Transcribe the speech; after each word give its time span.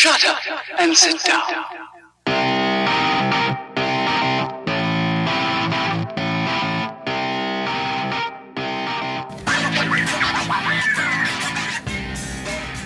Shut 0.00 0.24
up 0.24 0.38
and 0.78 0.96
sit 0.96 1.22
down. 1.24 1.42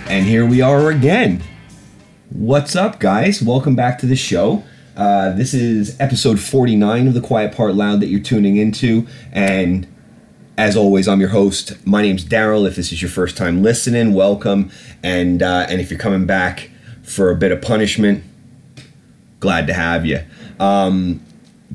And 0.08 0.26
here 0.26 0.44
we 0.44 0.60
are 0.60 0.90
again. 0.90 1.40
What's 2.30 2.74
up, 2.74 2.98
guys? 2.98 3.40
Welcome 3.40 3.76
back 3.76 4.00
to 4.00 4.06
the 4.06 4.16
show. 4.16 4.64
Uh, 4.96 5.30
this 5.34 5.54
is 5.54 5.96
episode 6.00 6.40
49 6.40 7.06
of 7.06 7.14
The 7.14 7.20
Quiet 7.20 7.54
Part 7.54 7.76
Loud 7.76 8.00
that 8.00 8.08
you're 8.08 8.18
tuning 8.18 8.56
into. 8.56 9.06
And 9.30 9.86
as 10.58 10.76
always, 10.76 11.06
I'm 11.06 11.20
your 11.20 11.28
host. 11.28 11.74
My 11.86 12.02
name's 12.02 12.24
Daryl. 12.24 12.66
If 12.66 12.74
this 12.74 12.90
is 12.90 13.00
your 13.00 13.10
first 13.12 13.36
time 13.36 13.62
listening, 13.62 14.14
welcome. 14.14 14.72
And, 15.04 15.44
uh, 15.44 15.66
and 15.68 15.80
if 15.80 15.92
you're 15.92 16.00
coming 16.00 16.26
back 16.26 16.70
for 17.04 17.30
a 17.30 17.36
bit 17.36 17.52
of 17.52 17.62
punishment, 17.62 18.24
glad 19.40 19.66
to 19.66 19.74
have 19.74 20.04
you. 20.04 20.20
Um, 20.58 21.20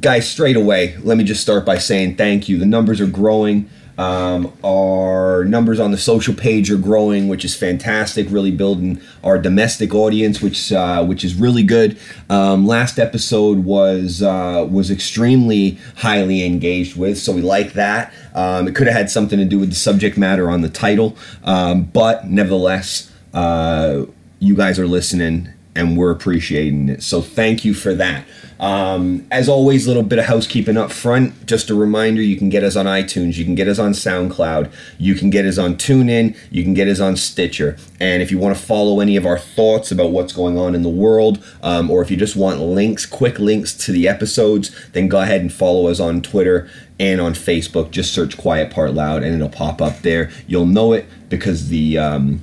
guys, 0.02 0.29
straight 0.29 0.55
away, 0.55 0.97
let 1.03 1.17
me 1.17 1.23
just 1.23 1.41
start 1.41 1.65
by 1.65 1.77
saying 1.77 2.15
thank 2.15 2.49
you. 2.49 2.57
The 2.57 2.65
numbers 2.65 2.99
are 2.99 3.07
growing. 3.07 3.69
Um, 3.99 4.53
our 4.63 5.43
numbers 5.43 5.77
on 5.77 5.91
the 5.91 5.97
social 5.97 6.33
page 6.33 6.71
are 6.71 6.77
growing, 6.77 7.27
which 7.27 7.43
is 7.43 7.53
fantastic. 7.53 8.27
Really 8.29 8.49
building 8.49 9.02
our 9.25 9.38
domestic 9.38 9.93
audience, 9.93 10.41
which 10.41 10.71
uh, 10.71 11.03
which 11.03 11.25
is 11.25 11.35
really 11.35 11.63
good. 11.63 11.99
Um, 12.30 12.66
last 12.66 12.97
episode 12.97 13.66
was 13.66 14.21
uh, 14.21 14.66
was 14.71 14.89
extremely 14.89 15.80
highly 15.97 16.45
engaged 16.45 16.95
with, 16.95 17.17
so 17.17 17.33
we 17.33 17.41
like 17.41 17.73
that. 17.73 18.13
Um, 18.33 18.69
it 18.69 18.75
could 18.75 18.88
have 18.88 18.95
had 18.95 19.09
something 19.09 19.38
to 19.38 19.43
do 19.43 19.59
with 19.59 19.69
the 19.69 19.75
subject 19.75 20.17
matter 20.17 20.49
on 20.49 20.61
the 20.61 20.69
title, 20.69 21.17
um, 21.43 21.83
but 21.83 22.25
nevertheless, 22.25 23.11
uh, 23.33 24.05
you 24.39 24.55
guys 24.55 24.79
are 24.79 24.88
listening 24.88 25.49
and 25.75 25.95
we're 25.95 26.11
appreciating 26.11 26.89
it. 26.89 27.03
So 27.03 27.21
thank 27.21 27.63
you 27.63 27.73
for 27.73 27.93
that. 27.95 28.25
Um, 28.59 29.25
as 29.31 29.47
always, 29.47 29.86
a 29.86 29.89
little 29.89 30.03
bit 30.03 30.19
of 30.19 30.25
housekeeping 30.25 30.75
up 30.75 30.91
front. 30.91 31.45
Just 31.45 31.69
a 31.69 31.75
reminder: 31.75 32.22
you 32.22 32.36
can 32.36 32.50
get 32.50 32.63
us 32.63 32.75
on 32.75 32.86
iTunes, 32.86 33.38
you 33.38 33.45
can 33.45 33.55
get 33.55 33.69
us 33.69 33.80
on 33.80 33.94
SoundCloud, 33.94 34.72
you 34.97 35.16
can 35.16 35.30
get 35.30 35.45
us 35.45 35.58
on 35.58 35.75
TuneIn, 35.75 36.38
you 36.52 36.63
can 36.63 36.73
get 36.73 36.89
us 36.89 37.00
on 37.00 37.16
Stitcher. 37.16 37.78
And 38.02 38.22
if 38.22 38.31
you 38.31 38.38
want 38.38 38.58
to 38.58 38.61
follow 38.61 39.00
any 39.00 39.16
of 39.16 39.25
our 39.25 39.39
thoughts 39.39 39.91
about 39.91 40.11
what's 40.11 40.33
going 40.33 40.58
on 40.58 40.75
in 40.75 40.81
the 40.81 40.89
world, 40.89 41.41
um, 41.63 41.89
or 41.89 42.02
if 42.02 42.11
you 42.11 42.17
just 42.17 42.35
want 42.35 42.59
links, 42.59 43.06
quick 43.06 43.39
links 43.39 43.73
to 43.85 43.94
the 43.94 44.09
episodes, 44.09 44.75
then 44.91 45.08
go 45.08 45.22
ahead 45.22 45.39
and 45.39 45.53
follow 45.53 45.88
us 45.88 46.02
on 46.02 46.22
Twitter 46.22 46.69
and 47.00 47.22
on 47.22 47.33
Facebook. 47.33 47.91
Just 47.91 48.13
search 48.13 48.38
"Quiet 48.38 48.72
Part 48.72 48.94
Loud" 48.94 49.23
and 49.23 49.33
it'll 49.33 49.47
pop 49.47 49.81
up 49.81 50.00
there. 50.00 50.30
You'll 50.47 50.66
know 50.66 50.91
it 50.91 51.06
because 51.30 51.69
the 51.69 51.97
um, 51.97 52.41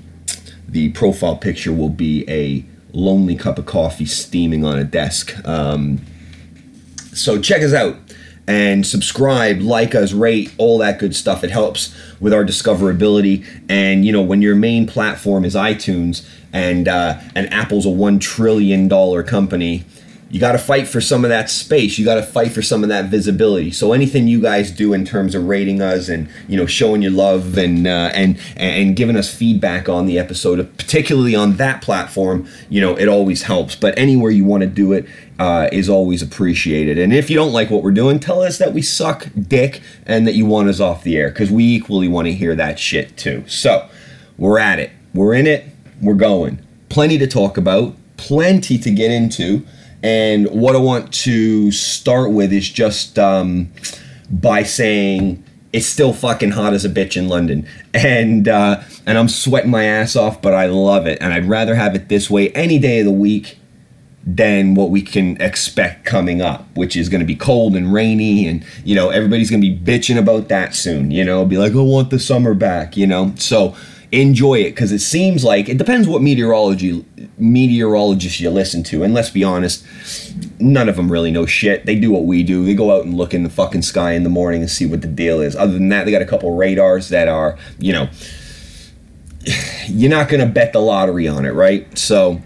the 0.69 0.91
profile 0.93 1.37
picture 1.37 1.73
will 1.73 1.89
be 1.89 2.25
a 2.29 2.65
lonely 2.93 3.37
cup 3.37 3.59
of 3.59 3.67
coffee 3.67 4.07
steaming 4.07 4.65
on 4.65 4.79
a 4.79 4.85
desk. 4.85 5.37
Um, 5.47 6.01
so 7.13 7.41
check 7.41 7.63
us 7.63 7.73
out 7.73 7.97
and 8.49 8.87
subscribe, 8.87 9.61
like 9.61 9.95
us, 9.95 10.13
rate, 10.13 10.55
all 10.59 10.79
that 10.79 10.99
good 10.99 11.15
stuff. 11.15 11.43
It 11.43 11.51
helps 11.51 11.95
with 12.21 12.33
our 12.33 12.45
discoverability. 12.45 13.45
And 13.69 14.05
you 14.05 14.13
know, 14.13 14.23
when 14.23 14.43
your 14.43 14.55
main 14.55 14.87
platform 14.87 15.45
is 15.45 15.55
iTunes 15.55 16.29
and 16.53 16.89
uh, 16.89 17.21
and 17.35 17.53
Apple's 17.53 17.87
a 17.87 17.91
one 17.91 18.19
trillion 18.19 18.89
dollar 18.89 19.23
company, 19.23 19.85
you 20.29 20.41
got 20.41 20.53
to 20.53 20.59
fight 20.59 20.89
for 20.89 21.01
some 21.01 21.25
of 21.25 21.31
that 21.31 21.49
space. 21.49 21.99
You 21.99 22.05
got 22.05 22.17
to 22.17 22.23
fight 22.23 22.51
for 22.51 22.61
some 22.61 22.83
of 22.83 22.89
that 22.89 23.07
visibility. 23.07 23.71
So 23.71 23.93
anything 23.93 24.27
you 24.27 24.41
guys 24.41 24.73
do 24.73 24.93
in 24.93 25.05
terms 25.05 25.35
of 25.37 25.47
rating 25.47 25.81
us 25.81 26.09
and 26.09 26.29
you 26.49 26.57
know 26.57 26.67
showing 26.67 27.01
your 27.01 27.13
love 27.13 27.57
and 27.57 27.87
uh, 27.87 28.11
and 28.13 28.39
and 28.57 28.97
giving 28.97 29.17
us 29.17 29.33
feedback 29.33 29.89
on 29.89 30.07
the 30.07 30.19
episode, 30.19 30.77
particularly 30.79 31.35
on 31.35 31.57
that 31.57 31.81
platform, 31.81 32.49
you 32.69 32.81
know 32.81 32.97
it 32.97 33.09
always 33.09 33.43
helps. 33.43 33.77
But 33.77 33.97
anywhere 33.99 34.33
you 34.33 34.45
want 34.45 34.63
to 34.63 34.69
do 34.69 34.93
it 34.93 35.07
uh, 35.39 35.69
is 35.73 35.89
always 35.89 36.23
appreciated. 36.23 36.99
And 36.99 37.13
if 37.13 37.31
you 37.31 37.37
don't 37.37 37.53
like 37.53 37.71
what 37.71 37.85
we're 37.85 37.93
doing, 37.93 38.19
tell 38.19 38.43
us 38.43 38.59
that 38.59 38.73
we 38.73 38.83
suck 38.83 39.29
dick 39.49 39.81
and 40.07 40.27
that 40.27 40.35
you 40.35 40.45
want 40.45 40.69
us 40.69 40.81
off 40.81 41.05
the 41.05 41.17
air 41.17 41.29
because 41.29 41.53
we 41.53 41.65
equally 41.65 42.09
want 42.09 42.27
to 42.27 42.33
hear 42.33 42.57
that 42.57 42.79
shit 42.81 43.17
too. 43.17 43.45
So 43.47 43.89
we're 44.39 44.59
at 44.59 44.81
it. 44.81 44.91
We're 45.15 45.35
in 45.35 45.47
it. 45.47 45.67
We're 46.01 46.15
going. 46.15 46.59
Plenty 46.89 47.17
to 47.19 47.27
talk 47.27 47.57
about. 47.57 47.95
Plenty 48.17 48.77
to 48.79 48.91
get 48.91 49.11
into. 49.11 49.67
And 50.07 50.49
what 50.53 50.77
I 50.77 50.79
want 50.79 51.13
to 51.25 51.73
start 51.73 52.31
with 52.31 52.53
is 52.53 52.71
just 52.71 53.19
um, 53.19 53.73
by 54.31 54.63
saying 54.63 55.43
it's 55.73 55.89
still 55.89 56.13
fucking 56.13 56.53
hot 56.53 56.75
as 56.75 56.85
a 56.85 56.89
bitch 56.89 57.17
in 57.17 57.29
London, 57.29 57.67
and 57.95 58.47
uh, 58.47 58.83
and 59.05 59.19
I'm 59.19 59.29
sweating 59.29 59.73
my 59.73 59.83
ass 59.83 60.15
off, 60.15 60.41
but 60.41 60.55
I 60.55 60.67
love 60.67 61.09
it, 61.09 61.19
and 61.21 61.33
I'd 61.33 61.47
rather 61.49 61.75
have 61.75 61.97
it 61.97 62.09
this 62.09 62.31
way 62.31 62.51
any 62.51 62.79
day 62.79 63.01
of 63.01 63.07
the 63.07 63.11
week 63.11 63.59
than 64.25 64.77
what 64.77 64.91
we 64.91 65.03
can 65.03 65.41
expect 65.43 66.05
coming 66.05 66.41
up, 66.41 66.69
which 66.77 66.97
is 66.97 67.09
going 67.09 67.21
to 67.21 67.27
be 67.27 67.35
cold 67.35 67.75
and 67.75 67.93
rainy, 67.93 68.47
and 68.47 68.65
you 68.85 68.95
know 68.95 69.09
everybody's 69.11 69.51
going 69.51 69.61
to 69.61 69.69
be 69.69 69.77
bitching 69.77 70.17
about 70.17 70.47
that 70.51 70.77
soon. 70.77 71.11
You 71.11 71.25
know, 71.25 71.45
be 71.45 71.59
like, 71.59 71.73
I 71.73 71.81
want 71.81 72.11
the 72.11 72.21
summer 72.21 72.55
back. 72.55 72.97
You 72.97 73.09
know, 73.09 73.35
so 73.39 73.75
enjoy 74.13 74.61
it 74.61 74.71
because 74.71 74.93
it 74.93 75.01
seems 75.01 75.45
like 75.45 75.69
it 75.69 75.79
depends 75.79 76.07
what 76.07 76.23
meteorology 76.23 77.05
meteorologists 77.39 78.41
you 78.41 78.51
listen 78.51 78.83
to 78.83 79.03
and 79.03 79.13
let's 79.13 79.31
be 79.31 79.43
honest 79.43 79.85
none 80.59 80.89
of 80.89 80.97
them 80.97 81.11
really 81.11 81.31
know 81.31 81.47
shit. 81.47 81.87
They 81.87 81.97
do 81.97 82.11
what 82.11 82.25
we 82.25 82.43
do. 82.43 82.65
They 82.65 82.75
go 82.75 82.97
out 82.97 83.05
and 83.05 83.15
look 83.15 83.35
in 83.35 83.43
the 83.43 83.51
fucking 83.51 83.83
sky 83.83 84.13
in 84.13 84.23
the 84.23 84.31
morning 84.31 84.63
and 84.63 84.71
see 84.71 84.87
what 84.87 85.03
the 85.03 85.09
deal 85.09 85.41
is. 85.41 85.57
Other 85.57 85.73
than 85.73 85.89
that 85.91 86.05
they 86.05 86.11
got 86.11 86.23
a 86.23 86.27
couple 86.27 86.55
radars 86.57 87.09
that 87.11 87.29
are 87.29 87.59
you 87.79 87.93
know 87.93 88.09
you're 89.87 90.11
not 90.11 90.29
going 90.29 90.47
to 90.47 90.53
bet 90.53 90.73
the 90.73 90.81
lottery 90.81 91.29
on 91.29 91.45
it 91.45 91.51
right? 91.51 91.97
So 91.99 92.41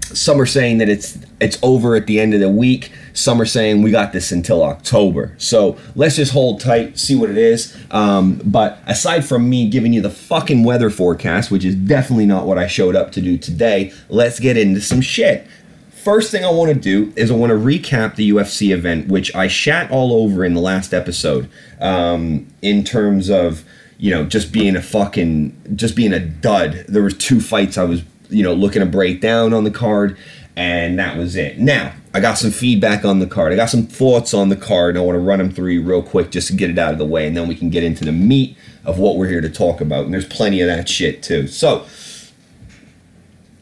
some 0.00 0.40
are 0.40 0.46
saying 0.46 0.78
that 0.78 0.88
it's 0.88 1.18
it's 1.40 1.58
over 1.62 1.96
at 1.96 2.06
the 2.06 2.20
end 2.20 2.34
of 2.34 2.40
the 2.40 2.48
week 2.48 2.92
some 3.16 3.40
are 3.40 3.46
saying 3.46 3.82
we 3.82 3.90
got 3.90 4.12
this 4.12 4.32
until 4.32 4.62
october. 4.62 5.34
So 5.38 5.76
let's 5.94 6.16
just 6.16 6.32
hold 6.32 6.60
tight 6.60 6.98
see 6.98 7.14
what 7.14 7.30
it 7.30 7.38
is. 7.38 7.76
Um, 7.90 8.40
but 8.44 8.78
aside 8.86 9.24
from 9.24 9.48
me 9.48 9.68
giving 9.68 9.92
you 9.92 10.00
the 10.00 10.10
fucking 10.10 10.64
weather 10.64 10.90
forecast 10.90 11.50
which 11.50 11.64
is 11.64 11.74
definitely 11.74 12.26
not 12.26 12.46
what 12.46 12.58
i 12.58 12.66
showed 12.66 12.96
up 12.96 13.12
to 13.12 13.20
do 13.20 13.38
today 13.38 13.92
let's 14.08 14.40
get 14.40 14.56
into 14.56 14.80
some 14.80 15.00
shit. 15.00 15.46
First 15.90 16.30
thing 16.30 16.44
i 16.44 16.50
want 16.50 16.72
to 16.72 16.78
do 16.78 17.12
is 17.16 17.30
i 17.30 17.34
want 17.34 17.50
to 17.50 17.56
recap 17.58 18.14
the 18.14 18.30
ufc 18.30 18.72
event 18.72 19.08
which 19.08 19.34
i 19.34 19.48
shat 19.48 19.90
all 19.90 20.12
over 20.12 20.44
in 20.44 20.54
the 20.54 20.60
last 20.60 20.94
episode 20.94 21.48
um, 21.80 22.46
in 22.62 22.84
terms 22.84 23.28
of 23.28 23.64
you 23.98 24.10
know 24.10 24.24
just 24.24 24.52
being 24.52 24.76
a 24.76 24.82
fucking 24.82 25.74
just 25.74 25.96
being 25.96 26.12
a 26.12 26.20
dud. 26.20 26.84
There 26.88 27.02
was 27.02 27.16
two 27.16 27.40
fights 27.40 27.76
i 27.76 27.84
was 27.84 28.02
you 28.30 28.42
know, 28.42 28.54
looking 28.54 28.80
to 28.80 28.86
break 28.86 29.20
down 29.20 29.52
on 29.52 29.64
the 29.64 29.70
card, 29.70 30.16
and 30.56 30.98
that 30.98 31.16
was 31.16 31.36
it. 31.36 31.58
Now, 31.58 31.94
I 32.16 32.20
got 32.20 32.38
some 32.38 32.50
feedback 32.50 33.04
on 33.04 33.18
the 33.18 33.26
card. 33.26 33.52
I 33.52 33.56
got 33.56 33.68
some 33.68 33.86
thoughts 33.86 34.32
on 34.32 34.48
the 34.48 34.56
card, 34.56 34.96
and 34.96 35.02
I 35.02 35.04
want 35.04 35.16
to 35.16 35.20
run 35.20 35.38
them 35.38 35.50
through 35.50 35.72
you 35.72 35.82
real 35.82 36.02
quick 36.02 36.30
just 36.30 36.48
to 36.48 36.54
get 36.54 36.70
it 36.70 36.78
out 36.78 36.92
of 36.92 36.98
the 36.98 37.04
way, 37.04 37.26
and 37.26 37.36
then 37.36 37.46
we 37.46 37.54
can 37.54 37.68
get 37.68 37.84
into 37.84 38.06
the 38.06 38.12
meat 38.12 38.56
of 38.86 38.98
what 38.98 39.16
we're 39.16 39.28
here 39.28 39.42
to 39.42 39.50
talk 39.50 39.82
about. 39.82 40.06
And 40.06 40.14
there's 40.14 40.24
plenty 40.24 40.62
of 40.62 40.66
that 40.66 40.88
shit 40.88 41.22
too. 41.22 41.46
So, 41.46 41.84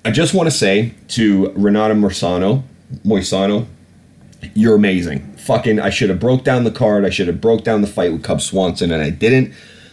I 0.05 0.13
just 0.13 0.35
want 0.35 0.47
to 0.47 0.53
say 0.53 0.95
to 1.09 1.51
Renato 1.57 1.95
Morsano, 1.95 2.63
Moisano, 3.05 3.67
you're 4.55 4.77
amazing. 4.77 5.33
Fucking, 5.37 5.81
I 5.81 5.91
should 5.91 6.11
have 6.11 6.21
broke 6.21 6.45
down 6.45 6.63
the 6.63 6.71
card. 6.71 7.05
I 7.05 7.11
should 7.11 7.27
have 7.27 7.41
broke 7.41 7.65
down 7.65 7.81
the 7.81 7.89
fight 7.89 8.13
with 8.13 8.23
Cub 8.23 8.41
Swanson, 8.41 8.93
and 8.93 9.03
I 9.03 9.11
didn't. 9.11 9.53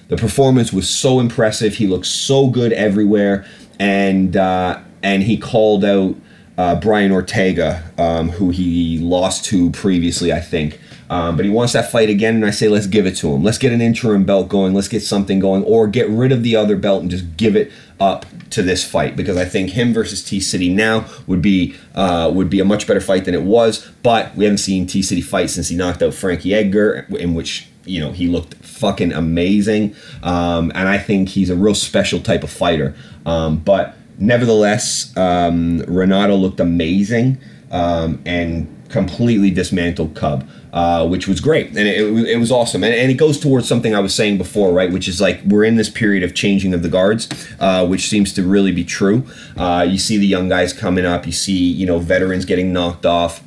The 0.10 0.18
performance 0.18 0.72
was 0.72 0.88
so 0.88 1.20
impressive. 1.20 1.74
He 1.74 1.88
looked 1.88 2.06
so 2.06 2.48
good 2.48 2.74
everywhere 2.74 3.44
and 3.80 4.38
uh, 4.38 4.80
and 5.02 5.24
he 5.24 5.36
called 5.36 5.84
out 5.84 6.16
uh, 6.62 6.76
Brian 6.76 7.12
Ortega, 7.12 7.84
um, 7.98 8.30
who 8.30 8.52
he 8.52 9.00
lost 9.00 9.46
to 9.46 9.72
previously, 9.72 10.32
I 10.32 10.42
think. 10.42 10.80
Um, 11.10 11.36
but 11.36 11.44
he 11.44 11.50
wants 11.50 11.74
that 11.74 11.92
fight 11.92 12.08
again, 12.08 12.36
and 12.36 12.46
I 12.46 12.52
say 12.52 12.68
let's 12.68 12.86
give 12.86 13.08
it 13.08 13.16
to 13.18 13.34
him. 13.34 13.44
Let's 13.44 13.58
get 13.58 13.74
an 13.74 13.82
interim 13.82 14.26
belt 14.26 14.48
going. 14.48 14.76
Let's 14.76 14.88
get 14.88 15.02
something 15.02 15.40
going, 15.40 15.64
or 15.64 15.88
get 15.88 16.08
rid 16.08 16.32
of 16.32 16.44
the 16.44 16.56
other 16.56 16.76
belt 16.76 17.02
and 17.02 17.10
just 17.10 17.36
give 17.36 17.56
it 17.56 17.72
up 18.00 18.28
to 18.52 18.62
this 18.62 18.84
fight 18.84 19.16
because 19.16 19.38
I 19.38 19.46
think 19.46 19.72
him 19.72 19.92
versus 19.92 20.24
T 20.24 20.40
City 20.40 20.72
now 20.72 21.06
would 21.26 21.42
be 21.42 21.76
uh, 21.96 22.32
would 22.32 22.50
be 22.52 22.60
a 22.60 22.66
much 22.66 22.86
better 22.86 23.02
fight 23.02 23.26
than 23.26 23.34
it 23.34 23.42
was. 23.42 23.90
But 24.04 24.36
we 24.36 24.46
haven't 24.46 24.60
seen 24.60 24.86
T 24.86 25.02
City 25.02 25.22
fight 25.22 25.50
since 25.50 25.70
he 25.70 25.76
knocked 25.76 26.04
out 26.04 26.14
Frankie 26.14 26.54
Edgar, 26.54 27.08
in 27.10 27.34
which 27.34 27.68
you 27.86 28.00
know 28.00 28.12
he 28.12 28.28
looked 28.28 28.54
fucking 28.64 29.12
amazing, 29.12 29.96
um, 30.22 30.72
and 30.76 30.88
I 30.88 31.00
think 31.00 31.30
he's 31.30 31.50
a 31.50 31.56
real 31.56 31.76
special 31.76 32.20
type 32.20 32.44
of 32.44 32.52
fighter. 32.52 32.96
Um, 33.26 33.58
but 33.58 33.98
nevertheless, 34.18 35.16
um, 35.18 35.80
Renato 35.88 36.36
looked 36.36 36.60
amazing 36.60 37.38
um, 37.72 38.22
and 38.26 38.68
completely 38.90 39.52
dismantled 39.52 40.16
Cub. 40.16 40.48
Uh, 40.74 41.06
which 41.06 41.28
was 41.28 41.42
great. 41.42 41.68
And 41.68 41.80
it, 41.80 42.30
it, 42.30 42.38
was 42.38 42.50
awesome. 42.50 42.82
And, 42.82 42.94
and, 42.94 43.12
it 43.12 43.16
goes 43.16 43.38
towards 43.38 43.68
something 43.68 43.94
i 43.94 44.00
was 44.00 44.16
saying 44.16 44.38
before 44.38 44.72
right? 44.72 44.90
Which 44.90 45.10
is 45.10 45.20
like 45.20 45.42
we're 45.44 45.66
in 45.66 45.76
this 45.76 45.90
period 45.90 46.24
of 46.24 46.34
changing 46.34 46.74
of 46.74 46.82
the 46.82 46.88
guards 46.88 47.28
uh, 47.60 47.86
which 47.86 48.08
seems 48.08 48.32
to 48.36 48.44
really 48.44 48.72
be 48.72 48.86
true. 48.86 49.26
Uh, 49.58 49.86
you 49.86 49.98
see 49.98 50.18
the 50.18 50.26
young 50.26 50.48
guys 50.48 50.72
coming 50.72 51.06
up. 51.06 51.26
You 51.26 51.34
see 51.34 51.58
you 51.58 51.86
know 51.86 52.00
veterans 52.00 52.46
getting 52.46 52.72
knocked 52.72 53.06
off. 53.06 53.44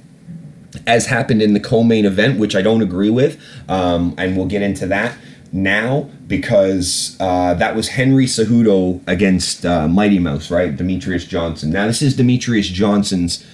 As 0.86 1.06
happened 1.06 1.40
in 1.40 1.54
the 1.54 1.60
co-main 1.60 2.04
event 2.04 2.38
which 2.38 2.54
i 2.54 2.60
don't 2.60 2.82
agree 2.82 3.08
with 3.08 3.40
um, 3.70 4.14
and 4.18 4.36
we'll 4.36 4.44
get 4.44 4.60
into 4.60 4.86
that 4.88 5.16
now 5.54 6.10
because 6.26 7.16
uh, 7.20 7.54
that 7.54 7.76
was 7.76 7.88
Henry 7.88 8.26
Cejudo 8.26 9.00
against 9.06 9.64
uh, 9.64 9.86
Mighty 9.86 10.18
Mouse, 10.18 10.50
right? 10.50 10.76
Demetrious 10.76 11.26
Johnson. 11.26 11.70
Now 11.70 11.86
this 11.86 12.02
is 12.02 12.16
Demetrious 12.16 12.64
Johnson's 12.64 13.46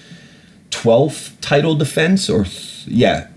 12th 0.71 1.33
title 1.41 1.75
defense, 1.75 2.27
or 2.27 2.45
th- 2.45 2.87
yeah, 2.87 3.27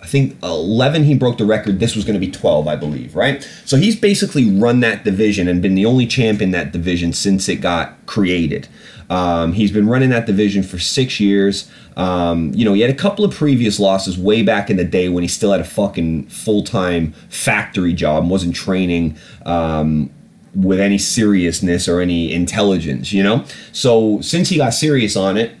I 0.00 0.06
think 0.06 0.42
11 0.42 1.04
he 1.04 1.14
broke 1.14 1.36
the 1.36 1.44
record. 1.44 1.78
This 1.78 1.94
was 1.94 2.04
going 2.04 2.18
to 2.18 2.24
be 2.24 2.32
12, 2.32 2.66
I 2.66 2.76
believe, 2.76 3.14
right? 3.14 3.46
So 3.64 3.76
he's 3.76 3.96
basically 3.96 4.50
run 4.50 4.80
that 4.80 5.04
division 5.04 5.46
and 5.46 5.60
been 5.60 5.74
the 5.74 5.84
only 5.84 6.06
champ 6.06 6.40
in 6.40 6.52
that 6.52 6.72
division 6.72 7.12
since 7.12 7.48
it 7.48 7.56
got 7.56 7.94
created. 8.06 8.68
Um, 9.08 9.52
he's 9.52 9.70
been 9.70 9.88
running 9.88 10.10
that 10.10 10.26
division 10.26 10.62
for 10.62 10.78
six 10.78 11.20
years. 11.20 11.70
Um, 11.96 12.52
you 12.54 12.64
know, 12.64 12.72
he 12.72 12.80
had 12.80 12.90
a 12.90 12.94
couple 12.94 13.24
of 13.24 13.34
previous 13.34 13.78
losses 13.78 14.18
way 14.18 14.42
back 14.42 14.68
in 14.68 14.76
the 14.76 14.84
day 14.84 15.08
when 15.08 15.22
he 15.22 15.28
still 15.28 15.52
had 15.52 15.60
a 15.60 15.64
fucking 15.64 16.26
full 16.28 16.62
time 16.62 17.12
factory 17.28 17.92
job 17.92 18.22
and 18.22 18.30
wasn't 18.30 18.54
training 18.54 19.16
um, 19.44 20.10
with 20.54 20.80
any 20.80 20.98
seriousness 20.98 21.88
or 21.88 22.00
any 22.00 22.32
intelligence, 22.32 23.12
you 23.12 23.22
know? 23.22 23.44
So 23.72 24.20
since 24.20 24.48
he 24.48 24.56
got 24.56 24.70
serious 24.70 25.16
on 25.16 25.36
it, 25.36 25.54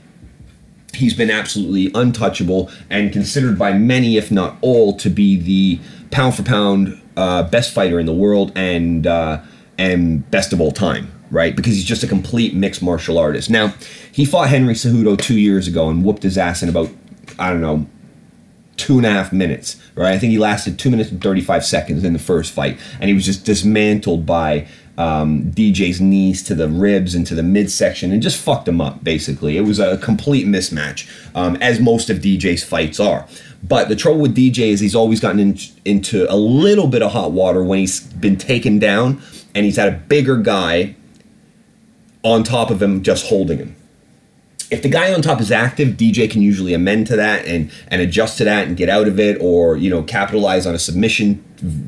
he's 0.96 1.14
been 1.14 1.30
absolutely 1.30 1.90
untouchable 1.94 2.70
and 2.90 3.12
considered 3.12 3.58
by 3.58 3.72
many, 3.72 4.16
if 4.16 4.30
not 4.30 4.56
all, 4.60 4.96
to 4.96 5.10
be 5.10 5.36
the 5.36 5.80
pound 6.10 6.34
for 6.34 6.42
pound 6.42 7.00
uh, 7.16 7.42
best 7.44 7.72
fighter 7.72 7.98
in 8.00 8.06
the 8.06 8.14
world 8.14 8.52
and 8.54 9.06
uh, 9.06 9.40
and 9.78 10.28
best 10.30 10.52
of 10.52 10.60
all 10.60 10.72
time, 10.72 11.10
right? 11.36 11.54
Because 11.54 11.74
he's 11.74 11.84
just 11.84 12.02
a 12.02 12.06
complete 12.06 12.54
mixed 12.54 12.82
martial 12.82 13.18
artist. 13.18 13.50
Now, 13.50 13.74
he 14.10 14.24
fought 14.24 14.48
Henry 14.48 14.72
Cejudo 14.72 15.20
two 15.20 15.38
years 15.38 15.68
ago 15.68 15.90
and 15.90 16.02
whooped 16.02 16.22
his 16.22 16.38
ass 16.38 16.62
in 16.62 16.70
about 16.70 16.88
I 17.38 17.50
don't 17.50 17.60
know 17.60 17.86
two 18.78 18.96
and 18.96 19.06
a 19.06 19.10
half 19.10 19.34
minutes, 19.34 19.76
right? 19.94 20.14
I 20.14 20.18
think 20.18 20.30
he 20.30 20.38
lasted 20.38 20.78
two 20.78 20.90
minutes 20.90 21.10
and 21.10 21.22
35 21.22 21.64
seconds 21.64 22.04
in 22.04 22.14
the 22.14 22.18
first 22.18 22.52
fight, 22.52 22.78
and 23.00 23.08
he 23.08 23.14
was 23.14 23.26
just 23.26 23.44
dismantled 23.44 24.24
by 24.24 24.66
um, 24.96 25.50
DJ's 25.52 26.00
knees 26.00 26.42
to 26.44 26.54
the 26.54 26.68
ribs 26.68 27.14
and 27.14 27.26
to 27.26 27.34
the 27.34 27.42
midsection 27.42 28.12
and 28.12 28.22
just 28.22 28.42
fucked 28.42 28.66
him 28.66 28.80
up, 28.80 29.04
basically. 29.04 29.58
It 29.58 29.62
was 29.62 29.78
a 29.78 29.98
complete 29.98 30.46
mismatch, 30.46 31.06
um, 31.34 31.56
as 31.56 31.80
most 31.80 32.08
of 32.08 32.18
DJ's 32.18 32.64
fights 32.64 32.98
are. 32.98 33.26
But 33.62 33.90
the 33.90 33.96
trouble 33.96 34.20
with 34.20 34.34
DJ 34.34 34.70
is 34.70 34.80
he's 34.80 34.94
always 34.94 35.20
gotten 35.20 35.40
in, 35.40 35.58
into 35.84 36.26
a 36.32 36.36
little 36.36 36.86
bit 36.86 37.02
of 37.02 37.12
hot 37.12 37.32
water 37.32 37.62
when 37.62 37.78
he's 37.78 38.00
been 38.00 38.36
taken 38.36 38.78
down 38.78 39.20
and 39.54 39.66
he's 39.66 39.76
had 39.76 39.88
a 39.92 39.96
bigger 39.96 40.36
guy 40.36 40.94
on 42.26 42.42
top 42.42 42.70
of 42.70 42.82
him 42.82 43.02
just 43.02 43.26
holding 43.28 43.58
him 43.58 43.76
if 44.70 44.82
the 44.82 44.88
guy 44.88 45.12
on 45.14 45.22
top 45.22 45.40
is 45.40 45.52
active, 45.52 45.90
DJ 45.90 46.30
can 46.30 46.42
usually 46.42 46.74
amend 46.74 47.06
to 47.08 47.16
that 47.16 47.46
and 47.46 47.70
and 47.88 48.02
adjust 48.02 48.38
to 48.38 48.44
that 48.44 48.66
and 48.66 48.76
get 48.76 48.88
out 48.88 49.06
of 49.06 49.20
it, 49.20 49.38
or 49.40 49.76
you 49.76 49.88
know 49.88 50.02
capitalize 50.02 50.66
on 50.66 50.74
a 50.74 50.78
submission, 50.78 51.42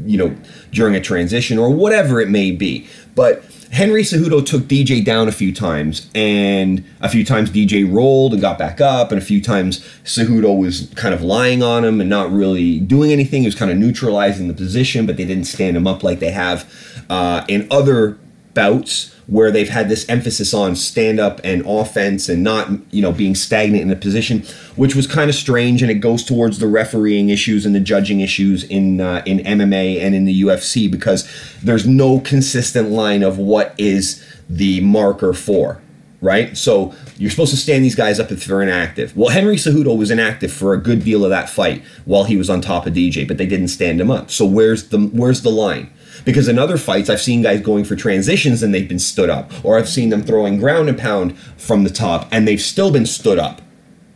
you 0.06 0.16
know 0.16 0.36
during 0.70 0.94
a 0.94 1.00
transition 1.00 1.58
or 1.58 1.70
whatever 1.70 2.20
it 2.20 2.28
may 2.28 2.52
be. 2.52 2.86
But 3.14 3.44
Henry 3.72 4.02
Cejudo 4.02 4.44
took 4.46 4.62
DJ 4.62 5.04
down 5.04 5.28
a 5.28 5.32
few 5.32 5.52
times, 5.52 6.08
and 6.14 6.84
a 7.00 7.08
few 7.08 7.24
times 7.24 7.50
DJ 7.50 7.90
rolled 7.92 8.32
and 8.32 8.40
got 8.40 8.58
back 8.58 8.80
up, 8.80 9.10
and 9.10 9.20
a 9.20 9.24
few 9.24 9.42
times 9.42 9.80
Cejudo 10.04 10.56
was 10.56 10.92
kind 10.94 11.14
of 11.14 11.22
lying 11.22 11.62
on 11.62 11.84
him 11.84 12.00
and 12.00 12.08
not 12.08 12.30
really 12.30 12.78
doing 12.78 13.10
anything. 13.10 13.42
He 13.42 13.48
was 13.48 13.56
kind 13.56 13.72
of 13.72 13.76
neutralizing 13.76 14.46
the 14.46 14.54
position, 14.54 15.04
but 15.04 15.16
they 15.16 15.24
didn't 15.24 15.46
stand 15.46 15.76
him 15.76 15.88
up 15.88 16.04
like 16.04 16.20
they 16.20 16.30
have 16.30 17.04
uh, 17.10 17.44
in 17.48 17.66
other 17.72 18.18
bouts 18.54 19.14
where 19.28 19.50
they've 19.50 19.68
had 19.68 19.90
this 19.90 20.08
emphasis 20.08 20.54
on 20.54 20.74
stand 20.74 21.20
up 21.20 21.38
and 21.44 21.62
offense 21.66 22.30
and 22.30 22.42
not 22.42 22.70
you 22.90 23.02
know 23.02 23.12
being 23.12 23.34
stagnant 23.34 23.82
in 23.82 23.90
a 23.90 23.96
position 23.96 24.42
which 24.74 24.96
was 24.96 25.06
kind 25.06 25.28
of 25.28 25.36
strange 25.36 25.82
and 25.82 25.90
it 25.90 25.96
goes 25.96 26.24
towards 26.24 26.58
the 26.58 26.66
refereeing 26.66 27.28
issues 27.28 27.64
and 27.66 27.74
the 27.74 27.80
judging 27.80 28.20
issues 28.20 28.64
in 28.64 29.00
uh, 29.00 29.22
in 29.26 29.38
MMA 29.38 30.00
and 30.00 30.14
in 30.14 30.24
the 30.24 30.42
UFC 30.42 30.90
because 30.90 31.28
there's 31.62 31.86
no 31.86 32.20
consistent 32.20 32.90
line 32.90 33.22
of 33.22 33.38
what 33.38 33.74
is 33.78 34.24
the 34.48 34.80
marker 34.80 35.32
for 35.32 35.80
right? 36.20 36.56
So 36.56 36.92
you're 37.16 37.30
supposed 37.30 37.52
to 37.52 37.56
stand 37.56 37.84
these 37.84 37.94
guys 37.94 38.18
up 38.18 38.32
if 38.32 38.44
they're 38.44 38.62
inactive. 38.62 39.14
Well 39.14 39.28
Henry 39.28 39.56
Cejudo 39.56 39.96
was 39.96 40.10
inactive 40.10 40.50
for 40.52 40.72
a 40.72 40.78
good 40.78 41.04
deal 41.04 41.22
of 41.22 41.30
that 41.30 41.50
fight 41.50 41.84
while 42.06 42.24
he 42.24 42.36
was 42.36 42.48
on 42.48 42.62
top 42.62 42.86
of 42.86 42.94
DJ 42.94 43.28
but 43.28 43.36
they 43.36 43.46
didn't 43.46 43.68
stand 43.68 44.00
him 44.00 44.10
up. 44.10 44.30
So 44.30 44.46
where's 44.46 44.88
the 44.88 44.98
where's 44.98 45.42
the 45.42 45.50
line 45.50 45.92
because 46.28 46.46
in 46.46 46.58
other 46.58 46.76
fights, 46.76 47.08
I've 47.08 47.22
seen 47.22 47.40
guys 47.40 47.62
going 47.62 47.84
for 47.84 47.96
transitions 47.96 48.62
and 48.62 48.74
they've 48.74 48.86
been 48.86 48.98
stood 48.98 49.30
up, 49.30 49.50
or 49.64 49.78
I've 49.78 49.88
seen 49.88 50.10
them 50.10 50.22
throwing 50.22 50.58
ground 50.58 50.90
and 50.90 50.98
pound 50.98 51.38
from 51.56 51.84
the 51.84 51.90
top 51.90 52.28
and 52.30 52.46
they've 52.46 52.60
still 52.60 52.92
been 52.92 53.06
stood 53.06 53.38
up. 53.38 53.62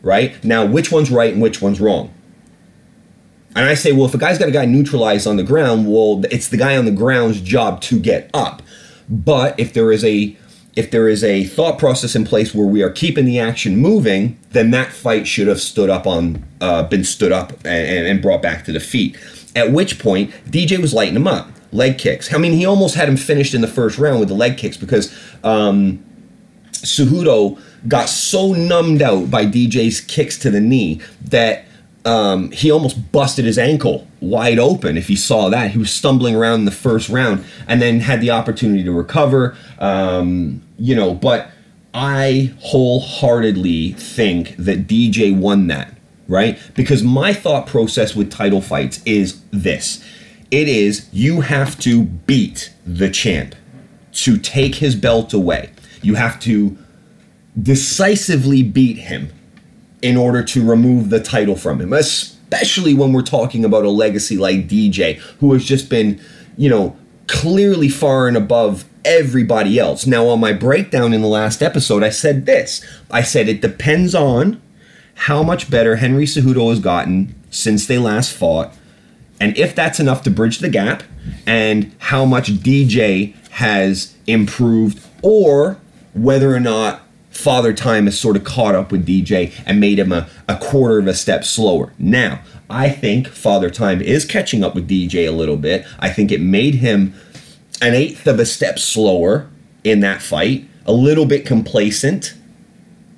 Right 0.02 0.44
now, 0.44 0.66
which 0.66 0.92
one's 0.92 1.10
right 1.10 1.32
and 1.32 1.40
which 1.40 1.62
one's 1.62 1.80
wrong? 1.80 2.12
And 3.56 3.66
I 3.66 3.72
say, 3.72 3.92
well, 3.92 4.04
if 4.04 4.12
a 4.12 4.18
guy's 4.18 4.38
got 4.38 4.48
a 4.48 4.52
guy 4.52 4.66
neutralized 4.66 5.26
on 5.26 5.38
the 5.38 5.42
ground, 5.42 5.90
well, 5.90 6.22
it's 6.30 6.48
the 6.48 6.58
guy 6.58 6.76
on 6.76 6.84
the 6.84 6.90
ground's 6.90 7.40
job 7.40 7.80
to 7.82 7.98
get 7.98 8.28
up. 8.34 8.60
But 9.08 9.58
if 9.58 9.72
there 9.72 9.90
is 9.90 10.04
a 10.04 10.36
if 10.76 10.90
there 10.90 11.08
is 11.08 11.24
a 11.24 11.44
thought 11.44 11.78
process 11.78 12.14
in 12.14 12.26
place 12.26 12.54
where 12.54 12.66
we 12.66 12.82
are 12.82 12.90
keeping 12.90 13.24
the 13.24 13.38
action 13.38 13.78
moving, 13.78 14.38
then 14.50 14.70
that 14.72 14.92
fight 14.92 15.26
should 15.26 15.46
have 15.46 15.62
stood 15.62 15.88
up 15.88 16.06
on, 16.06 16.44
uh, 16.60 16.82
been 16.82 17.04
stood 17.04 17.32
up 17.32 17.52
and, 17.64 18.06
and 18.06 18.20
brought 18.20 18.42
back 18.42 18.66
to 18.66 18.72
the 18.72 18.80
feet. 18.80 19.16
At 19.56 19.72
which 19.72 19.98
point, 19.98 20.30
DJ 20.50 20.78
was 20.78 20.92
lighting 20.92 21.16
him 21.16 21.26
up 21.26 21.48
leg 21.72 21.98
kicks. 21.98 22.32
I 22.32 22.38
mean, 22.38 22.52
he 22.52 22.66
almost 22.66 22.94
had 22.94 23.08
him 23.08 23.16
finished 23.16 23.54
in 23.54 23.60
the 23.60 23.68
first 23.68 23.98
round 23.98 24.20
with 24.20 24.28
the 24.28 24.34
leg 24.34 24.58
kicks 24.58 24.76
because 24.76 25.16
um, 25.42 26.04
got 27.88 28.08
so 28.08 28.52
numbed 28.52 29.02
out 29.02 29.30
by 29.30 29.46
DJ's 29.46 30.00
kicks 30.00 30.38
to 30.38 30.50
the 30.50 30.60
knee 30.60 31.00
that 31.22 31.64
um, 32.04 32.50
he 32.50 32.70
almost 32.70 33.12
busted 33.12 33.44
his 33.44 33.58
ankle 33.58 34.06
wide 34.20 34.58
open. 34.58 34.96
If 34.96 35.08
you 35.08 35.16
saw 35.16 35.48
that, 35.50 35.70
he 35.70 35.78
was 35.78 35.90
stumbling 35.90 36.34
around 36.34 36.60
in 36.60 36.64
the 36.64 36.70
first 36.70 37.08
round 37.08 37.44
and 37.68 37.80
then 37.80 38.00
had 38.00 38.20
the 38.20 38.30
opportunity 38.30 38.84
to 38.84 38.92
recover. 38.92 39.56
Um, 39.78 40.62
you 40.78 40.94
know, 40.94 41.14
but 41.14 41.50
I 41.94 42.52
wholeheartedly 42.60 43.92
think 43.92 44.56
that 44.56 44.86
DJ 44.86 45.36
won 45.36 45.68
that, 45.68 45.94
right? 46.26 46.58
Because 46.74 47.02
my 47.02 47.32
thought 47.32 47.66
process 47.66 48.14
with 48.16 48.30
title 48.30 48.60
fights 48.60 49.00
is 49.04 49.40
this 49.50 50.04
it 50.52 50.68
is 50.68 51.08
you 51.12 51.40
have 51.40 51.78
to 51.80 52.04
beat 52.04 52.72
the 52.86 53.10
champ 53.10 53.56
to 54.12 54.36
take 54.36 54.76
his 54.76 54.94
belt 54.94 55.32
away. 55.32 55.70
You 56.02 56.14
have 56.14 56.38
to 56.40 56.76
decisively 57.60 58.62
beat 58.62 58.98
him 58.98 59.32
in 60.02 60.16
order 60.16 60.42
to 60.44 60.64
remove 60.64 61.08
the 61.08 61.20
title 61.20 61.56
from 61.56 61.80
him, 61.80 61.92
especially 61.94 62.92
when 62.92 63.14
we're 63.14 63.22
talking 63.22 63.64
about 63.64 63.84
a 63.84 63.90
legacy 63.90 64.36
like 64.36 64.68
DJ, 64.68 65.16
who 65.40 65.54
has 65.54 65.64
just 65.64 65.88
been, 65.88 66.20
you 66.58 66.68
know, 66.68 66.96
clearly 67.28 67.88
far 67.88 68.28
and 68.28 68.36
above 68.36 68.84
everybody 69.06 69.78
else. 69.78 70.06
Now, 70.06 70.26
on 70.28 70.40
my 70.40 70.52
breakdown 70.52 71.14
in 71.14 71.22
the 71.22 71.28
last 71.28 71.62
episode, 71.62 72.02
I 72.02 72.10
said 72.10 72.44
this 72.44 72.84
I 73.10 73.22
said 73.22 73.48
it 73.48 73.62
depends 73.62 74.14
on 74.14 74.60
how 75.14 75.42
much 75.42 75.70
better 75.70 75.96
Henry 75.96 76.24
Cejudo 76.24 76.68
has 76.68 76.80
gotten 76.80 77.34
since 77.50 77.86
they 77.86 77.96
last 77.96 78.32
fought 78.32 78.74
and 79.42 79.58
if 79.58 79.74
that's 79.74 79.98
enough 79.98 80.22
to 80.22 80.30
bridge 80.30 80.60
the 80.60 80.68
gap, 80.68 81.02
and 81.48 81.90
how 81.98 82.24
much 82.24 82.52
DJ 82.52 83.34
has 83.50 84.14
improved, 84.28 85.04
or 85.20 85.80
whether 86.14 86.54
or 86.54 86.60
not 86.60 87.02
Father 87.32 87.72
Time 87.72 88.04
has 88.04 88.16
sort 88.16 88.36
of 88.36 88.44
caught 88.44 88.76
up 88.76 88.92
with 88.92 89.04
DJ 89.04 89.52
and 89.66 89.80
made 89.80 89.98
him 89.98 90.12
a, 90.12 90.28
a 90.48 90.56
quarter 90.58 91.00
of 91.00 91.08
a 91.08 91.14
step 91.14 91.42
slower. 91.42 91.92
Now, 91.98 92.40
I 92.70 92.88
think 92.88 93.26
Father 93.26 93.68
Time 93.68 94.00
is 94.00 94.24
catching 94.24 94.62
up 94.62 94.76
with 94.76 94.88
DJ 94.88 95.26
a 95.26 95.32
little 95.32 95.56
bit. 95.56 95.84
I 95.98 96.08
think 96.08 96.30
it 96.30 96.40
made 96.40 96.76
him 96.76 97.12
an 97.80 97.94
eighth 97.94 98.28
of 98.28 98.38
a 98.38 98.46
step 98.46 98.78
slower 98.78 99.50
in 99.82 99.98
that 100.00 100.22
fight, 100.22 100.68
a 100.86 100.92
little 100.92 101.26
bit 101.26 101.44
complacent 101.44 102.34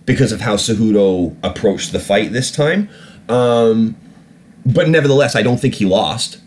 because 0.06 0.32
of 0.32 0.40
how 0.40 0.56
Cejudo 0.56 1.36
approached 1.42 1.92
the 1.92 2.00
fight 2.00 2.32
this 2.32 2.50
time. 2.50 2.88
Um, 3.28 3.96
but 4.66 4.88
nevertheless, 4.88 5.36
I 5.36 5.42
don't 5.42 5.58
think 5.58 5.74
he 5.74 5.84
lost. 5.84 6.38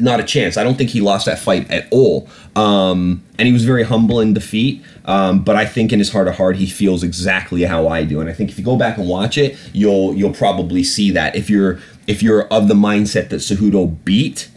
Not 0.00 0.20
a 0.20 0.24
chance. 0.24 0.56
I 0.56 0.64
don't 0.64 0.76
think 0.76 0.90
he 0.90 1.00
lost 1.00 1.26
that 1.26 1.38
fight 1.38 1.70
at 1.70 1.86
all. 1.92 2.28
Um, 2.56 3.22
and 3.38 3.46
he 3.46 3.52
was 3.52 3.64
very 3.64 3.82
humble 3.82 4.20
in 4.20 4.32
defeat. 4.32 4.82
Um, 5.04 5.44
but 5.44 5.54
I 5.54 5.66
think 5.66 5.92
in 5.92 5.98
his 5.98 6.10
heart 6.10 6.28
of 6.28 6.36
heart, 6.36 6.56
he 6.56 6.66
feels 6.66 7.02
exactly 7.02 7.62
how 7.62 7.88
I 7.88 8.04
do. 8.04 8.20
And 8.20 8.28
I 8.28 8.32
think 8.32 8.50
if 8.50 8.58
you 8.58 8.64
go 8.64 8.76
back 8.76 8.96
and 8.96 9.08
watch 9.08 9.36
it, 9.36 9.58
you'll 9.72 10.14
you'll 10.14 10.32
probably 10.32 10.82
see 10.82 11.10
that. 11.10 11.36
If 11.36 11.50
you're 11.50 11.78
if 12.06 12.22
you're 12.22 12.46
of 12.48 12.68
the 12.68 12.74
mindset 12.74 13.28
that 13.28 13.36
Cejudo 13.36 14.02
beat 14.04 14.48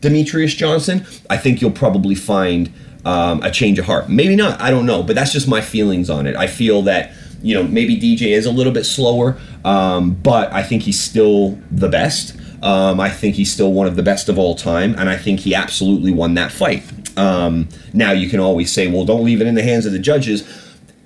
Demetrious 0.00 0.54
Johnson, 0.54 1.06
I 1.30 1.38
think 1.38 1.60
you'll 1.60 1.70
probably 1.70 2.14
find 2.14 2.72
um, 3.04 3.42
a 3.42 3.50
change 3.50 3.78
of 3.78 3.86
heart. 3.86 4.08
Maybe 4.08 4.36
not. 4.36 4.60
I 4.60 4.70
don't 4.70 4.86
know. 4.86 5.02
But 5.02 5.16
that's 5.16 5.32
just 5.32 5.48
my 5.48 5.62
feelings 5.62 6.10
on 6.10 6.26
it. 6.26 6.36
I 6.36 6.46
feel 6.46 6.82
that 6.82 7.12
you 7.42 7.54
know, 7.54 7.62
maybe 7.62 7.96
DJ 7.96 8.28
is 8.28 8.46
a 8.46 8.50
little 8.50 8.72
bit 8.72 8.84
slower, 8.84 9.36
um, 9.64 10.14
but 10.14 10.52
I 10.52 10.62
think 10.62 10.82
he's 10.82 11.00
still 11.00 11.58
the 11.70 11.88
best. 11.88 12.36
Um, 12.62 12.98
I 12.98 13.10
think 13.10 13.36
he's 13.36 13.52
still 13.52 13.72
one 13.72 13.86
of 13.86 13.96
the 13.96 14.02
best 14.02 14.28
of 14.28 14.38
all 14.38 14.54
time, 14.54 14.94
and 14.98 15.08
I 15.08 15.16
think 15.16 15.40
he 15.40 15.54
absolutely 15.54 16.12
won 16.12 16.34
that 16.34 16.50
fight. 16.50 16.82
Um, 17.16 17.68
now, 17.92 18.12
you 18.12 18.28
can 18.28 18.40
always 18.40 18.72
say, 18.72 18.88
well, 18.88 19.04
don't 19.04 19.24
leave 19.24 19.40
it 19.40 19.46
in 19.46 19.54
the 19.54 19.62
hands 19.62 19.86
of 19.86 19.92
the 19.92 19.98
judges. 19.98 20.46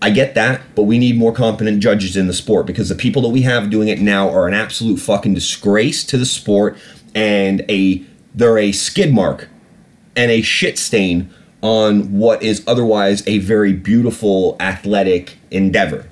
I 0.01 0.11
get 0.11 0.35
that, 0.35 0.63
but 0.75 0.83
we 0.83 0.99
need 0.99 1.17
more 1.17 1.33
competent 1.33 1.81
judges 1.81 2.17
in 2.17 2.27
the 2.27 2.33
sport 2.33 2.67
because 2.67 2.89
the 2.89 2.95
people 2.95 3.23
that 3.23 3.29
we 3.29 3.43
have 3.43 3.71
doing 3.71 3.89
it 3.89 4.01
now 4.01 4.29
are 4.31 4.49
an 4.49 4.55
absolute 4.55 4.99
fucking 4.99 5.35
disgrace 5.35 6.03
to 6.05 6.19
the 6.19 6.27
sport 6.27 6.77
and 7.15 7.65
a 7.69 8.03
they're 8.35 8.59
a 8.59 8.73
skid 8.73 9.13
mark 9.13 9.49
and 10.17 10.31
a 10.31 10.43
shit 10.43 10.79
stain 10.79 11.33
on 11.61 12.19
what 12.19 12.43
is 12.43 12.65
otherwise 12.67 13.23
a 13.29 13.39
very 13.39 13.73
beautiful 13.73 14.57
athletic 14.59 15.37
endeavor 15.53 16.07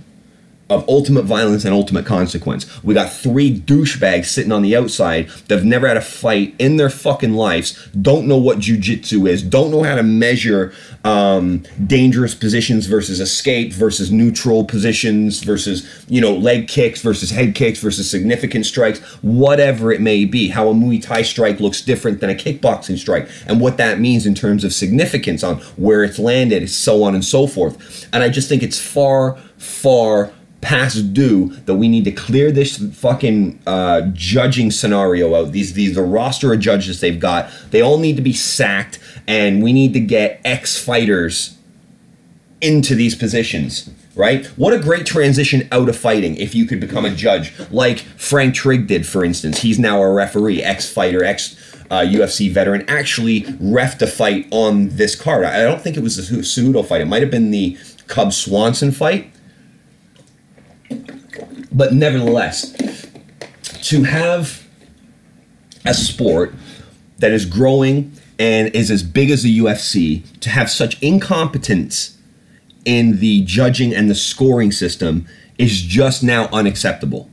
of 0.71 0.89
ultimate 0.89 1.25
violence 1.25 1.65
and 1.65 1.75
ultimate 1.75 2.07
consequence. 2.07 2.83
We 2.83 2.95
got 2.95 3.13
three 3.13 3.61
douchebags 3.61 4.27
sitting 4.27 4.53
on 4.53 4.63
the 4.63 4.77
outside 4.77 5.29
that 5.49 5.57
have 5.57 5.65
never 5.65 5.89
had 5.89 5.97
a 5.97 6.01
fight 6.01 6.55
in 6.59 6.77
their 6.77 6.89
fucking 6.89 7.35
lives, 7.35 7.89
don't 8.01 8.29
know 8.29 8.39
what 8.39 8.59
jujitsu 8.59 9.29
is, 9.29 9.43
don't 9.43 9.73
know 9.73 9.83
how 9.83 9.97
to 9.97 10.05
measure 10.05 10.73
um, 11.05 11.65
dangerous 11.87 12.35
positions 12.35 12.87
versus 12.87 13.21
escape 13.21 13.73
versus 13.73 14.13
neutral 14.13 14.65
positions 14.65 15.43
versus, 15.43 16.05
you 16.09 16.21
know, 16.21 16.35
leg 16.35 16.69
kicks 16.69 17.03
versus 17.03 17.31
head 17.31 17.55
kicks 17.55 17.81
versus 17.81 18.09
significant 18.09 18.65
strikes, 18.65 19.01
whatever 19.23 19.91
it 19.91 20.01
may 20.01 20.25
be. 20.25 20.49
How 20.49 20.69
a 20.69 20.75
Muay 20.75 21.03
Thai 21.03 21.23
strike 21.23 21.59
looks 21.59 21.81
different 21.83 22.21
than 22.21 22.31
a 22.31 22.35
kickboxing 22.35 22.99
strike 22.99 23.29
and 23.47 23.61
what 23.61 23.77
that 23.79 23.99
means 23.99 24.25
in 24.25 24.37
terms 24.37 24.63
of 24.63 24.73
significance 24.73 25.43
on 25.43 25.57
where 25.77 26.05
it's 26.05 26.19
landed, 26.19 26.71
so 26.71 27.03
on 27.03 27.15
and 27.15 27.25
so 27.25 27.49
forth. 27.49 28.09
And 28.13 28.23
I 28.23 28.29
just 28.29 28.49
think 28.49 28.63
it's 28.63 28.79
far, 28.79 29.37
far 29.57 30.33
past 30.61 31.15
due 31.15 31.49
that 31.65 31.75
we 31.75 31.89
need 31.89 32.05
to 32.05 32.13
clear 32.13 32.53
this 32.53 32.77
fucking 32.95 33.61
uh, 33.67 34.03
judging 34.13 34.71
scenario 34.71 35.35
out. 35.35 35.53
These 35.53 35.73
these 35.73 35.95
the 35.95 36.03
roster 36.03 36.53
of 36.53 36.61
judges 36.61 37.01
they've 37.01 37.19
got. 37.19 37.51
They 37.71 37.81
all 37.81 37.99
need 37.99 38.17
to 38.17 38.23
be 38.23 38.33
sacked, 38.33 38.99
and 39.27 39.63
we 39.63 39.73
need 39.73 39.93
to 39.95 40.01
get 40.01 40.41
ex 40.45 40.83
fighters 40.83 41.57
into 42.61 42.95
these 42.95 43.15
positions. 43.15 43.91
Right? 44.17 44.45
What 44.57 44.75
a 44.75 44.79
great 44.79 45.07
transition 45.07 45.69
out 45.73 45.89
of 45.89 45.97
fighting 45.97 46.37
if 46.37 46.55
you 46.55 46.67
could 46.67 46.81
become 46.81 47.05
a 47.05 47.11
judge, 47.11 47.55
like 47.71 48.01
Frank 48.01 48.55
Trigg 48.55 48.87
did, 48.87 49.07
for 49.07 49.25
instance. 49.25 49.61
He's 49.61 49.79
now 49.79 50.03
a 50.03 50.13
referee, 50.13 50.63
ex 50.63 50.93
fighter, 50.93 51.25
ex 51.25 51.57
uh, 51.91 52.01
UFC 52.01 52.51
veteran, 52.51 52.85
actually 52.89 53.47
ref 53.61 54.03
a 54.03 54.07
fight 54.07 54.47
on 54.51 54.89
this 54.91 55.15
card. 55.15 55.45
I 55.45 55.63
don't 55.63 55.81
think 55.81 55.97
it 55.97 56.03
was 56.03 56.17
the 56.17 56.37
Cejudo 56.39 56.85
fight. 56.85 57.01
It 57.01 57.07
might 57.07 57.23
have 57.23 57.31
been 57.31 57.51
the 57.51 57.79
Cub 58.09 58.33
Swanson 58.33 58.91
fight 58.91 59.33
but 61.73 61.93
nevertheless, 61.93 62.75
to 63.83 64.05
have 64.05 64.67
a 65.85 65.95
sport 65.95 66.55
that 67.19 67.33
is 67.33 67.45
growing 67.45 68.13
and 68.39 68.75
is 68.75 68.91
as 68.91 69.03
big 69.03 69.31
as 69.31 69.43
the 69.43 69.59
UFC, 69.59 70.25
to 70.41 70.51
have 70.51 70.71
such 70.71 71.01
incompetence 71.03 72.17
in 72.85 73.21
the 73.21 73.45
judging 73.45 73.95
and 73.95 74.11
the 74.11 74.15
scoring 74.15 74.73
system 74.73 75.27
is 75.59 75.83
just 75.83 76.23
now 76.23 76.49
unacceptable. 76.53 77.29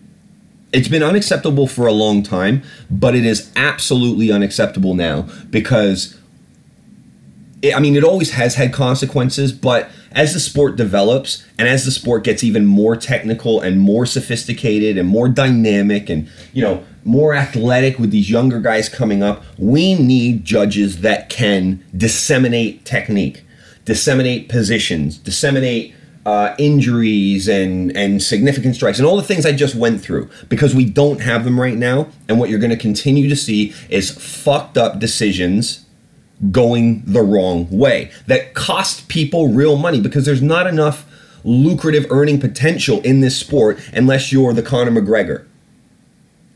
It's 0.73 0.89
been 0.89 1.03
unacceptable 1.03 1.65
for 1.65 1.87
a 1.87 1.93
long 1.93 2.23
time, 2.23 2.61
but 2.91 3.15
it 3.15 3.25
is 3.25 3.49
absolutely 3.55 4.31
unacceptable 4.31 4.93
now 4.93 5.29
because 5.49 6.19
it, 7.61 7.75
I 7.75 7.79
mean, 7.79 7.95
it 7.95 8.03
always 8.03 8.31
has 8.31 8.55
had 8.55 8.73
consequences, 8.73 9.53
but 9.53 9.89
as 10.17 10.33
the 10.33 10.39
sport 10.39 10.75
develops 10.75 11.45
and 11.59 11.67
as 11.67 11.85
the 11.85 11.91
sport 11.91 12.23
gets 12.23 12.43
even 12.43 12.65
more 12.65 12.97
technical 12.97 13.61
and 13.61 13.79
more 13.79 14.03
sophisticated 14.03 14.97
and 14.97 15.07
more 15.07 15.29
dynamic 15.29 16.09
and, 16.09 16.27
you 16.53 16.61
know, 16.63 16.83
more 17.05 17.35
athletic 17.35 17.99
with 17.99 18.09
these 18.09 18.27
younger 18.29 18.59
guys 18.59 18.89
coming 18.89 19.21
up, 19.21 19.43
we 19.59 19.93
need 19.93 20.43
judges 20.43 21.01
that 21.01 21.29
can 21.29 21.85
disseminate 21.95 22.83
technique, 22.83 23.45
disseminate 23.85 24.49
positions, 24.49 25.19
disseminate 25.19 25.93
uh, 26.25 26.53
injuries 26.57 27.47
and 27.47 27.95
and 27.95 28.21
significant 28.21 28.75
strikes 28.75 28.99
and 28.99 29.07
all 29.07 29.15
the 29.15 29.23
things 29.23 29.45
I 29.45 29.53
just 29.53 29.75
went 29.75 30.01
through 30.01 30.29
because 30.49 30.75
we 30.75 30.83
don't 30.83 31.21
have 31.21 31.45
them 31.45 31.57
right 31.57 31.77
now. 31.77 32.09
And 32.27 32.37
what 32.37 32.49
you're 32.49 32.59
going 32.59 32.71
to 32.71 32.75
continue 32.75 33.29
to 33.29 33.35
see 33.35 33.73
is 33.87 34.11
fucked 34.11 34.77
up 34.77 34.99
decisions 34.99 35.85
going 36.51 37.01
the 37.05 37.21
wrong 37.21 37.67
way 37.69 38.11
that 38.27 38.53
cost 38.53 39.07
people 39.07 39.49
real 39.49 39.75
money 39.75 39.99
because 39.99 40.25
there's 40.25 40.41
not 40.41 40.67
enough 40.67 41.05
lucrative 41.43 42.05
earning 42.09 42.39
potential 42.39 43.01
in 43.01 43.21
this 43.21 43.37
sport 43.37 43.79
unless 43.93 44.31
you're 44.31 44.53
the 44.53 44.61
Conor 44.61 44.91
McGregor. 44.91 45.45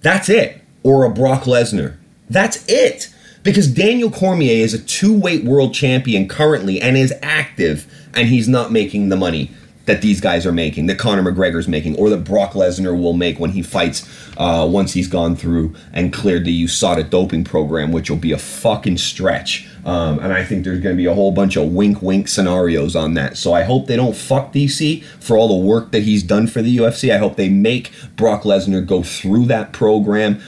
That's 0.01 0.29
it. 0.29 0.61
Or 0.83 1.03
a 1.03 1.09
Brock 1.09 1.43
Lesnar. 1.43 1.97
That's 2.29 2.65
it. 2.67 3.13
Because 3.43 3.67
Daniel 3.67 4.11
Cormier 4.11 4.63
is 4.63 4.73
a 4.73 4.79
two 4.79 5.17
weight 5.17 5.43
world 5.43 5.73
champion 5.73 6.27
currently 6.27 6.79
and 6.79 6.95
is 6.95 7.13
active, 7.23 7.91
and 8.13 8.27
he's 8.27 8.47
not 8.47 8.71
making 8.71 9.09
the 9.09 9.15
money 9.15 9.51
that 9.85 10.01
these 10.01 10.21
guys 10.21 10.45
are 10.45 10.51
making, 10.51 10.85
that 10.85 10.99
Conor 10.99 11.23
McGregor's 11.31 11.67
making, 11.67 11.95
or 11.97 12.09
that 12.09 12.23
Brock 12.23 12.51
Lesnar 12.51 12.99
will 12.99 13.13
make 13.13 13.39
when 13.39 13.51
he 13.51 13.63
fights 13.63 14.07
uh, 14.37 14.67
once 14.69 14.93
he's 14.93 15.07
gone 15.07 15.35
through 15.35 15.75
and 15.91 16.13
cleared 16.13 16.45
the 16.45 16.63
USADA 16.65 17.09
doping 17.09 17.43
program, 17.43 17.91
which 17.91 18.09
will 18.09 18.17
be 18.17 18.31
a 18.31 18.37
fucking 18.37 18.97
stretch. 18.97 19.67
Um, 19.83 20.19
and 20.19 20.31
I 20.31 20.43
think 20.43 20.63
there's 20.63 20.79
going 20.79 20.95
to 20.95 20.97
be 20.97 21.07
a 21.07 21.13
whole 21.13 21.31
bunch 21.31 21.55
of 21.55 21.71
wink 21.71 22.01
wink 22.01 22.27
scenarios 22.27 22.95
on 22.95 23.15
that. 23.15 23.37
So 23.37 23.53
I 23.53 23.63
hope 23.63 23.87
they 23.87 23.95
don't 23.95 24.15
fuck 24.15 24.53
DC 24.53 25.03
for 25.19 25.37
all 25.37 25.47
the 25.47 25.65
work 25.65 25.91
that 25.91 26.03
he's 26.03 26.21
done 26.21 26.47
for 26.47 26.61
the 26.61 26.77
UFC. 26.77 27.13
I 27.13 27.17
hope 27.17 27.35
they 27.35 27.49
make 27.49 27.91
Brock 28.15 28.43
Lesnar 28.43 28.85
go 28.85 29.01
through 29.01 29.45
that 29.45 29.73
program 29.73 30.41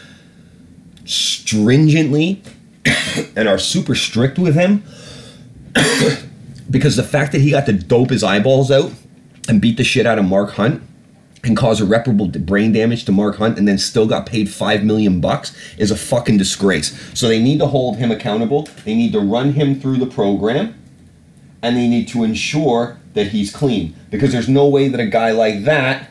stringently 1.05 2.43
and 3.35 3.47
are 3.47 3.57
super 3.57 3.95
strict 3.95 4.37
with 4.37 4.55
him. 4.55 4.83
because 6.69 6.95
the 6.95 7.03
fact 7.03 7.31
that 7.31 7.41
he 7.41 7.51
got 7.51 7.65
to 7.65 7.73
dope 7.73 8.11
his 8.11 8.23
eyeballs 8.23 8.69
out 8.69 8.91
and 9.49 9.61
beat 9.61 9.77
the 9.77 9.83
shit 9.83 10.05
out 10.05 10.19
of 10.19 10.25
Mark 10.25 10.51
Hunt 10.51 10.81
and 11.43 11.57
cause 11.57 11.81
irreparable 11.81 12.27
brain 12.27 12.71
damage 12.71 13.03
to 13.05 13.11
Mark 13.11 13.35
Hunt 13.35 13.57
and 13.57 13.67
then 13.67 13.77
still 13.77 14.07
got 14.07 14.25
paid 14.25 14.49
5 14.49 14.83
million 14.83 15.19
bucks 15.19 15.55
is 15.77 15.91
a 15.91 15.95
fucking 15.95 16.37
disgrace. 16.37 16.97
So 17.13 17.27
they 17.27 17.41
need 17.41 17.59
to 17.59 17.67
hold 17.67 17.97
him 17.97 18.11
accountable. 18.11 18.69
They 18.85 18.95
need 18.95 19.11
to 19.13 19.19
run 19.19 19.53
him 19.53 19.79
through 19.79 19.97
the 19.97 20.05
program 20.05 20.79
and 21.61 21.75
they 21.75 21.87
need 21.87 22.07
to 22.09 22.23
ensure 22.23 22.97
that 23.13 23.27
he's 23.27 23.53
clean 23.53 23.95
because 24.09 24.31
there's 24.31 24.49
no 24.49 24.67
way 24.67 24.87
that 24.87 24.99
a 24.99 25.05
guy 25.05 25.31
like 25.31 25.65
that 25.65 26.09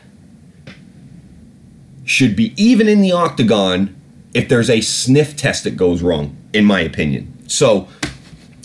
should 2.05 2.35
be 2.35 2.53
even 2.61 2.87
in 2.87 3.01
the 3.01 3.11
octagon 3.11 3.95
if 4.33 4.49
there's 4.49 4.69
a 4.69 4.81
sniff 4.81 5.35
test 5.35 5.63
that 5.63 5.77
goes 5.77 6.01
wrong 6.01 6.35
in 6.53 6.65
my 6.65 6.79
opinion. 6.79 7.31
So 7.47 7.87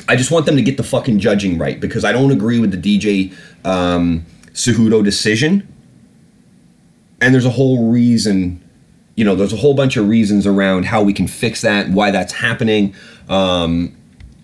I 0.08 0.16
just 0.16 0.30
want 0.30 0.46
them 0.46 0.56
to 0.56 0.62
get 0.62 0.76
the 0.76 0.82
fucking 0.82 1.18
judging 1.18 1.58
right 1.58 1.78
because 1.80 2.04
I 2.04 2.12
don't 2.12 2.30
agree 2.30 2.58
with 2.58 2.70
the 2.70 2.98
DJ 2.98 3.34
um, 3.64 4.24
Cejudo 4.52 5.02
decision. 5.02 5.66
And 7.20 7.34
there's 7.34 7.46
a 7.46 7.50
whole 7.50 7.90
reason, 7.90 8.62
you 9.16 9.24
know, 9.24 9.34
there's 9.34 9.52
a 9.52 9.56
whole 9.56 9.74
bunch 9.74 9.96
of 9.96 10.08
reasons 10.08 10.46
around 10.46 10.84
how 10.84 11.02
we 11.02 11.12
can 11.12 11.26
fix 11.26 11.62
that, 11.62 11.88
why 11.88 12.10
that's 12.10 12.32
happening. 12.32 12.94
Um, 13.28 13.96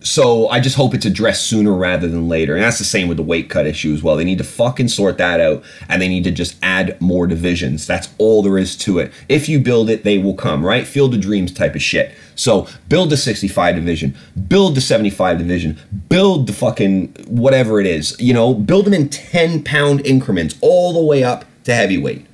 so 0.05 0.49
I 0.51 0.61
just 0.61 0.77
hope 0.77 0.93
it's 0.93 1.07
addressed 1.07 1.47
sooner 1.47 1.73
rather 1.73 2.07
than 2.09 2.29
later. 2.29 2.55
And 2.55 2.63
that's 2.63 2.77
the 2.77 2.85
same 2.85 3.09
with 3.09 3.17
the 3.17 3.23
weight 3.23 3.49
cut 3.49 3.67
issue 3.67 3.95
as 3.95 4.03
well. 4.03 4.17
They 4.17 4.25
need 4.25 4.37
to 4.37 4.45
fucking 4.45 4.89
sort 4.89 5.17
that 5.17 5.41
out 5.41 5.65
and 5.89 6.01
they 6.01 6.09
need 6.09 6.25
to 6.25 6.31
just 6.31 6.57
add 6.63 7.01
more 7.01 7.27
divisions. 7.27 7.87
That's 7.87 8.11
all 8.19 8.43
there 8.43 8.59
is 8.59 8.77
to 8.79 8.99
it. 8.99 9.13
If 9.31 9.49
you 9.49 9.59
build 9.59 9.89
it, 9.89 10.05
they 10.05 10.19
will 10.19 10.35
come, 10.35 10.65
right? 10.65 10.87
Field 10.87 11.15
of 11.15 11.23
dreams 11.23 11.53
type 11.53 11.75
of 11.75 11.81
shit. 11.81 12.15
So 12.35 12.69
build 12.91 13.09
the 13.09 13.17
65 13.17 13.77
division, 13.77 14.15
build 14.47 14.75
the 14.75 14.83
75 14.83 15.39
division, 15.39 15.79
build 16.11 16.49
the 16.49 16.53
fucking 16.53 17.15
whatever 17.27 17.81
it 17.81 17.87
is. 17.87 18.15
You 18.21 18.35
know, 18.35 18.53
build 18.53 18.85
them 18.85 18.95
in 18.95 19.09
10 19.09 19.65
pound 19.65 20.07
increments 20.07 20.57
all 20.61 20.93
the 20.93 21.03
way 21.03 21.25
up 21.25 21.47
to 21.65 21.75
heavyweight. 21.75 22.27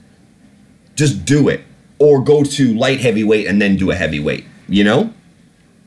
Just 1.01 1.25
do 1.25 1.49
it. 1.49 1.63
Or 1.99 2.23
go 2.23 2.45
to 2.45 2.75
light 2.75 3.01
heavyweight 3.01 3.47
and 3.47 3.61
then 3.61 3.77
do 3.77 3.91
a 3.91 3.95
heavyweight, 3.95 4.45
you 4.69 4.85
know? 4.85 5.15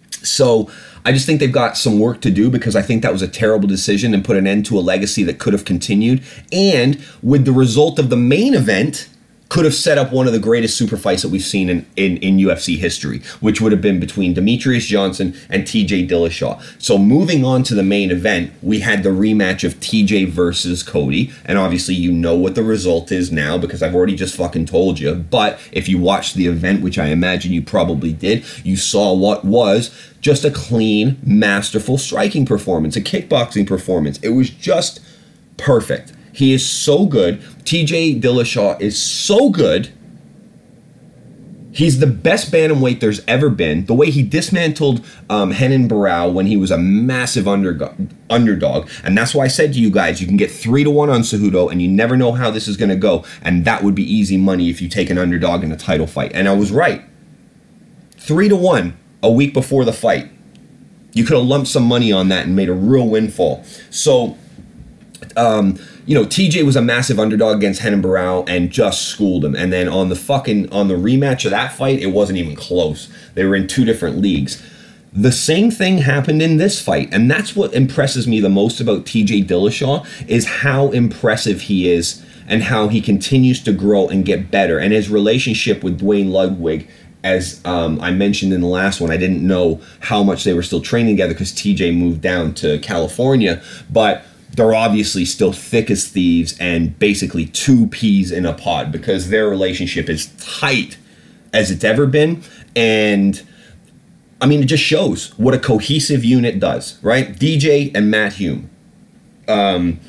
So 0.10 0.72
I 1.06 1.12
just 1.12 1.28
think 1.28 1.40
they've 1.40 1.52
got 1.52 1.78
some 1.78 2.00
work 2.00 2.20
to 2.22 2.32
do 2.32 2.50
because 2.50 2.76
I 2.76 2.82
think 2.82 3.04
that 3.04 3.14
was 3.14 3.22
a 3.22 3.28
terrible 3.28 3.68
decision 3.68 4.16
and 4.16 4.26
put 4.26 4.38
an 4.38 4.48
end 4.48 4.66
to 4.68 4.80
a 4.80 4.82
legacy 4.82 5.24
that 5.26 5.38
could 5.38 5.54
have 5.54 5.66
continued. 5.66 6.24
And 6.52 7.00
with 7.22 7.46
the 7.46 7.52
result 7.52 8.00
of 8.00 8.10
the 8.10 8.16
main 8.16 8.56
event, 8.56 9.08
could 9.54 9.66
have 9.66 9.76
set 9.76 10.00
up 10.00 10.12
one 10.12 10.26
of 10.26 10.34
the 10.34 10.40
greatest 10.40 10.76
super 10.76 10.98
fights 10.98 11.22
that 11.22 11.30
we've 11.30 11.44
seen 11.44 11.70
in, 11.70 11.86
in, 11.96 12.18
in 12.18 12.38
UFC 12.38 12.76
history, 12.76 13.20
which 13.40 13.62
would 13.62 13.72
have 13.72 13.82
been 13.82 14.00
between 14.00 14.34
Demetrious 14.34 14.88
Johnson 14.88 15.36
and 15.48 15.62
TJ 15.62 16.10
Dillashaw. 16.10 16.60
So 16.82 16.98
moving 16.98 17.46
on 17.46 17.62
to 17.66 17.76
the 17.76 17.84
main 17.84 18.10
event, 18.10 18.52
we 18.64 18.80
had 18.80 19.04
the 19.04 19.12
rematch 19.12 19.64
of 19.64 19.76
TJ 19.76 20.30
versus 20.30 20.82
Cody, 20.82 21.32
and 21.46 21.60
obviously 21.60 21.94
you 21.94 22.12
know 22.12 22.36
what 22.36 22.56
the 22.56 22.64
result 22.64 23.12
is 23.12 23.32
now 23.32 23.60
because 23.60 23.84
I've 23.84 23.94
already 23.94 24.16
just 24.16 24.36
fucking 24.36 24.66
told 24.66 25.00
you. 25.00 25.14
But 25.14 25.60
if 25.72 25.88
you 25.88 26.00
watched 26.00 26.34
the 26.34 26.48
event, 26.48 26.82
which 26.82 26.98
I 26.98 27.10
imagine 27.10 27.54
you 27.54 27.62
probably 27.62 28.12
did, 28.12 28.44
you 28.66 28.76
saw 28.76 29.14
what 29.14 29.46
was 29.46 29.96
just 30.20 30.44
a 30.44 30.50
clean, 30.50 31.20
masterful 31.24 32.00
striking 32.00 32.48
performance, 32.48 32.96
a 32.96 33.02
kickboxing 33.02 33.68
performance. 33.68 34.18
It 34.24 34.30
was 34.30 34.50
just 34.50 35.00
perfect. 35.58 36.12
He 36.34 36.52
is 36.52 36.68
so 36.68 37.06
good. 37.06 37.40
TJ 37.64 38.20
Dillashaw 38.22 38.82
is 38.82 39.02
so 39.02 39.50
good. 39.50 39.94
He's 41.72 42.00
the 42.00 42.08
best 42.08 42.52
bantamweight 42.52 43.00
there's 43.00 43.22
ever 43.28 43.50
been. 43.50 43.86
The 43.86 43.96
way 43.96 44.12
he 44.12 44.22
dismantled 44.22 45.04
um, 45.30 45.52
Renan 45.52 45.90
Barão 45.90 46.32
when 46.32 46.46
he 46.46 46.56
was 46.56 46.70
a 46.70 46.78
massive 46.78 47.48
undergo- 47.48 47.96
underdog, 48.30 48.90
and 49.04 49.18
that's 49.18 49.34
why 49.34 49.46
I 49.46 49.48
said 49.48 49.74
to 49.74 49.80
you 49.80 49.90
guys, 49.90 50.22
you 50.22 50.28
can 50.28 50.38
get 50.38 50.52
three 50.52 50.84
to 50.84 50.92
one 50.92 51.10
on 51.10 51.22
Cejudo, 51.22 51.72
and 51.72 51.82
you 51.82 51.88
never 51.88 52.16
know 52.16 52.34
how 52.34 52.52
this 52.52 52.68
is 52.68 52.78
going 52.78 52.90
to 52.90 52.96
go, 52.96 53.26
and 53.42 53.66
that 53.66 53.84
would 53.84 53.96
be 53.96 54.04
easy 54.04 54.38
money 54.38 54.70
if 54.70 54.84
you 54.84 54.90
take 54.90 55.10
an 55.10 55.18
underdog 55.18 55.64
in 55.64 55.72
a 55.72 55.78
title 55.78 56.06
fight. 56.06 56.32
And 56.36 56.48
I 56.48 56.54
was 56.54 56.72
right. 56.72 57.04
Three 58.18 58.50
to 58.50 58.56
one 58.56 58.96
a 59.24 59.32
week 59.32 59.54
before 59.54 59.84
the 59.84 59.94
fight. 59.94 60.30
You 61.14 61.26
could 61.26 61.38
have 61.38 61.46
lumped 61.46 61.70
some 61.70 61.84
money 61.84 62.12
on 62.12 62.28
that 62.30 62.46
and 62.46 62.56
made 62.56 62.70
a 62.70 62.74
real 62.74 63.08
windfall. 63.08 63.64
So, 63.90 64.38
um, 65.38 65.80
you 66.06 66.16
know, 66.16 66.26
TJ 66.26 66.66
was 66.66 66.76
a 66.76 66.82
massive 66.82 67.20
underdog 67.20 67.58
against 67.58 67.84
Renan 67.84 68.02
Barão 68.02 68.48
and 68.48 68.70
just 68.72 69.08
schooled 69.08 69.46
him. 69.46 69.56
And 69.56 69.72
then 69.72 69.88
on 69.88 70.10
the 70.10 70.16
fucking 70.16 70.72
on 70.72 70.88
the 70.88 70.96
rematch 70.96 71.46
of 71.46 71.52
that 71.52 71.74
fight, 71.74 72.00
it 72.00 72.08
wasn't 72.08 72.40
even 72.40 72.56
close. 72.56 73.10
They 73.36 73.46
were 73.46 73.56
in 73.56 73.68
two 73.68 73.86
different 73.86 74.18
leagues. 74.18 74.62
The 75.16 75.32
same 75.32 75.70
thing 75.70 76.00
happened 76.00 76.42
in 76.42 76.58
this 76.58 76.82
fight, 76.82 77.14
and 77.14 77.30
that's 77.30 77.56
what 77.56 77.74
impresses 77.76 78.28
me 78.28 78.40
the 78.40 78.50
most 78.50 78.82
about 78.82 79.06
TJ 79.06 79.46
Dillashaw 79.46 80.08
is 80.28 80.46
how 80.46 80.90
impressive 80.90 81.62
he 81.62 81.92
is 81.92 82.24
and 82.48 82.64
how 82.64 82.88
he 82.88 83.00
continues 83.00 83.62
to 83.64 83.72
grow 83.72 84.08
and 84.08 84.26
get 84.26 84.50
better. 84.50 84.80
And 84.80 84.92
his 84.92 85.10
relationship 85.10 85.84
with 85.84 86.00
Duane 86.00 86.32
Ludwig, 86.32 86.90
as 87.24 87.62
um, 87.64 88.02
I 88.02 88.12
mentioned 88.12 88.54
in 88.54 88.62
the 88.62 88.68
last 88.68 89.00
one, 89.00 89.12
I 89.12 89.18
didn't 89.18 89.46
know 89.46 89.80
how 90.00 90.24
much 90.24 90.44
they 90.44 90.54
were 90.54 90.64
still 90.64 90.82
training 90.82 91.16
together 91.16 91.34
because 91.34 91.52
TJ 91.52 91.96
moved 91.96 92.22
down 92.22 92.56
to 92.56 92.80
California, 92.80 93.62
but 93.92 94.26
they're 94.54 94.76
obviously 94.76 95.26
still 95.26 95.52
thick 95.52 95.90
as 95.90 96.08
thieves 96.08 96.58
and 96.60 96.98
basically 97.00 97.48
two 97.48 97.88
peas 97.88 98.32
in 98.32 98.46
a 98.46 98.54
pod 98.54 98.92
because 98.92 99.30
their 99.30 99.50
relationship 99.50 100.10
is 100.10 100.28
tight 100.38 100.98
as 101.52 101.72
it's 101.72 101.84
ever 101.84 102.06
been. 102.06 102.44
And 102.76 103.42
I 104.40 104.46
mean, 104.46 104.62
it 104.62 104.66
just 104.66 104.84
shows 104.84 105.38
what 105.40 105.54
a 105.54 105.60
cohesive 105.60 106.24
unit 106.24 106.60
does, 106.60 107.00
right? 107.02 107.34
DJ 107.34 107.92
and 107.96 108.12
Matt 108.12 108.34
Hume, 108.34 108.70
um, 109.48 110.00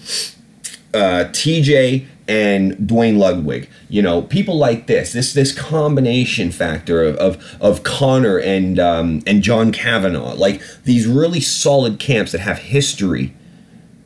uh, 0.92 1.26
TJ 1.30 2.06
and 2.26 2.86
Duane 2.86 3.18
Ludwig. 3.18 3.68
You 3.88 4.02
know, 4.02 4.22
people 4.22 4.58
like 4.58 4.86
this, 4.88 5.12
this 5.12 5.32
this 5.32 5.56
combination 5.56 6.50
factor 6.50 7.02
of 7.02 7.16
of, 7.16 7.56
of 7.60 7.82
Conor 7.82 8.38
and 8.38 8.78
um, 8.78 9.22
and 9.26 9.42
John 9.42 9.72
Kavanagh, 9.72 10.34
like 10.34 10.60
these 10.84 11.06
really 11.06 11.40
solid 11.40 11.98
camps 11.98 12.32
that 12.32 12.40
have 12.40 12.58
history 12.58 13.32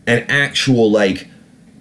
and 0.08 0.28
actual 0.28 0.90
like 0.90 1.28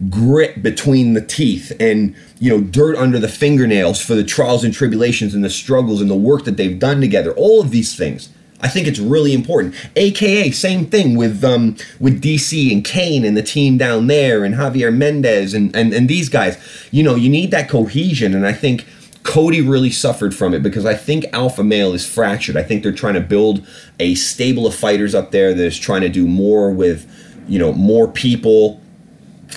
grit 0.10 0.62
between 0.62 1.14
the 1.14 1.22
teeth 1.22 1.72
and 1.80 2.16
you 2.40 2.52
know 2.52 2.62
dirt 2.64 2.96
under 2.96 3.18
the 3.18 3.28
fingernails 3.28 4.00
for 4.00 4.14
the 4.14 4.24
trials 4.24 4.64
and 4.64 4.74
tribulations 4.74 5.34
and 5.34 5.44
the 5.44 5.50
struggles 5.50 6.02
and 6.02 6.12
the 6.12 6.16
work 6.16 6.44
that 6.44 6.58
they've 6.58 6.78
done 6.78 7.02
together. 7.02 7.32
All 7.32 7.60
of 7.60 7.72
these 7.72 7.96
things. 7.96 8.30
I 8.60 8.68
think 8.68 8.88
it's 8.88 8.98
really 8.98 9.34
important. 9.34 9.76
Aka 9.96 10.52
same 10.52 10.86
thing 10.86 11.16
with 11.16 11.44
um 11.44 11.78
with 12.00 12.22
dc 12.22 12.72
and 12.72 12.84
Cain 12.84 13.24
and 13.24 13.36
the 13.36 13.44
team 13.44 13.78
down 13.78 14.08
there 14.08 14.44
and 14.44 14.56
javier 14.56 14.96
mendez 14.96 15.54
and 15.54 15.76
and, 15.76 15.94
and 15.94 16.08
these 16.08 16.30
guys. 16.30 16.58
You 16.92 17.04
know 17.04 17.16
you 17.16 17.30
need 17.30 17.50
that 17.52 17.70
cohesion 17.70 18.36
and 18.36 18.46
i 18.46 18.54
think 18.54 18.86
Cody 19.24 19.60
really 19.60 19.92
suffered 19.92 20.34
from 20.34 20.54
it 20.54 20.64
because 20.64 20.86
I 20.86 20.96
think 20.96 21.26
Alpha 21.34 21.62
Male 21.62 21.94
is 21.94 22.08
fractured. 22.08 22.56
I 22.56 22.64
think 22.64 22.82
they're 22.82 22.94
trying 22.94 23.16
to 23.16 23.20
build 23.20 23.68
a 24.00 24.16
stable 24.16 24.66
of 24.66 24.74
fighters 24.74 25.14
up 25.14 25.32
there 25.32 25.54
that 25.54 25.66
is 25.66 25.78
trying 25.78 26.00
to 26.00 26.10
do 26.10 26.26
more 26.26 26.72
with 26.72 27.06
you 27.48 27.60
know, 27.60 27.74
more 27.74 28.08
people. 28.08 28.82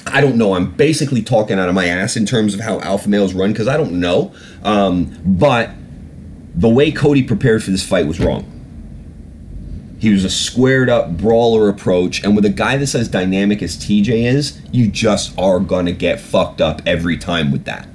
I 0.07 0.21
don't 0.21 0.37
know. 0.37 0.55
I'm 0.55 0.71
basically 0.71 1.23
talking 1.23 1.59
out 1.59 1.69
of 1.69 1.75
my 1.75 1.87
ass 1.87 2.17
in 2.17 2.25
terms 2.25 2.55
of 2.55 2.61
how 2.61 2.81
alpha 2.81 3.09
males 3.09 3.35
run 3.35 3.53
because 3.53 3.69
I 3.69 3.77
don't 3.77 3.99
know. 3.99 4.33
Um, 4.63 5.17
but 5.25 5.71
the 6.55 6.69
way 6.69 6.93
Cody 6.93 7.23
prepared 7.23 7.63
for 7.63 7.71
this 7.71 7.87
fight 7.87 8.07
was 8.07 8.21
wrong. 8.21 8.47
He 9.99 10.11
was 10.11 10.25
a 10.25 10.31
squared 10.31 10.89
up 10.89 11.19
brawler 11.19 11.69
approach, 11.69 12.25
and 12.25 12.35
with 12.35 12.47
a 12.47 12.51
guy 12.51 12.79
that's 12.79 12.95
as 12.95 13.09
dynamic 13.09 13.63
as 13.63 13.77
TJ 13.77 14.25
is, 14.25 14.59
you 14.73 14.89
just 14.89 15.39
are 15.39 15.61
gonna 15.61 15.93
get 15.93 16.21
fucked 16.21 16.61
up 16.61 16.81
every 16.87 17.19
time 17.19 17.53
with 17.53 17.65
that. 17.65 17.87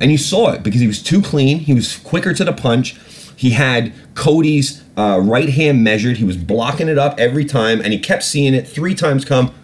And 0.00 0.10
you 0.10 0.18
saw 0.18 0.52
it 0.52 0.62
because 0.62 0.80
he 0.80 0.86
was 0.86 1.02
too 1.02 1.20
clean, 1.20 1.58
he 1.58 1.74
was 1.74 1.98
quicker 1.98 2.32
to 2.32 2.44
the 2.44 2.52
punch, 2.52 2.96
he 3.36 3.50
had 3.50 3.92
Cody's 4.14 4.82
uh, 4.96 5.20
right 5.22 5.48
hand 5.50 5.84
measured. 5.84 6.16
He 6.16 6.24
was 6.24 6.36
blocking 6.36 6.88
it 6.88 6.98
up 6.98 7.18
every 7.18 7.44
time, 7.44 7.80
and 7.80 7.92
he 7.92 7.98
kept 7.98 8.22
seeing 8.22 8.54
it 8.54 8.66
three 8.66 8.94
times 8.94 9.24
come, 9.24 9.54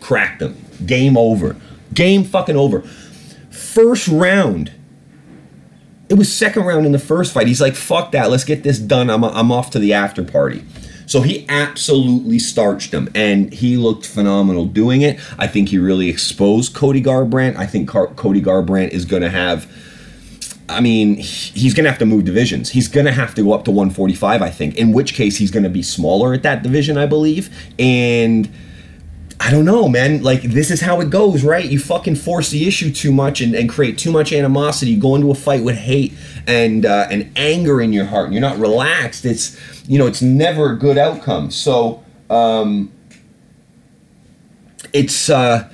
cracked 0.00 0.42
him. 0.42 0.56
Game 0.86 1.16
over. 1.16 1.56
Game 1.92 2.24
fucking 2.24 2.56
over. 2.56 2.82
First 3.50 4.08
round. 4.08 4.72
It 6.08 6.14
was 6.14 6.32
second 6.32 6.64
round 6.64 6.86
in 6.86 6.92
the 6.92 6.98
first 6.98 7.34
fight. 7.34 7.46
He's 7.46 7.60
like, 7.60 7.74
fuck 7.74 8.12
that. 8.12 8.30
Let's 8.30 8.44
get 8.44 8.62
this 8.62 8.78
done. 8.78 9.10
I'm, 9.10 9.22
I'm 9.24 9.52
off 9.52 9.70
to 9.72 9.78
the 9.78 9.92
after 9.92 10.24
party. 10.24 10.64
So 11.04 11.22
he 11.22 11.46
absolutely 11.48 12.38
starched 12.38 12.92
him, 12.92 13.08
and 13.14 13.52
he 13.52 13.78
looked 13.78 14.06
phenomenal 14.06 14.66
doing 14.66 15.00
it. 15.00 15.18
I 15.38 15.46
think 15.46 15.70
he 15.70 15.78
really 15.78 16.10
exposed 16.10 16.74
Cody 16.74 17.02
Garbrandt. 17.02 17.56
I 17.56 17.66
think 17.66 17.88
Car- 17.88 18.08
Cody 18.08 18.42
Garbrandt 18.42 18.90
is 18.90 19.06
going 19.06 19.22
to 19.22 19.30
have 19.30 19.70
I 20.68 20.80
mean, 20.80 21.16
he's 21.16 21.72
going 21.72 21.84
to 21.84 21.90
have 21.90 21.98
to 22.00 22.06
move 22.06 22.24
divisions. 22.24 22.70
He's 22.70 22.88
going 22.88 23.06
to 23.06 23.12
have 23.12 23.34
to 23.36 23.42
go 23.42 23.52
up 23.52 23.64
to 23.64 23.70
145, 23.70 24.42
I 24.42 24.50
think, 24.50 24.76
in 24.76 24.92
which 24.92 25.14
case 25.14 25.36
he's 25.36 25.50
going 25.50 25.62
to 25.62 25.70
be 25.70 25.82
smaller 25.82 26.34
at 26.34 26.42
that 26.42 26.62
division, 26.62 26.98
I 26.98 27.06
believe. 27.06 27.48
And 27.78 28.50
I 29.40 29.50
don't 29.50 29.64
know, 29.64 29.88
man. 29.88 30.22
Like, 30.22 30.42
this 30.42 30.70
is 30.70 30.80
how 30.80 31.00
it 31.00 31.10
goes, 31.10 31.42
right? 31.42 31.64
You 31.64 31.78
fucking 31.78 32.16
force 32.16 32.50
the 32.50 32.66
issue 32.66 32.92
too 32.92 33.12
much 33.12 33.40
and, 33.40 33.54
and 33.54 33.68
create 33.68 33.96
too 33.96 34.12
much 34.12 34.32
animosity. 34.32 34.92
You 34.92 35.00
go 35.00 35.14
into 35.14 35.30
a 35.30 35.34
fight 35.34 35.62
with 35.62 35.76
hate 35.76 36.12
and, 36.46 36.84
uh, 36.84 37.06
and 37.10 37.30
anger 37.36 37.80
in 37.80 37.92
your 37.92 38.04
heart. 38.04 38.26
And 38.26 38.34
you're 38.34 38.42
not 38.42 38.58
relaxed. 38.58 39.24
It's, 39.24 39.58
you 39.88 39.98
know, 39.98 40.06
it's 40.06 40.20
never 40.20 40.72
a 40.72 40.76
good 40.76 40.98
outcome. 40.98 41.50
So, 41.50 42.04
um, 42.28 42.92
it's, 44.92 45.30
uh, 45.30 45.70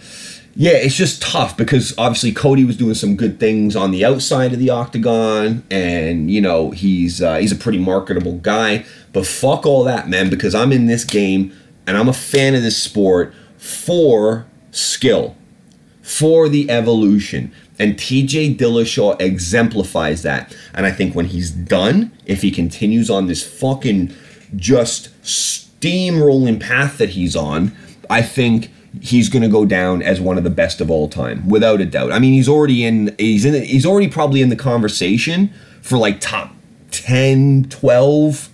yeah, 0.56 0.72
it's 0.72 0.94
just 0.94 1.20
tough 1.20 1.56
because 1.56 1.92
obviously 1.98 2.32
Cody 2.32 2.64
was 2.64 2.76
doing 2.76 2.94
some 2.94 3.16
good 3.16 3.40
things 3.40 3.74
on 3.74 3.90
the 3.90 4.04
outside 4.04 4.52
of 4.52 4.58
the 4.58 4.70
octagon, 4.70 5.64
and 5.70 6.30
you 6.30 6.40
know 6.40 6.70
he's 6.70 7.20
uh, 7.20 7.36
he's 7.36 7.52
a 7.52 7.56
pretty 7.56 7.78
marketable 7.78 8.38
guy. 8.38 8.84
But 9.12 9.26
fuck 9.26 9.66
all 9.66 9.84
that, 9.84 10.08
man, 10.08 10.30
because 10.30 10.54
I'm 10.54 10.72
in 10.72 10.86
this 10.86 11.04
game 11.04 11.52
and 11.86 11.96
I'm 11.96 12.08
a 12.08 12.14
fan 12.14 12.54
of 12.54 12.62
this 12.62 12.80
sport 12.80 13.34
for 13.58 14.46
skill, 14.70 15.36
for 16.02 16.48
the 16.48 16.70
evolution. 16.70 17.52
And 17.78 17.96
TJ 17.96 18.56
Dillashaw 18.56 19.20
exemplifies 19.20 20.22
that. 20.22 20.56
And 20.72 20.86
I 20.86 20.92
think 20.92 21.14
when 21.14 21.26
he's 21.26 21.50
done, 21.50 22.12
if 22.24 22.42
he 22.42 22.50
continues 22.50 23.10
on 23.10 23.26
this 23.26 23.42
fucking 23.42 24.14
just 24.54 25.10
steamrolling 25.22 26.60
path 26.60 26.98
that 26.98 27.10
he's 27.10 27.34
on, 27.34 27.74
I 28.08 28.22
think 28.22 28.70
he's 29.00 29.28
going 29.28 29.42
to 29.42 29.48
go 29.48 29.64
down 29.64 30.02
as 30.02 30.20
one 30.20 30.38
of 30.38 30.44
the 30.44 30.50
best 30.50 30.80
of 30.80 30.90
all 30.90 31.08
time, 31.08 31.48
without 31.48 31.80
a 31.80 31.84
doubt. 31.84 32.12
I 32.12 32.18
mean, 32.18 32.32
he's 32.32 32.48
already 32.48 32.84
in. 32.84 33.14
He's 33.18 33.44
in. 33.44 33.62
He's 33.64 33.86
already 33.86 34.08
probably 34.08 34.42
in 34.42 34.48
the 34.48 34.56
conversation 34.56 35.52
for 35.82 35.98
like 35.98 36.20
top 36.20 36.52
10, 36.90 37.66
12, 37.70 38.48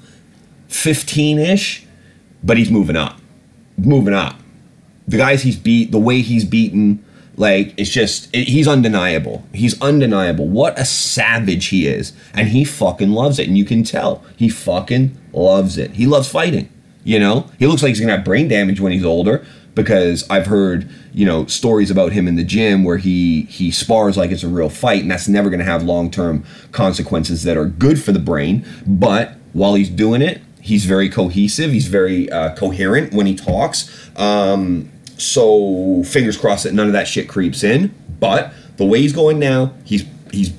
15 0.68 1.38
ish, 1.38 1.86
but 2.42 2.56
he's 2.56 2.70
moving 2.70 2.96
up, 2.96 3.20
moving 3.76 4.14
up. 4.14 4.36
The 5.06 5.16
guys 5.16 5.42
he's 5.42 5.56
beat, 5.56 5.90
the 5.90 5.98
way 5.98 6.20
he's 6.20 6.44
beaten, 6.44 7.04
like 7.36 7.74
it's 7.76 7.90
just 7.90 8.28
it, 8.34 8.48
he's 8.48 8.68
undeniable. 8.68 9.46
He's 9.52 9.80
undeniable. 9.80 10.48
What 10.48 10.78
a 10.78 10.84
savage 10.84 11.66
he 11.66 11.86
is, 11.86 12.12
and 12.34 12.48
he 12.48 12.64
fucking 12.64 13.10
loves 13.10 13.38
it, 13.38 13.48
and 13.48 13.56
you 13.56 13.64
can 13.64 13.82
tell 13.82 14.24
he 14.36 14.48
fucking 14.48 15.16
loves 15.32 15.78
it. 15.78 15.92
He 15.92 16.06
loves 16.06 16.28
fighting. 16.28 16.68
You 17.02 17.18
know, 17.18 17.50
he 17.58 17.66
looks 17.66 17.82
like 17.82 17.90
he's 17.90 18.00
gonna 18.00 18.16
have 18.16 18.24
brain 18.24 18.46
damage 18.46 18.80
when 18.80 18.92
he's 18.92 19.04
older, 19.04 19.44
because 19.82 20.28
I've 20.30 20.46
heard 20.46 20.88
you 21.12 21.26
know 21.26 21.46
stories 21.46 21.90
about 21.90 22.12
him 22.12 22.28
in 22.28 22.36
the 22.36 22.44
gym 22.44 22.84
where 22.84 22.98
he 22.98 23.42
he 23.42 23.70
spars 23.70 24.16
like 24.16 24.30
it's 24.30 24.42
a 24.42 24.48
real 24.48 24.70
fight, 24.70 25.02
and 25.02 25.10
that's 25.10 25.28
never 25.28 25.50
going 25.50 25.60
to 25.60 25.64
have 25.64 25.82
long 25.82 26.10
term 26.10 26.44
consequences 26.72 27.42
that 27.44 27.56
are 27.56 27.66
good 27.66 28.02
for 28.02 28.12
the 28.12 28.18
brain. 28.18 28.64
But 28.86 29.34
while 29.52 29.74
he's 29.74 29.90
doing 29.90 30.22
it, 30.22 30.42
he's 30.60 30.84
very 30.84 31.08
cohesive. 31.08 31.72
He's 31.72 31.88
very 31.88 32.30
uh, 32.30 32.54
coherent 32.54 33.12
when 33.12 33.26
he 33.26 33.34
talks. 33.34 34.10
Um, 34.16 34.90
so 35.16 36.02
fingers 36.04 36.36
crossed 36.36 36.64
that 36.64 36.74
none 36.74 36.86
of 36.86 36.92
that 36.92 37.08
shit 37.08 37.28
creeps 37.28 37.62
in. 37.62 37.94
But 38.18 38.52
the 38.76 38.84
way 38.84 39.00
he's 39.00 39.12
going 39.12 39.38
now, 39.38 39.74
he's 39.84 40.04
he's 40.32 40.50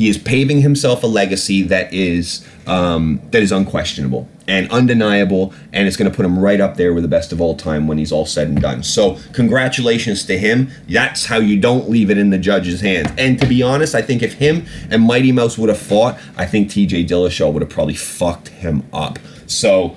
he 0.00 0.08
is 0.08 0.16
paving 0.16 0.62
himself 0.62 1.02
a 1.02 1.06
legacy 1.06 1.60
that 1.60 1.92
is 1.92 2.42
um, 2.66 3.20
that 3.32 3.42
is 3.42 3.52
unquestionable 3.52 4.26
and 4.48 4.66
undeniable, 4.72 5.52
and 5.74 5.86
it's 5.86 5.98
going 5.98 6.10
to 6.10 6.16
put 6.16 6.24
him 6.24 6.38
right 6.38 6.58
up 6.58 6.78
there 6.78 6.94
with 6.94 7.02
the 7.02 7.08
best 7.08 7.32
of 7.32 7.40
all 7.42 7.54
time 7.54 7.86
when 7.86 7.98
he's 7.98 8.10
all 8.10 8.24
said 8.24 8.48
and 8.48 8.62
done. 8.62 8.82
So, 8.82 9.18
congratulations 9.34 10.24
to 10.24 10.38
him. 10.38 10.70
That's 10.88 11.26
how 11.26 11.36
you 11.36 11.60
don't 11.60 11.90
leave 11.90 12.08
it 12.08 12.16
in 12.16 12.30
the 12.30 12.38
judge's 12.38 12.80
hands. 12.80 13.10
And 13.18 13.38
to 13.40 13.46
be 13.46 13.62
honest, 13.62 13.94
I 13.94 14.00
think 14.00 14.22
if 14.22 14.32
him 14.32 14.64
and 14.88 15.02
Mighty 15.02 15.32
Mouse 15.32 15.58
would 15.58 15.68
have 15.68 15.78
fought, 15.78 16.18
I 16.34 16.46
think 16.46 16.70
TJ 16.70 17.06
Dillashaw 17.06 17.52
would 17.52 17.60
have 17.60 17.70
probably 17.70 17.92
fucked 17.92 18.48
him 18.48 18.84
up. 18.94 19.18
So, 19.46 19.96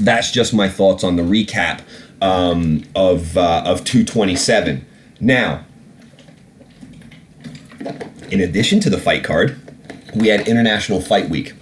that's 0.00 0.30
just 0.30 0.54
my 0.54 0.70
thoughts 0.70 1.04
on 1.04 1.16
the 1.16 1.22
recap 1.22 1.82
um, 2.22 2.84
of 2.94 3.36
uh, 3.36 3.64
of 3.66 3.84
227. 3.84 4.86
Now, 5.20 5.66
in 8.30 8.40
addition 8.40 8.80
to 8.80 8.90
the 8.90 8.98
fight 8.98 9.24
card, 9.24 9.56
we 10.14 10.28
had 10.28 10.46
International 10.48 11.00
Fight 11.00 11.28
Week. 11.28 11.54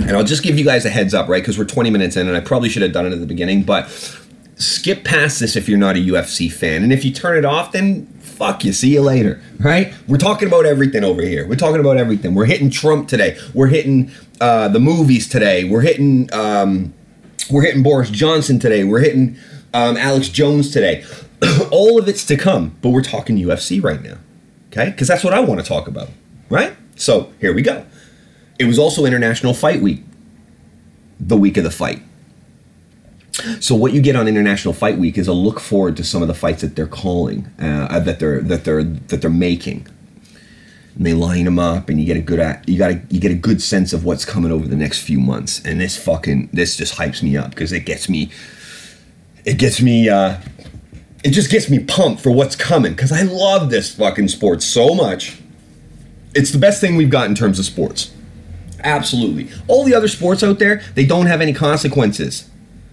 And 0.00 0.12
I'll 0.12 0.24
just 0.24 0.42
give 0.42 0.58
you 0.58 0.64
guys 0.64 0.84
a 0.84 0.90
heads 0.90 1.14
up, 1.14 1.28
right? 1.28 1.42
Because 1.42 1.56
we're 1.56 1.64
20 1.64 1.90
minutes 1.90 2.16
in, 2.16 2.26
and 2.26 2.36
I 2.36 2.40
probably 2.40 2.68
should 2.68 2.82
have 2.82 2.92
done 2.92 3.06
it 3.06 3.12
at 3.12 3.20
the 3.20 3.26
beginning, 3.26 3.62
but 3.62 3.88
skip 4.56 5.04
past 5.04 5.40
this 5.40 5.56
if 5.56 5.68
you're 5.68 5.78
not 5.78 5.96
a 5.96 6.00
UFC 6.00 6.50
fan. 6.52 6.82
And 6.82 6.92
if 6.92 7.04
you 7.04 7.12
turn 7.12 7.36
it 7.38 7.44
off, 7.44 7.72
then 7.72 8.06
fuck 8.20 8.64
you. 8.64 8.72
See 8.72 8.92
you 8.92 9.02
later, 9.02 9.40
right? 9.60 9.94
We're 10.08 10.18
talking 10.18 10.48
about 10.48 10.66
everything 10.66 11.04
over 11.04 11.22
here. 11.22 11.46
We're 11.46 11.56
talking 11.56 11.80
about 11.80 11.96
everything. 11.96 12.34
We're 12.34 12.44
hitting 12.46 12.70
Trump 12.70 13.08
today. 13.08 13.38
We're 13.54 13.68
hitting 13.68 14.10
uh, 14.40 14.68
the 14.68 14.80
movies 14.80 15.28
today. 15.28 15.64
We're 15.64 15.82
hitting. 15.82 16.32
Um, 16.32 16.92
We're 17.50 17.62
hitting 17.62 17.82
Boris 17.82 18.10
Johnson 18.10 18.58
today. 18.58 18.84
We're 18.84 19.00
hitting 19.00 19.36
um, 19.74 19.96
Alex 19.96 20.28
Jones 20.28 20.70
today. 20.70 21.04
All 21.70 21.98
of 21.98 22.08
it's 22.08 22.24
to 22.26 22.36
come, 22.36 22.76
but 22.80 22.90
we're 22.90 23.02
talking 23.02 23.36
UFC 23.36 23.82
right 23.82 24.02
now. 24.02 24.16
Okay? 24.74 24.90
Because 24.90 25.06
that's 25.06 25.22
what 25.22 25.32
I 25.32 25.40
want 25.40 25.60
to 25.60 25.66
talk 25.66 25.86
about. 25.86 26.08
Right? 26.50 26.76
So 26.96 27.32
here 27.40 27.54
we 27.54 27.62
go. 27.62 27.86
It 28.58 28.64
was 28.64 28.78
also 28.78 29.04
International 29.04 29.54
Fight 29.54 29.80
Week, 29.80 30.02
the 31.18 31.36
week 31.36 31.56
of 31.56 31.64
the 31.64 31.70
fight. 31.70 32.02
So 33.60 33.74
what 33.74 33.92
you 33.92 34.00
get 34.00 34.14
on 34.14 34.28
International 34.28 34.72
Fight 34.72 34.98
Week 34.98 35.18
is 35.18 35.26
a 35.26 35.32
look 35.32 35.58
forward 35.58 35.96
to 35.96 36.04
some 36.04 36.22
of 36.22 36.28
the 36.28 36.34
fights 36.34 36.60
that 36.60 36.76
they're 36.76 36.86
calling, 36.86 37.46
uh, 37.58 37.98
that 38.00 38.20
they're 38.20 38.40
that 38.42 38.64
they're 38.64 38.84
that 38.84 39.20
they're 39.20 39.30
making. 39.30 39.88
And 40.96 41.04
they 41.04 41.14
line 41.14 41.44
them 41.44 41.58
up, 41.58 41.88
and 41.88 42.00
you 42.00 42.06
get 42.06 42.16
a 42.16 42.20
good 42.20 42.38
you 42.66 42.78
got 42.78 43.12
you 43.12 43.18
get 43.18 43.32
a 43.32 43.36
good 43.36 43.60
sense 43.60 43.92
of 43.92 44.04
what's 44.04 44.24
coming 44.24 44.52
over 44.52 44.68
the 44.68 44.76
next 44.76 45.00
few 45.00 45.18
months. 45.18 45.60
And 45.64 45.80
this 45.80 45.96
fucking 45.96 46.50
this 46.52 46.76
just 46.76 46.94
hypes 46.94 47.22
me 47.22 47.36
up 47.36 47.50
because 47.50 47.72
it 47.72 47.80
gets 47.80 48.08
me, 48.08 48.30
it 49.44 49.58
gets 49.58 49.80
me, 49.80 50.08
uh, 50.08 50.38
it 51.24 51.30
just 51.30 51.50
gets 51.50 51.70
me 51.70 51.78
pumped 51.78 52.22
for 52.22 52.30
what's 52.30 52.54
coming 52.54 52.92
because 52.92 53.10
I 53.10 53.22
love 53.22 53.70
this 53.70 53.94
fucking 53.94 54.28
sport 54.28 54.62
so 54.62 54.94
much. 54.94 55.40
It's 56.34 56.50
the 56.50 56.58
best 56.58 56.80
thing 56.80 56.96
we've 56.96 57.10
got 57.10 57.28
in 57.28 57.34
terms 57.34 57.58
of 57.58 57.64
sports. 57.64 58.12
Absolutely. 58.80 59.48
All 59.66 59.84
the 59.84 59.94
other 59.94 60.08
sports 60.08 60.42
out 60.42 60.58
there, 60.58 60.82
they 60.94 61.06
don't 61.06 61.26
have 61.26 61.40
any 61.40 61.54
consequences 61.54 62.50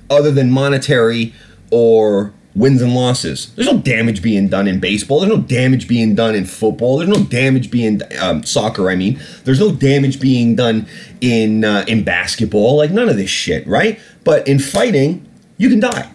other 0.10 0.32
than 0.32 0.50
monetary 0.50 1.34
or 1.72 2.34
wins 2.56 2.82
and 2.82 2.96
losses. 2.96 3.54
There's 3.56 3.70
no 3.70 3.80
damage 3.80 4.22
being 4.22 4.48
done 4.48 4.68
in 4.68 4.80
baseball. 4.80 5.20
There's 5.20 5.34
no 5.34 5.42
damage 5.42 5.90
being 5.90 6.16
done 6.16 6.34
in 6.34 6.46
football. 6.46 6.98
There's 6.98 7.10
no 7.10 7.24
damage 7.26 7.70
being 7.70 8.02
um, 8.22 8.44
soccer. 8.44 8.90
I 8.90 8.96
mean, 8.96 9.20
there's 9.44 9.60
no 9.60 9.74
damage 9.74 10.22
being 10.22 10.56
done 10.56 10.88
in 11.20 11.66
uh, 11.66 11.84
in 11.88 12.06
basketball. 12.06 12.78
Like 12.78 12.92
none 12.92 13.10
of 13.10 13.18
this 13.18 13.30
shit, 13.30 13.68
right? 13.68 14.00
But 14.24 14.48
in 14.48 14.60
fighting, 14.60 15.28
you 15.58 15.68
can 15.70 15.82
die, 15.82 16.10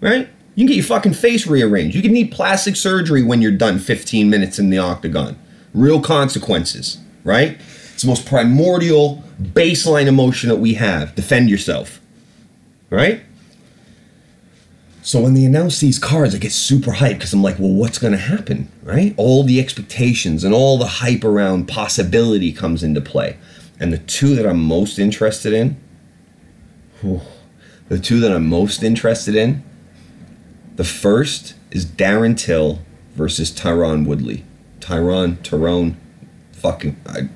right? 0.00 0.28
You 0.54 0.64
can 0.64 0.68
get 0.68 0.76
your 0.76 0.84
fucking 0.84 1.14
face 1.14 1.46
rearranged. 1.46 1.94
You 1.94 2.02
can 2.02 2.12
need 2.12 2.32
plastic 2.32 2.76
surgery 2.76 3.22
when 3.22 3.40
you're 3.40 3.52
done 3.52 3.78
15 3.78 4.28
minutes 4.28 4.58
in 4.58 4.70
the 4.70 4.78
octagon. 4.78 5.38
Real 5.72 6.00
consequences, 6.00 6.98
right? 7.24 7.58
It's 7.94 8.02
the 8.02 8.08
most 8.08 8.26
primordial 8.26 9.22
baseline 9.40 10.06
emotion 10.06 10.48
that 10.48 10.56
we 10.56 10.74
have. 10.74 11.14
Defend 11.14 11.48
yourself, 11.48 12.00
right? 12.90 13.22
So 15.02 15.20
when 15.20 15.34
they 15.34 15.44
announce 15.44 15.80
these 15.80 15.98
cards, 15.98 16.34
I 16.34 16.38
get 16.38 16.52
super 16.52 16.92
hyped 16.92 17.14
because 17.14 17.32
I'm 17.32 17.42
like, 17.42 17.58
well, 17.58 17.72
what's 17.72 17.98
going 17.98 18.12
to 18.12 18.18
happen, 18.18 18.70
right? 18.82 19.14
All 19.16 19.42
the 19.42 19.58
expectations 19.58 20.44
and 20.44 20.52
all 20.52 20.78
the 20.78 20.86
hype 20.86 21.24
around 21.24 21.68
possibility 21.68 22.52
comes 22.52 22.82
into 22.82 23.00
play. 23.00 23.38
And 23.78 23.92
the 23.92 23.98
two 23.98 24.34
that 24.34 24.46
I'm 24.46 24.62
most 24.62 24.98
interested 24.98 25.54
in, 25.54 25.80
whew, 27.00 27.22
the 27.88 27.98
two 27.98 28.20
that 28.20 28.30
I'm 28.30 28.46
most 28.46 28.82
interested 28.82 29.34
in, 29.34 29.64
the 30.80 30.84
first 30.84 31.52
is 31.70 31.84
Darren 31.84 32.34
Till 32.34 32.78
versus 33.14 33.50
Tyron 33.52 34.06
Woodley. 34.06 34.44
Tyron, 34.80 35.36
Tyrone, 35.42 35.98
fucking, 36.52 36.96
I 37.06 37.28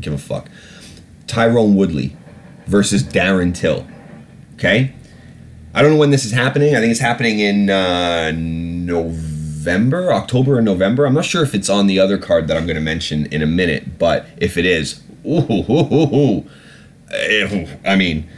give 0.00 0.12
a 0.12 0.18
fuck. 0.18 0.48
Tyrone 1.28 1.76
Woodley 1.76 2.16
versus 2.66 3.04
Darren 3.04 3.54
Till. 3.54 3.86
Okay? 4.54 4.96
I 5.72 5.80
don't 5.80 5.92
know 5.92 5.96
when 5.96 6.10
this 6.10 6.24
is 6.24 6.32
happening. 6.32 6.74
I 6.74 6.80
think 6.80 6.90
it's 6.90 6.98
happening 6.98 7.38
in 7.38 7.70
uh, 7.70 8.32
November, 8.34 10.12
October, 10.12 10.58
or 10.58 10.62
November. 10.62 11.06
I'm 11.06 11.14
not 11.14 11.24
sure 11.24 11.44
if 11.44 11.54
it's 11.54 11.68
on 11.68 11.86
the 11.86 12.00
other 12.00 12.18
card 12.18 12.48
that 12.48 12.56
I'm 12.56 12.66
going 12.66 12.74
to 12.74 12.82
mention 12.82 13.26
in 13.26 13.42
a 13.42 13.46
minute, 13.46 14.00
but 14.00 14.26
if 14.38 14.56
it 14.56 14.66
is, 14.66 15.00
ooh, 15.24 15.46
ooh, 15.48 15.64
ooh, 15.70 16.16
ooh. 16.16 17.68
I 17.86 17.94
mean, 17.94 18.28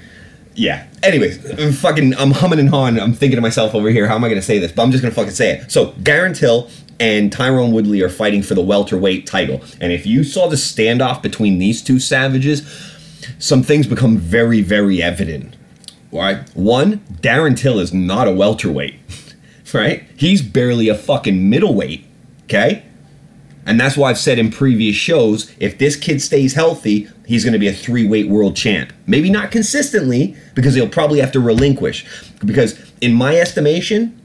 yeah. 0.60 0.86
Anyways, 1.02 1.58
I'm 1.58 1.72
fucking, 1.72 2.14
I'm 2.16 2.30
humming 2.32 2.58
and 2.58 2.68
hawing. 2.68 2.98
I'm 2.98 3.12
thinking 3.12 3.36
to 3.36 3.42
myself 3.42 3.74
over 3.74 3.88
here, 3.90 4.06
how 4.06 4.14
am 4.16 4.24
I 4.24 4.28
going 4.28 4.40
to 4.40 4.46
say 4.46 4.58
this? 4.58 4.72
But 4.72 4.82
I'm 4.82 4.90
just 4.90 5.02
going 5.02 5.12
to 5.12 5.16
fucking 5.16 5.32
say 5.32 5.52
it. 5.52 5.72
So, 5.72 5.92
Darren 5.92 6.36
Till 6.36 6.68
and 6.98 7.32
Tyrone 7.32 7.72
Woodley 7.72 8.02
are 8.02 8.10
fighting 8.10 8.42
for 8.42 8.54
the 8.54 8.62
welterweight 8.62 9.26
title. 9.26 9.62
And 9.80 9.92
if 9.92 10.06
you 10.06 10.22
saw 10.22 10.48
the 10.48 10.56
standoff 10.56 11.22
between 11.22 11.58
these 11.58 11.82
two 11.82 11.98
savages, 11.98 12.62
some 13.38 13.62
things 13.62 13.86
become 13.86 14.18
very, 14.18 14.60
very 14.60 15.02
evident 15.02 15.56
right? 16.12 16.48
One, 16.54 16.98
Darren 17.20 17.56
Till 17.56 17.78
is 17.78 17.92
not 17.92 18.28
a 18.28 18.32
welterweight, 18.32 18.98
right? 19.74 20.04
He's 20.16 20.42
barely 20.42 20.88
a 20.88 20.94
fucking 20.94 21.48
middleweight, 21.48 22.04
okay? 22.44 22.84
And 23.66 23.78
that's 23.78 23.96
why 23.96 24.10
I've 24.10 24.18
said 24.18 24.38
in 24.38 24.50
previous 24.50 24.96
shows 24.96 25.54
if 25.60 25.78
this 25.78 25.96
kid 25.96 26.22
stays 26.22 26.54
healthy, 26.54 27.08
he's 27.26 27.44
going 27.44 27.52
to 27.52 27.58
be 27.58 27.68
a 27.68 27.72
three 27.72 28.06
weight 28.06 28.28
world 28.28 28.56
champ. 28.56 28.92
Maybe 29.06 29.30
not 29.30 29.50
consistently, 29.50 30.36
because 30.54 30.74
he'll 30.74 30.88
probably 30.88 31.20
have 31.20 31.32
to 31.32 31.40
relinquish. 31.40 32.06
Because, 32.44 32.80
in 33.00 33.14
my 33.14 33.36
estimation, 33.36 34.20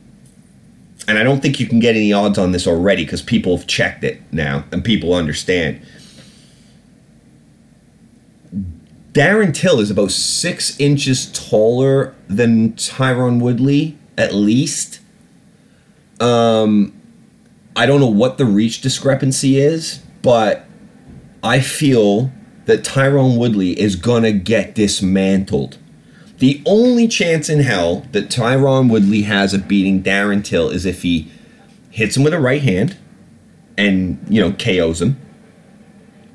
and 1.07 1.19
I 1.19 1.23
don't 1.23 1.41
think 1.41 1.59
you 1.59 1.67
can 1.67 1.79
get 1.79 1.95
any 1.95 2.13
odds 2.13 2.37
on 2.37 2.51
this 2.51 2.65
already 2.65 3.03
because 3.03 3.21
people 3.21 3.57
have 3.57 3.67
checked 3.67 4.03
it 4.03 4.21
now 4.31 4.63
and 4.71 4.83
people 4.83 5.13
understand 5.13 5.81
Darren 9.15 9.53
Till 9.53 9.79
is 9.79 9.89
about 9.89 10.11
six 10.11 10.77
inches 10.77 11.31
taller 11.31 12.13
than 12.27 12.73
Tyrone 12.73 13.39
Woodley, 13.39 13.97
at 14.17 14.33
least. 14.33 14.99
Um, 16.19 16.91
I 17.75 17.85
don't 17.85 17.99
know 17.99 18.07
what 18.07 18.37
the 18.37 18.45
reach 18.45 18.81
discrepancy 18.81 19.59
is, 19.59 19.99
but 20.21 20.65
I 21.43 21.59
feel 21.59 22.31
that 22.65 22.83
Tyrone 22.83 23.37
Woodley 23.37 23.79
is 23.79 23.95
gonna 23.95 24.31
get 24.31 24.75
dismantled. 24.75 25.77
The 26.39 26.61
only 26.65 27.07
chance 27.07 27.49
in 27.49 27.59
hell 27.59 28.05
that 28.11 28.29
Tyrone 28.29 28.87
Woodley 28.87 29.23
has 29.23 29.53
of 29.53 29.67
beating 29.67 30.01
Darren 30.03 30.43
Till 30.43 30.69
is 30.69 30.85
if 30.85 31.03
he 31.03 31.29
hits 31.91 32.17
him 32.17 32.23
with 32.23 32.33
a 32.33 32.39
right 32.39 32.61
hand 32.61 32.97
and, 33.77 34.25
you 34.29 34.41
know, 34.41 34.51
KOs 34.53 35.01
him, 35.01 35.17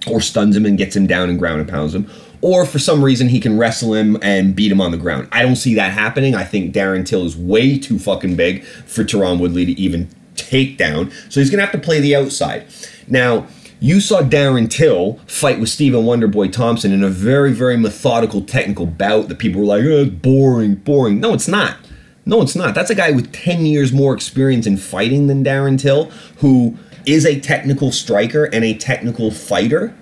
or 0.06 0.20
stuns 0.20 0.56
him 0.56 0.64
and 0.64 0.78
gets 0.78 0.94
him 0.94 1.06
down 1.06 1.28
and 1.28 1.38
ground 1.38 1.60
and 1.60 1.68
pounds 1.68 1.94
him, 1.94 2.08
or 2.40 2.64
for 2.64 2.78
some 2.78 3.02
reason 3.02 3.28
he 3.28 3.40
can 3.40 3.58
wrestle 3.58 3.94
him 3.94 4.16
and 4.22 4.54
beat 4.54 4.72
him 4.72 4.80
on 4.80 4.90
the 4.90 4.96
ground. 4.96 5.28
I 5.32 5.42
don't 5.42 5.56
see 5.56 5.74
that 5.74 5.92
happening. 5.92 6.34
I 6.34 6.44
think 6.44 6.74
Darren 6.74 7.04
Till 7.04 7.24
is 7.24 7.36
way 7.36 7.78
too 7.78 7.98
fucking 7.98 8.36
big 8.36 8.64
for 8.64 9.04
Tyrone 9.04 9.38
Woodley 9.38 9.66
to 9.66 9.72
even 9.72 10.08
take 10.40 10.78
down. 10.78 11.10
So 11.28 11.40
he's 11.40 11.50
gonna 11.50 11.62
have 11.62 11.72
to 11.72 11.78
play 11.78 12.00
the 12.00 12.16
outside. 12.16 12.66
Now, 13.08 13.46
you 13.80 14.00
saw 14.00 14.20
Darren 14.20 14.70
Till 14.70 15.14
fight 15.26 15.58
with 15.58 15.70
Stephen 15.70 16.04
Wonderboy 16.04 16.52
Thompson 16.52 16.92
in 16.92 17.02
a 17.02 17.08
very, 17.08 17.52
very 17.52 17.78
methodical 17.78 18.42
technical 18.42 18.84
bout 18.84 19.28
that 19.28 19.38
people 19.38 19.62
were 19.62 19.66
like, 19.66 19.82
oh, 19.84 20.02
it's 20.02 20.10
boring, 20.10 20.74
boring. 20.74 21.18
No, 21.18 21.32
it's 21.32 21.48
not. 21.48 21.76
No, 22.26 22.42
it's 22.42 22.54
not. 22.54 22.74
That's 22.74 22.90
a 22.90 22.94
guy 22.94 23.10
with 23.10 23.32
10 23.32 23.64
years 23.64 23.92
more 23.92 24.14
experience 24.14 24.66
in 24.66 24.76
fighting 24.76 25.26
than 25.28 25.42
Darren 25.42 25.80
Till, 25.80 26.10
who 26.38 26.76
is 27.06 27.24
a 27.24 27.40
technical 27.40 27.90
striker 27.90 28.44
and 28.44 28.64
a 28.64 28.74
technical 28.74 29.30
fighter 29.30 29.94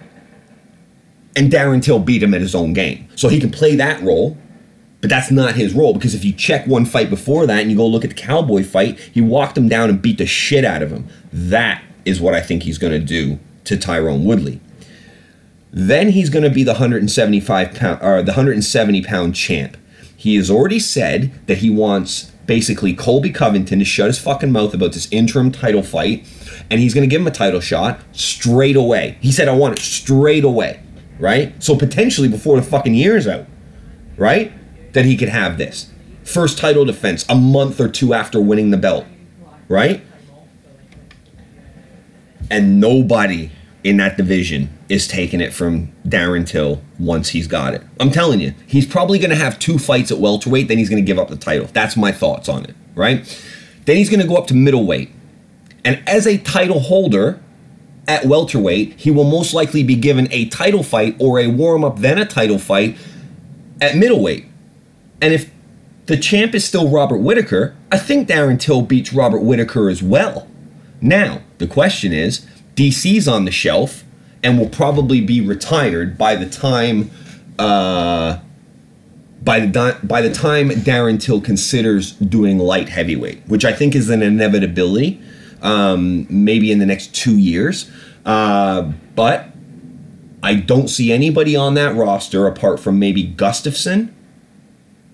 and 1.36 1.52
Darren 1.52 1.80
Till 1.80 2.00
beat 2.00 2.22
him 2.22 2.34
at 2.34 2.40
his 2.40 2.56
own 2.56 2.72
game. 2.72 3.08
So 3.14 3.28
he 3.28 3.38
can 3.38 3.50
play 3.50 3.76
that 3.76 4.02
role, 4.02 4.36
but 5.00 5.10
that's 5.10 5.30
not 5.30 5.54
his 5.54 5.74
role 5.74 5.92
because 5.92 6.14
if 6.14 6.24
you 6.24 6.32
check 6.32 6.66
one 6.66 6.84
fight 6.84 7.10
before 7.10 7.46
that 7.46 7.60
and 7.60 7.70
you 7.70 7.76
go 7.76 7.86
look 7.86 8.04
at 8.04 8.10
the 8.10 8.16
Cowboy 8.16 8.64
fight, 8.64 8.98
he 8.98 9.20
walked 9.20 9.56
him 9.56 9.68
down 9.68 9.88
and 9.88 10.02
beat 10.02 10.18
the 10.18 10.26
shit 10.26 10.64
out 10.64 10.82
of 10.82 10.90
him. 10.90 11.08
That 11.32 11.82
is 12.04 12.20
what 12.20 12.34
I 12.34 12.40
think 12.40 12.62
he's 12.62 12.78
going 12.78 12.92
to 12.92 12.98
do 12.98 13.38
to 13.64 13.76
Tyrone 13.76 14.24
Woodley. 14.24 14.60
Then 15.70 16.10
he's 16.10 16.30
going 16.30 16.42
to 16.42 16.50
be 16.50 16.64
the 16.64 16.72
175 16.72 17.74
pound 17.74 18.02
or 18.02 18.22
the 18.22 18.32
170 18.32 19.02
pound 19.02 19.34
champ. 19.34 19.76
He 20.16 20.34
has 20.36 20.50
already 20.50 20.80
said 20.80 21.46
that 21.46 21.58
he 21.58 21.70
wants 21.70 22.32
basically 22.46 22.94
Colby 22.94 23.30
Covington 23.30 23.78
to 23.78 23.84
shut 23.84 24.06
his 24.06 24.18
fucking 24.18 24.50
mouth 24.50 24.74
about 24.74 24.94
this 24.94 25.06
interim 25.12 25.52
title 25.52 25.82
fight, 25.82 26.26
and 26.70 26.80
he's 26.80 26.94
going 26.94 27.08
to 27.08 27.10
give 27.10 27.20
him 27.20 27.26
a 27.26 27.30
title 27.32 27.60
shot 27.60 28.00
straight 28.12 28.74
away. 28.74 29.18
He 29.20 29.30
said, 29.30 29.46
"I 29.46 29.54
want 29.54 29.78
it 29.78 29.82
straight 29.82 30.44
away." 30.44 30.80
right? 31.18 31.60
So 31.62 31.76
potentially 31.76 32.28
before 32.28 32.56
the 32.56 32.62
fucking 32.62 32.94
year's 32.94 33.26
out, 33.26 33.46
right? 34.16 34.52
That 34.92 35.04
he 35.04 35.16
could 35.16 35.28
have 35.28 35.58
this. 35.58 35.92
First 36.24 36.58
title 36.58 36.84
defense 36.84 37.24
a 37.28 37.34
month 37.34 37.80
or 37.80 37.88
two 37.88 38.14
after 38.14 38.40
winning 38.40 38.70
the 38.70 38.76
belt, 38.76 39.06
right? 39.68 40.02
And 42.50 42.80
nobody 42.80 43.50
in 43.84 43.98
that 43.98 44.16
division 44.16 44.76
is 44.88 45.06
taking 45.06 45.40
it 45.40 45.52
from 45.52 45.92
Darren 46.06 46.46
Till 46.46 46.82
once 46.98 47.30
he's 47.30 47.46
got 47.46 47.74
it. 47.74 47.82
I'm 48.00 48.10
telling 48.10 48.40
you, 48.40 48.54
he's 48.66 48.86
probably 48.86 49.18
going 49.18 49.30
to 49.30 49.36
have 49.36 49.58
two 49.58 49.78
fights 49.78 50.10
at 50.10 50.18
welterweight, 50.18 50.68
then 50.68 50.78
he's 50.78 50.88
going 50.88 51.02
to 51.02 51.06
give 51.06 51.18
up 51.18 51.28
the 51.28 51.36
title. 51.36 51.68
That's 51.72 51.96
my 51.96 52.12
thoughts 52.12 52.48
on 52.48 52.64
it, 52.64 52.74
right? 52.94 53.24
Then 53.84 53.96
he's 53.96 54.10
going 54.10 54.20
to 54.20 54.26
go 54.26 54.36
up 54.36 54.46
to 54.48 54.54
middleweight. 54.54 55.10
And 55.84 56.02
as 56.06 56.26
a 56.26 56.38
title 56.38 56.80
holder, 56.80 57.40
at 58.08 58.24
welterweight, 58.24 58.94
he 58.94 59.10
will 59.10 59.24
most 59.24 59.52
likely 59.52 59.84
be 59.84 59.94
given 59.94 60.28
a 60.30 60.46
title 60.46 60.82
fight 60.82 61.14
or 61.18 61.38
a 61.38 61.46
warm 61.46 61.84
up, 61.84 61.98
then 61.98 62.18
a 62.18 62.24
title 62.24 62.58
fight 62.58 62.96
at 63.82 63.96
middleweight. 63.96 64.46
And 65.20 65.34
if 65.34 65.50
the 66.06 66.16
champ 66.16 66.54
is 66.54 66.64
still 66.64 66.88
Robert 66.88 67.18
Whitaker, 67.18 67.76
I 67.92 67.98
think 67.98 68.28
Darren 68.28 68.58
Till 68.58 68.82
beats 68.82 69.12
Robert 69.12 69.40
Whitaker 69.40 69.88
as 69.88 70.02
well. 70.02 70.48
Now, 71.00 71.42
the 71.58 71.66
question 71.66 72.12
is 72.12 72.46
DC's 72.74 73.28
on 73.28 73.44
the 73.44 73.50
shelf 73.50 74.04
and 74.42 74.58
will 74.58 74.68
probably 74.68 75.20
be 75.20 75.40
retired 75.40 76.16
by 76.16 76.36
the 76.36 76.48
time. 76.48 77.10
Uh, 77.58 78.38
by 79.42 79.60
the 79.60 79.98
by 80.02 80.20
the 80.20 80.32
time 80.32 80.70
Darren 80.70 81.20
Till 81.20 81.40
considers 81.40 82.12
doing 82.12 82.58
light 82.58 82.88
heavyweight, 82.88 83.42
which 83.46 83.64
I 83.64 83.72
think 83.72 83.94
is 83.94 84.10
an 84.10 84.22
inevitability, 84.22 85.20
um, 85.62 86.26
maybe 86.28 86.72
in 86.72 86.78
the 86.78 86.86
next 86.86 87.14
two 87.14 87.36
years. 87.36 87.90
Uh, 88.24 88.92
but 89.14 89.50
I 90.42 90.54
don't 90.54 90.88
see 90.88 91.12
anybody 91.12 91.56
on 91.56 91.74
that 91.74 91.94
roster 91.94 92.46
apart 92.46 92.80
from 92.80 92.98
maybe 92.98 93.26
Gustafsson 93.26 94.12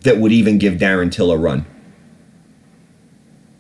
that 0.05 0.19
would 0.19 0.33
even 0.33 0.59
give 0.59 0.75
Darren 0.75 1.11
Till 1.11 1.31
a 1.31 1.37
run. 1.37 1.67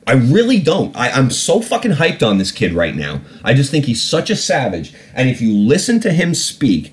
I 0.06 0.12
really 0.12 0.60
don't. 0.60 0.94
I, 0.94 1.10
I'm 1.10 1.30
so 1.30 1.60
fucking 1.60 1.92
hyped 1.92 2.26
on 2.26 2.38
this 2.38 2.52
kid 2.52 2.74
right 2.74 2.94
now. 2.94 3.22
I 3.42 3.54
just 3.54 3.70
think 3.70 3.86
he's 3.86 4.02
such 4.02 4.28
a 4.30 4.36
savage. 4.36 4.94
And 5.14 5.30
if 5.30 5.40
you 5.40 5.52
listen 5.52 5.98
to 6.00 6.12
him 6.12 6.34
speak, 6.34 6.92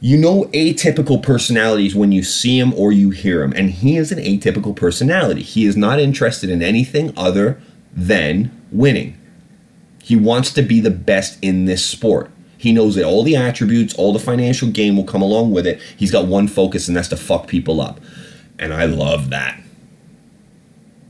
you 0.00 0.16
know 0.16 0.44
atypical 0.54 1.22
personalities 1.22 1.94
when 1.94 2.10
you 2.10 2.22
see 2.22 2.58
him 2.58 2.72
or 2.74 2.90
you 2.90 3.10
hear 3.10 3.42
him. 3.42 3.52
And 3.54 3.70
he 3.70 3.96
is 3.96 4.10
an 4.12 4.18
atypical 4.18 4.74
personality. 4.74 5.42
He 5.42 5.66
is 5.66 5.76
not 5.76 6.00
interested 6.00 6.48
in 6.48 6.62
anything 6.62 7.12
other 7.16 7.60
than 7.92 8.50
winning. 8.72 9.18
He 10.02 10.16
wants 10.16 10.52
to 10.54 10.62
be 10.62 10.80
the 10.80 10.90
best 10.90 11.38
in 11.42 11.66
this 11.66 11.84
sport. 11.84 12.30
He 12.56 12.72
knows 12.72 12.94
that 12.94 13.04
all 13.04 13.22
the 13.22 13.36
attributes, 13.36 13.94
all 13.94 14.12
the 14.12 14.18
financial 14.18 14.70
gain 14.70 14.96
will 14.96 15.04
come 15.04 15.22
along 15.22 15.52
with 15.52 15.66
it. 15.66 15.80
He's 15.96 16.10
got 16.10 16.26
one 16.26 16.48
focus, 16.48 16.88
and 16.88 16.96
that's 16.96 17.08
to 17.08 17.16
fuck 17.16 17.46
people 17.46 17.80
up. 17.80 18.00
And 18.58 18.74
I 18.74 18.86
love 18.86 19.30
that. 19.30 19.60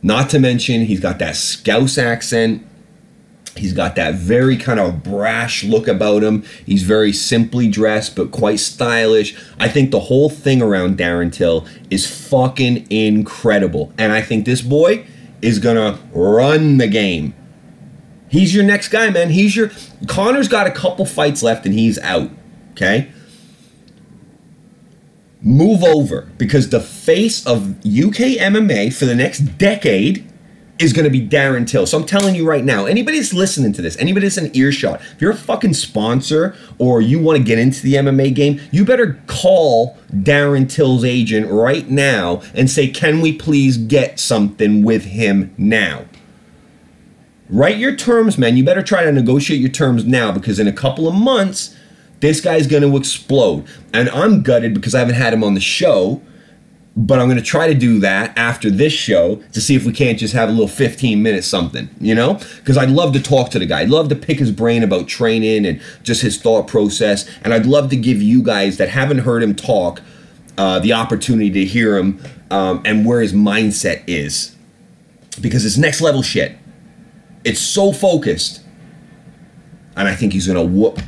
Not 0.02 0.30
to 0.30 0.38
mention, 0.38 0.84
he's 0.84 1.00
got 1.00 1.18
that 1.18 1.36
Scouse 1.36 1.98
accent. 1.98 2.64
He's 3.56 3.72
got 3.72 3.96
that 3.96 4.14
very 4.14 4.56
kind 4.56 4.78
of 4.78 5.02
brash 5.02 5.64
look 5.64 5.88
about 5.88 6.22
him. 6.22 6.44
He's 6.64 6.84
very 6.84 7.12
simply 7.12 7.68
dressed, 7.68 8.14
but 8.14 8.30
quite 8.30 8.60
stylish. 8.60 9.36
I 9.58 9.68
think 9.68 9.90
the 9.90 10.00
whole 10.00 10.30
thing 10.30 10.62
around 10.62 10.96
Darren 10.96 11.32
Till 11.32 11.66
is 11.90 12.06
fucking 12.06 12.86
incredible. 12.90 13.92
And 13.98 14.12
I 14.12 14.22
think 14.22 14.44
this 14.44 14.62
boy 14.62 15.06
is 15.42 15.58
gonna 15.58 15.98
run 16.12 16.78
the 16.78 16.86
game. 16.86 17.34
He's 18.28 18.54
your 18.54 18.64
next 18.64 18.88
guy, 18.88 19.10
man. 19.10 19.30
He's 19.30 19.56
your. 19.56 19.70
Conor's 20.06 20.48
got 20.48 20.66
a 20.66 20.70
couple 20.70 21.06
fights 21.06 21.42
left 21.42 21.66
and 21.66 21.74
he's 21.74 21.98
out. 22.00 22.30
Okay? 22.72 23.10
Move 25.40 25.84
over 25.84 26.28
because 26.36 26.70
the 26.70 26.80
face 26.80 27.46
of 27.46 27.70
UK 27.78 28.38
MMA 28.40 28.92
for 28.92 29.04
the 29.04 29.14
next 29.14 29.38
decade 29.58 30.28
is 30.78 30.92
going 30.92 31.04
to 31.04 31.10
be 31.10 31.26
Darren 31.26 31.66
Till. 31.66 31.86
So 31.86 31.98
I'm 31.98 32.06
telling 32.06 32.34
you 32.34 32.46
right 32.46 32.64
now, 32.64 32.86
anybody 32.86 33.18
that's 33.18 33.32
listening 33.32 33.72
to 33.74 33.82
this, 33.82 33.96
anybody 33.98 34.26
that's 34.26 34.36
an 34.36 34.54
earshot, 34.54 35.00
if 35.12 35.20
you're 35.20 35.32
a 35.32 35.36
fucking 35.36 35.74
sponsor 35.74 36.56
or 36.78 37.00
you 37.00 37.18
want 37.18 37.38
to 37.38 37.42
get 37.42 37.58
into 37.58 37.82
the 37.82 37.94
MMA 37.94 38.34
game, 38.34 38.60
you 38.70 38.84
better 38.84 39.20
call 39.26 39.98
Darren 40.12 40.70
Till's 40.70 41.04
agent 41.04 41.50
right 41.50 41.88
now 41.88 42.42
and 42.54 42.70
say, 42.70 42.88
can 42.88 43.20
we 43.20 43.32
please 43.32 43.76
get 43.76 44.20
something 44.20 44.82
with 44.82 45.04
him 45.04 45.54
now? 45.58 46.04
Write 47.48 47.78
your 47.78 47.96
terms, 47.96 48.36
man. 48.36 48.56
You 48.56 48.64
better 48.64 48.82
try 48.82 49.04
to 49.04 49.12
negotiate 49.12 49.60
your 49.60 49.70
terms 49.70 50.04
now 50.04 50.30
because 50.32 50.58
in 50.58 50.68
a 50.68 50.72
couple 50.72 51.08
of 51.08 51.14
months, 51.14 51.74
this 52.20 52.40
guy's 52.40 52.66
going 52.66 52.82
to 52.82 52.96
explode. 52.96 53.66
And 53.92 54.08
I'm 54.10 54.42
gutted 54.42 54.74
because 54.74 54.94
I 54.94 55.00
haven't 55.00 55.14
had 55.14 55.32
him 55.32 55.44
on 55.44 55.54
the 55.54 55.60
show, 55.60 56.20
but 56.96 57.20
I'm 57.20 57.28
going 57.28 57.38
to 57.38 57.44
try 57.44 57.68
to 57.68 57.74
do 57.74 58.00
that 58.00 58.36
after 58.36 58.70
this 58.70 58.92
show 58.92 59.36
to 59.52 59.60
see 59.60 59.76
if 59.76 59.84
we 59.84 59.92
can't 59.92 60.18
just 60.18 60.34
have 60.34 60.48
a 60.48 60.52
little 60.52 60.66
15 60.66 61.22
minutes 61.22 61.46
something, 61.46 61.88
you 62.00 62.14
know? 62.14 62.34
Because 62.56 62.76
I'd 62.76 62.90
love 62.90 63.12
to 63.12 63.22
talk 63.22 63.50
to 63.50 63.58
the 63.58 63.66
guy. 63.66 63.80
I'd 63.82 63.90
love 63.90 64.08
to 64.08 64.16
pick 64.16 64.40
his 64.40 64.50
brain 64.50 64.82
about 64.82 65.06
training 65.06 65.64
and 65.64 65.80
just 66.02 66.22
his 66.22 66.40
thought 66.40 66.66
process. 66.66 67.28
And 67.42 67.54
I'd 67.54 67.66
love 67.66 67.90
to 67.90 67.96
give 67.96 68.20
you 68.20 68.42
guys 68.42 68.78
that 68.78 68.88
haven't 68.88 69.18
heard 69.18 69.42
him 69.42 69.54
talk 69.54 70.02
uh, 70.56 70.80
the 70.80 70.92
opportunity 70.92 71.50
to 71.50 71.64
hear 71.64 71.96
him 71.96 72.20
um, 72.50 72.82
and 72.84 73.06
where 73.06 73.20
his 73.20 73.32
mindset 73.32 74.02
is. 74.08 74.56
Because 75.40 75.64
it's 75.64 75.76
next 75.76 76.00
level 76.00 76.22
shit. 76.22 76.56
It's 77.44 77.60
so 77.60 77.92
focused. 77.92 78.64
And 79.96 80.08
I 80.08 80.16
think 80.16 80.32
he's 80.32 80.48
going 80.48 80.58
to 80.58 80.64
whoop 80.64 80.98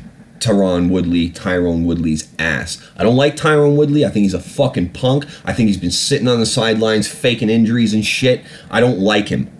Tyron 0.41 0.89
Woodley, 0.89 1.29
Tyrone 1.29 1.85
Woodley's 1.85 2.33
ass. 2.39 2.83
I 2.97 3.05
don't 3.05 3.17
like 3.17 3.37
Tyrone 3.37 3.77
Woodley. 3.77 4.05
I 4.05 4.09
think 4.09 4.25
he's 4.25 4.35
a 4.35 4.41
fucking 4.41 4.91
punk. 4.91 5.27
I 5.45 5.53
think 5.53 5.69
he's 5.69 5.77
been 5.77 5.91
sitting 5.91 6.29
on 6.29 6.41
the 6.41 6.47
sidelines 6.47 7.07
faking 7.09 7.51
injuries 7.51 7.95
and 7.95 8.05
shit. 8.05 8.45
I 8.71 8.81
don't 8.81 8.99
like 8.99 9.29
him. 9.29 9.51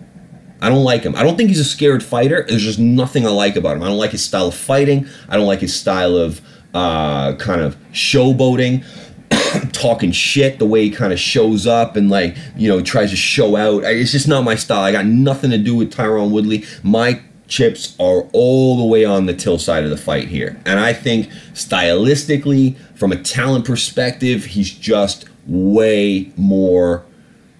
I 0.61 0.69
don't 0.69 0.83
like 0.83 1.03
him. 1.03 1.15
I 1.15 1.23
don't 1.23 1.37
think 1.37 1.49
he's 1.49 1.59
a 1.59 1.65
scared 1.65 2.03
fighter. 2.03 2.45
There's 2.47 2.63
just 2.63 2.79
nothing 2.79 3.25
I 3.25 3.29
like 3.29 3.55
about 3.55 3.77
him. 3.77 3.83
I 3.83 3.87
don't 3.87 3.97
like 3.97 4.11
his 4.11 4.23
style 4.23 4.47
of 4.47 4.55
fighting. 4.55 5.07
I 5.29 5.37
don't 5.37 5.47
like 5.47 5.59
his 5.59 5.73
style 5.73 6.15
of 6.15 6.41
uh, 6.73 7.35
kind 7.35 7.61
of 7.61 7.75
showboating, 7.91 8.83
talking 9.73 10.11
shit, 10.11 10.59
the 10.59 10.65
way 10.65 10.83
he 10.83 10.91
kind 10.91 11.13
of 11.13 11.19
shows 11.19 11.65
up 11.65 11.95
and 11.95 12.09
like, 12.09 12.37
you 12.55 12.67
know, 12.67 12.81
tries 12.81 13.09
to 13.09 13.15
show 13.15 13.55
out. 13.55 13.83
It's 13.83 14.11
just 14.11 14.27
not 14.27 14.43
my 14.43 14.55
style. 14.55 14.83
I 14.83 14.91
got 14.91 15.05
nothing 15.05 15.49
to 15.51 15.57
do 15.57 15.75
with 15.75 15.91
Tyrone 15.91 16.31
Woodley. 16.31 16.63
My 16.83 17.21
chips 17.51 17.95
are 17.99 18.21
all 18.31 18.77
the 18.77 18.85
way 18.85 19.03
on 19.03 19.25
the 19.25 19.33
Till 19.33 19.59
side 19.59 19.83
of 19.83 19.89
the 19.89 19.97
fight 19.97 20.29
here. 20.29 20.59
And 20.65 20.79
I 20.79 20.93
think 20.93 21.27
stylistically, 21.53 22.77
from 22.95 23.11
a 23.11 23.21
talent 23.21 23.65
perspective, 23.65 24.45
he's 24.45 24.71
just 24.71 25.25
way 25.45 26.31
more 26.37 27.05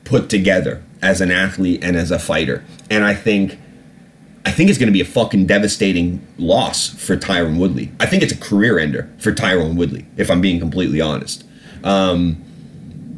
put 0.05 0.29
together 0.29 0.81
as 1.01 1.19
an 1.19 1.29
athlete 1.29 1.83
and 1.83 1.97
as 1.97 2.09
a 2.09 2.17
fighter. 2.17 2.63
And 2.89 3.03
I 3.03 3.13
think 3.13 3.59
I 4.43 4.51
think 4.51 4.69
it's 4.69 4.79
going 4.79 4.87
to 4.87 4.93
be 4.93 5.01
a 5.01 5.05
fucking 5.05 5.45
devastating 5.45 6.25
loss 6.39 6.89
for 6.89 7.15
Tyron 7.15 7.59
Woodley. 7.59 7.91
I 7.99 8.07
think 8.07 8.23
it's 8.23 8.33
a 8.33 8.37
career 8.37 8.79
ender 8.79 9.07
for 9.19 9.31
Tyron 9.31 9.75
Woodley, 9.75 10.07
if 10.17 10.31
I'm 10.31 10.41
being 10.41 10.59
completely 10.59 10.99
honest. 10.99 11.43
Um, 11.83 12.43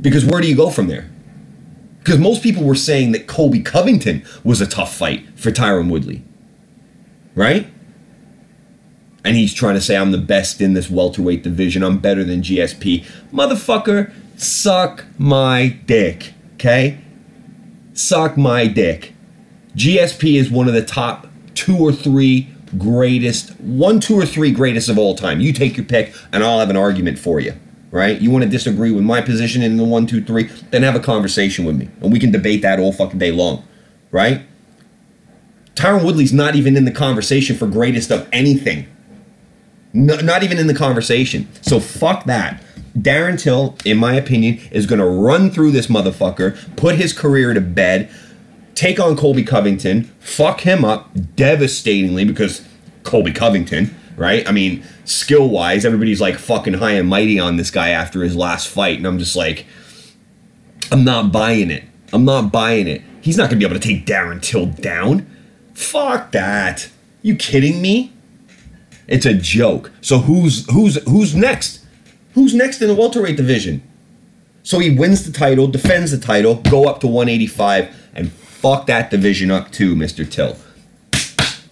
because 0.02 0.26
where 0.26 0.42
do 0.42 0.50
you 0.50 0.56
go 0.56 0.70
from 0.70 0.88
there? 0.88 1.10
Because 2.00 2.20
most 2.20 2.44
people 2.44 2.66
were 2.66 2.76
saying 2.76 3.14
that 3.14 3.28
Colby 3.28 3.62
Covington 3.62 4.26
was 4.44 4.60
a 4.60 4.68
tough 4.68 4.94
fight 4.94 5.26
for 5.40 5.50
Tyron 5.50 5.90
Woodley 5.90 6.26
right? 7.36 7.68
And 9.24 9.36
he's 9.36 9.54
trying 9.54 9.76
to 9.76 9.82
say, 9.82 9.96
I'm 9.96 10.12
the 10.12 10.18
best 10.18 10.60
in 10.60 10.74
this 10.74 10.90
welterweight 10.90 11.44
division. 11.44 11.84
I'm 11.84 12.00
better 12.00 12.24
than 12.24 12.42
GSP. 12.42 13.06
Motherfucker, 13.32 14.14
suck 14.36 15.06
my 15.18 15.80
dick, 15.86 16.34
okay? 16.56 17.00
Suck 17.94 18.38
my 18.38 18.68
dick. 18.68 19.14
GSP 19.76 20.36
is 20.36 20.52
one 20.52 20.68
of 20.68 20.74
the 20.74 20.84
top 20.84 21.28
two 21.56 21.78
or 21.78 21.92
three 21.92 22.50
greatest, 22.78 23.52
one, 23.60 24.00
two, 24.00 24.18
or 24.18 24.26
three 24.26 24.52
greatest 24.52 24.90
of 24.90 24.98
all 24.98 25.16
time. 25.16 25.40
You 25.40 25.54
take 25.54 25.78
your 25.78 25.86
pick, 25.86 26.14
and 26.32 26.44
I'll 26.44 26.60
have 26.60 26.70
an 26.70 26.78
argument 26.78 27.20
for 27.20 27.40
you, 27.40 27.54
right? 27.92 28.20
You 28.20 28.32
want 28.32 28.44
to 28.44 28.50
disagree 28.50 28.92
with 28.92 29.04
my 29.04 29.22
position 29.22 29.62
in 29.62 29.78
the 29.78 29.84
one, 29.84 30.08
two, 30.08 30.24
three, 30.24 30.44
then 30.72 30.84
have 30.84 30.96
a 30.96 31.00
conversation 31.00 31.66
with 31.66 31.78
me, 31.78 31.90
and 32.02 32.12
we 32.12 32.20
can 32.20 32.32
debate 32.32 32.62
that 32.64 32.80
all 32.80 32.92
fucking 32.92 33.20
day 33.20 33.32
long, 33.32 33.66
right? 34.12 34.42
Tyron 35.76 36.04
Woodley's 36.04 36.34
not 36.34 36.56
even 36.56 36.78
in 36.78 36.86
the 36.86 36.92
conversation 36.92 37.56
for 37.56 37.68
greatest 37.68 38.12
of 38.12 38.28
anything. 38.32 38.88
No, 39.94 40.16
not 40.18 40.44
even 40.44 40.58
in 40.58 40.68
the 40.68 40.74
conversation. 40.74 41.48
So 41.62 41.80
fuck 41.80 42.26
that. 42.26 42.64
Darren 42.98 43.40
Till, 43.40 43.76
in 43.86 43.98
my 43.98 44.16
opinion, 44.16 44.60
is 44.72 44.86
going 44.86 45.00
to 45.00 45.06
run 45.06 45.50
through 45.50 45.72
this 45.72 45.88
motherfucker, 45.88 46.76
put 46.76 46.96
his 46.96 47.12
career 47.12 47.54
to 47.54 47.62
bed, 47.62 48.12
take 48.76 49.00
on 49.00 49.16
Colby 49.16 49.44
Covington, 49.44 50.04
fuck 50.20 50.62
him 50.62 50.86
up 50.86 51.10
devastatingly 51.36 52.26
because 52.26 52.68
Colby 53.04 53.32
Covington, 53.32 53.96
right? 54.16 54.48
I 54.48 54.52
mean, 54.52 54.84
skill 55.06 55.50
wise, 55.50 55.86
everybody's 55.86 56.22
like 56.22 56.36
fucking 56.36 56.76
high 56.76 56.94
and 56.94 57.10
mighty 57.10 57.40
on 57.40 57.58
this 57.58 57.72
guy 57.72 57.90
after 57.90 58.24
his 58.24 58.36
last 58.36 58.68
fight. 58.68 58.98
And 58.98 59.08
I'm 59.08 59.20
just 59.20 59.36
like, 59.36 59.66
I'm 60.92 61.04
not 61.04 61.32
buying 61.32 61.72
it. 61.72 61.84
I'm 62.12 62.26
not 62.26 62.52
buying 62.52 62.88
it. 62.88 63.02
He's 63.22 63.38
not 63.38 63.50
going 63.50 63.60
to 63.60 63.68
be 63.68 63.72
able 63.72 63.80
to 63.80 63.88
take 63.88 64.06
Darren 64.06 64.42
Till 64.42 64.68
down. 64.68 65.26
Fuck 65.74 66.32
that. 66.32 66.90
You 67.22 67.36
kidding 67.36 67.82
me? 67.82 68.14
It's 69.08 69.26
a 69.26 69.34
joke. 69.34 69.92
So 70.02 70.20
who's 70.20 70.70
who's 70.72 71.02
who's 71.04 71.36
next? 71.36 71.86
Who's 72.34 72.54
next 72.54 72.82
in 72.82 72.88
the 72.88 72.96
welterweight 72.96 73.38
division? 73.38 73.84
So 74.64 74.80
he 74.80 74.90
wins 74.96 75.26
the 75.26 75.32
title, 75.32 75.68
defends 75.68 76.12
the 76.12 76.18
title, 76.18 76.56
go 76.56 76.88
up 76.88 77.02
to 77.02 77.08
185, 77.08 77.94
and 78.16 78.32
fuck 78.32 78.88
that 78.88 79.12
division 79.12 79.52
up 79.52 79.72
too, 79.72 79.94
Mr. 79.96 80.30
Till. 80.30 80.58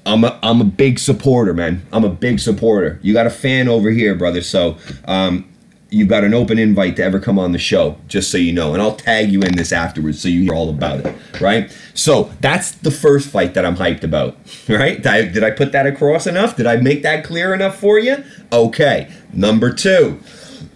I'm 0.06 0.24
a 0.24 0.38
I'm 0.44 0.62
a 0.62 0.66
big 0.66 1.00
supporter, 1.00 1.54
man. 1.54 1.86
I'm 1.94 2.04
a 2.04 2.10
big 2.10 2.40
supporter. 2.40 3.00
You 3.02 3.14
got 3.14 3.28
a 3.28 3.32
fan 3.32 3.68
over 3.68 3.92
here, 3.92 4.16
brother. 4.16 4.42
So 4.42 4.78
um, 5.06 5.51
you've 5.92 6.08
got 6.08 6.24
an 6.24 6.34
open 6.34 6.58
invite 6.58 6.96
to 6.96 7.04
ever 7.04 7.20
come 7.20 7.38
on 7.38 7.52
the 7.52 7.60
show, 7.60 7.98
just 8.08 8.32
so 8.32 8.38
you 8.38 8.54
know. 8.54 8.74
And 8.74 8.82
I'll 8.82 8.96
tag 8.96 9.30
you 9.30 9.42
in 9.42 9.56
this 9.56 9.74
afterwards 9.74 10.22
so 10.22 10.30
you 10.30 10.44
hear 10.44 10.54
all 10.54 10.70
about 10.70 11.06
it, 11.06 11.16
right? 11.42 11.70
So 11.94 12.32
that's 12.40 12.72
the 12.72 12.92
first 12.92 13.30
fight 13.30 13.54
that 13.54 13.66
I'm 13.66 13.76
hyped 13.76 14.04
about, 14.04 14.38
right? 14.70 14.98
Did 14.98 15.08
I, 15.08 15.26
did 15.28 15.44
I 15.44 15.52
put 15.52 15.74
that 15.74 15.86
across 15.86 16.26
enough? 16.26 16.56
Did 16.56 16.66
I 16.66 16.78
make 16.78 17.04
that 17.04 17.26
clear 17.26 17.54
enough 17.54 17.78
for 17.78 18.00
you? 18.00 18.24
Okay. 18.52 19.12
Number 19.34 19.72
two. 19.72 20.20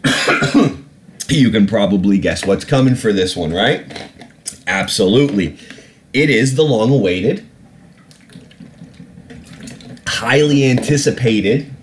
you 1.30 1.50
can 1.50 1.66
probably 1.66 2.20
guess 2.20 2.46
what's 2.46 2.66
coming 2.66 2.96
for 2.96 3.14
this 3.14 3.36
one, 3.36 3.54
right? 3.54 4.12
Absolutely. 4.68 5.58
It 6.14 6.30
is 6.30 6.56
the 6.56 6.64
long 6.64 6.92
awaited, 6.92 7.48
highly 10.08 10.70
anticipated 10.70 11.74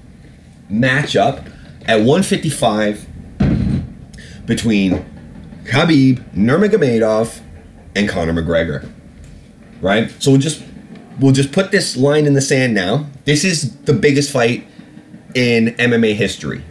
matchup 0.71 1.47
at 1.87 1.97
155 1.99 3.07
between 4.47 5.05
Khabib, 5.65 6.23
Nurmagomedov, 6.35 7.41
and 7.95 8.09
Conor 8.09 8.33
McGregor. 8.33 8.91
Right? 9.81 10.11
So 10.23 10.33
we'll 10.33 10.41
just 10.41 10.63
we'll 11.21 11.33
just 11.33 11.53
put 11.53 11.71
this 11.71 11.97
line 11.97 12.27
in 12.27 12.35
the 12.35 12.41
sand 12.41 12.75
now. 12.75 13.07
This 13.25 13.45
is 13.45 13.77
the 13.83 13.93
biggest 13.93 14.33
fight 14.33 14.67
in 15.35 15.69
MMA 15.77 16.15
history. 16.15 16.63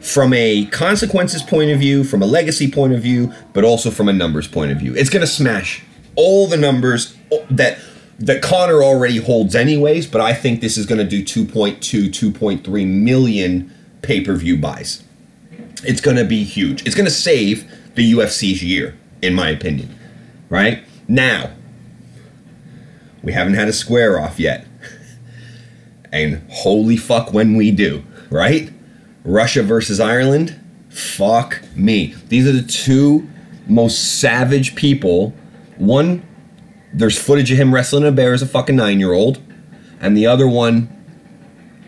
From 0.00 0.32
a 0.32 0.66
consequences 0.66 1.42
point 1.42 1.70
of 1.70 1.80
view, 1.80 2.04
from 2.04 2.22
a 2.22 2.26
legacy 2.26 2.70
point 2.70 2.92
of 2.92 3.02
view, 3.02 3.32
but 3.52 3.64
also 3.64 3.90
from 3.90 4.08
a 4.08 4.12
numbers 4.12 4.46
point 4.46 4.70
of 4.70 4.78
view. 4.78 4.94
It's 4.94 5.10
going 5.10 5.20
to 5.20 5.26
smash 5.26 5.82
all 6.14 6.46
the 6.46 6.56
numbers 6.56 7.16
that 7.50 7.78
that 8.18 8.42
Conor 8.42 8.82
already 8.82 9.18
holds 9.18 9.54
anyways, 9.54 10.06
but 10.06 10.20
I 10.20 10.34
think 10.34 10.60
this 10.60 10.76
is 10.76 10.86
going 10.86 10.98
to 10.98 11.04
do 11.04 11.22
2.2 11.24 12.08
2.3 12.08 12.86
million 12.86 13.72
pay-per-view 14.02 14.58
buys. 14.58 15.04
It's 15.84 16.00
going 16.00 16.16
to 16.16 16.24
be 16.24 16.44
huge. 16.44 16.86
It's 16.86 16.94
going 16.94 17.06
to 17.06 17.10
save 17.10 17.70
the 17.94 18.12
UFC's 18.12 18.62
year 18.62 18.96
in 19.22 19.34
my 19.34 19.50
opinion. 19.50 19.94
Right? 20.48 20.84
Now, 21.06 21.52
we 23.22 23.32
haven't 23.32 23.54
had 23.54 23.68
a 23.68 23.72
square 23.72 24.20
off 24.20 24.38
yet. 24.38 24.66
And 26.10 26.42
holy 26.48 26.96
fuck 26.96 27.34
when 27.34 27.54
we 27.54 27.70
do, 27.70 28.02
right? 28.30 28.72
Russia 29.24 29.62
versus 29.62 30.00
Ireland? 30.00 30.58
Fuck 30.88 31.62
me. 31.76 32.14
These 32.28 32.48
are 32.48 32.52
the 32.52 32.66
two 32.66 33.28
most 33.66 34.18
savage 34.18 34.74
people. 34.74 35.34
One, 35.76 36.26
there's 36.94 37.18
footage 37.18 37.52
of 37.52 37.58
him 37.58 37.74
wrestling 37.74 38.04
a 38.04 38.12
bear 38.12 38.32
as 38.32 38.40
a 38.40 38.46
fucking 38.46 38.76
nine 38.76 38.98
year 38.98 39.12
old. 39.12 39.40
And 40.00 40.16
the 40.16 40.26
other 40.26 40.48
one 40.48 40.88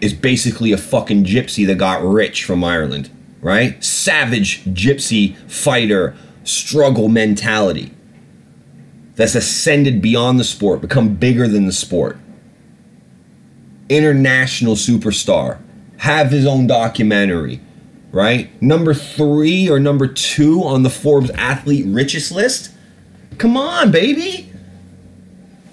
is 0.01 0.13
basically 0.13 0.73
a 0.73 0.79
fucking 0.79 1.25
gypsy 1.25 1.67
that 1.67 1.79
got 1.79 2.03
rich 2.03 2.45
from 2.45 2.63
Ireland, 2.65 3.11
right? 3.41 3.83
Savage 3.83 4.65
gypsy 4.67 5.37
fighter 5.51 6.17
struggle 6.45 7.09
mentality 7.09 7.93
that's 9.17 9.35
ascended 9.35 10.01
beyond 10.01 10.39
the 10.39 10.45
sport, 10.45 10.81
become 10.81 11.15
bigger 11.15 11.47
than 11.47 11.67
the 11.67 11.73
sport. 11.73 12.19
International 13.89 14.75
superstar, 14.75 15.59
have 15.99 16.31
his 16.31 16.47
own 16.47 16.67
documentary, 16.67 17.61
right? 18.13 18.51
Number 18.63 18.95
three 18.95 19.69
or 19.69 19.79
number 19.79 20.07
two 20.07 20.63
on 20.63 20.83
the 20.83 20.91
Forbes 20.91 21.31
athlete 21.31 21.85
richest 21.87 22.33
list. 22.33 22.73
Come 23.37 23.57
on, 23.57 23.91
baby. 23.91 24.51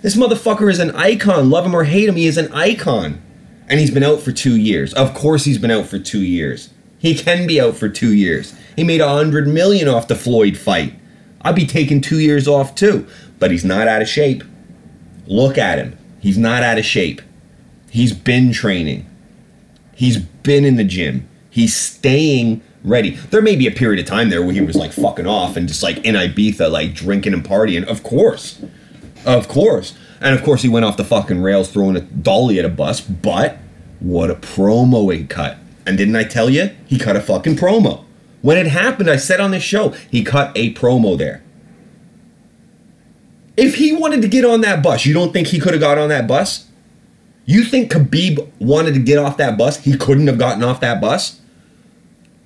This 0.01 0.15
motherfucker 0.15 0.69
is 0.69 0.80
an 0.80 0.91
icon. 0.91 1.49
Love 1.49 1.65
him 1.65 1.75
or 1.75 1.84
hate 1.84 2.10
him, 2.10 2.15
he 2.15 2.27
is 2.27 2.38
an 2.38 2.51
icon. 2.51 3.21
And 3.69 3.80
he's 3.80 3.91
been 3.91 4.03
out 4.03 4.21
for 4.21 4.32
two 4.32 4.56
years. 4.56 4.93
Of 4.93 5.13
course, 5.13 5.43
he's 5.43 5.58
been 5.58 5.71
out 5.71 5.88
for 5.88 5.99
two 5.99 6.21
years. 6.21 6.69
He 6.99 7.15
can 7.15 7.47
be 7.47 7.62
out 7.62 7.77
for 7.77 7.89
two 7.89 8.13
years. 8.13 8.55
He 8.75 8.83
made 8.83 9.01
a 9.01 9.07
hundred 9.10 9.47
million 9.47 9.88
off 9.88 10.07
the 10.07 10.15
Floyd 10.15 10.57
fight. 10.57 10.97
I'd 11.41 11.55
be 11.55 11.65
taking 11.65 12.01
two 12.01 12.19
years 12.19 12.47
off 12.47 12.75
too 12.75 13.07
but 13.39 13.51
he's 13.51 13.65
not 13.65 13.88
out 13.88 14.01
of 14.01 14.07
shape. 14.07 14.43
Look 15.27 15.57
at 15.57 15.79
him. 15.79 15.97
He's 16.19 16.38
not 16.38 16.63
out 16.63 16.77
of 16.77 16.86
shape. 16.86 17.21
He's 17.89 18.13
been 18.13 18.51
training. 18.51 19.05
He's 19.95 20.17
been 20.17 20.65
in 20.65 20.75
the 20.75 20.83
gym. 20.83 21.27
He's 21.49 21.75
staying 21.75 22.62
ready. 22.83 23.12
There 23.12 23.41
may 23.41 23.55
be 23.55 23.67
a 23.67 23.71
period 23.71 23.99
of 23.99 24.10
time 24.10 24.29
there 24.29 24.41
where 24.41 24.53
he 24.53 24.62
was 24.62 24.75
like 24.75 24.93
fucking 24.93 25.27
off 25.27 25.55
and 25.57 25.67
just 25.67 25.83
like 25.83 25.97
in 26.05 26.15
Ibiza, 26.15 26.71
like 26.71 26.93
drinking 26.93 27.33
and 27.33 27.43
partying. 27.43 27.86
Of 27.86 28.03
course. 28.03 28.62
Of 29.25 29.47
course. 29.47 29.95
And 30.21 30.33
of 30.36 30.43
course, 30.43 30.62
he 30.62 30.69
went 30.69 30.86
off 30.86 30.97
the 30.97 31.03
fucking 31.03 31.41
rails 31.41 31.71
throwing 31.71 31.95
a 31.95 32.01
dolly 32.01 32.60
at 32.60 32.65
a 32.65 32.69
bus, 32.69 33.01
but 33.01 33.57
what 33.99 34.31
a 34.31 34.36
promo 34.36 35.13
he 35.13 35.25
cut. 35.25 35.57
And 35.88 35.97
didn't 35.97 36.17
I 36.17 36.26
tell 36.26 36.50
you? 36.50 36.69
He 36.86 37.00
cut 37.00 37.15
a 37.15 37.21
fucking 37.21 37.56
promo. 37.56 38.04
When 38.41 38.58
it 38.58 38.67
happened, 38.67 39.10
I 39.10 39.15
said 39.15 39.39
on 39.39 39.52
this 39.52 39.63
show, 39.63 39.89
he 40.12 40.21
cut 40.23 40.52
a 40.56 40.73
promo 40.73 41.17
there. 41.17 41.41
If 43.56 43.76
he 43.76 43.93
wanted 43.93 44.21
to 44.21 44.28
get 44.28 44.45
on 44.45 44.62
that 44.62 44.84
bus, 44.84 45.06
you 45.06 45.13
don't 45.13 45.32
think 45.32 45.47
he 45.47 45.60
could 45.60 45.73
have 45.73 45.82
got 45.82 45.97
on 45.97 46.10
that 46.10 46.28
bus? 46.28 46.67
You 47.45 47.63
think 47.63 47.91
Khabib 47.91 48.52
wanted 48.60 48.93
to 48.95 49.00
get 49.00 49.17
off 49.17 49.38
that 49.38 49.58
bus? 49.58 49.84
He 49.84 49.97
couldn't 49.97 50.28
have 50.28 50.38
gotten 50.38 50.62
off 50.62 50.82
that 50.82 51.00
bus? 51.00 51.39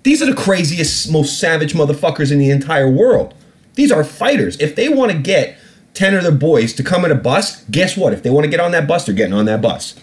These 0.03 0.21
are 0.21 0.27
the 0.27 0.35
craziest, 0.35 1.11
most 1.11 1.39
savage 1.39 1.73
motherfuckers 1.73 2.31
in 2.31 2.37
the 2.37 2.51
entire 2.51 2.89
world. 2.89 3.33
These 3.73 3.91
are 3.91 4.03
fighters. 4.03 4.55
If 4.59 4.75
they 4.75 4.87
want 4.87 5.11
to 5.11 5.17
get 5.17 5.57
10 5.95 6.13
of 6.13 6.23
their 6.23 6.31
boys 6.31 6.73
to 6.73 6.83
come 6.83 7.03
in 7.05 7.11
a 7.11 7.15
bus, 7.15 7.63
guess 7.65 7.97
what? 7.97 8.13
If 8.13 8.21
they 8.21 8.29
want 8.29 8.45
to 8.45 8.51
get 8.51 8.59
on 8.59 8.71
that 8.71 8.87
bus, 8.87 9.05
they're 9.05 9.15
getting 9.15 9.33
on 9.33 9.45
that 9.45 9.61
bus. 9.61 9.95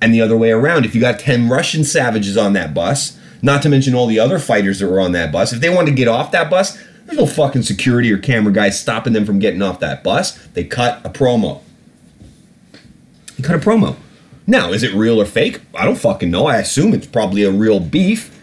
And 0.00 0.14
the 0.14 0.20
other 0.20 0.36
way 0.36 0.50
around, 0.50 0.84
if 0.84 0.94
you 0.94 1.00
got 1.00 1.18
10 1.18 1.48
Russian 1.48 1.84
savages 1.84 2.36
on 2.36 2.54
that 2.54 2.72
bus, 2.72 3.18
not 3.42 3.62
to 3.62 3.68
mention 3.68 3.94
all 3.94 4.06
the 4.06 4.18
other 4.18 4.38
fighters 4.38 4.78
that 4.80 4.88
were 4.88 5.00
on 5.00 5.12
that 5.12 5.32
bus, 5.32 5.52
if 5.52 5.60
they 5.60 5.70
wanted 5.70 5.90
to 5.90 5.96
get 5.96 6.08
off 6.08 6.30
that 6.32 6.50
bus, 6.50 6.78
there's 7.06 7.18
no 7.18 7.26
fucking 7.26 7.62
security 7.62 8.12
or 8.12 8.18
camera 8.18 8.52
guys 8.52 8.80
stopping 8.80 9.12
them 9.12 9.24
from 9.24 9.38
getting 9.38 9.62
off 9.62 9.80
that 9.80 10.02
bus. 10.02 10.38
They 10.48 10.64
cut 10.64 11.04
a 11.04 11.10
promo. 11.10 11.62
They 13.36 13.42
cut 13.42 13.56
a 13.56 13.58
promo. 13.58 13.96
Now, 14.46 14.72
is 14.72 14.82
it 14.82 14.94
real 14.94 15.20
or 15.20 15.24
fake? 15.24 15.60
I 15.74 15.84
don't 15.84 15.98
fucking 15.98 16.30
know. 16.30 16.46
I 16.46 16.56
assume 16.56 16.94
it's 16.94 17.06
probably 17.06 17.44
a 17.44 17.50
real 17.50 17.80
beef 17.80 18.36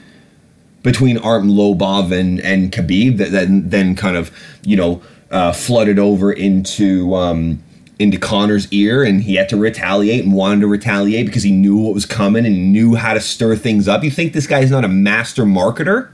between 0.83 1.17
Artem 1.17 1.49
Lobov 1.49 2.17
and, 2.17 2.39
and 2.41 2.71
Khabib 2.71 3.17
that 3.17 3.31
then, 3.31 3.69
then 3.69 3.95
kind 3.95 4.15
of, 4.15 4.31
you 4.63 4.77
know, 4.77 5.01
uh, 5.31 5.51
flooded 5.51 5.99
over 5.99 6.31
into 6.31 7.13
um, 7.15 7.61
into 7.99 8.19
Conor's 8.19 8.71
ear 8.71 9.03
and 9.03 9.23
he 9.23 9.35
had 9.35 9.49
to 9.49 9.57
retaliate 9.57 10.23
and 10.23 10.33
wanted 10.33 10.61
to 10.61 10.67
retaliate 10.67 11.25
because 11.25 11.43
he 11.43 11.51
knew 11.51 11.77
what 11.77 11.93
was 11.93 12.05
coming 12.05 12.45
and 12.45 12.71
knew 12.71 12.95
how 12.95 13.13
to 13.13 13.19
stir 13.19 13.55
things 13.55 13.87
up. 13.87 14.03
You 14.03 14.11
think 14.11 14.33
this 14.33 14.47
guy's 14.47 14.71
not 14.71 14.85
a 14.85 14.89
master 14.89 15.43
marketer? 15.43 16.11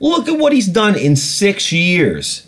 Look 0.00 0.28
at 0.28 0.38
what 0.38 0.52
he's 0.52 0.68
done 0.68 0.96
in 0.96 1.16
six 1.16 1.72
years. 1.72 2.46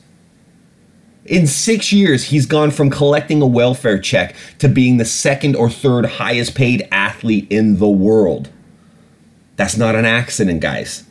In 1.24 1.46
six 1.46 1.92
years, 1.92 2.24
he's 2.24 2.46
gone 2.46 2.70
from 2.70 2.88
collecting 2.88 3.42
a 3.42 3.46
welfare 3.46 3.98
check 3.98 4.36
to 4.58 4.68
being 4.68 4.96
the 4.96 5.04
second 5.04 5.56
or 5.56 5.68
third 5.68 6.06
highest 6.06 6.54
paid 6.54 6.86
athlete 6.92 7.46
in 7.50 7.78
the 7.78 7.88
world. 7.88 8.48
That's 9.56 9.76
not 9.76 9.96
an 9.96 10.04
accident, 10.04 10.60
guys. 10.60 11.04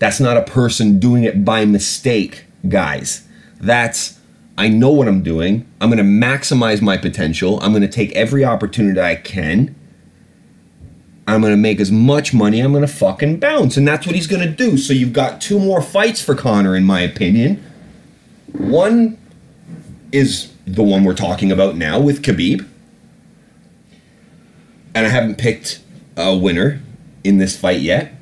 That's 0.00 0.18
not 0.18 0.36
a 0.36 0.42
person 0.42 0.98
doing 0.98 1.24
it 1.24 1.44
by 1.44 1.64
mistake, 1.64 2.46
guys. 2.68 3.26
That's, 3.60 4.18
I 4.60 4.68
know 4.68 4.90
what 4.90 5.08
I'm 5.08 5.22
doing. 5.22 5.68
I'm 5.80 5.90
going 5.90 5.98
to 5.98 6.26
maximize 6.26 6.80
my 6.80 6.96
potential. 6.96 7.58
I'm 7.60 7.72
going 7.72 7.82
to 7.82 7.88
take 7.88 8.12
every 8.12 8.44
opportunity 8.44 9.00
I 9.00 9.16
can 9.16 9.74
I'm 11.30 11.40
going 11.40 11.52
to 11.52 11.56
make 11.56 11.78
as 11.78 11.92
much 11.92 12.34
money. 12.34 12.60
I'm 12.60 12.72
going 12.72 12.84
to 12.84 12.92
fucking 12.92 13.38
bounce. 13.38 13.76
And 13.76 13.86
that's 13.86 14.04
what 14.04 14.16
he's 14.16 14.26
going 14.26 14.42
to 14.42 14.50
do. 14.50 14.76
So 14.76 14.92
you've 14.92 15.12
got 15.12 15.40
two 15.40 15.60
more 15.60 15.80
fights 15.80 16.20
for 16.20 16.34
Conor, 16.34 16.74
in 16.74 16.84
my 16.84 17.00
opinion. 17.00 17.62
One 18.52 19.16
is 20.10 20.52
the 20.66 20.82
one 20.82 21.04
we're 21.04 21.14
talking 21.14 21.52
about 21.52 21.76
now 21.76 22.00
with 22.00 22.22
Khabib. 22.22 22.66
And 24.92 25.06
I 25.06 25.08
haven't 25.08 25.38
picked 25.38 25.80
a 26.16 26.36
winner 26.36 26.80
in 27.22 27.38
this 27.38 27.56
fight 27.56 27.80
yet 27.80 28.12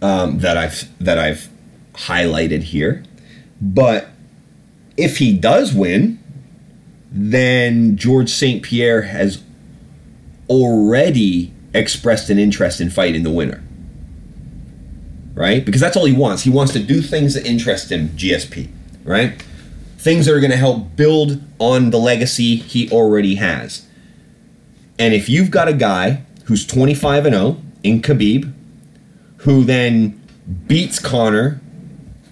um, 0.00 0.38
that 0.38 0.56
I've 0.56 0.88
that 1.04 1.18
I've 1.18 1.50
highlighted 1.92 2.62
here. 2.62 3.04
But 3.60 4.07
if 4.98 5.18
he 5.18 5.32
does 5.32 5.72
win, 5.72 6.18
then 7.10 7.96
George 7.96 8.28
St. 8.28 8.62
Pierre 8.62 9.02
has 9.02 9.42
already 10.50 11.52
expressed 11.72 12.28
an 12.28 12.38
interest 12.38 12.80
in 12.80 12.90
fighting 12.90 13.22
the 13.22 13.30
winner. 13.30 13.62
Right? 15.34 15.64
Because 15.64 15.80
that's 15.80 15.96
all 15.96 16.04
he 16.04 16.12
wants. 16.12 16.42
He 16.42 16.50
wants 16.50 16.72
to 16.72 16.80
do 16.80 17.00
things 17.00 17.34
that 17.34 17.46
interest 17.46 17.92
him, 17.92 18.08
GSP, 18.10 18.68
right? 19.04 19.40
Things 19.98 20.26
that 20.26 20.34
are 20.34 20.40
going 20.40 20.50
to 20.50 20.56
help 20.56 20.96
build 20.96 21.42
on 21.60 21.90
the 21.90 21.98
legacy 21.98 22.56
he 22.56 22.90
already 22.90 23.36
has. 23.36 23.86
And 24.98 25.14
if 25.14 25.28
you've 25.28 25.52
got 25.52 25.68
a 25.68 25.72
guy 25.72 26.24
who's 26.46 26.66
25 26.66 27.26
and 27.26 27.34
0 27.34 27.62
in 27.84 28.02
Khabib, 28.02 28.52
who 29.38 29.62
then 29.62 30.20
beats 30.66 30.98
Conor 30.98 31.60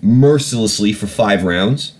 mercilessly 0.02 0.92
for 0.92 1.07
five 1.07 1.44
rounds, 1.44 1.95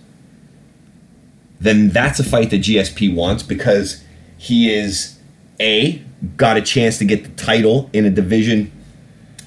then 1.59 1.89
that's 1.89 2.19
a 2.19 2.23
fight 2.23 2.49
that 2.51 2.61
GSP 2.61 3.13
wants 3.13 3.43
because 3.43 4.03
he 4.37 4.73
is 4.73 5.17
A, 5.59 6.03
got 6.35 6.57
a 6.57 6.61
chance 6.61 6.97
to 6.99 7.05
get 7.05 7.23
the 7.23 7.43
title 7.43 7.89
in 7.93 8.05
a 8.05 8.09
division 8.09 8.71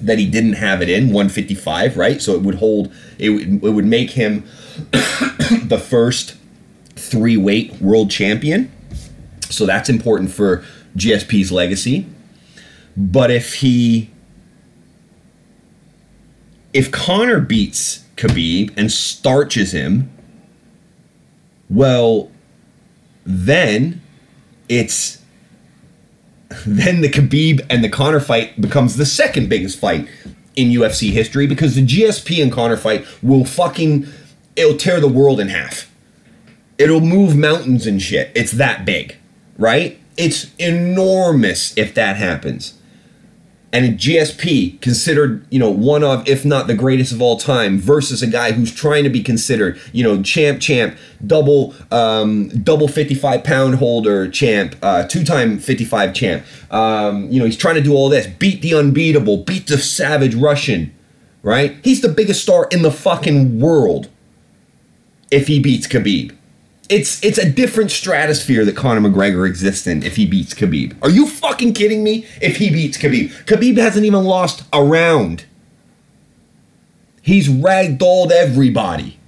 that 0.01 0.17
he 0.17 0.25
didn't 0.25 0.53
have 0.53 0.81
it 0.81 0.89
in 0.89 1.07
155 1.07 1.95
right? 1.95 2.21
So 2.21 2.33
it 2.33 2.41
would 2.41 2.55
hold 2.55 2.93
it 3.17 3.29
would, 3.29 3.63
it 3.63 3.69
would 3.69 3.85
make 3.85 4.11
him 4.11 4.43
the 4.91 5.81
first 5.81 6.35
three 6.95 7.37
weight 7.37 7.79
world 7.81 8.09
champion. 8.09 8.71
So 9.49 9.65
that's 9.65 9.89
important 9.89 10.31
for 10.31 10.63
gsp's 10.97 11.51
legacy. 11.51 12.07
But 12.97 13.31
if 13.31 13.55
he 13.55 14.09
if 16.73 16.91
conor 16.91 17.39
beats 17.39 18.05
khabib 18.15 18.73
and 18.77 18.91
starches 18.91 19.73
him 19.73 20.09
well 21.71 22.29
then 23.25 24.01
it's 24.69 25.21
then 26.65 27.01
the 27.01 27.09
Khabib 27.09 27.65
and 27.69 27.83
the 27.83 27.89
Conor 27.89 28.19
fight 28.19 28.59
becomes 28.59 28.97
the 28.97 29.05
second 29.05 29.49
biggest 29.49 29.79
fight 29.79 30.07
in 30.55 30.69
UFC 30.69 31.11
history 31.11 31.47
because 31.47 31.75
the 31.75 31.85
GSP 31.85 32.43
and 32.43 32.51
Conor 32.51 32.77
fight 32.77 33.05
will 33.23 33.45
fucking 33.45 34.05
it'll 34.55 34.77
tear 34.77 34.99
the 34.99 35.07
world 35.07 35.39
in 35.39 35.47
half. 35.47 35.89
It'll 36.77 37.01
move 37.01 37.35
mountains 37.37 37.87
and 37.87 38.01
shit. 38.01 38.31
It's 38.35 38.51
that 38.53 38.85
big, 38.85 39.15
right? 39.57 39.99
It's 40.17 40.53
enormous 40.57 41.77
if 41.77 41.93
that 41.93 42.17
happens. 42.17 42.73
And 43.73 43.97
GSP 43.97 44.81
considered, 44.81 45.45
you 45.49 45.57
know, 45.57 45.69
one 45.69 46.03
of, 46.03 46.27
if 46.27 46.43
not 46.43 46.67
the 46.67 46.73
greatest 46.73 47.13
of 47.13 47.21
all 47.21 47.37
time, 47.37 47.79
versus 47.79 48.21
a 48.21 48.27
guy 48.27 48.51
who's 48.51 48.73
trying 48.73 49.05
to 49.05 49.09
be 49.09 49.23
considered, 49.23 49.79
you 49.93 50.03
know, 50.03 50.21
champ, 50.21 50.59
champ, 50.59 50.97
double, 51.25 51.73
um, 51.89 52.49
double 52.49 52.89
55 52.89 53.45
pound 53.45 53.75
holder 53.75 54.29
champ, 54.29 54.75
uh, 54.81 55.07
two 55.07 55.23
time 55.23 55.57
55 55.57 56.13
champ. 56.13 56.45
Um, 56.69 57.31
you 57.31 57.39
know, 57.39 57.45
he's 57.45 57.55
trying 57.55 57.75
to 57.75 57.81
do 57.81 57.93
all 57.93 58.09
this, 58.09 58.27
beat 58.27 58.61
the 58.61 58.75
unbeatable, 58.75 59.37
beat 59.37 59.67
the 59.67 59.77
savage 59.77 60.35
Russian, 60.35 60.93
right? 61.41 61.77
He's 61.81 62.01
the 62.01 62.09
biggest 62.09 62.41
star 62.41 62.67
in 62.71 62.81
the 62.81 62.91
fucking 62.91 63.61
world 63.61 64.09
if 65.31 65.47
he 65.47 65.59
beats 65.59 65.87
Khabib 65.87 66.35
it's 66.89 67.23
it's 67.23 67.37
a 67.37 67.49
different 67.49 67.91
stratosphere 67.91 68.65
that 68.65 68.75
Conor 68.75 69.09
McGregor 69.09 69.47
exists 69.47 69.87
in 69.87 70.03
if 70.03 70.15
he 70.15 70.25
beats 70.25 70.53
Khabib. 70.53 70.95
Are 71.01 71.09
you 71.09 71.27
fucking 71.27 71.73
kidding 71.73 72.03
me? 72.03 72.25
If 72.41 72.57
he 72.57 72.69
beats 72.69 72.97
Khabib, 72.97 73.29
Khabib 73.45 73.77
hasn't 73.77 74.05
even 74.05 74.23
lost 74.23 74.63
a 74.73 74.83
round. 74.83 75.45
He's 77.21 77.47
ragdolled 77.47 78.31
everybody. 78.31 79.19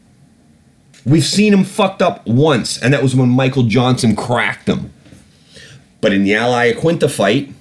We've 1.06 1.24
seen 1.24 1.54
him 1.54 1.64
fucked 1.64 2.02
up 2.02 2.26
once, 2.26 2.82
and 2.82 2.94
that 2.94 3.04
was 3.04 3.16
when 3.16 3.30
Michael 3.30 3.64
Johnson 3.64 4.16
cracked 4.16 4.68
him. 4.68 4.94
But 6.02 6.14
in 6.14 6.24
the 6.24 6.34
Al 6.34 6.52
Iaquinta 6.52 7.10
fight, 7.10 7.54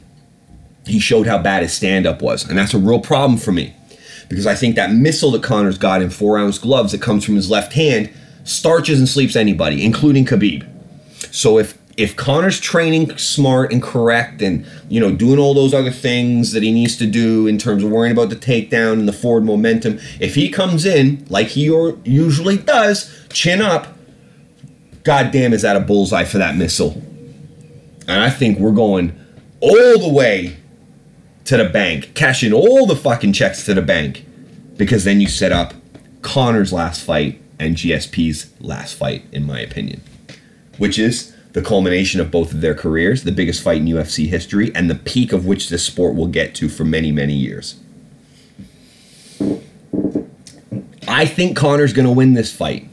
he 0.87 0.99
showed 0.99 1.27
how 1.27 1.39
bad 1.39 1.63
his 1.63 1.73
stand-up 1.73 2.23
was, 2.23 2.49
and 2.49 2.57
that's 2.57 2.73
a 2.73 2.79
real 2.79 3.01
problem 3.01 3.39
for 3.39 3.53
me 3.53 3.75
because 4.33 4.47
I 4.47 4.55
think 4.55 4.77
that 4.77 4.93
missile 4.93 5.31
that 5.33 5.43
Conor's 5.43 5.77
got 5.77 6.01
in 6.01 6.09
four 6.09 6.39
ounce 6.39 6.59
gloves 6.59 6.93
that 6.93 7.03
comes 7.03 7.23
from 7.23 7.37
his 7.37 7.51
left 7.51 7.75
hand 7.75 8.11
starches 8.45 8.99
and 8.99 9.09
sleeps 9.09 9.37
anybody, 9.37 9.85
including 9.85 10.25
Khabib. 10.25 10.69
So 11.33 11.59
if 11.59 11.79
if 11.97 12.17
Conor's 12.17 12.59
training 12.59 13.17
smart 13.19 13.71
and 13.71 13.83
correct 13.83 14.41
and 14.41 14.67
you 14.89 14.99
know 14.99 15.15
doing 15.15 15.39
all 15.39 15.55
those 15.55 15.75
other 15.75 15.91
things 15.91 16.53
that 16.53 16.63
he 16.63 16.73
needs 16.73 16.97
to 16.97 17.07
do 17.07 17.47
in 17.47 17.59
terms 17.59 17.85
of 17.85 17.91
worrying 17.91 18.13
about 18.13 18.31
the 18.31 18.37
takedown 18.37 18.95
and 18.95 19.09
the 19.09 19.13
forward 19.13 19.45
momentum, 19.45 19.99
if 20.19 20.35
he 20.35 20.49
comes 20.49 20.85
in 20.85 21.25
like 21.29 21.49
he 21.49 21.65
usually 22.05 22.57
does, 22.57 23.27
chin 23.31 23.61
up, 23.61 23.89
goddamn 25.05 25.53
is 25.53 25.63
that 25.63 25.77
a 25.77 25.81
bullseye 25.81 26.25
for 26.25 26.39
that 26.39 26.57
missile. 26.57 26.93
And 28.09 28.21
I 28.21 28.31
think 28.31 28.59
we're 28.59 28.73
going 28.73 29.19
all 29.61 29.99
the 29.99 30.13
way 30.13 30.57
to 31.45 31.57
the 31.57 31.69
bank, 31.69 32.15
cashing 32.15 32.53
all 32.53 32.87
the 32.87 32.97
fucking 32.97 33.33
checks 33.33 33.65
to 33.67 33.75
the 33.75 33.83
bank, 33.83 34.25
because 34.77 35.05
then 35.05 35.21
you 35.21 35.29
set 35.29 35.53
up 35.53 35.75
Conor's 36.23 36.73
last 36.73 37.03
fight 37.05 37.42
and 37.59 37.77
GSP's 37.77 38.53
last 38.61 38.95
fight, 38.95 39.25
in 39.33 39.45
my 39.45 39.61
opinion, 39.61 40.03
which 40.79 40.99
is 40.99 41.35
the 41.53 41.63
culmination 41.63 42.21
of 42.21 42.31
both 42.31 42.53
of 42.53 42.61
their 42.61 42.75
careers, 42.75 43.25
the 43.25 43.33
biggest 43.33 43.63
fight 43.63 43.79
in 43.79 43.87
UFC 43.87 44.27
history, 44.27 44.75
and 44.75 44.89
the 44.89 44.95
peak 44.95 45.33
of 45.33 45.47
which 45.47 45.69
this 45.69 45.85
sport 45.85 46.15
will 46.15 46.27
get 46.27 46.55
to 46.57 46.69
for 46.69 46.85
many, 46.85 47.13
many 47.13 47.35
years. 47.35 47.79
I 51.07 51.27
think 51.27 51.57
Conor's 51.57 51.93
going 51.93 52.07
to 52.07 52.13
win 52.13 52.35
this 52.35 52.55
fight. 52.55 52.89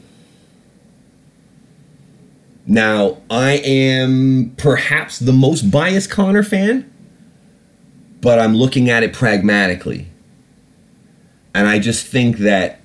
Now, 2.66 3.18
I 3.30 3.52
am 3.52 4.54
perhaps 4.56 5.18
the 5.18 5.32
most 5.32 5.70
biased 5.70 6.10
Conor 6.10 6.42
fan, 6.42 6.92
but 8.20 8.38
I'm 8.38 8.54
looking 8.54 8.90
at 8.90 9.02
it 9.02 9.12
pragmatically. 9.12 10.06
And 11.54 11.66
I 11.66 11.78
just 11.78 12.06
think 12.06 12.38
that 12.38 12.79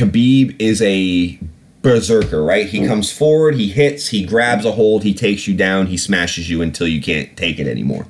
Khabib 0.00 0.56
is 0.58 0.80
a 0.80 1.38
berserker, 1.82 2.42
right? 2.42 2.66
He 2.66 2.86
comes 2.86 3.12
forward, 3.12 3.56
he 3.56 3.68
hits, 3.68 4.08
he 4.08 4.24
grabs 4.24 4.64
a 4.64 4.72
hold, 4.72 5.02
he 5.02 5.12
takes 5.12 5.46
you 5.46 5.54
down, 5.54 5.88
he 5.88 5.98
smashes 5.98 6.48
you 6.48 6.62
until 6.62 6.88
you 6.88 7.02
can't 7.02 7.36
take 7.36 7.58
it 7.58 7.66
anymore. 7.66 8.06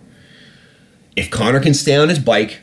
If 1.17 1.31
Conor 1.31 1.59
can 1.59 1.75
stay 1.75 1.97
on 1.97 2.09
his 2.09 2.21
bike, 2.21 2.61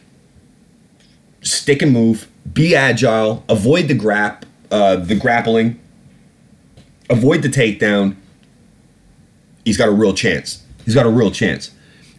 stick 1.42 1.82
and 1.82 1.92
move, 1.92 2.30
be 2.54 2.74
agile, 2.74 3.44
avoid 3.50 3.90
the 3.90 3.98
grap, 3.98 4.44
uh, 4.72 4.96
the 4.96 5.16
grappling, 5.16 5.78
avoid 7.10 7.42
the 7.42 7.50
takedown, 7.50 8.16
he's 9.66 9.76
got 9.78 9.90
a 9.90 9.94
real 9.94 10.14
chance. 10.14 10.64
He's 10.86 10.96
got 10.96 11.06
a 11.06 11.10
real 11.10 11.32
chance. 11.32 11.72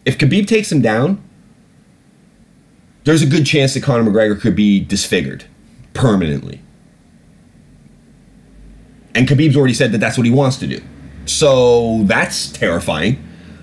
If 0.04 0.18
Khabib 0.18 0.46
takes 0.46 0.70
him 0.70 0.82
down, 0.82 1.22
there's 3.04 3.22
a 3.22 3.26
good 3.26 3.46
chance 3.46 3.72
that 3.72 3.82
Conor 3.82 4.10
McGregor 4.10 4.38
could 4.38 4.54
be 4.54 4.78
disfigured 4.78 5.46
permanently. 5.94 6.60
And 9.14 9.26
Khabib's 9.26 9.56
already 9.56 9.74
said 9.74 9.92
that 9.92 9.98
that's 9.98 10.16
what 10.16 10.26
he 10.26 10.32
wants 10.32 10.56
to 10.58 10.66
do. 10.66 10.82
So 11.26 12.02
that's 12.04 12.50
terrifying. 12.50 13.22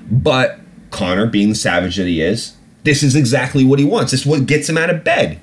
But 0.10 0.60
Conor, 0.92 1.26
being 1.28 1.50
the 1.50 1.56
savage 1.56 1.96
that 1.98 2.08
he 2.08 2.22
is, 2.22 2.56
this 2.84 3.04
is 3.04 3.16
exactly 3.16 3.64
what 3.64 3.80
he 3.80 3.86
wants. 3.86 4.12
This 4.12 4.22
is 4.22 4.28
what 4.28 4.46
gets 4.46 4.70
him 4.70 4.78
out 4.78 4.90
of 4.90 5.04
bed. 5.04 5.40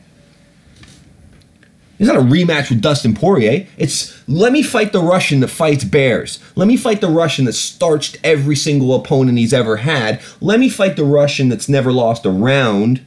It's 1.99 2.09
not 2.09 2.17
a 2.17 2.21
rematch 2.21 2.69
with 2.69 2.81
Dustin 2.81 3.15
Poirier. 3.15 3.67
It's 3.77 4.29
let 4.29 4.53
me 4.53 4.63
fight 4.63 4.93
the 4.93 5.01
Russian 5.01 5.41
that 5.41 5.49
fights 5.49 5.85
bears. 5.85 6.41
Let 6.57 6.67
me 6.67 6.77
fight 6.77 7.01
the 7.01 7.09
Russian 7.09 7.45
that 7.45 7.53
starched 7.53 8.19
every 8.25 8.57
single 8.57 8.95
opponent 8.95 9.39
he's 9.39 9.55
ever 9.55 9.77
had. 9.77 10.21
Let 10.41 10.59
me 10.59 10.69
fight 10.69 10.97
the 10.97 11.05
Russian 11.05 11.49
that's 11.49 11.69
never 11.69 11.93
lost 11.93 12.27
a 12.27 12.31
round 12.31 13.07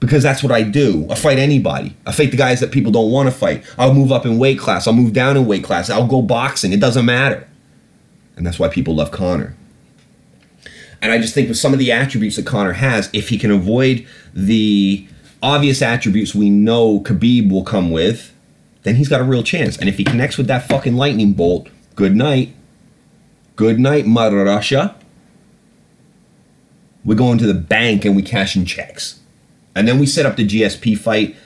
because 0.00 0.22
that's 0.22 0.42
what 0.42 0.52
I 0.52 0.62
do. 0.62 1.06
I 1.10 1.14
fight 1.14 1.38
anybody. 1.38 1.96
I 2.06 2.12
fight 2.12 2.30
the 2.30 2.36
guys 2.36 2.60
that 2.60 2.70
people 2.70 2.92
don't 2.92 3.10
want 3.10 3.28
to 3.28 3.34
fight. 3.34 3.64
I'll 3.78 3.94
move 3.94 4.12
up 4.12 4.26
in 4.26 4.38
weight 4.38 4.58
class. 4.58 4.86
I'll 4.86 4.92
move 4.92 5.12
down 5.12 5.36
in 5.36 5.46
weight 5.46 5.64
class. 5.64 5.88
I'll 5.88 6.06
go 6.06 6.22
boxing. 6.22 6.72
It 6.72 6.80
doesn't 6.80 7.04
matter. 7.04 7.48
And 8.36 8.46
that's 8.46 8.58
why 8.58 8.68
people 8.68 8.94
love 8.94 9.10
Conor. 9.10 9.56
And 11.00 11.12
I 11.12 11.18
just 11.18 11.34
think 11.34 11.48
with 11.48 11.58
some 11.58 11.72
of 11.72 11.78
the 11.78 11.92
attributes 11.92 12.36
that 12.36 12.46
Conor 12.46 12.74
has, 12.74 13.08
if 13.12 13.28
he 13.28 13.38
can 13.38 13.50
avoid 13.50 14.06
the 14.34 15.06
obvious 15.42 15.80
attributes 15.82 16.34
we 16.34 16.50
know 16.50 17.00
Khabib 17.00 17.50
will 17.50 17.64
come 17.64 17.90
with, 17.90 18.34
then 18.82 18.96
he's 18.96 19.08
got 19.08 19.20
a 19.20 19.24
real 19.24 19.42
chance. 19.42 19.76
And 19.76 19.88
if 19.88 19.96
he 19.96 20.04
connects 20.04 20.36
with 20.36 20.46
that 20.48 20.68
fucking 20.68 20.94
lightning 20.94 21.32
bolt, 21.32 21.68
good 21.94 22.14
night. 22.14 22.54
Good 23.56 23.80
night, 23.80 24.06
Mother 24.06 24.44
Russia. 24.44 24.94
We're 27.04 27.14
going 27.14 27.38
to 27.38 27.46
the 27.46 27.54
bank 27.54 28.04
and 28.04 28.14
we 28.14 28.22
cash 28.22 28.56
in 28.56 28.66
checks. 28.66 29.20
And 29.76 29.86
then 29.86 29.98
we 29.98 30.06
set 30.06 30.26
up 30.26 30.36
the 30.36 30.46
GSP 30.46 30.98
fight. 30.98 31.36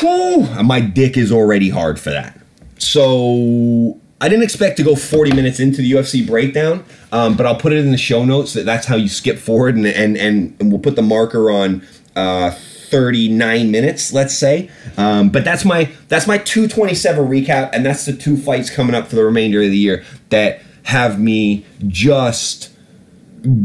Whew, 0.00 0.48
my 0.62 0.80
dick 0.80 1.16
is 1.16 1.30
already 1.30 1.68
hard 1.68 2.00
for 2.00 2.10
that. 2.10 2.40
So 2.78 4.00
I 4.20 4.28
didn't 4.28 4.44
expect 4.44 4.78
to 4.78 4.82
go 4.82 4.96
40 4.96 5.34
minutes 5.34 5.60
into 5.60 5.82
the 5.82 5.92
UFC 5.92 6.26
breakdown, 6.26 6.84
um, 7.12 7.36
but 7.36 7.44
I'll 7.44 7.56
put 7.56 7.72
it 7.72 7.78
in 7.78 7.90
the 7.90 7.98
show 7.98 8.24
notes 8.24 8.54
that 8.54 8.64
that's 8.64 8.86
how 8.86 8.96
you 8.96 9.08
skip 9.08 9.38
forward, 9.38 9.76
and 9.76 9.86
and 9.86 10.16
and, 10.16 10.56
and 10.58 10.72
we'll 10.72 10.80
put 10.80 10.96
the 10.96 11.02
marker 11.02 11.50
on 11.50 11.86
uh, 12.16 12.52
39 12.52 13.70
minutes, 13.70 14.12
let's 14.12 14.34
say. 14.34 14.70
Um, 14.96 15.28
but 15.28 15.44
that's 15.44 15.64
my 15.64 15.90
that's 16.08 16.26
my 16.26 16.38
227 16.38 17.28
recap, 17.28 17.70
and 17.74 17.84
that's 17.84 18.06
the 18.06 18.14
two 18.14 18.38
fights 18.38 18.70
coming 18.70 18.94
up 18.94 19.08
for 19.08 19.16
the 19.16 19.24
remainder 19.24 19.60
of 19.60 19.70
the 19.70 19.76
year 19.76 20.02
that 20.30 20.62
have 20.84 21.20
me 21.20 21.66
just 21.86 22.70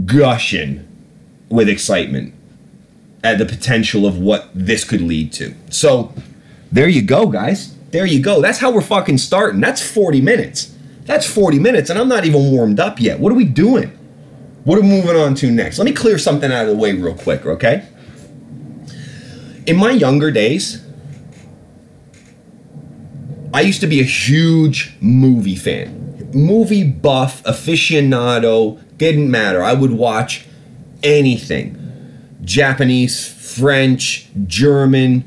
gushing 0.05 0.85
with 1.49 1.69
excitement 1.69 2.33
at 3.23 3.37
the 3.37 3.45
potential 3.45 4.05
of 4.05 4.17
what 4.17 4.49
this 4.53 4.83
could 4.83 5.01
lead 5.01 5.33
to. 5.33 5.53
So 5.69 6.13
there 6.71 6.87
you 6.87 7.01
go, 7.01 7.27
guys. 7.27 7.75
There 7.91 8.05
you 8.05 8.21
go. 8.21 8.41
That's 8.41 8.59
how 8.59 8.71
we're 8.71 8.81
fucking 8.81 9.17
starting. 9.17 9.59
That's 9.59 9.81
40 9.81 10.21
minutes. 10.21 10.75
That's 11.05 11.25
40 11.25 11.57
minutes, 11.59 11.89
and 11.89 11.97
I'm 11.97 12.07
not 12.07 12.25
even 12.25 12.51
warmed 12.51 12.79
up 12.79 12.99
yet. 12.99 13.19
What 13.19 13.31
are 13.31 13.35
we 13.35 13.45
doing? 13.45 13.87
What 14.63 14.77
are 14.77 14.81
we 14.81 14.87
moving 14.87 15.15
on 15.15 15.33
to 15.35 15.49
next? 15.49 15.79
Let 15.79 15.85
me 15.85 15.91
clear 15.93 16.19
something 16.19 16.51
out 16.51 16.67
of 16.67 16.69
the 16.69 16.77
way 16.77 16.93
real 16.93 17.15
quick, 17.15 17.45
okay? 17.45 17.87
In 19.65 19.77
my 19.77 19.89
younger 19.89 20.29
days, 20.29 20.85
I 23.53 23.61
used 23.61 23.81
to 23.81 23.87
be 23.87 23.99
a 23.99 24.03
huge 24.03 24.93
movie 25.01 25.55
fan. 25.55 26.29
Movie 26.33 26.83
buff, 26.83 27.41
aficionado, 27.43 28.79
didn't 28.97 29.31
matter. 29.31 29.63
I 29.63 29.73
would 29.73 29.91
watch 29.91 30.45
anything 31.01 31.88
Japanese, 32.43 33.27
French, 33.27 34.29
German, 34.45 35.23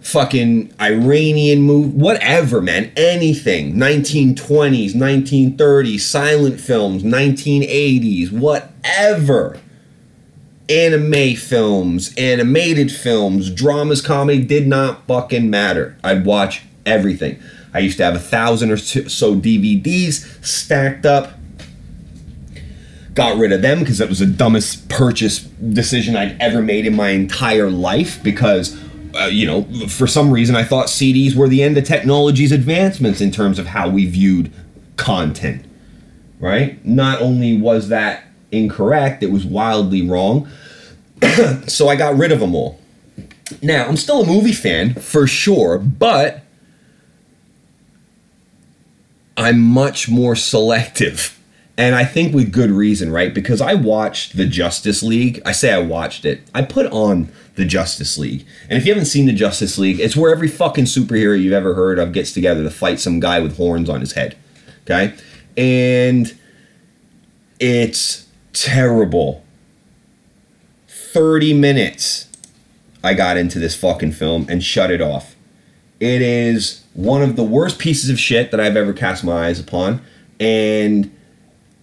fucking 0.00 0.72
Iranian 0.80 1.62
movie, 1.62 1.96
whatever, 1.96 2.60
man, 2.60 2.92
anything. 2.96 3.74
1920s, 3.74 4.92
1930s, 4.92 6.00
silent 6.00 6.60
films, 6.60 7.02
1980s, 7.02 8.30
whatever. 8.30 9.58
Anime 10.68 11.34
films, 11.36 12.14
animated 12.16 12.90
films, 12.90 13.50
dramas, 13.50 14.00
comedy 14.00 14.42
did 14.42 14.66
not 14.66 15.06
fucking 15.06 15.50
matter. 15.50 15.96
I'd 16.02 16.24
watch 16.24 16.62
everything. 16.86 17.38
I 17.74 17.80
used 17.80 17.96
to 17.98 18.04
have 18.04 18.14
a 18.14 18.20
thousand 18.20 18.70
or 18.70 18.76
so 18.76 19.34
DVDs 19.34 20.44
stacked 20.44 21.04
up 21.04 21.32
got 23.14 23.38
rid 23.38 23.52
of 23.52 23.62
them 23.62 23.80
because 23.80 23.98
that 23.98 24.08
was 24.08 24.18
the 24.18 24.26
dumbest 24.26 24.88
purchase 24.88 25.40
decision 25.40 26.16
I'd 26.16 26.40
ever 26.40 26.60
made 26.60 26.86
in 26.86 26.94
my 26.94 27.10
entire 27.10 27.70
life 27.70 28.22
because 28.22 28.78
uh, 29.16 29.26
you 29.26 29.46
know, 29.46 29.62
for 29.88 30.06
some 30.06 30.30
reason, 30.30 30.56
I 30.56 30.64
thought 30.64 30.86
CDs 30.86 31.34
were 31.34 31.48
the 31.48 31.62
end 31.62 31.78
of 31.78 31.84
technology's 31.84 32.52
advancements 32.52 33.20
in 33.20 33.30
terms 33.30 33.58
of 33.58 33.66
how 33.66 33.88
we 33.88 34.06
viewed 34.06 34.52
content. 34.96 35.64
Right? 36.40 36.84
Not 36.84 37.22
only 37.22 37.56
was 37.56 37.88
that 37.88 38.24
incorrect, 38.50 39.22
it 39.22 39.30
was 39.30 39.44
wildly 39.44 40.06
wrong. 40.06 40.48
so 41.66 41.88
I 41.88 41.96
got 41.96 42.16
rid 42.16 42.32
of 42.32 42.40
them 42.40 42.54
all. 42.54 42.80
Now, 43.62 43.86
I'm 43.86 43.96
still 43.96 44.22
a 44.22 44.26
movie 44.26 44.52
fan 44.52 44.94
for 44.94 45.26
sure, 45.26 45.78
but 45.78 46.42
I'm 49.36 49.60
much 49.60 50.08
more 50.08 50.34
selective. 50.34 51.38
And 51.76 51.96
I 51.96 52.04
think 52.04 52.32
with 52.32 52.52
good 52.52 52.70
reason, 52.70 53.10
right? 53.10 53.34
Because 53.34 53.60
I 53.60 53.74
watched 53.74 54.36
the 54.36 54.46
Justice 54.46 55.02
League. 55.02 55.42
I 55.44 55.52
say 55.52 55.72
I 55.72 55.78
watched 55.78 56.24
it. 56.24 56.42
I 56.54 56.62
put 56.62 56.86
on 56.92 57.30
the 57.56 57.64
Justice 57.64 58.16
League. 58.16 58.46
And 58.68 58.78
if 58.78 58.86
you 58.86 58.92
haven't 58.92 59.06
seen 59.06 59.26
the 59.26 59.32
Justice 59.32 59.76
League, 59.76 59.98
it's 59.98 60.16
where 60.16 60.32
every 60.32 60.48
fucking 60.48 60.84
superhero 60.84 61.40
you've 61.40 61.52
ever 61.52 61.74
heard 61.74 61.98
of 61.98 62.12
gets 62.12 62.32
together 62.32 62.62
to 62.62 62.70
fight 62.70 63.00
some 63.00 63.18
guy 63.18 63.40
with 63.40 63.56
horns 63.56 63.88
on 63.88 64.00
his 64.00 64.12
head. 64.12 64.36
Okay? 64.82 65.14
And 65.56 66.38
it's 67.58 68.28
terrible. 68.52 69.44
30 70.86 71.54
minutes 71.54 72.28
I 73.02 73.14
got 73.14 73.36
into 73.36 73.58
this 73.58 73.76
fucking 73.76 74.12
film 74.12 74.46
and 74.48 74.62
shut 74.62 74.90
it 74.90 75.00
off. 75.00 75.34
It 76.00 76.22
is 76.22 76.84
one 76.94 77.22
of 77.22 77.36
the 77.36 77.44
worst 77.44 77.78
pieces 77.78 78.10
of 78.10 78.18
shit 78.18 78.50
that 78.50 78.60
I've 78.60 78.76
ever 78.76 78.92
cast 78.92 79.24
my 79.24 79.46
eyes 79.46 79.60
upon. 79.60 80.00
And 80.40 81.13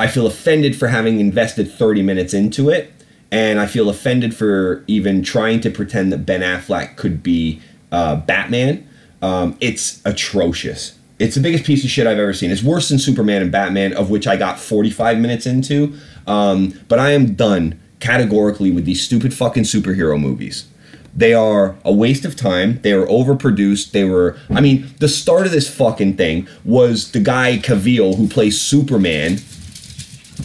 I 0.01 0.07
feel 0.07 0.25
offended 0.25 0.75
for 0.75 0.87
having 0.87 1.19
invested 1.19 1.71
30 1.71 2.01
minutes 2.01 2.33
into 2.33 2.71
it 2.71 2.91
and 3.29 3.59
I 3.59 3.67
feel 3.67 3.87
offended 3.87 4.35
for 4.35 4.83
even 4.87 5.21
trying 5.21 5.61
to 5.61 5.69
pretend 5.69 6.11
that 6.11 6.25
Ben 6.25 6.41
Affleck 6.41 6.95
could 6.95 7.21
be 7.21 7.61
uh, 7.91 8.15
Batman. 8.15 8.87
Um, 9.21 9.55
it's 9.61 10.01
atrocious. 10.03 10.97
It's 11.19 11.35
the 11.35 11.41
biggest 11.41 11.65
piece 11.65 11.83
of 11.83 11.91
shit 11.91 12.07
I've 12.07 12.17
ever 12.17 12.33
seen. 12.33 12.49
It's 12.49 12.63
worse 12.63 12.89
than 12.89 12.97
Superman 12.97 13.43
and 13.43 13.51
Batman, 13.51 13.93
of 13.93 14.09
which 14.09 14.25
I 14.25 14.37
got 14.37 14.59
45 14.59 15.19
minutes 15.19 15.45
into. 15.45 15.93
Um, 16.25 16.73
but 16.87 16.97
I 16.97 17.11
am 17.11 17.35
done 17.35 17.79
categorically 17.99 18.71
with 18.71 18.85
these 18.85 19.03
stupid 19.03 19.35
fucking 19.35 19.65
superhero 19.65 20.19
movies. 20.19 20.67
They 21.15 21.35
are 21.35 21.75
a 21.85 21.93
waste 21.93 22.25
of 22.25 22.35
time. 22.35 22.79
They 22.81 22.95
were 22.95 23.05
overproduced. 23.05 23.91
They 23.91 24.05
were, 24.05 24.35
I 24.49 24.61
mean, 24.61 24.95
the 24.97 25.07
start 25.07 25.45
of 25.45 25.51
this 25.51 25.69
fucking 25.69 26.17
thing 26.17 26.47
was 26.65 27.11
the 27.11 27.19
guy 27.19 27.59
Cavill 27.59 28.15
who 28.15 28.27
plays 28.27 28.59
Superman, 28.59 29.37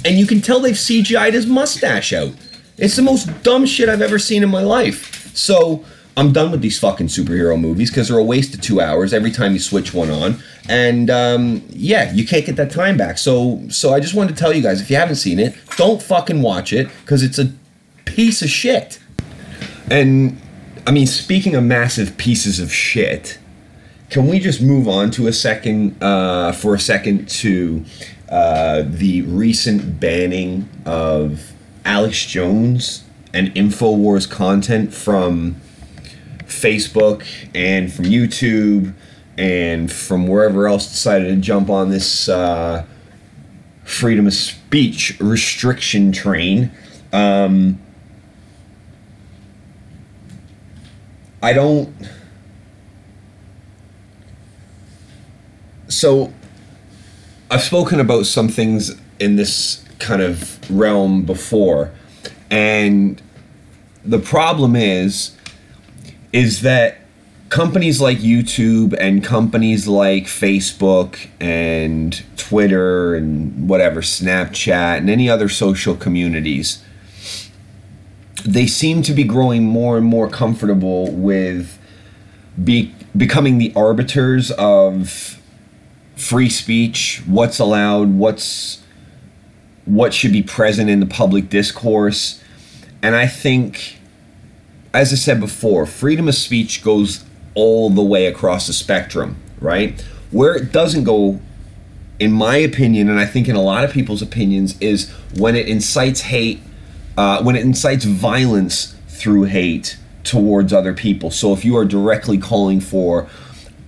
and 0.05 0.19
you 0.19 0.27
can 0.27 0.41
tell 0.41 0.61
they've 0.61 0.75
CGI'd 0.75 1.35
his 1.35 1.47
mustache 1.47 2.13
out. 2.13 2.33
It's 2.79 2.97
the 2.97 3.03
most 3.03 3.27
dumb 3.43 3.67
shit 3.67 3.89
I've 3.89 4.03
ever 4.03 4.19
seen 4.19 4.43
in 4.43 4.51
my 4.51 4.63
life. 4.63 5.35
So 5.37 5.85
I'm 6.17 6.33
done 6.33 6.51
with 6.51 6.63
these 6.63 6.79
fucking 6.79 7.09
superhero 7.09 7.61
movies 7.61 7.91
because 7.91 8.09
they're 8.09 8.19
a 8.19 8.25
waste 8.25 8.55
of 8.55 8.61
two 8.61 8.81
hours 8.81 9.13
every 9.13 9.31
time 9.31 9.53
you 9.53 9.59
switch 9.59 9.93
one 9.93 10.11
on. 10.11 10.37
And 10.69 11.11
um, 11.11 11.63
yeah, 11.71 12.13
you 12.13 12.27
can't 12.27 12.45
get 12.45 12.57
that 12.57 12.71
time 12.71 12.97
back. 12.97 13.19
So 13.19 13.63
so 13.69 13.93
I 13.93 14.01
just 14.01 14.15
wanted 14.15 14.37
to 14.37 14.41
tell 14.41 14.53
you 14.53 14.63
guys 14.63 14.81
if 14.81 14.91
you 14.91 14.97
haven't 14.97 15.17
seen 15.17 15.39
it, 15.39 15.55
don't 15.77 16.03
fucking 16.03 16.41
watch 16.43 16.73
it 16.73 16.89
because 17.03 17.23
it's 17.23 17.39
a 17.39 17.53
piece 18.07 18.43
of 18.43 18.49
shit. 18.49 18.99
And 19.91 20.41
I 20.87 20.91
mean, 20.91 21.07
speaking 21.07 21.55
of 21.55 21.65
massive 21.65 22.17
pieces 22.17 22.61
of 22.61 22.73
shit, 22.73 23.39
can 24.11 24.29
we 24.29 24.39
just 24.39 24.63
move 24.63 24.89
on 24.89 25.11
to 25.13 25.27
a 25.27 25.33
second 25.33 26.03
uh, 26.03 26.53
for 26.53 26.75
a 26.75 26.81
second 26.81 27.29
to 27.29 27.85
uh, 28.29 28.83
the 28.87 29.23
recent 29.23 30.01
banning 30.01 30.69
of 30.85 31.53
Alex 31.85 32.25
Jones 32.27 33.05
and 33.33 33.55
InfoWars 33.55 34.29
content 34.29 34.93
from 34.95 35.57
Facebook 36.45 37.27
and 37.55 37.93
from 37.93 38.07
YouTube 38.07 38.95
and 39.37 39.93
from 39.93 40.27
wherever 40.27 40.67
else 40.67 40.89
decided 40.89 41.29
to 41.29 41.37
jump 41.37 41.69
on 41.69 41.91
this 41.91 42.29
uh, 42.29 42.85
freedom 43.85 44.27
of 44.27 44.35
speech 44.35 45.19
restriction 45.21 46.13
train. 46.13 46.71
Um, 47.13 47.81
I 51.43 51.53
don't. 51.53 51.95
So, 55.89 56.33
I've 57.51 57.63
spoken 57.63 58.01
about 58.01 58.27
some 58.27 58.49
things 58.49 59.01
in 59.21 59.37
this 59.37 59.85
kind 59.99 60.21
of 60.21 60.59
realm 60.71 61.25
before. 61.25 61.93
And 62.51 63.21
the 64.05 64.19
problem 64.19 64.77
is 64.77 65.33
is 66.33 66.63
that 66.63 66.99
companies 67.49 68.01
like 68.01 68.19
YouTube 68.19 68.95
and 68.99 69.23
companies 69.23 69.87
like 69.87 70.25
Facebook 70.25 71.29
and 71.41 72.23
Twitter 72.37 73.15
and 73.15 73.69
whatever 73.69 74.03
Snapchat 74.03 74.99
and 74.99 75.09
any 75.09 75.31
other 75.31 75.49
social 75.49 75.95
communities 75.95 76.83
they 78.47 78.67
seem 78.67 79.03
to 79.03 79.13
be 79.13 79.25
growing 79.25 79.65
more 79.65 79.99
and 79.99 80.07
more 80.07 80.29
comfortable 80.29 81.11
with 81.11 81.79
be, 82.63 82.95
becoming 83.17 83.59
the 83.59 83.73
arbiters 83.75 84.51
of 84.53 85.41
free 86.17 86.49
speech, 86.49 87.23
what's 87.27 87.59
allowed, 87.59 88.15
what's 88.15 88.83
what 89.85 90.13
should 90.13 90.33
be 90.33 90.43
present 90.43 90.91
in 90.91 90.99
the 90.99 91.07
public 91.07 91.49
discourse. 91.49 92.43
And 93.03 93.15
I 93.15 93.29
think, 93.29 93.99
as 94.93 95.13
I 95.13 95.17
said 95.17 95.39
before, 95.39 95.87
freedom 95.87 96.27
of 96.27 96.35
speech 96.35 96.83
goes 96.83 97.25
all 97.55 97.89
the 97.91 98.03
way 98.03 98.27
across 98.27 98.67
the 98.67 98.73
spectrum, 98.73 99.37
right? 99.61 100.01
Where 100.33 100.57
it 100.57 100.73
doesn't 100.73 101.05
go, 101.05 101.41
in 102.19 102.33
my 102.33 102.57
opinion, 102.57 103.09
and 103.09 103.21
I 103.21 103.27
think 103.27 103.49
in 103.49 103.55
a 103.55 103.63
lot 103.63 103.85
of 103.85 103.93
people's 103.93 104.23
opinions, 104.23 104.77
is 104.81 105.11
when 105.39 105.55
it 105.55 105.69
incites 105.69 106.23
hate, 106.23 106.61
uh, 107.17 107.43
when 107.45 107.55
it 107.55 107.63
incites 107.63 108.05
violence 108.05 108.97
through 109.09 109.45
hate 109.45 109.97
towards 110.25 110.73
other 110.73 110.93
people. 110.93 111.31
So 111.31 111.53
if 111.53 111.65
you 111.65 111.77
are 111.77 111.85
directly 111.85 112.39
calling 112.39 112.81
for 112.81 113.29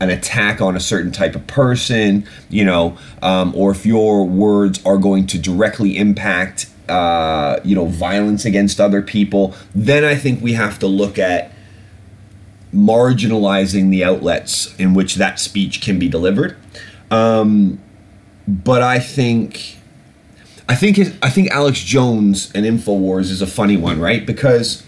an 0.00 0.10
attack 0.10 0.60
on 0.60 0.76
a 0.76 0.80
certain 0.80 1.10
type 1.10 1.34
of 1.34 1.46
person, 1.46 2.26
you 2.48 2.64
know, 2.64 2.96
um, 3.22 3.52
or 3.54 3.70
if 3.70 3.84
your 3.84 4.24
words 4.24 4.84
are 4.84 4.98
going 4.98 5.26
to 5.26 5.38
directly 5.38 5.96
impact, 5.96 6.70
uh, 6.88 7.58
you 7.64 7.74
know, 7.74 7.86
violence 7.86 8.44
against 8.44 8.80
other 8.80 9.02
people, 9.02 9.54
then 9.74 10.04
I 10.04 10.14
think 10.14 10.40
we 10.40 10.52
have 10.52 10.78
to 10.78 10.86
look 10.86 11.18
at 11.18 11.52
marginalizing 12.72 13.90
the 13.90 14.04
outlets 14.04 14.74
in 14.76 14.94
which 14.94 15.16
that 15.16 15.40
speech 15.40 15.80
can 15.80 15.98
be 15.98 16.08
delivered. 16.08 16.56
Um, 17.10 17.80
but 18.46 18.82
I 18.82 19.00
think, 19.00 19.78
I 20.68 20.74
think, 20.74 20.98
I 21.22 21.30
think 21.30 21.50
Alex 21.50 21.82
Jones 21.82 22.52
and 22.54 22.64
Infowars 22.64 23.30
is 23.30 23.42
a 23.42 23.46
funny 23.46 23.76
one, 23.76 24.00
right? 24.00 24.24
Because 24.24 24.84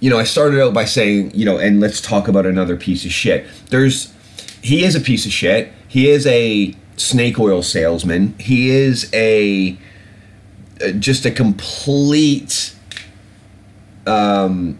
you 0.00 0.10
know, 0.10 0.18
I 0.18 0.24
started 0.24 0.60
out 0.60 0.74
by 0.74 0.84
saying, 0.84 1.32
you 1.34 1.44
know, 1.44 1.58
and 1.58 1.80
let's 1.80 2.00
talk 2.00 2.28
about 2.28 2.46
another 2.46 2.76
piece 2.76 3.04
of 3.04 3.12
shit. 3.12 3.46
There's, 3.70 4.12
he 4.62 4.84
is 4.84 4.94
a 4.94 5.00
piece 5.00 5.26
of 5.26 5.32
shit. 5.32 5.72
He 5.88 6.10
is 6.10 6.26
a 6.26 6.74
snake 6.96 7.38
oil 7.38 7.62
salesman. 7.62 8.34
He 8.38 8.70
is 8.70 9.10
a, 9.14 9.78
just 10.98 11.24
a 11.24 11.30
complete, 11.30 12.74
um, 14.06 14.78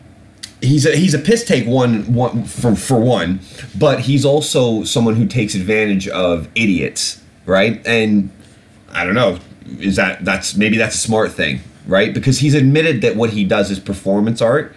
he's 0.61 0.87
a 0.87 0.97
he's 0.97 1.15
a 1.15 1.19
piss 1.19 1.45
take 1.45 1.67
one 1.67 2.13
one 2.13 2.45
for 2.45 2.75
for 2.77 3.01
one, 3.01 3.41
but 3.79 4.01
he's 4.01 4.25
also 4.25 4.85
someone 4.85 5.17
who 5.17 5.27
takes 5.27 5.55
advantage 5.55 6.09
of 6.09 6.49
idiots, 6.55 7.23
right? 7.47 7.85
And 7.87 8.31
I 8.91 9.05
don't 9.05 9.15
know, 9.15 9.39
is 9.79 9.97
that 9.97 10.25
that's 10.25 10.57
maybe 10.57 10.77
that's 10.77 10.95
a 10.95 10.99
smart 10.99 11.33
thing, 11.33 11.61
right? 11.87 12.13
Because 12.13 12.41
he's 12.41 12.55
admitted 12.55 13.01
that 13.03 13.17
what 13.17 13.31
he 13.31 13.45
does 13.45 13.71
is 13.71 13.81
performance 13.81 14.43
art 14.43 14.75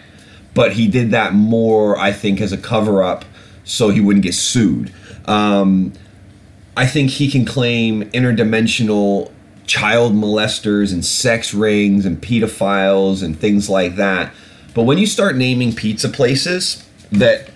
but 0.54 0.74
he 0.74 0.88
did 0.88 1.12
that 1.12 1.34
more, 1.34 1.97
I 1.97 2.12
think, 2.12 2.41
as 2.41 2.52
a 2.52 2.58
cover 2.58 3.04
up 3.04 3.26
so 3.64 3.89
he 3.89 4.02
wouldn't 4.02 4.24
get 4.24 4.34
sued. 4.34 4.91
Um, 5.26 5.93
I 6.76 6.88
think 6.88 7.12
he 7.12 7.30
can 7.30 7.45
claim 7.45 8.10
interdimensional 8.12 9.32
child 9.68 10.14
molesters 10.14 10.91
and 10.91 11.06
sex 11.06 11.54
rings 11.54 12.06
and 12.06 12.20
pedophiles 12.20 13.22
and 13.22 13.39
things 13.39 13.70
like 13.70 13.95
that. 13.97 14.34
But 14.74 14.84
when 14.84 14.97
you 14.97 15.06
start 15.06 15.36
naming 15.36 15.74
pizza 15.76 16.10
places 16.10 16.84
that 17.12 17.50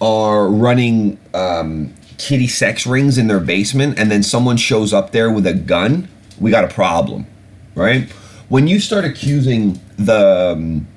are 0.00 0.48
running 0.48 1.18
um, 1.32 1.94
kitty 2.18 2.46
sex 2.46 2.86
rings 2.86 3.16
in 3.16 3.28
their 3.28 3.40
basement 3.40 3.98
and 3.98 4.10
then 4.10 4.22
someone 4.22 4.56
shows 4.56 4.92
up 4.92 5.12
there 5.12 5.30
with 5.30 5.46
a 5.46 5.54
gun, 5.54 6.08
we 6.38 6.50
got 6.50 6.64
a 6.64 6.68
problem, 6.68 7.26
right? 7.74 8.10
When 8.48 8.66
you 8.66 8.78
start 8.80 9.04
accusing 9.04 9.80
the. 9.96 10.52
Um, 10.56 10.88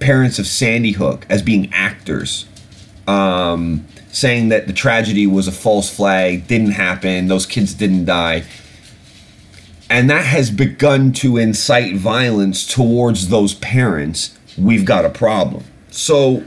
parents 0.00 0.38
of 0.38 0.46
Sandy 0.46 0.92
Hook 0.92 1.26
as 1.28 1.42
being 1.42 1.72
actors, 1.72 2.46
um, 3.06 3.86
saying 4.10 4.48
that 4.48 4.66
the 4.66 4.72
tragedy 4.72 5.26
was 5.26 5.46
a 5.46 5.52
false 5.52 5.94
flag, 5.94 6.48
didn't 6.48 6.72
happen, 6.72 7.28
those 7.28 7.46
kids 7.46 7.74
didn't 7.74 8.06
die. 8.06 8.44
and 9.88 10.08
that 10.08 10.24
has 10.24 10.50
begun 10.52 11.12
to 11.12 11.36
incite 11.36 11.96
violence 11.96 12.64
towards 12.64 13.28
those 13.28 13.54
parents, 13.54 14.38
we've 14.56 14.84
got 14.84 15.04
a 15.04 15.10
problem. 15.10 15.64
So, 15.90 16.44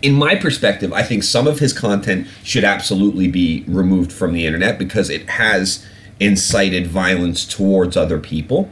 in 0.00 0.14
my 0.14 0.34
perspective, 0.34 0.92
I 0.92 1.02
think 1.02 1.24
some 1.24 1.46
of 1.46 1.58
his 1.58 1.72
content 1.72 2.26
should 2.42 2.64
absolutely 2.64 3.28
be 3.28 3.64
removed 3.66 4.12
from 4.12 4.32
the 4.32 4.46
internet 4.46 4.78
because 4.78 5.10
it 5.10 5.28
has 5.28 5.84
incited 6.20 6.86
violence 6.86 7.44
towards 7.44 7.96
other 7.96 8.18
people. 8.18 8.70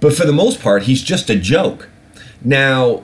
But 0.00 0.14
for 0.14 0.26
the 0.26 0.32
most 0.32 0.60
part, 0.60 0.84
he's 0.84 1.02
just 1.02 1.30
a 1.30 1.36
joke. 1.36 1.88
Now, 2.44 3.02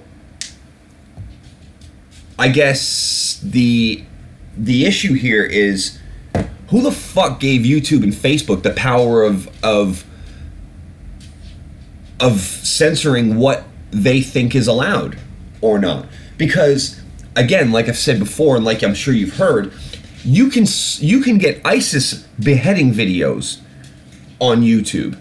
I 2.38 2.48
guess 2.48 3.40
the 3.42 4.04
the 4.56 4.84
issue 4.84 5.14
here 5.14 5.44
is 5.44 5.98
who 6.68 6.82
the 6.82 6.92
fuck 6.92 7.40
gave 7.40 7.62
YouTube 7.62 8.02
and 8.02 8.12
Facebook 8.12 8.62
the 8.62 8.72
power 8.72 9.22
of 9.22 9.48
of 9.64 10.04
of 12.20 12.40
censoring 12.40 13.36
what 13.36 13.64
they 13.90 14.20
think 14.20 14.54
is 14.54 14.68
allowed 14.68 15.18
or 15.60 15.78
not? 15.78 16.06
Because 16.36 17.00
again, 17.34 17.72
like 17.72 17.88
I've 17.88 17.98
said 17.98 18.18
before, 18.18 18.56
and 18.56 18.64
like 18.64 18.82
I'm 18.82 18.94
sure 18.94 19.14
you've 19.14 19.36
heard, 19.36 19.72
you 20.22 20.50
can 20.50 20.66
you 20.98 21.20
can 21.22 21.38
get 21.38 21.60
ISIS 21.64 22.26
beheading 22.38 22.92
videos 22.92 23.60
on 24.38 24.62
YouTube. 24.62 25.18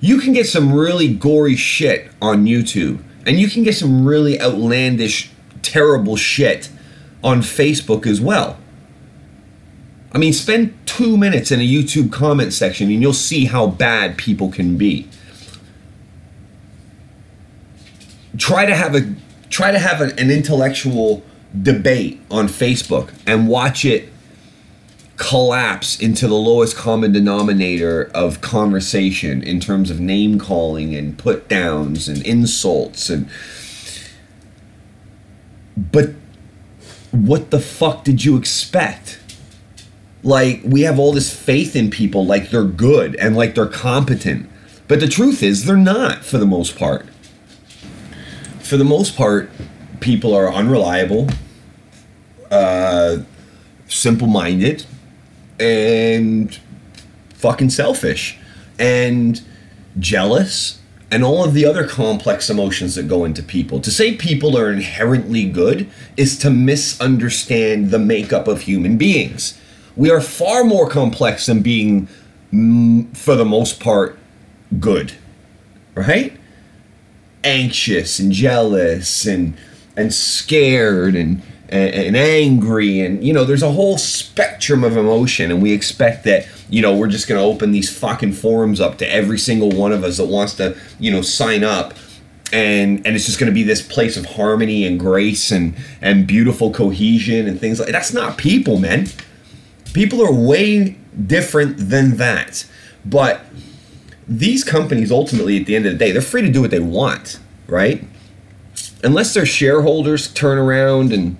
You 0.00 0.18
can 0.18 0.32
get 0.32 0.46
some 0.46 0.72
really 0.72 1.12
gory 1.12 1.56
shit 1.56 2.10
on 2.22 2.46
YouTube, 2.46 3.02
and 3.26 3.38
you 3.38 3.48
can 3.48 3.62
get 3.62 3.74
some 3.74 4.06
really 4.06 4.40
outlandish, 4.40 5.30
terrible 5.62 6.16
shit 6.16 6.70
on 7.22 7.40
Facebook 7.42 8.06
as 8.06 8.20
well. 8.20 8.56
I 10.12 10.18
mean, 10.18 10.32
spend 10.32 10.76
two 10.86 11.16
minutes 11.16 11.52
in 11.52 11.60
a 11.60 11.66
YouTube 11.66 12.10
comment 12.10 12.52
section 12.52 12.90
and 12.90 13.00
you'll 13.00 13.12
see 13.12 13.44
how 13.44 13.68
bad 13.68 14.18
people 14.18 14.50
can 14.50 14.76
be. 14.76 15.08
Try 18.36 18.66
to 18.66 18.74
have 18.74 18.94
a 18.94 19.14
try 19.50 19.70
to 19.70 19.78
have 19.78 20.00
an, 20.00 20.18
an 20.18 20.30
intellectual 20.30 21.22
debate 21.62 22.20
on 22.30 22.48
Facebook 22.48 23.12
and 23.26 23.48
watch 23.48 23.84
it 23.84 24.08
collapse 25.20 26.00
into 26.00 26.26
the 26.26 26.34
lowest 26.34 26.74
common 26.74 27.12
denominator 27.12 28.10
of 28.14 28.40
conversation 28.40 29.42
in 29.42 29.60
terms 29.60 29.90
of 29.90 30.00
name 30.00 30.38
calling 30.38 30.94
and 30.94 31.18
put 31.18 31.46
downs 31.46 32.08
and 32.08 32.26
insults 32.26 33.10
and 33.10 33.28
but 35.76 36.14
what 37.10 37.50
the 37.50 37.60
fuck 37.60 38.02
did 38.02 38.24
you 38.24 38.36
expect? 38.36 39.20
like 40.22 40.60
we 40.64 40.82
have 40.82 40.98
all 40.98 41.12
this 41.12 41.34
faith 41.34 41.76
in 41.76 41.90
people 41.90 42.24
like 42.24 42.50
they're 42.50 42.64
good 42.64 43.14
and 43.16 43.36
like 43.36 43.54
they're 43.54 43.66
competent 43.66 44.48
but 44.88 45.00
the 45.00 45.08
truth 45.08 45.42
is 45.42 45.64
they're 45.64 45.76
not 45.76 46.24
for 46.24 46.38
the 46.38 46.46
most 46.46 46.78
part 46.78 47.06
for 48.58 48.76
the 48.76 48.84
most 48.84 49.16
part 49.16 49.50
people 50.00 50.34
are 50.34 50.52
unreliable 50.52 51.28
uh 52.50 53.18
simple-minded 53.88 54.84
and 55.60 56.58
fucking 57.34 57.70
selfish 57.70 58.38
and 58.78 59.42
jealous 59.98 60.80
and 61.10 61.24
all 61.24 61.44
of 61.44 61.54
the 61.54 61.66
other 61.66 61.86
complex 61.86 62.48
emotions 62.48 62.94
that 62.94 63.08
go 63.08 63.24
into 63.24 63.42
people. 63.42 63.80
To 63.80 63.90
say 63.90 64.14
people 64.14 64.56
are 64.56 64.70
inherently 64.72 65.44
good 65.44 65.88
is 66.16 66.38
to 66.38 66.50
misunderstand 66.50 67.90
the 67.90 67.98
makeup 67.98 68.48
of 68.48 68.62
human 68.62 68.96
beings 68.96 69.60
we 69.96 70.10
are 70.10 70.20
far 70.20 70.64
more 70.64 70.88
complex 70.88 71.46
than 71.46 71.60
being, 71.62 72.08
mm, 72.52 73.14
for 73.16 73.34
the 73.34 73.44
most 73.44 73.80
part, 73.80 74.18
good, 74.78 75.12
right? 75.94 76.36
Anxious 77.44 78.18
and 78.18 78.32
jealous 78.32 79.26
and 79.26 79.56
and 79.96 80.14
scared 80.14 81.14
and, 81.14 81.42
and 81.70 81.94
and 81.94 82.16
angry 82.16 83.00
and 83.00 83.24
you 83.24 83.32
know 83.32 83.44
there's 83.44 83.62
a 83.62 83.72
whole 83.72 83.96
spectrum 83.96 84.84
of 84.84 84.96
emotion 84.96 85.50
and 85.50 85.62
we 85.62 85.72
expect 85.72 86.24
that 86.24 86.46
you 86.68 86.82
know 86.82 86.94
we're 86.94 87.08
just 87.08 87.28
going 87.28 87.40
to 87.40 87.44
open 87.44 87.72
these 87.72 87.96
fucking 87.96 88.32
forums 88.32 88.80
up 88.80 88.98
to 88.98 89.10
every 89.10 89.38
single 89.38 89.70
one 89.70 89.92
of 89.92 90.04
us 90.04 90.18
that 90.18 90.26
wants 90.26 90.54
to 90.54 90.76
you 90.98 91.10
know 91.10 91.22
sign 91.22 91.64
up 91.64 91.94
and 92.52 93.06
and 93.06 93.14
it's 93.14 93.26
just 93.26 93.38
going 93.38 93.50
to 93.50 93.54
be 93.54 93.62
this 93.62 93.80
place 93.80 94.16
of 94.16 94.26
harmony 94.26 94.84
and 94.84 94.98
grace 94.98 95.50
and 95.50 95.74
and 96.02 96.26
beautiful 96.26 96.72
cohesion 96.72 97.46
and 97.46 97.60
things 97.60 97.78
like 97.78 97.90
that's 97.90 98.12
not 98.12 98.36
people 98.36 98.78
man 98.78 99.06
People 99.92 100.22
are 100.22 100.32
way 100.32 100.96
different 101.26 101.76
than 101.90 102.16
that. 102.16 102.66
But 103.04 103.40
these 104.28 104.62
companies 104.62 105.10
ultimately 105.10 105.58
at 105.58 105.66
the 105.66 105.74
end 105.74 105.86
of 105.86 105.92
the 105.92 105.98
day, 105.98 106.12
they're 106.12 106.22
free 106.22 106.42
to 106.42 106.50
do 106.50 106.60
what 106.60 106.70
they 106.70 106.80
want, 106.80 107.40
right? 107.66 108.04
Unless 109.02 109.34
their 109.34 109.46
shareholders 109.46 110.32
turn 110.32 110.58
around 110.58 111.12
and 111.12 111.36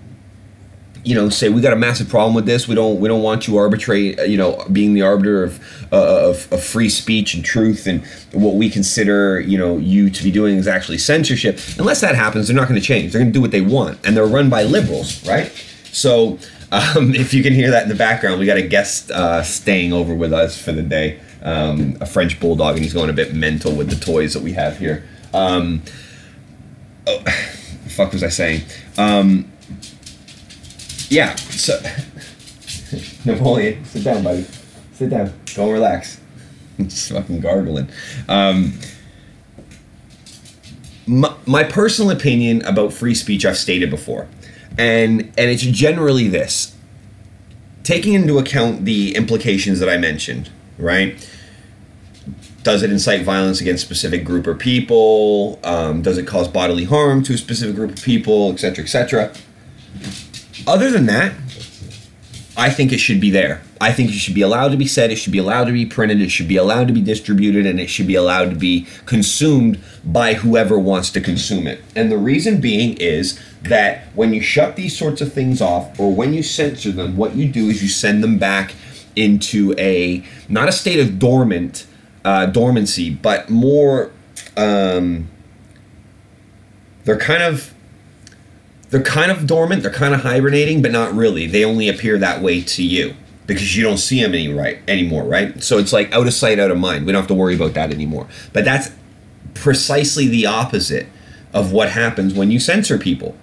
you 1.05 1.15
know 1.15 1.29
say 1.29 1.49
we 1.49 1.61
got 1.61 1.73
a 1.73 1.77
massive 1.77 2.09
problem 2.09 2.35
with 2.35 2.47
this 2.47 2.69
we 2.69 2.75
don't 2.75 3.01
we 3.01 3.09
don't 3.09 3.23
want 3.23 3.49
you 3.49 3.57
arbitrate 3.57 4.19
you 4.29 4.37
know 4.37 4.63
being 4.71 4.93
the 4.95 5.03
arbiter 5.03 5.43
of, 5.45 5.59
uh, 5.93 6.29
of, 6.29 6.53
of 6.53 6.63
free 6.63 6.89
speech 6.89 7.35
and 7.35 7.45
truth 7.45 7.87
and 7.87 8.05
what 8.33 8.55
we 8.55 8.69
consider 8.69 9.41
you 9.41 9.57
know 9.57 9.79
you 9.79 10.11
to 10.11 10.23
be 10.23 10.31
doing 10.31 10.57
is 10.57 10.69
actually 10.69 10.99
censorship 10.99 11.59
unless 11.79 12.01
that 12.01 12.15
happens 12.15 12.49
they're 12.49 12.57
not 12.57 12.69
going 12.69 12.81
to 12.81 12.87
change 12.87 13.13
they're 13.13 13.21
going 13.21 13.33
to 13.33 13.37
do 13.37 13.41
what 13.41 13.51
they 13.51 13.61
want 13.63 13.99
and 14.07 14.17
they're 14.17 14.27
run 14.27 14.51
by 14.51 14.63
liberals 14.63 15.27
right 15.27 15.51
so 15.93 16.39
um, 16.73 17.15
if 17.15 17.35
you 17.35 17.43
can 17.43 17.53
hear 17.53 17.71
that 17.71 17.85
in 17.85 17.89
the 17.89 17.95
background, 17.95 18.41
we 18.41 18.47
got 18.47 18.57
a 18.57 18.67
guest 18.67 19.11
uh, 19.11 19.43
staying 19.43 19.93
over 19.93 20.15
with 20.15 20.33
us 20.33 20.61
for 20.61 20.73
the 20.73 20.83
day. 20.83 21.21
Um, 21.43 21.97
a 22.01 22.07
French 22.07 22.39
bulldog, 22.39 22.75
and 22.75 22.85
he's 22.85 22.93
going 22.93 23.09
a 23.09 23.15
bit 23.15 23.35
mental 23.35 23.75
with 23.75 23.89
the 23.89 23.97
toys 23.97 24.35
that 24.35 24.43
we 24.43 24.53
have 24.53 24.79
here. 24.79 25.09
Um, 25.33 25.83
oh, 27.07 27.19
fuck 27.89 28.13
was 28.13 28.23
I 28.23 28.29
saying? 28.29 28.63
Um, 28.99 29.51
yeah. 31.11 31.35
So 31.35 31.79
Napoleon, 33.25 33.85
sit 33.85 34.05
down, 34.05 34.25
buddy. 34.25 34.47
Sit 34.95 35.11
down. 35.11 35.33
Go 35.55 35.71
relax. 35.71 36.19
Just 36.81 37.13
fucking 37.13 37.41
gargling. 37.41 37.91
Um, 38.29 38.79
my, 41.07 41.35
my 41.45 41.65
personal 41.65 42.11
opinion 42.11 42.65
about 42.65 42.93
free 42.93 43.15
speech, 43.15 43.45
I've 43.45 43.59
stated 43.59 43.91
before 43.91 44.29
and 44.79 45.21
and 45.37 45.51
it's 45.51 45.63
generally 45.63 46.29
this 46.29 46.77
taking 47.83 48.15
into 48.15 48.39
account 48.39 48.85
the 48.85 49.15
implications 49.15 49.79
that 49.81 49.89
i 49.89 49.97
mentioned 49.97 50.51
right 50.79 51.29
does 52.63 52.83
it 52.83 52.91
incite 52.91 53.23
violence 53.23 53.61
against 53.61 53.83
specific 53.83 54.25
group 54.25 54.47
or 54.47 54.55
people 54.55 55.59
um, 55.65 56.03
does 56.03 56.19
it 56.19 56.27
cause 56.27 56.47
bodily 56.47 56.85
harm 56.85 57.23
to 57.23 57.35
a 57.35 57.39
specific 57.39 57.75
group 57.75 57.91
of 57.91 58.03
people 58.03 58.53
etc 58.53 58.85
etc 58.85 59.33
other 60.67 60.91
than 60.91 61.07
that 61.07 61.33
I 62.61 62.69
think 62.69 62.93
it 62.93 62.99
should 62.99 63.21
be 63.21 63.31
there. 63.31 63.63
I 63.81 63.91
think 63.91 64.11
it 64.11 64.19
should 64.19 64.35
be 64.35 64.43
allowed 64.43 64.69
to 64.69 64.77
be 64.77 64.87
said, 64.87 65.11
it 65.11 65.17
should 65.17 65.33
be 65.33 65.39
allowed 65.39 65.65
to 65.65 65.73
be 65.73 65.87
printed, 65.87 66.21
it 66.21 66.31
should 66.31 66.47
be 66.47 66.57
allowed 66.57 66.89
to 66.89 66.93
be 66.93 67.01
distributed, 67.01 67.65
and 67.65 67.81
it 67.81 67.89
should 67.89 68.07
be 68.07 68.17
allowed 68.17 68.51
to 68.51 68.57
be 68.57 68.87
consumed 69.07 69.79
by 70.05 70.35
whoever 70.35 70.79
wants 70.79 71.11
to 71.13 71.23
consume 71.23 71.67
it. 71.67 71.83
And 71.97 72.13
the 72.13 72.19
reason 72.19 72.61
being 72.61 72.99
is 72.99 73.41
that 73.63 74.09
when 74.15 74.35
you 74.35 74.43
shut 74.43 74.77
these 74.77 74.99
sorts 74.99 75.23
of 75.23 75.33
things 75.33 75.63
off 75.63 75.99
or 75.99 76.15
when 76.15 76.35
you 76.35 76.43
censor 76.43 76.93
them, 76.93 77.17
what 77.17 77.35
you 77.35 77.49
do 77.49 77.69
is 77.71 77.83
you 77.83 77.89
send 77.89 78.23
them 78.23 78.39
back 78.39 78.75
into 79.17 79.75
a 79.79 80.23
not 80.49 80.69
a 80.69 80.73
state 80.73 81.01
of 81.01 81.19
dormant 81.19 81.87
uh, 82.27 82.45
dormancy, 82.45 83.09
but 83.09 83.49
more 83.49 84.13
um, 84.59 85.31
they're 87.05 87.17
kind 87.17 87.43
of 87.43 87.73
they're 88.91 89.03
kind 89.03 89.31
of 89.31 89.47
dormant, 89.47 89.83
they're 89.83 89.93
kind 89.93 90.15
of 90.15 90.23
hibernating, 90.23 90.83
but 90.83 90.91
not 90.91 91.15
really. 91.15 91.47
They 91.47 91.65
only 91.65 91.89
appear 91.89 92.19
that 92.19 92.43
way 92.43 92.61
to 92.63 92.83
you 92.83 93.15
because 93.47 93.77
you 93.77 93.83
don't 93.83 93.99
see 93.99 94.21
them 94.21 94.35
any 94.35 94.53
right 94.53 94.79
anymore, 94.87 95.25
right? 95.25 95.63
So 95.63 95.79
it's 95.79 95.93
like 95.93 96.13
out 96.13 96.27
of 96.27 96.33
sight, 96.33 96.59
out 96.59 96.71
of 96.71 96.79
mind. 96.79 97.07
We 97.07 97.13
don't 97.13 97.21
have 97.21 97.29
to 97.29 97.35
worry 97.35 97.55
about 97.55 97.75
that 97.75 97.91
anymore. 97.93 98.29
But 98.53 98.65
that's 98.65 98.91
precisely 99.55 100.29
the 100.29 100.47
opposite 100.47 101.07
of 101.53 101.73
what 101.73 101.91
happens 101.91 102.35
when 102.35 102.51
you 102.51 102.61
censor 102.61 102.99
people, 102.99 103.37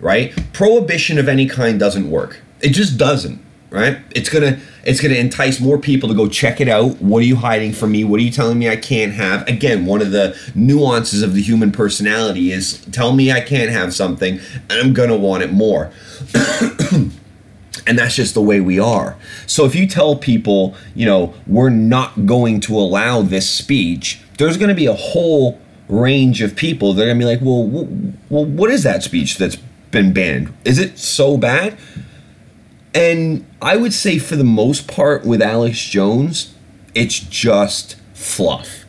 right? 0.00 0.32
Prohibition 0.52 1.18
of 1.18 1.28
any 1.28 1.46
kind 1.46 1.78
doesn't 1.78 2.10
work. 2.10 2.40
It 2.60 2.70
just 2.70 2.98
doesn't 2.98 3.40
right? 3.70 3.98
It's 4.10 4.28
gonna 4.28 4.58
it's 4.84 5.00
gonna 5.00 5.14
entice 5.14 5.60
more 5.60 5.78
people 5.78 6.08
to 6.08 6.14
go 6.14 6.28
check 6.28 6.60
it 6.60 6.68
out. 6.68 7.00
What 7.02 7.18
are 7.18 7.26
you 7.26 7.36
hiding 7.36 7.72
from 7.72 7.92
me? 7.92 8.04
What 8.04 8.20
are 8.20 8.22
you 8.22 8.30
telling 8.30 8.58
me 8.58 8.68
I 8.68 8.76
can't 8.76 9.12
have? 9.12 9.46
Again, 9.48 9.86
one 9.86 10.00
of 10.00 10.10
the 10.10 10.38
nuances 10.54 11.22
of 11.22 11.34
the 11.34 11.42
human 11.42 11.72
personality 11.72 12.52
is 12.52 12.84
tell 12.86 13.12
me 13.12 13.30
I 13.32 13.40
can't 13.40 13.70
have 13.70 13.94
something, 13.94 14.40
and 14.70 14.72
I'm 14.72 14.92
gonna 14.92 15.16
want 15.16 15.42
it 15.42 15.52
more. 15.52 15.92
and 17.86 17.98
that's 17.98 18.14
just 18.16 18.34
the 18.34 18.42
way 18.42 18.60
we 18.60 18.78
are. 18.78 19.16
So 19.46 19.64
if 19.64 19.74
you 19.74 19.86
tell 19.86 20.16
people, 20.16 20.74
you 20.94 21.06
know, 21.06 21.34
we're 21.46 21.70
not 21.70 22.26
going 22.26 22.60
to 22.60 22.76
allow 22.76 23.22
this 23.22 23.48
speech, 23.48 24.20
there's 24.38 24.56
going 24.56 24.68
to 24.68 24.74
be 24.74 24.86
a 24.86 24.94
whole 24.94 25.58
range 25.88 26.42
of 26.42 26.54
people 26.54 26.92
that 26.92 27.02
are 27.02 27.06
going 27.06 27.18
to 27.18 27.24
be 27.24 27.30
like, 27.30 27.40
well, 27.40 27.66
well, 28.28 28.44
what 28.44 28.70
is 28.70 28.82
that 28.82 29.02
speech 29.02 29.38
that's 29.38 29.56
been 29.90 30.12
banned? 30.12 30.52
Is 30.64 30.78
it 30.78 30.98
so 30.98 31.38
bad? 31.38 31.78
And 32.98 33.46
I 33.62 33.76
would 33.76 33.92
say, 33.92 34.18
for 34.18 34.34
the 34.34 34.42
most 34.42 34.88
part, 34.88 35.24
with 35.24 35.40
Alex 35.40 35.80
Jones, 35.84 36.52
It's 36.94 37.20
just 37.20 37.94
fluff. 38.12 38.84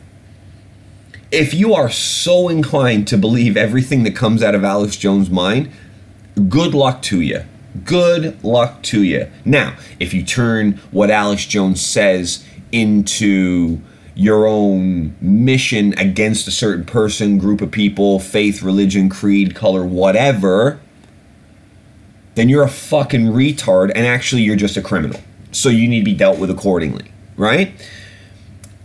If 1.30 1.54
you 1.54 1.74
are 1.74 1.88
so 1.90 2.48
inclined 2.48 3.06
to 3.08 3.16
believe 3.16 3.56
everything 3.56 4.02
that 4.02 4.16
comes 4.16 4.42
out 4.42 4.56
of 4.56 4.64
Alex 4.64 4.96
Jones' 4.96 5.30
mind, 5.30 5.70
good 6.48 6.74
luck 6.74 7.02
to 7.02 7.20
you. 7.20 7.44
Good 7.84 8.42
luck 8.42 8.82
to 8.84 9.04
you. 9.04 9.30
Now, 9.44 9.76
if 10.00 10.12
you 10.12 10.24
turn 10.24 10.80
what 10.90 11.08
Alex 11.08 11.46
Jones 11.46 11.80
says 11.80 12.44
into 12.72 13.80
your 14.16 14.48
own 14.48 15.14
mission 15.20 15.96
against 15.96 16.48
a 16.48 16.50
certain 16.50 16.84
person, 16.84 17.38
group 17.38 17.60
of 17.60 17.70
people, 17.70 18.18
faith, 18.18 18.60
religion, 18.60 19.08
creed, 19.08 19.54
color, 19.54 19.84
whatever, 19.84 20.80
then 22.34 22.48
you're 22.48 22.62
a 22.62 22.68
fucking 22.68 23.26
retard 23.26 23.90
and 23.94 24.06
actually 24.06 24.42
you're 24.42 24.56
just 24.56 24.76
a 24.76 24.82
criminal. 24.82 25.20
So 25.52 25.68
you 25.68 25.88
need 25.88 26.00
to 26.00 26.04
be 26.04 26.14
dealt 26.14 26.38
with 26.38 26.50
accordingly, 26.50 27.10
right? 27.36 27.72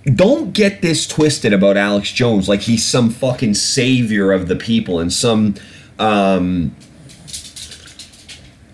Don't 0.03 0.53
get 0.53 0.81
this 0.81 1.07
twisted 1.07 1.53
about 1.53 1.77
Alex 1.77 2.11
Jones 2.11 2.47
like 2.47 2.61
he's 2.61 2.83
some 2.85 3.09
fucking 3.09 3.55
savior 3.55 4.31
of 4.31 4.47
the 4.47 4.55
people 4.55 4.99
and 4.99 5.11
some 5.11 5.55
um 5.97 6.75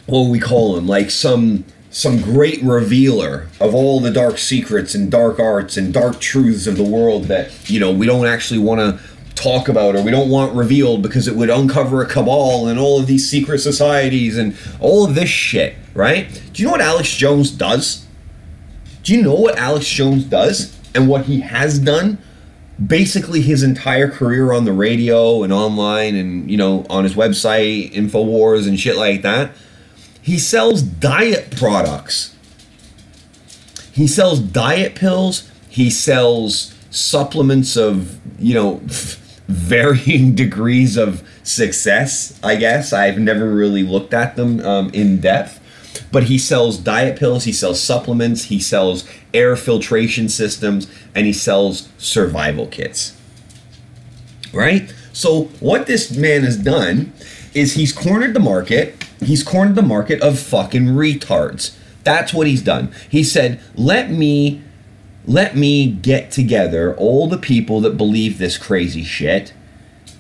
what 0.08 0.24
we 0.24 0.40
call 0.40 0.76
him 0.78 0.88
like 0.88 1.12
some 1.12 1.64
some 1.92 2.22
great 2.22 2.62
revealer 2.64 3.48
of 3.60 3.76
all 3.76 4.00
the 4.00 4.12
dark 4.12 4.38
secrets 4.38 4.96
and 4.96 5.12
dark 5.12 5.40
arts 5.40 5.78
and 5.78 5.94
dark 5.94 6.20
truths 6.20 6.66
of 6.66 6.78
the 6.78 6.84
world 6.84 7.26
that 7.26 7.70
you 7.70 7.80
know 7.80 7.92
we 7.92 8.06
don't 8.06 8.26
actually 8.26 8.60
want 8.60 8.80
to 8.80 9.00
talk 9.36 9.68
about 9.68 9.96
or 9.96 10.04
we 10.04 10.12
don't 10.12 10.30
want 10.30 10.54
revealed 10.54 11.02
because 11.02 11.28
it 11.28 11.36
would 11.36 11.50
uncover 11.50 12.02
a 12.02 12.06
cabal 12.06 12.68
and 12.68 12.80
all 12.80 13.00
of 13.00 13.08
these 13.08 13.30
secret 13.30 13.60
societies 13.60 14.38
and 14.38 14.56
all 14.80 15.06
of 15.06 15.16
this 15.16 15.30
shit 15.30 15.76
right 15.94 16.42
do 16.54 16.62
you 16.62 16.68
know 16.68 16.72
what 16.72 16.82
alex 16.82 17.16
jones 17.16 17.50
does 17.52 18.06
do 19.04 19.16
you 19.16 19.22
know 19.22 19.34
what 19.34 19.58
alex 19.58 19.88
jones 19.88 20.24
does 20.26 20.78
and 20.94 21.08
what 21.08 21.26
he 21.26 21.42
has 21.42 21.80
done 21.80 22.18
basically 22.86 23.42
his 23.42 23.64
entire 23.64 24.10
career 24.10 24.52
on 24.52 24.66
the 24.66 24.74
radio 24.74 25.44
and 25.44 25.52
online 25.54 26.16
and 26.16 26.50
you 26.52 26.58
know 26.58 26.86
on 26.90 27.04
his 27.04 27.14
website 27.14 27.92
infowars 27.94 28.68
and 28.68 28.80
shit 28.80 28.96
like 28.96 29.22
that 29.22 29.52
he 30.22 30.38
sells 30.38 30.82
diet 30.82 31.56
products. 31.58 32.36
He 33.92 34.08
sells 34.08 34.40
diet 34.40 34.96
pills. 34.96 35.50
He 35.68 35.90
sells 35.90 36.74
supplements 36.92 37.76
of, 37.76 38.20
you 38.40 38.54
know, 38.54 38.82
varying 39.52 40.36
degrees 40.36 40.98
of 40.98 41.28
success, 41.44 42.40
I 42.44 42.56
guess. 42.56 42.94
I've 42.94 43.20
never 43.20 43.50
really 43.50 43.84
looked 43.84 44.14
at 44.14 44.36
them 44.36 44.60
um, 44.62 44.90
in 44.94 45.20
depth. 45.20 45.60
But 46.12 46.24
he 46.24 46.38
sells 46.38 46.78
diet 46.78 47.18
pills, 47.18 47.44
he 47.44 47.54
sells 47.54 47.82
supplements, 47.82 48.46
he 48.46 48.60
sells 48.60 49.08
air 49.34 49.56
filtration 49.56 50.30
systems, 50.30 50.92
and 51.16 51.26
he 51.26 51.34
sells 51.34 51.90
survival 51.98 52.68
kits. 52.68 53.18
Right? 54.54 54.94
So, 55.14 55.44
what 55.60 55.88
this 55.88 56.16
man 56.16 56.44
has 56.44 56.58
done 56.58 57.14
is 57.54 57.74
he's 57.74 57.94
cornered 57.94 58.34
the 58.34 58.40
market 58.40 59.02
He's 59.22 59.44
cornered 59.44 59.76
the 59.76 59.84
market 59.84 60.22
of 60.22 60.40
fucking 60.40 60.88
retards. 60.88 61.76
That's 62.04 62.34
what 62.34 62.48
he's 62.48 62.64
done. 62.64 62.92
He 63.10 63.24
said, 63.24 63.60
"Let 63.76 64.10
me 64.10 64.62
let 65.26 65.56
me 65.56 65.92
get 65.92 66.32
together 66.32 66.96
all 66.96 67.28
the 67.28 67.38
people 67.38 67.82
that 67.82 67.98
believe 67.98 68.38
this 68.38 68.58
crazy 68.58 69.04
shit 69.04 69.54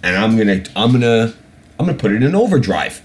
and 0.03 0.15
I'm 0.15 0.35
going 0.35 0.63
to 0.63 0.71
I'm 0.75 0.89
going 0.91 1.01
to 1.01 1.35
I'm 1.79 1.85
going 1.85 1.97
to 1.97 2.01
put 2.01 2.11
it 2.11 2.21
in 2.21 2.35
overdrive. 2.35 3.01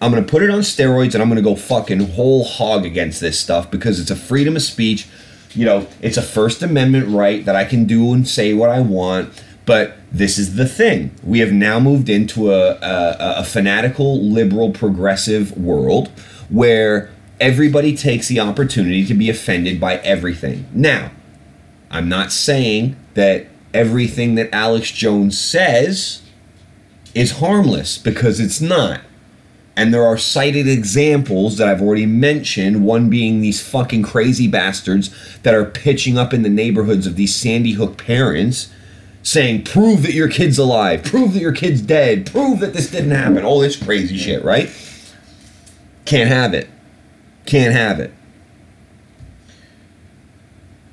I'm 0.00 0.10
going 0.10 0.24
to 0.24 0.30
put 0.30 0.42
it 0.42 0.50
on 0.50 0.60
steroids 0.60 1.14
and 1.14 1.22
I'm 1.22 1.28
going 1.28 1.36
to 1.36 1.48
go 1.48 1.56
fucking 1.56 2.12
whole 2.12 2.44
hog 2.44 2.84
against 2.84 3.20
this 3.20 3.38
stuff 3.38 3.70
because 3.70 4.00
it's 4.00 4.10
a 4.10 4.16
freedom 4.16 4.56
of 4.56 4.62
speech. 4.62 5.08
You 5.54 5.64
know, 5.64 5.86
it's 6.00 6.16
a 6.16 6.22
first 6.22 6.62
amendment 6.62 7.08
right 7.08 7.44
that 7.44 7.54
I 7.54 7.64
can 7.64 7.84
do 7.84 8.12
and 8.12 8.26
say 8.26 8.54
what 8.54 8.70
I 8.70 8.80
want 8.80 9.32
but 9.64 9.96
this 10.10 10.38
is 10.38 10.56
the 10.56 10.66
thing. 10.66 11.12
We 11.22 11.38
have 11.38 11.52
now 11.52 11.78
moved 11.78 12.08
into 12.08 12.52
a, 12.52 12.72
a, 12.72 13.34
a 13.38 13.44
fanatical, 13.44 14.20
liberal, 14.20 14.70
progressive 14.72 15.56
world 15.56 16.08
where 16.48 17.10
everybody 17.40 17.96
takes 17.96 18.28
the 18.28 18.40
opportunity 18.40 19.06
to 19.06 19.14
be 19.14 19.30
offended 19.30 19.80
by 19.80 19.96
everything. 19.98 20.66
Now, 20.72 21.12
I'm 21.92 22.08
not 22.08 22.32
saying 22.32 22.96
that 23.14 23.46
everything 23.74 24.34
that 24.34 24.52
Alex 24.52 24.90
Jones 24.90 25.38
says 25.38 26.22
is 27.14 27.38
harmless 27.38 27.98
because 27.98 28.40
it's 28.40 28.60
not. 28.60 29.02
And 29.76 29.92
there 29.92 30.04
are 30.04 30.18
cited 30.18 30.68
examples 30.68 31.56
that 31.56 31.68
I've 31.68 31.80
already 31.80 32.04
mentioned, 32.06 32.84
one 32.84 33.08
being 33.08 33.40
these 33.40 33.66
fucking 33.66 34.02
crazy 34.02 34.48
bastards 34.48 35.14
that 35.42 35.54
are 35.54 35.64
pitching 35.64 36.18
up 36.18 36.34
in 36.34 36.42
the 36.42 36.50
neighborhoods 36.50 37.06
of 37.06 37.16
these 37.16 37.34
Sandy 37.34 37.72
Hook 37.72 37.96
parents 37.96 38.70
saying, 39.22 39.64
prove 39.64 40.02
that 40.02 40.12
your 40.12 40.28
kid's 40.28 40.58
alive, 40.58 41.04
prove 41.04 41.32
that 41.34 41.40
your 41.40 41.52
kid's 41.52 41.80
dead, 41.80 42.26
prove 42.26 42.60
that 42.60 42.74
this 42.74 42.90
didn't 42.90 43.12
happen, 43.12 43.44
all 43.44 43.60
this 43.60 43.76
crazy 43.76 44.18
shit, 44.18 44.44
right? 44.44 44.70
Can't 46.04 46.28
have 46.28 46.52
it. 46.54 46.68
Can't 47.46 47.72
have 47.72 48.00
it. 48.00 48.12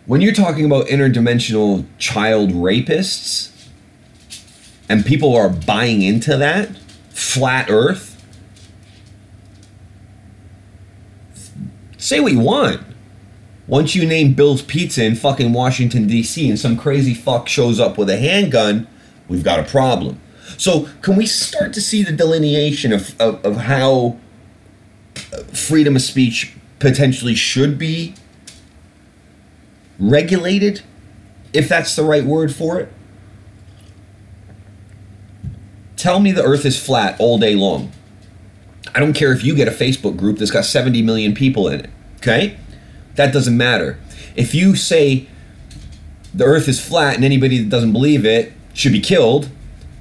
When 0.10 0.22
you're 0.22 0.34
talking 0.34 0.66
about 0.66 0.88
interdimensional 0.88 1.86
child 1.99 2.49
rapists, 2.49 3.68
and 4.89 5.05
people 5.05 5.36
are 5.38 5.49
buying 5.49 6.01
into 6.01 6.36
that, 6.36 6.76
flat 7.12 7.70
earth, 7.70 8.20
say 11.99 12.20
what 12.20 12.32
you 12.32 12.39
want. 12.39 12.82
Once 13.68 13.93
you 13.93 14.07
name 14.07 14.34
Bill's 14.34 14.64
Pizza 14.64 15.05
in 15.05 15.14
fucking 15.14 15.53
Washington, 15.53 16.07
D.C., 16.07 16.49
and 16.49 16.57
some 16.57 16.76
crazy 16.76 17.14
fuck 17.14 17.47
shows 17.47 17.80
up 17.80 17.95
with 17.95 18.10
a 18.10 18.18
handgun, 18.18 18.88
we've 19.28 19.43
got 19.43 19.60
a 19.60 19.64
problem. 19.64 20.20
So, 20.57 20.89
can 21.03 21.18
we 21.18 21.28
start 21.28 21.72
to 21.74 21.82
see 21.82 22.01
the 22.01 22.14
delineation 22.14 22.91
of, 22.93 23.14
of, 23.22 23.45
of 23.45 23.57
how 23.57 24.18
uh, 25.32 25.43
freedom 25.53 25.95
of 25.95 26.01
speech 26.01 26.55
potentially 26.80 27.36
should 27.36 27.78
be 27.78 28.16
regulated, 30.00 30.82
if 31.54 31.68
that's 31.68 31.95
the 31.95 32.04
right 32.04 32.24
word 32.24 32.54
for 32.54 32.80
it? 32.80 32.91
Tell 35.95 36.20
me 36.20 36.32
the 36.32 36.43
earth 36.43 36.66
is 36.66 36.82
flat 36.82 37.20
all 37.20 37.38
day 37.38 37.56
long. 37.56 37.91
I 38.95 39.00
don't 39.00 39.14
care 39.14 39.34
if 39.34 39.43
you 39.43 39.56
get 39.56 39.68
a 39.68 39.72
Facebook 39.72 40.18
group 40.18 40.38
that's 40.38 40.52
got 40.52 40.66
70 40.66 41.02
million 41.02 41.34
people 41.34 41.68
in 41.68 41.82
it, 41.82 41.89
okay? 42.18 42.58
That 43.16 43.34
doesn't 43.34 43.58
matter. 43.58 44.00
If 44.36 44.56
you 44.56 44.76
say 44.76 45.28
the 46.34 46.45
earth 46.45 46.68
is 46.68 46.84
flat 46.84 47.16
and 47.16 47.26
anybody 47.26 47.58
that 47.58 47.70
doesn't 47.70 47.91
believe 47.91 48.26
it 48.26 48.54
should 48.74 48.93
be 48.93 49.02
killed 49.02 49.50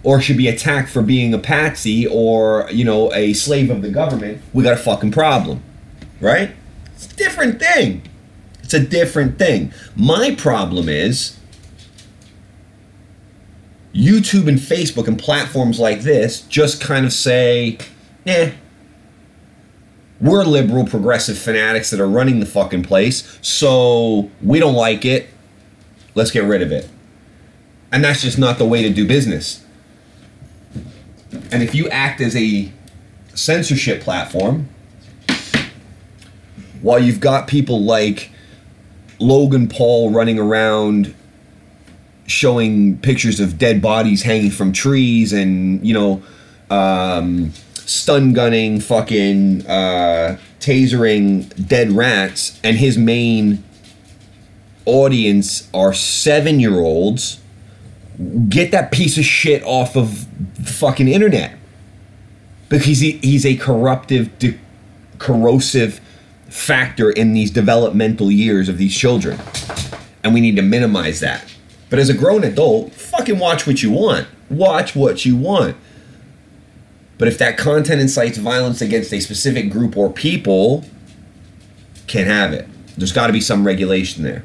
or 0.05 0.21
should 0.21 0.37
be 0.37 0.47
attacked 0.47 0.89
for 0.89 1.03
being 1.03 1.35
a 1.35 1.39
patsy 1.39 2.07
or, 2.07 2.69
you 2.71 2.85
know, 2.85 3.13
a 3.13 3.33
slave 3.33 3.71
of 3.71 3.83
the 3.83 3.91
government, 3.91 4.41
we 4.53 4.63
got 4.63 4.75
a 4.75 4.77
fucking 4.77 5.11
problem. 5.11 5.63
Right? 6.21 6.53
It's 6.95 7.07
a 7.13 7.17
different 7.17 7.59
thing. 7.59 8.03
It's 8.69 8.75
a 8.75 8.81
different 8.81 9.39
thing. 9.39 9.73
My 9.97 10.35
problem 10.35 10.91
is 10.91 11.39
YouTube 13.95 14.47
and 14.47 14.59
Facebook 14.59 15.09
and 15.09 15.19
platforms 15.19 15.81
like 15.81 16.03
this 16.03 16.43
just 16.43 16.79
kind 16.79 17.07
of 17.07 17.13
say, 17.15 17.79
eh, 18.27 18.53
we're 20.21 20.45
liberal 20.45 20.85
progressive 20.85 21.39
fanatics 21.39 21.89
that 21.89 21.99
are 21.99 22.07
running 22.07 22.41
the 22.41 22.45
fucking 22.45 22.83
place, 22.83 23.39
so 23.41 24.31
we 24.43 24.59
don't 24.59 24.75
like 24.75 25.07
it. 25.07 25.31
Let's 26.15 26.31
get 26.31 26.45
rid 26.45 26.61
of 26.61 26.71
it. 26.71 26.91
And 27.91 28.05
that's 28.05 28.21
just 28.21 28.37
not 28.37 28.59
the 28.59 28.67
way 28.67 28.83
to 28.83 28.91
do 28.91 29.09
business. 29.09 29.65
And 31.51 31.63
if 31.63 31.75
you 31.75 31.89
act 31.89 32.21
as 32.21 32.37
a 32.37 32.71
censorship 33.33 34.03
platform, 34.03 34.69
while 36.83 36.99
you've 36.99 37.21
got 37.21 37.49
people 37.49 37.83
like 37.83 38.33
Logan 39.19 39.69
Paul 39.69 40.11
running 40.11 40.39
around 40.39 41.15
showing 42.27 42.99
pictures 42.99 43.41
of 43.41 43.59
dead 43.59 43.81
bodies 43.81 44.23
hanging 44.23 44.51
from 44.51 44.73
trees 44.73 45.33
and, 45.33 45.85
you 45.87 45.95
know, 45.95 46.23
um, 46.71 47.53
stun 47.75 48.33
gunning, 48.35 48.81
fucking 48.81 49.67
uh, 49.67 50.39
tasering 50.61 51.69
dead 51.69 51.91
rats, 51.93 52.61
and 52.63 52.77
his 52.77 52.99
main 52.99 53.65
audience 54.85 55.69
are 55.73 55.93
seven 55.93 56.61
year 56.61 56.81
olds. 56.81 57.41
Get 58.49 58.73
that 58.73 58.91
piece 58.93 59.17
of 59.17 59.25
shit 59.25 59.63
off 59.65 59.97
of 59.97 60.27
the 60.57 60.71
fucking 60.71 61.09
internet 61.09 61.57
because 62.69 62.99
he, 62.99 63.13
he's 63.19 63.47
a 63.47 63.57
corruptive, 63.57 64.39
de- 64.39 64.59
corrosive 65.19 66.01
factor 66.49 67.11
in 67.11 67.33
these 67.33 67.51
developmental 67.51 68.31
years 68.31 68.69
of 68.69 68.79
these 68.79 68.97
children, 68.97 69.39
and 70.23 70.35
we 70.35 70.41
need 70.41 70.57
to 70.57 70.63
minimize 70.63 71.21
that. 71.21 71.45
But 71.91 71.99
as 71.99 72.09
a 72.09 72.15
grown 72.15 72.45
adult, 72.45 72.93
fucking 72.93 73.39
watch 73.39 73.67
what 73.67 73.83
you 73.83 73.91
want. 73.91 74.27
Watch 74.51 74.95
what 74.95 75.25
you 75.25 75.37
want. 75.37 75.77
But 77.19 77.29
if 77.29 77.39
that 77.39 77.57
content 77.59 78.01
incites 78.01 78.39
violence 78.39 78.81
against 78.81 79.13
a 79.13 79.21
specific 79.21 79.71
group 79.71 79.97
or 79.97 80.11
people, 80.13 80.85
can't 82.07 82.29
have 82.29 82.53
it. 82.53 82.69
There's 82.97 83.13
got 83.13 83.27
to 83.27 83.33
be 83.33 83.41
some 83.41 83.67
regulation 83.67 84.23
there. 84.23 84.45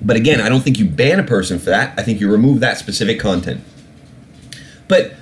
But 0.00 0.16
again, 0.16 0.40
I 0.40 0.48
don't 0.48 0.62
think 0.62 0.78
you 0.78 0.86
ban 0.86 1.20
a 1.20 1.24
person 1.24 1.58
for 1.58 1.66
that. 1.66 1.98
I 1.98 2.02
think 2.02 2.20
you 2.20 2.30
remove 2.30 2.60
that 2.60 2.78
specific 2.78 3.20
content. 3.20 3.62
But 4.88 5.14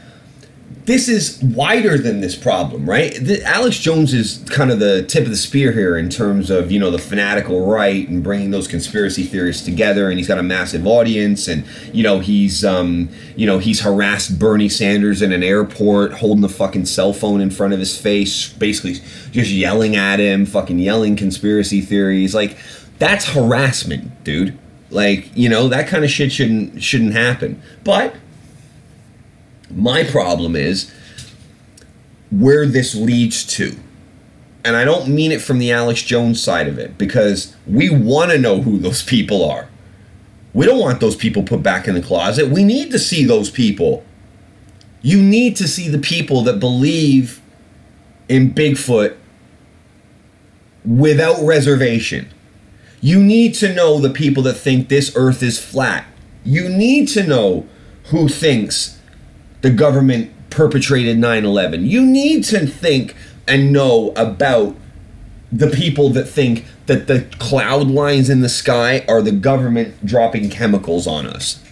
this 0.90 1.08
is 1.08 1.40
wider 1.40 1.96
than 1.96 2.20
this 2.20 2.34
problem, 2.34 2.84
right? 2.84 3.14
The, 3.14 3.40
Alex 3.44 3.78
Jones 3.78 4.12
is 4.12 4.44
kind 4.50 4.72
of 4.72 4.80
the 4.80 5.04
tip 5.04 5.22
of 5.22 5.30
the 5.30 5.36
spear 5.36 5.70
here 5.70 5.96
in 5.96 6.08
terms 6.08 6.50
of 6.50 6.72
you 6.72 6.80
know 6.80 6.90
the 6.90 6.98
fanatical 6.98 7.64
right 7.64 8.08
and 8.08 8.24
bringing 8.24 8.50
those 8.50 8.66
conspiracy 8.66 9.22
theorists 9.22 9.64
together, 9.64 10.10
and 10.10 10.18
he's 10.18 10.26
got 10.26 10.38
a 10.38 10.42
massive 10.42 10.88
audience, 10.88 11.46
and 11.46 11.64
you 11.92 12.02
know 12.02 12.18
he's 12.18 12.64
um, 12.64 13.08
you 13.36 13.46
know 13.46 13.58
he's 13.58 13.80
harassed 13.82 14.38
Bernie 14.40 14.68
Sanders 14.68 15.22
in 15.22 15.32
an 15.32 15.44
airport, 15.44 16.14
holding 16.14 16.42
the 16.42 16.48
fucking 16.48 16.86
cell 16.86 17.12
phone 17.12 17.40
in 17.40 17.50
front 17.50 17.72
of 17.72 17.78
his 17.78 17.96
face, 17.96 18.52
basically 18.52 18.94
just 19.30 19.50
yelling 19.52 19.94
at 19.94 20.18
him, 20.18 20.44
fucking 20.44 20.80
yelling 20.80 21.14
conspiracy 21.14 21.80
theories, 21.80 22.34
like 22.34 22.58
that's 22.98 23.26
harassment, 23.26 24.24
dude. 24.24 24.58
Like 24.90 25.30
you 25.36 25.48
know 25.48 25.68
that 25.68 25.86
kind 25.86 26.04
of 26.04 26.10
shit 26.10 26.32
shouldn't 26.32 26.82
shouldn't 26.82 27.12
happen, 27.12 27.62
but 27.84 28.12
my 29.70 30.04
problem 30.04 30.56
is 30.56 30.92
where 32.30 32.66
this 32.66 32.94
leads 32.94 33.44
to. 33.56 33.76
And 34.64 34.76
I 34.76 34.84
don't 34.84 35.08
mean 35.08 35.32
it 35.32 35.40
from 35.40 35.58
the 35.58 35.72
Alex 35.72 36.02
Jones 36.02 36.42
side 36.42 36.68
of 36.68 36.78
it 36.78 36.98
because 36.98 37.56
we 37.66 37.88
want 37.88 38.30
to 38.30 38.38
know 38.38 38.60
who 38.60 38.78
those 38.78 39.02
people 39.02 39.48
are. 39.48 39.68
We 40.52 40.66
don't 40.66 40.80
want 40.80 41.00
those 41.00 41.16
people 41.16 41.42
put 41.42 41.62
back 41.62 41.88
in 41.88 41.94
the 41.94 42.02
closet. 42.02 42.48
We 42.48 42.64
need 42.64 42.90
to 42.90 42.98
see 42.98 43.24
those 43.24 43.50
people. 43.50 44.04
You 45.00 45.22
need 45.22 45.56
to 45.56 45.68
see 45.68 45.88
the 45.88 45.98
people 45.98 46.42
that 46.42 46.60
believe 46.60 47.40
in 48.28 48.52
Bigfoot 48.52 49.16
without 50.84 51.42
reservation. 51.42 52.28
You 53.00 53.22
need 53.22 53.54
to 53.54 53.72
know 53.72 53.98
the 53.98 54.10
people 54.10 54.42
that 54.42 54.54
think 54.54 54.88
this 54.88 55.12
earth 55.16 55.42
is 55.42 55.58
flat. 55.58 56.06
You 56.44 56.68
need 56.68 57.08
to 57.08 57.26
know 57.26 57.66
who 58.06 58.28
thinks 58.28 58.99
the 59.60 59.70
government 59.70 60.30
perpetrated 60.50 61.18
9 61.18 61.44
11. 61.44 61.86
You 61.86 62.04
need 62.04 62.44
to 62.44 62.66
think 62.66 63.14
and 63.46 63.72
know 63.72 64.12
about 64.16 64.76
the 65.52 65.68
people 65.68 66.10
that 66.10 66.24
think 66.26 66.64
that 66.86 67.06
the 67.06 67.22
cloud 67.38 67.88
lines 67.88 68.30
in 68.30 68.40
the 68.40 68.48
sky 68.48 69.04
are 69.08 69.22
the 69.22 69.32
government 69.32 70.04
dropping 70.04 70.50
chemicals 70.50 71.06
on 71.06 71.26
us. 71.26 71.62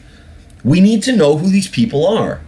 We 0.65 0.81
need 0.81 1.03
to 1.05 1.15
know 1.15 1.39
who 1.39 1.49
these 1.49 1.69
people 1.69 2.07
are 2.07 2.41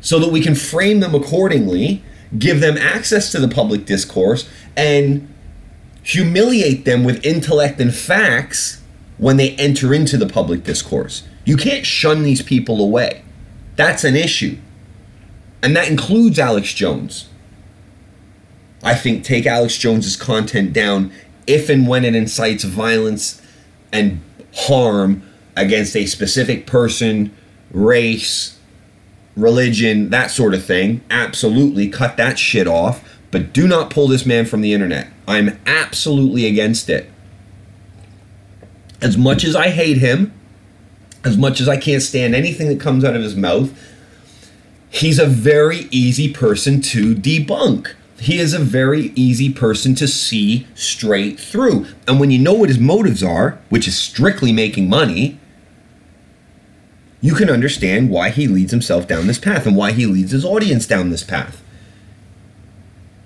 so 0.00 0.18
that 0.18 0.30
we 0.30 0.40
can 0.40 0.54
frame 0.54 1.00
them 1.00 1.14
accordingly, 1.14 2.02
give 2.38 2.60
them 2.60 2.78
access 2.78 3.30
to 3.32 3.38
the 3.38 3.48
public 3.48 3.84
discourse, 3.84 4.48
and 4.76 5.32
humiliate 6.02 6.86
them 6.86 7.04
with 7.04 7.24
intellect 7.24 7.80
and 7.80 7.94
facts 7.94 8.80
when 9.18 9.36
they 9.36 9.50
enter 9.56 9.92
into 9.92 10.16
the 10.16 10.26
public 10.26 10.64
discourse. 10.64 11.24
You 11.44 11.58
can't 11.58 11.84
shun 11.84 12.22
these 12.22 12.42
people 12.42 12.80
away. 12.80 13.22
That's 13.80 14.04
an 14.04 14.14
issue. 14.14 14.58
And 15.62 15.74
that 15.74 15.88
includes 15.88 16.38
Alex 16.38 16.74
Jones. 16.74 17.30
I 18.82 18.94
think 18.94 19.24
take 19.24 19.46
Alex 19.46 19.78
Jones's 19.78 20.16
content 20.16 20.74
down 20.74 21.10
if 21.46 21.70
and 21.70 21.88
when 21.88 22.04
it 22.04 22.14
incites 22.14 22.62
violence 22.62 23.40
and 23.90 24.20
harm 24.54 25.22
against 25.56 25.96
a 25.96 26.04
specific 26.04 26.66
person, 26.66 27.34
race, 27.70 28.58
religion, 29.34 30.10
that 30.10 30.30
sort 30.30 30.52
of 30.52 30.62
thing. 30.62 31.00
Absolutely 31.10 31.88
cut 31.88 32.18
that 32.18 32.38
shit 32.38 32.66
off, 32.66 33.02
but 33.30 33.54
do 33.54 33.66
not 33.66 33.88
pull 33.88 34.08
this 34.08 34.26
man 34.26 34.44
from 34.44 34.60
the 34.60 34.74
internet. 34.74 35.08
I'm 35.26 35.58
absolutely 35.64 36.44
against 36.44 36.90
it. 36.90 37.10
As 39.00 39.16
much 39.16 39.42
as 39.42 39.56
I 39.56 39.70
hate 39.70 39.96
him, 39.96 40.38
as 41.24 41.36
much 41.36 41.60
as 41.60 41.68
I 41.68 41.76
can't 41.76 42.02
stand 42.02 42.34
anything 42.34 42.68
that 42.68 42.80
comes 42.80 43.04
out 43.04 43.16
of 43.16 43.22
his 43.22 43.36
mouth, 43.36 43.70
he's 44.90 45.18
a 45.18 45.26
very 45.26 45.88
easy 45.90 46.32
person 46.32 46.80
to 46.82 47.14
debunk. 47.14 47.94
He 48.18 48.38
is 48.38 48.52
a 48.52 48.58
very 48.58 49.12
easy 49.14 49.52
person 49.52 49.94
to 49.94 50.06
see 50.06 50.66
straight 50.74 51.40
through. 51.40 51.86
And 52.06 52.20
when 52.20 52.30
you 52.30 52.38
know 52.38 52.52
what 52.52 52.68
his 52.68 52.78
motives 52.78 53.22
are, 53.22 53.58
which 53.70 53.88
is 53.88 53.96
strictly 53.96 54.52
making 54.52 54.88
money, 54.90 55.38
you 57.22 57.34
can 57.34 57.50
understand 57.50 58.10
why 58.10 58.30
he 58.30 58.46
leads 58.46 58.72
himself 58.72 59.06
down 59.06 59.26
this 59.26 59.38
path 59.38 59.66
and 59.66 59.76
why 59.76 59.92
he 59.92 60.06
leads 60.06 60.32
his 60.32 60.44
audience 60.44 60.86
down 60.86 61.10
this 61.10 61.22
path. 61.22 61.62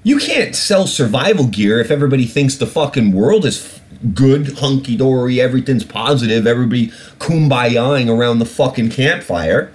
You 0.03 0.19
can't 0.19 0.55
sell 0.55 0.87
survival 0.87 1.47
gear 1.47 1.81
if 1.81 1.91
everybody 1.91 2.27
thinks 2.27 2.57
the 2.57 2.67
fucking 2.67 3.13
world 3.13 3.45
is 3.45 3.81
good, 4.13 4.59
hunky 4.59 4.97
dory, 4.97 5.41
everything's 5.41 5.85
positive, 5.85 6.47
everybody 6.47 6.89
kumbayaing 7.19 8.09
around 8.09 8.39
the 8.39 8.47
fucking 8.47 8.91
campfire. 8.91 9.73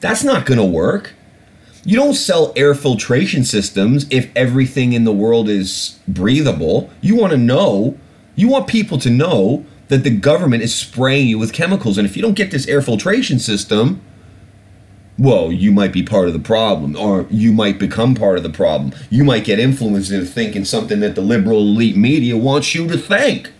That's 0.00 0.22
not 0.22 0.46
gonna 0.46 0.64
work. 0.64 1.14
You 1.84 1.96
don't 1.96 2.14
sell 2.14 2.52
air 2.54 2.74
filtration 2.74 3.44
systems 3.44 4.06
if 4.10 4.30
everything 4.36 4.92
in 4.92 5.04
the 5.04 5.12
world 5.12 5.48
is 5.48 5.98
breathable. 6.06 6.90
You 7.00 7.16
wanna 7.16 7.36
know, 7.36 7.96
you 8.36 8.48
want 8.48 8.66
people 8.66 8.98
to 8.98 9.10
know 9.10 9.64
that 9.88 10.04
the 10.04 10.10
government 10.10 10.62
is 10.62 10.74
spraying 10.74 11.28
you 11.28 11.38
with 11.38 11.52
chemicals. 11.52 11.98
And 11.98 12.06
if 12.06 12.14
you 12.14 12.22
don't 12.22 12.34
get 12.34 12.50
this 12.50 12.68
air 12.68 12.82
filtration 12.82 13.38
system, 13.38 14.02
well, 15.18 15.50
you 15.50 15.72
might 15.72 15.92
be 15.92 16.04
part 16.04 16.28
of 16.28 16.32
the 16.32 16.38
problem, 16.38 16.94
or 16.96 17.26
you 17.28 17.52
might 17.52 17.78
become 17.78 18.14
part 18.14 18.36
of 18.36 18.44
the 18.44 18.50
problem. 18.50 18.92
You 19.10 19.24
might 19.24 19.44
get 19.44 19.58
influenced 19.58 20.12
into 20.12 20.26
thinking 20.26 20.64
something 20.64 21.00
that 21.00 21.16
the 21.16 21.20
liberal 21.20 21.58
elite 21.58 21.96
media 21.96 22.36
wants 22.36 22.74
you 22.74 22.86
to 22.86 22.96
think. 22.96 23.52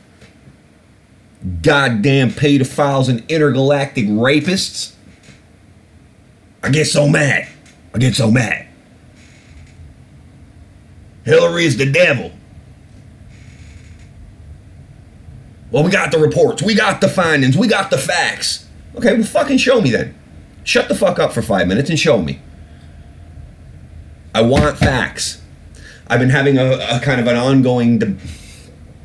Goddamn 1.62 2.30
pedophiles 2.30 3.08
and 3.08 3.28
intergalactic 3.28 4.06
rapists. 4.06 4.94
I 6.62 6.70
get 6.70 6.86
so 6.86 7.08
mad. 7.08 7.48
I 7.92 7.98
get 7.98 8.14
so 8.14 8.30
mad. 8.30 8.66
Hillary 11.24 11.64
is 11.64 11.76
the 11.76 11.90
devil. 11.90 12.32
Well, 15.70 15.84
we 15.84 15.90
got 15.90 16.12
the 16.12 16.18
reports, 16.18 16.62
we 16.62 16.74
got 16.74 17.00
the 17.00 17.08
findings, 17.08 17.56
we 17.56 17.68
got 17.68 17.90
the 17.90 17.98
facts. 17.98 18.66
Okay, 18.96 19.14
well, 19.14 19.24
fucking 19.24 19.58
show 19.58 19.80
me 19.80 19.90
then. 19.90 20.17
Shut 20.68 20.86
the 20.88 20.94
fuck 20.94 21.18
up 21.18 21.32
for 21.32 21.40
five 21.40 21.66
minutes 21.66 21.88
and 21.88 21.98
show 21.98 22.20
me. 22.20 22.40
I 24.34 24.42
want 24.42 24.76
facts. 24.76 25.40
I've 26.08 26.20
been 26.20 26.28
having 26.28 26.58
a, 26.58 26.72
a 26.90 27.00
kind 27.00 27.22
of 27.22 27.26
an 27.26 27.36
ongoing, 27.36 27.98
de- 27.98 28.16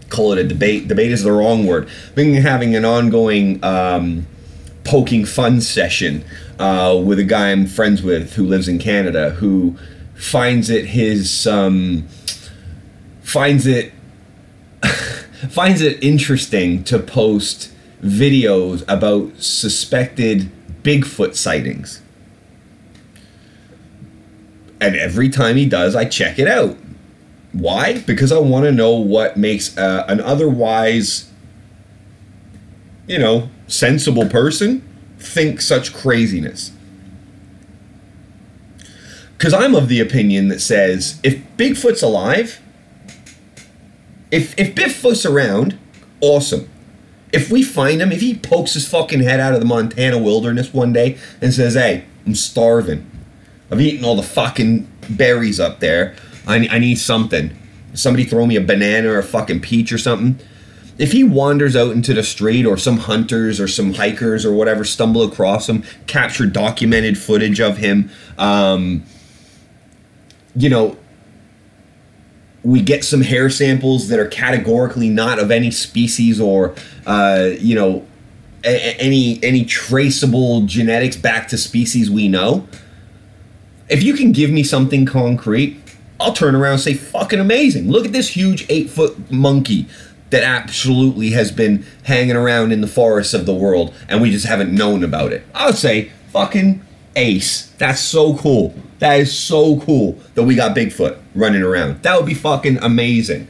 call 0.10 0.34
it 0.34 0.40
a 0.40 0.44
debate. 0.44 0.90
Debate 0.90 1.14
is 1.14 1.24
the 1.24 1.32
wrong 1.32 1.66
word. 1.66 1.88
Been 2.16 2.34
having 2.34 2.76
an 2.76 2.84
ongoing 2.84 3.64
um, 3.64 4.28
poking 4.84 5.24
fun 5.24 5.62
session 5.62 6.26
uh, 6.60 7.02
with 7.02 7.18
a 7.18 7.24
guy 7.24 7.52
I'm 7.52 7.66
friends 7.66 8.04
with 8.04 8.34
who 8.34 8.46
lives 8.46 8.68
in 8.68 8.78
Canada 8.78 9.30
who 9.30 9.78
finds 10.16 10.70
it 10.70 10.88
his 10.88 11.48
um, 11.48 12.10
finds 13.22 13.66
it 13.66 13.94
finds 15.50 15.80
it 15.80 16.04
interesting 16.04 16.84
to 16.84 17.00
post 17.00 17.72
videos 18.02 18.84
about 18.90 19.42
suspected 19.42 20.52
Bigfoot 20.84 21.36
sightings. 21.36 22.02
And 24.80 24.96
every 24.96 25.30
time 25.30 25.56
he 25.56 25.66
does, 25.66 25.96
I 25.96 26.06
check 26.06 26.38
it 26.38 26.48
out. 26.48 26.78
Why? 27.54 28.00
Because 28.00 28.32
I 28.32 28.40
want 28.40 28.66
to 28.66 28.72
know 28.72 28.92
what 28.92 29.38
makes 29.38 29.78
uh, 29.78 30.06
an 30.08 30.20
otherwise, 30.20 31.32
you 33.08 33.18
know, 33.18 33.50
sensible 33.68 34.28
person 34.28 34.88
think 35.20 35.62
such 35.62 35.94
craziness. 35.94 36.72
Because 39.38 39.54
I'm 39.54 39.76
of 39.76 39.88
the 39.88 40.00
opinion 40.00 40.48
that 40.50 40.62
says 40.62 41.20
if 41.24 41.42
Bigfoot's 41.58 42.02
alive, 42.02 42.62
if 44.32 44.58
if 44.58 44.74
Bigfoot's 44.76 45.26
around, 45.26 45.78
awesome. 46.22 46.70
If 47.34 47.50
we 47.50 47.64
find 47.64 48.00
him, 48.00 48.12
if 48.12 48.22
he 48.22 48.36
pokes 48.36 48.76
his 48.76 48.88
fucking 48.88 49.22
head 49.22 49.40
out 49.40 49.54
of 49.54 49.60
the 49.60 49.66
Montana 49.66 50.20
wilderness 50.20 50.72
one 50.72 50.94
day 50.94 51.18
and 51.42 51.54
says, 51.54 51.74
"Hey, 51.74 52.06
I'm 52.26 52.36
starving. 52.36 53.10
I've 53.72 53.82
eaten 53.82 54.06
all 54.06 54.16
the 54.16 54.22
fucking 54.22 54.88
berries 55.10 55.60
up 55.60 55.80
there. 55.80 56.16
I, 56.48 56.68
I 56.70 56.78
need 56.78 57.00
something. 57.00 57.58
Somebody 57.96 58.24
throw 58.26 58.46
me 58.46 58.56
a 58.56 58.62
banana 58.62 59.10
or 59.10 59.18
a 59.18 59.24
fucking 59.24 59.62
peach 59.62 59.92
or 59.92 59.98
something." 59.98 60.40
If 61.00 61.12
he 61.12 61.24
wanders 61.24 61.76
out 61.76 61.94
into 61.94 62.14
the 62.14 62.22
street, 62.22 62.68
or 62.68 62.78
some 62.78 62.98
hunters 62.98 63.60
or 63.60 63.68
some 63.68 63.96
hikers 63.96 64.46
or 64.46 64.54
whatever 64.54 64.84
stumble 64.84 65.24
across 65.24 65.68
him, 65.68 65.84
capture 66.06 66.46
documented 66.46 67.18
footage 67.18 67.60
of 67.60 67.78
him, 67.78 68.12
um, 68.38 69.04
you 70.56 70.70
know, 70.70 70.96
we 72.64 72.82
get 72.82 73.04
some 73.04 73.22
hair 73.22 73.50
samples 73.50 74.08
that 74.08 74.20
are 74.20 74.28
categorically 74.28 75.10
not 75.10 75.40
of 75.40 75.52
any 75.52 75.72
species 75.72 76.40
or 76.40 76.74
uh, 77.06 77.50
you 77.60 77.76
know 77.76 78.06
a- 78.64 78.96
any 79.00 79.40
any 79.44 79.66
traceable 79.66 80.62
genetics 80.66 81.16
back 81.16 81.48
to 81.50 81.58
species 81.58 82.10
we 82.10 82.28
know 82.28 82.68
if 83.90 84.02
you 84.02 84.14
can 84.14 84.32
give 84.32 84.50
me 84.50 84.64
something 84.64 85.06
concrete 85.06 85.78
i'll 86.20 86.34
turn 86.34 86.56
around 86.56 86.74
and 86.74 86.82
say 86.82 86.94
fucking 86.94 87.40
amazing 87.40 87.90
look 87.92 88.06
at 88.06 88.14
this 88.14 88.30
huge 88.30 88.66
eight 88.70 88.90
foot 88.90 89.30
monkey 89.30 89.86
that 90.34 90.42
absolutely 90.44 91.30
has 91.30 91.52
been 91.52 91.86
hanging 92.06 92.36
around 92.36 92.72
in 92.72 92.82
the 92.82 92.88
forests 92.88 93.36
of 93.36 93.46
the 93.46 93.54
world 93.54 93.94
and 94.10 94.20
we 94.20 94.32
just 94.32 94.48
haven't 94.48 94.74
known 94.74 95.04
about 95.04 95.32
it. 95.32 95.46
I 95.54 95.68
would 95.68 95.76
say 95.78 96.12
fucking 96.32 96.82
ace. 97.16 97.68
That's 97.78 98.00
so 98.00 98.36
cool. 98.38 98.74
That 99.04 99.20
is 99.20 99.38
so 99.38 99.82
cool 99.82 100.18
that 100.34 100.44
we 100.44 100.56
got 100.56 100.78
Bigfoot 100.78 101.20
running 101.36 101.62
around. 101.62 102.04
That 102.04 102.16
would 102.16 102.26
be 102.26 102.34
fucking 102.34 102.78
amazing. 102.78 103.50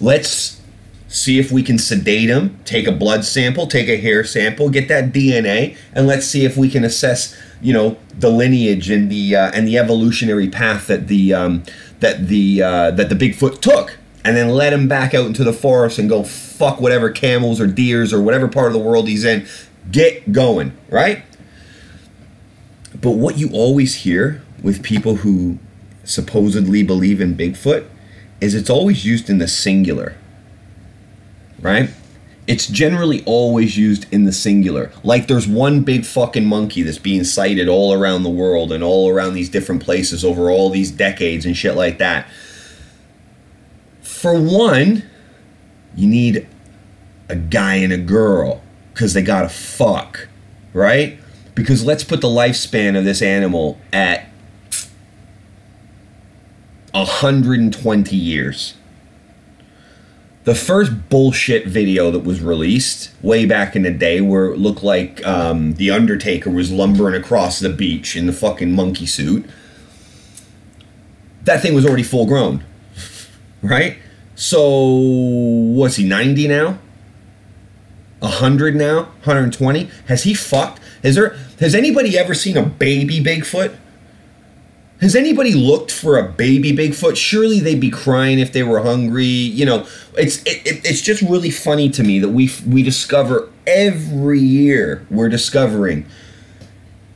Let's 0.00 0.60
see 1.06 1.38
if 1.38 1.52
we 1.52 1.62
can 1.62 1.78
sedate 1.78 2.28
him, 2.28 2.58
take 2.64 2.88
a 2.88 2.92
blood 2.92 3.24
sample, 3.24 3.68
take 3.68 3.86
a 3.86 3.96
hair 3.96 4.24
sample, 4.24 4.68
get 4.68 4.88
that 4.88 5.12
DNA, 5.12 5.76
and 5.92 6.08
let's 6.08 6.26
see 6.26 6.44
if 6.44 6.56
we 6.56 6.68
can 6.68 6.82
assess, 6.82 7.38
you 7.62 7.72
know, 7.72 7.96
the 8.18 8.28
lineage 8.28 8.90
and 8.90 9.08
the 9.08 9.36
uh, 9.36 9.52
and 9.54 9.68
the 9.68 9.78
evolutionary 9.78 10.48
path 10.48 10.88
that 10.88 11.06
the 11.06 11.32
um, 11.32 11.62
that 12.00 12.26
the 12.26 12.60
uh, 12.60 12.90
that 12.90 13.08
the 13.08 13.14
Bigfoot 13.14 13.60
took, 13.60 13.98
and 14.24 14.36
then 14.36 14.48
let 14.48 14.72
him 14.72 14.88
back 14.88 15.14
out 15.14 15.26
into 15.26 15.44
the 15.44 15.52
forest 15.52 15.96
and 15.96 16.08
go 16.08 16.24
fuck 16.24 16.80
whatever 16.80 17.08
camels 17.08 17.60
or 17.60 17.68
deers 17.68 18.12
or 18.12 18.20
whatever 18.20 18.48
part 18.48 18.66
of 18.66 18.72
the 18.72 18.80
world 18.80 19.06
he's 19.06 19.24
in. 19.24 19.46
Get 19.92 20.32
going, 20.32 20.76
right? 20.88 21.22
But 23.00 23.12
what 23.12 23.38
you 23.38 23.50
always 23.52 23.96
hear 23.96 24.42
with 24.62 24.82
people 24.82 25.16
who 25.16 25.58
supposedly 26.04 26.82
believe 26.82 27.20
in 27.20 27.34
Bigfoot 27.34 27.86
is 28.40 28.54
it's 28.54 28.70
always 28.70 29.04
used 29.04 29.30
in 29.30 29.38
the 29.38 29.48
singular. 29.48 30.16
Right? 31.60 31.90
It's 32.46 32.66
generally 32.66 33.22
always 33.26 33.76
used 33.76 34.12
in 34.12 34.24
the 34.24 34.32
singular. 34.32 34.90
Like 35.04 35.28
there's 35.28 35.46
one 35.46 35.82
big 35.82 36.04
fucking 36.04 36.44
monkey 36.44 36.82
that's 36.82 36.98
being 36.98 37.24
sighted 37.24 37.68
all 37.68 37.92
around 37.92 38.22
the 38.22 38.30
world 38.30 38.72
and 38.72 38.82
all 38.82 39.08
around 39.08 39.34
these 39.34 39.48
different 39.48 39.82
places 39.82 40.24
over 40.24 40.50
all 40.50 40.70
these 40.70 40.90
decades 40.90 41.46
and 41.46 41.56
shit 41.56 41.76
like 41.76 41.98
that. 41.98 42.28
For 44.00 44.38
one, 44.40 45.04
you 45.94 46.08
need 46.08 46.46
a 47.28 47.36
guy 47.36 47.76
and 47.76 47.92
a 47.92 47.98
girl 47.98 48.62
because 48.92 49.14
they 49.14 49.22
gotta 49.22 49.48
fuck, 49.48 50.28
right? 50.72 51.18
Because 51.54 51.84
let's 51.84 52.04
put 52.04 52.20
the 52.20 52.28
lifespan 52.28 52.96
of 52.96 53.04
this 53.04 53.22
animal 53.22 53.78
at 53.92 54.28
120 56.92 58.16
years. 58.16 58.74
The 60.44 60.54
first 60.54 61.10
bullshit 61.10 61.66
video 61.66 62.10
that 62.10 62.20
was 62.20 62.40
released 62.40 63.10
way 63.22 63.44
back 63.44 63.76
in 63.76 63.82
the 63.82 63.90
day, 63.90 64.20
where 64.20 64.46
it 64.46 64.58
looked 64.58 64.82
like 64.82 65.24
um, 65.26 65.74
the 65.74 65.90
Undertaker 65.90 66.50
was 66.50 66.72
lumbering 66.72 67.14
across 67.14 67.60
the 67.60 67.68
beach 67.68 68.16
in 68.16 68.26
the 68.26 68.32
fucking 68.32 68.72
monkey 68.72 69.06
suit, 69.06 69.44
that 71.42 71.60
thing 71.60 71.74
was 71.74 71.84
already 71.86 72.02
full 72.02 72.26
grown, 72.26 72.64
right? 73.62 73.98
So, 74.34 74.62
what's 74.62 75.96
he, 75.96 76.06
90 76.06 76.48
now? 76.48 76.78
100 78.20 78.76
now? 78.76 79.02
120? 79.24 79.90
Has 80.06 80.22
he 80.22 80.34
fucked? 80.34 80.80
Has 81.02 81.14
there 81.14 81.36
has 81.58 81.74
anybody 81.74 82.18
ever 82.18 82.34
seen 82.34 82.56
a 82.56 82.62
baby 82.64 83.20
Bigfoot? 83.20 83.76
Has 85.00 85.16
anybody 85.16 85.54
looked 85.54 85.90
for 85.90 86.18
a 86.18 86.28
baby 86.28 86.72
Bigfoot? 86.72 87.16
Surely 87.16 87.58
they'd 87.58 87.80
be 87.80 87.90
crying 87.90 88.38
if 88.38 88.52
they 88.52 88.62
were 88.62 88.82
hungry. 88.82 89.24
You 89.24 89.64
know, 89.64 89.86
it's 90.16 90.42
it, 90.42 90.66
it, 90.66 90.84
it's 90.84 91.00
just 91.00 91.22
really 91.22 91.50
funny 91.50 91.88
to 91.90 92.02
me 92.02 92.18
that 92.18 92.28
we 92.28 92.50
we 92.66 92.82
discover 92.82 93.50
every 93.66 94.40
year 94.40 95.06
we're 95.10 95.28
discovering 95.28 96.06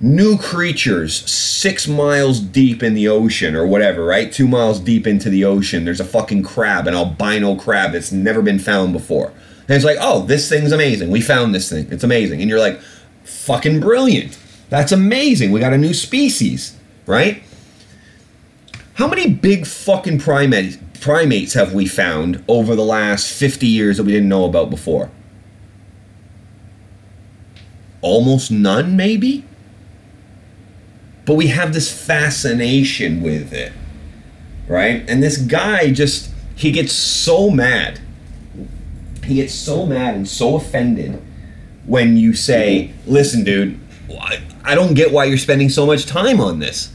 new 0.01 0.37
creatures 0.37 1.29
six 1.31 1.89
miles 1.89 2.39
deep 2.41 2.83
in 2.83 2.95
the 2.95 3.09
ocean 3.09 3.57
or 3.57 3.67
whatever, 3.67 4.05
right? 4.05 4.31
Two 4.31 4.47
miles 4.47 4.79
deep 4.81 5.07
into 5.07 5.31
the 5.31 5.45
ocean, 5.45 5.85
there's 5.85 6.01
a 6.01 6.05
fucking 6.05 6.43
crab, 6.43 6.87
an 6.87 6.95
albino 6.95 7.55
crab 7.57 7.93
that's 7.93 8.13
never 8.13 8.43
been 8.43 8.59
found 8.59 8.93
before. 8.93 9.33
And 9.67 9.71
it's 9.71 9.85
like, 9.85 9.97
oh, 9.99 10.23
this 10.23 10.49
thing's 10.49 10.73
amazing. 10.73 11.11
We 11.11 11.23
found 11.23 11.55
this 11.55 11.71
thing. 11.71 11.91
It's 11.91 12.05
amazing. 12.05 12.43
And 12.43 12.51
you're 12.51 12.59
like, 12.59 12.79
fucking 13.45 13.81
brilliant. 13.81 14.39
That's 14.71 14.93
amazing. 14.93 15.53
We 15.53 15.61
got 15.61 15.73
a 15.73 15.79
new 15.79 15.95
species, 15.95 16.77
right? 17.07 17.43
How 18.95 19.07
many 19.07 19.31
big 19.31 19.67
fucking 19.67 20.19
primates 20.21 20.79
primates 21.01 21.53
have 21.53 21.75
we 21.75 21.87
found 21.87 22.43
over 22.49 22.75
the 22.75 22.85
last 22.85 23.31
50 23.31 23.67
years 23.67 23.99
that 23.99 24.05
we 24.05 24.13
didn't 24.13 24.29
know 24.29 24.47
about 24.47 24.71
before? 24.71 25.11
Almost 28.01 28.51
none, 28.51 28.97
maybe? 28.97 29.45
But 31.27 31.35
we 31.35 31.49
have 31.49 31.75
this 31.75 31.93
fascination 31.93 33.23
with 33.23 33.53
it, 33.53 33.73
right? 34.67 35.05
And 35.09 35.23
this 35.23 35.37
guy 35.37 35.93
just, 35.93 36.31
he 36.55 36.71
gets 36.71 36.93
so 36.93 37.51
mad. 37.51 38.01
He 39.25 39.37
gets 39.37 39.55
so 39.55 39.85
mad 39.85 40.15
and 40.15 40.27
so 40.27 40.57
offended 40.57 41.21
when 41.87 42.17
you 42.17 42.35
say, 42.35 42.93
listen, 43.07 43.45
dude, 43.45 43.79
I 44.65 44.75
don't 44.75 44.95
get 44.95 45.13
why 45.13 45.25
you're 45.25 45.39
spending 45.39 45.69
so 45.69 45.87
much 45.87 46.07
time 46.07 46.41
on 46.41 46.59
this. 46.59 46.91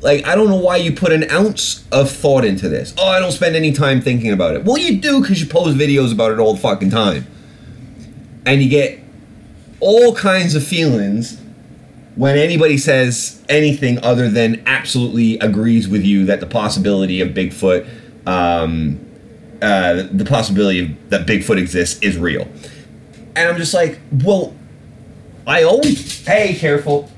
Like, 0.00 0.26
I 0.26 0.34
don't 0.34 0.48
know 0.48 0.56
why 0.56 0.76
you 0.76 0.92
put 0.92 1.12
an 1.12 1.30
ounce 1.30 1.84
of 1.90 2.10
thought 2.10 2.44
into 2.44 2.68
this. 2.68 2.94
Oh, 2.98 3.08
I 3.08 3.18
don't 3.18 3.32
spend 3.32 3.56
any 3.56 3.72
time 3.72 4.00
thinking 4.00 4.32
about 4.32 4.54
it. 4.54 4.64
Well, 4.64 4.78
you 4.78 4.98
do 5.00 5.20
because 5.20 5.40
you 5.40 5.48
post 5.48 5.76
videos 5.76 6.12
about 6.12 6.30
it 6.30 6.38
all 6.38 6.54
the 6.54 6.60
fucking 6.60 6.90
time. 6.90 7.26
And 8.46 8.62
you 8.62 8.68
get 8.68 9.00
all 9.80 10.14
kinds 10.14 10.54
of 10.54 10.64
feelings 10.64 11.40
when 12.16 12.38
anybody 12.38 12.78
says 12.78 13.42
anything 13.48 13.98
other 14.04 14.28
than 14.28 14.62
absolutely 14.66 15.38
agrees 15.38 15.88
with 15.88 16.04
you 16.04 16.26
that 16.26 16.40
the 16.40 16.46
possibility 16.46 17.20
of 17.20 17.30
Bigfoot, 17.30 17.88
um, 18.26 19.00
uh, 19.62 20.04
the 20.12 20.24
possibility 20.24 20.96
that 21.08 21.26
Bigfoot 21.26 21.58
exists 21.58 22.00
is 22.02 22.18
real. 22.18 22.46
And 23.36 23.48
I'm 23.48 23.56
just 23.56 23.74
like, 23.74 24.00
well, 24.22 24.54
I 25.46 25.62
always, 25.64 26.24
hey, 26.26 26.54
careful. 26.54 27.10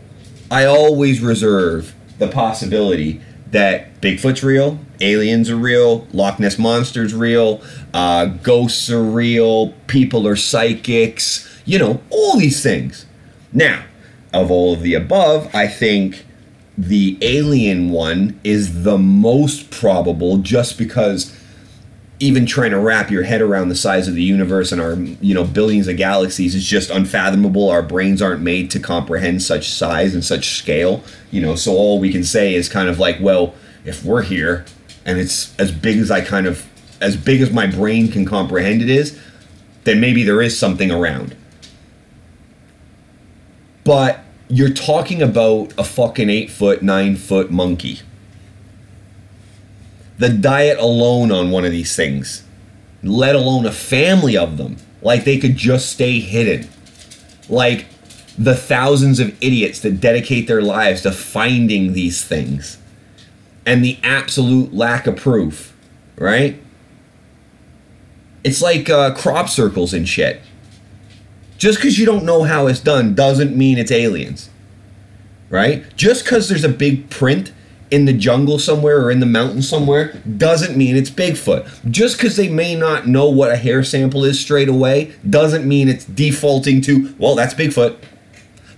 I 0.51 0.65
always 0.65 1.21
reserve 1.21 1.95
the 2.19 2.29
possibility 2.29 3.21
that 3.51 4.01
Bigfoot's 4.01 4.43
real, 4.43 4.79
aliens 5.01 5.51
are 5.51 5.57
real, 5.57 6.07
Loch 6.13 6.39
Ness 6.39 6.59
monster's 6.59 7.15
real, 7.15 7.63
uh, 7.95 8.27
ghosts 8.27 8.91
are 8.91 9.03
real, 9.03 9.73
people 9.87 10.27
are 10.27 10.37
psychics, 10.37 11.49
you 11.65 11.79
know, 11.79 12.01
all 12.11 12.37
these 12.37 12.63
things. 12.63 13.07
Now, 13.53 13.85
of 14.33 14.51
all 14.51 14.75
of 14.75 14.83
the 14.83 14.95
above, 14.95 15.55
I 15.55 15.69
think 15.69 16.25
the 16.77 17.17
alien 17.23 17.91
one 17.91 18.39
is 18.45 18.83
the 18.83 18.99
most 18.99 19.71
probable 19.71 20.39
just 20.39 20.77
because 20.77 21.35
even 22.19 22.47
trying 22.47 22.71
to 22.71 22.79
wrap 22.79 23.11
your 23.11 23.25
head 23.25 23.43
around 23.43 23.69
the 23.69 23.75
size 23.75 24.09
of 24.09 24.15
the 24.15 24.23
universe 24.23 24.73
and 24.73 24.81
our 24.81 24.95
you 24.95 25.35
know 25.35 25.45
billions 25.45 25.87
of 25.89 25.97
galaxies 25.97 26.55
is 26.55 26.65
just 26.65 26.91
unfathomable. 26.91 27.69
Our 27.71 27.83
brains 27.83 28.23
aren't 28.23 28.43
made 28.43 28.71
to 28.73 28.81
comprehend 28.81 29.43
such 29.43 29.69
size 29.69 30.15
and 30.15 30.25
such 30.25 30.57
scale 30.57 31.03
you 31.31 31.41
know 31.41 31.55
so 31.55 31.73
all 31.73 31.99
we 31.99 32.11
can 32.11 32.25
say 32.25 32.55
is 32.55 32.69
kind 32.69 32.89
of 32.89 32.99
like 32.99 33.19
well 33.21 33.55
if 33.85 34.05
we're 34.05 34.23
here 34.23 34.65
and 35.05 35.19
it's 35.19 35.55
as 35.59 35.71
big 35.71 35.99
as 35.99 36.11
i 36.11 36.21
kind 36.21 36.47
of 36.47 36.67
as 37.01 37.17
big 37.17 37.41
as 37.41 37.51
my 37.51 37.67
brain 37.67 38.11
can 38.11 38.25
comprehend 38.25 38.81
it 38.81 38.89
is 38.89 39.21
then 39.87 40.01
maybe 40.01 40.25
there 40.25 40.43
is 40.43 40.59
something 40.59 40.91
around. 40.91 41.35
But 43.85 44.21
you're 44.49 44.75
talking 44.75 45.23
about 45.23 45.73
a 45.79 45.85
fucking 45.85 46.29
eight 46.29 46.51
foot 46.51 46.83
nine 46.83 47.17
foot 47.17 47.51
monkey 47.51 48.01
the 50.19 50.29
diet 50.29 50.79
alone 50.79 51.31
on 51.31 51.51
one 51.51 51.65
of 51.65 51.71
these 51.71 51.95
things, 51.95 52.45
let 53.03 53.35
alone 53.35 53.67
a 53.67 53.73
family 53.73 54.37
of 54.37 54.57
them. 54.57 54.77
Like 55.03 55.25
they 55.25 55.39
could 55.39 55.57
just 55.57 55.91
stay 55.91 56.21
hidden. 56.21 56.69
Like 57.49 57.87
the 58.39 58.55
thousands 58.55 59.21
of 59.21 59.37
idiots 59.43 59.81
that 59.81 60.01
dedicate 60.01 60.47
their 60.47 60.63
lives 60.63 61.03
to 61.03 61.13
finding 61.13 61.93
these 61.93 62.25
things 62.25 62.79
and 63.65 63.85
the 63.85 63.99
absolute 64.03 64.73
lack 64.73 65.07
of 65.07 65.17
proof, 65.17 65.77
right? 66.17 66.61
It's 68.45 68.63
like 68.63 68.89
uh, 68.89 69.15
crop 69.15 69.49
circles 69.49 69.93
and 69.93 70.09
shit. 70.09 70.41
Just 71.59 71.79
because 71.79 71.99
you 71.99 72.07
don't 72.07 72.25
know 72.25 72.45
how 72.45 72.67
it's 72.67 72.81
done 72.81 73.15
doesn't 73.15 73.57
mean 73.57 73.79
it's 73.79 73.91
aliens, 73.91 74.51
right? 75.49 75.85
Just 75.97 76.25
because 76.25 76.49
there's 76.49 76.65
a 76.65 76.69
big 76.69 77.09
print 77.11 77.53
in 77.91 78.05
the 78.05 78.13
jungle 78.13 78.59
somewhere 78.59 79.01
or 79.01 79.11
in 79.11 79.21
the 79.21 79.27
mountain 79.27 79.63
somewhere 79.63 80.15
doesn't 80.37 80.77
mean 80.77 80.97
it's 80.97 81.11
Bigfoot. 81.11 81.91
Just 81.91 82.17
because 82.17 82.37
they 82.37 82.49
may 82.49 82.75
not 82.75 83.07
know 83.07 83.29
what 83.29 83.51
a 83.51 83.57
hair 83.57 83.83
sample 83.85 84.25
is 84.25 84.41
straight 84.41 84.69
away 84.69 85.15
doesn't 85.29 85.67
mean 85.67 85.89
it's 85.89 86.05
defaulting 86.05 86.81
to, 86.83 87.15
well, 87.19 87.35
that's 87.35 87.55
Bigfoot. 87.55 87.97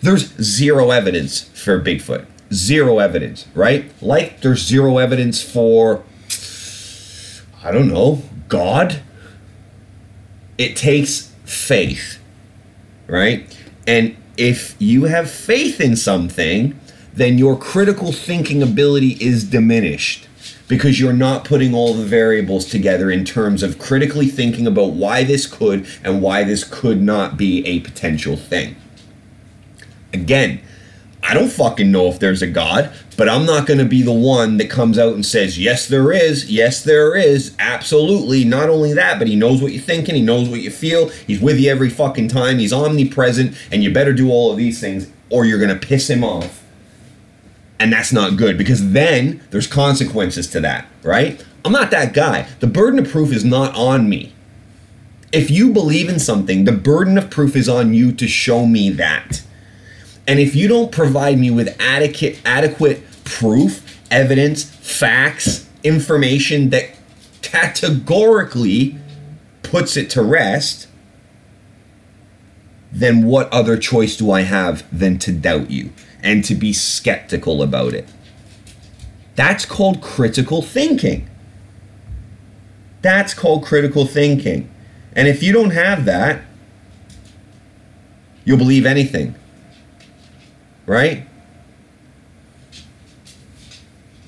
There's 0.00 0.34
zero 0.42 0.90
evidence 0.90 1.48
for 1.48 1.80
Bigfoot. 1.80 2.26
Zero 2.52 2.98
evidence, 2.98 3.46
right? 3.54 3.90
Like 4.02 4.40
there's 4.40 4.64
zero 4.64 4.98
evidence 4.98 5.42
for, 5.42 6.02
I 7.62 7.70
don't 7.70 7.88
know, 7.88 8.22
God. 8.48 9.02
It 10.56 10.76
takes 10.76 11.32
faith, 11.44 12.18
right? 13.06 13.54
And 13.86 14.16
if 14.36 14.76
you 14.78 15.04
have 15.04 15.30
faith 15.30 15.80
in 15.80 15.96
something, 15.96 16.77
then 17.18 17.38
your 17.38 17.56
critical 17.56 18.12
thinking 18.12 18.62
ability 18.62 19.16
is 19.20 19.44
diminished 19.44 20.28
because 20.68 21.00
you're 21.00 21.12
not 21.12 21.44
putting 21.44 21.74
all 21.74 21.94
the 21.94 22.04
variables 22.04 22.66
together 22.66 23.10
in 23.10 23.24
terms 23.24 23.62
of 23.62 23.78
critically 23.78 24.26
thinking 24.26 24.66
about 24.66 24.92
why 24.92 25.24
this 25.24 25.46
could 25.46 25.86
and 26.04 26.22
why 26.22 26.44
this 26.44 26.62
could 26.64 27.02
not 27.02 27.36
be 27.36 27.66
a 27.66 27.80
potential 27.80 28.36
thing. 28.36 28.76
Again, 30.12 30.60
I 31.22 31.34
don't 31.34 31.50
fucking 31.50 31.90
know 31.90 32.06
if 32.06 32.20
there's 32.20 32.42
a 32.42 32.46
God, 32.46 32.92
but 33.16 33.28
I'm 33.28 33.44
not 33.44 33.66
going 33.66 33.78
to 33.78 33.84
be 33.84 34.02
the 34.02 34.12
one 34.12 34.56
that 34.58 34.70
comes 34.70 34.98
out 34.98 35.14
and 35.14 35.26
says, 35.26 35.58
yes, 35.58 35.88
there 35.88 36.12
is. 36.12 36.50
Yes, 36.50 36.84
there 36.84 37.16
is. 37.16 37.54
Absolutely. 37.58 38.44
Not 38.44 38.70
only 38.70 38.92
that, 38.94 39.18
but 39.18 39.26
he 39.28 39.36
knows 39.36 39.60
what 39.60 39.72
you're 39.72 39.82
thinking. 39.82 40.14
He 40.14 40.22
knows 40.22 40.48
what 40.48 40.60
you 40.60 40.70
feel. 40.70 41.08
He's 41.08 41.40
with 41.40 41.58
you 41.58 41.70
every 41.70 41.90
fucking 41.90 42.28
time. 42.28 42.58
He's 42.58 42.72
omnipresent. 42.72 43.56
And 43.72 43.82
you 43.82 43.92
better 43.92 44.12
do 44.12 44.30
all 44.30 44.50
of 44.50 44.56
these 44.56 44.80
things 44.80 45.10
or 45.28 45.44
you're 45.44 45.58
going 45.58 45.78
to 45.78 45.86
piss 45.86 46.08
him 46.08 46.24
off. 46.24 46.57
And 47.80 47.92
that's 47.92 48.12
not 48.12 48.36
good 48.36 48.58
because 48.58 48.92
then 48.92 49.40
there's 49.50 49.66
consequences 49.66 50.48
to 50.48 50.60
that, 50.60 50.86
right? 51.02 51.44
I'm 51.64 51.72
not 51.72 51.90
that 51.90 52.12
guy. 52.12 52.48
The 52.60 52.66
burden 52.66 52.98
of 52.98 53.08
proof 53.08 53.32
is 53.32 53.44
not 53.44 53.74
on 53.74 54.08
me. 54.08 54.32
If 55.32 55.50
you 55.50 55.72
believe 55.72 56.08
in 56.08 56.18
something, 56.18 56.64
the 56.64 56.72
burden 56.72 57.18
of 57.18 57.30
proof 57.30 57.54
is 57.54 57.68
on 57.68 57.94
you 57.94 58.12
to 58.12 58.26
show 58.26 58.66
me 58.66 58.90
that. 58.90 59.42
And 60.26 60.40
if 60.40 60.54
you 60.54 60.68
don't 60.68 60.90
provide 60.90 61.38
me 61.38 61.50
with 61.50 61.76
adequate 61.80 62.40
adequate 62.44 63.02
proof, 63.24 64.00
evidence, 64.10 64.64
facts, 64.64 65.68
information 65.84 66.70
that 66.70 66.90
categorically 67.42 68.96
puts 69.62 69.96
it 69.96 70.10
to 70.10 70.22
rest, 70.22 70.88
then 72.90 73.24
what 73.24 73.52
other 73.52 73.76
choice 73.76 74.16
do 74.16 74.30
I 74.30 74.42
have 74.42 74.84
than 74.96 75.18
to 75.20 75.32
doubt 75.32 75.70
you 75.70 75.90
and 76.22 76.44
to 76.44 76.54
be 76.54 76.72
skeptical 76.72 77.62
about 77.62 77.94
it? 77.94 78.08
That's 79.36 79.64
called 79.64 80.00
critical 80.00 80.62
thinking. 80.62 81.28
That's 83.02 83.34
called 83.34 83.64
critical 83.64 84.06
thinking. 84.06 84.68
And 85.12 85.28
if 85.28 85.42
you 85.42 85.52
don't 85.52 85.70
have 85.70 86.04
that, 86.06 86.42
you'll 88.44 88.58
believe 88.58 88.86
anything 88.86 89.34
right? 90.88 91.26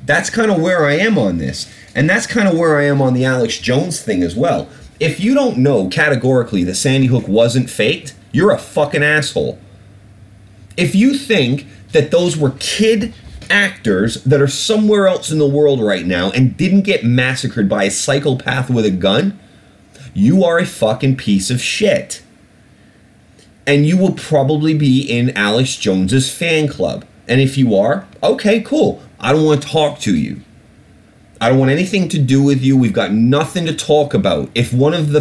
That's 0.04 0.30
kind 0.30 0.50
of 0.50 0.60
where 0.60 0.84
I 0.84 0.92
am 0.94 1.18
on 1.18 1.38
this. 1.38 1.72
And 1.94 2.08
that's 2.08 2.26
kind 2.26 2.46
of 2.46 2.56
where 2.56 2.78
I 2.78 2.84
am 2.84 3.02
on 3.02 3.14
the 3.14 3.24
Alex 3.24 3.58
Jones 3.58 4.00
thing 4.00 4.22
as 4.22 4.36
well. 4.36 4.68
If 5.00 5.18
you 5.18 5.34
don't 5.34 5.58
know 5.58 5.88
categorically 5.88 6.62
that 6.64 6.74
Sandy 6.76 7.06
Hook 7.06 7.26
wasn't 7.26 7.70
faked, 7.70 8.14
you're 8.30 8.52
a 8.52 8.58
fucking 8.58 9.02
asshole. 9.02 9.58
If 10.76 10.94
you 10.94 11.14
think 11.14 11.66
that 11.92 12.10
those 12.10 12.36
were 12.36 12.54
kid 12.58 13.14
actors 13.48 14.22
that 14.24 14.40
are 14.40 14.48
somewhere 14.48 15.08
else 15.08 15.30
in 15.30 15.38
the 15.38 15.48
world 15.48 15.80
right 15.80 16.06
now 16.06 16.30
and 16.30 16.56
didn't 16.56 16.82
get 16.82 17.04
massacred 17.04 17.68
by 17.68 17.84
a 17.84 17.90
psychopath 17.90 18.70
with 18.70 18.84
a 18.84 18.90
gun, 18.90 19.38
you 20.14 20.44
are 20.44 20.58
a 20.58 20.66
fucking 20.66 21.16
piece 21.16 21.50
of 21.50 21.60
shit 21.60 22.22
and 23.66 23.86
you 23.86 23.96
will 23.96 24.12
probably 24.12 24.74
be 24.74 25.00
in 25.02 25.30
Alex 25.36 25.76
Jones's 25.76 26.32
fan 26.32 26.66
club. 26.66 27.04
And 27.28 27.40
if 27.40 27.56
you 27.56 27.76
are, 27.76 28.06
okay, 28.22 28.60
cool. 28.60 29.00
I 29.20 29.32
don't 29.32 29.44
want 29.44 29.62
to 29.62 29.68
talk 29.68 30.00
to 30.00 30.16
you. 30.16 30.40
I 31.40 31.48
don't 31.48 31.58
want 31.58 31.70
anything 31.70 32.08
to 32.08 32.18
do 32.18 32.42
with 32.42 32.62
you. 32.62 32.76
We've 32.76 32.92
got 32.92 33.12
nothing 33.12 33.66
to 33.66 33.74
talk 33.74 34.12
about. 34.12 34.50
If 34.54 34.72
one 34.72 34.92
of 34.92 35.12
the 35.12 35.20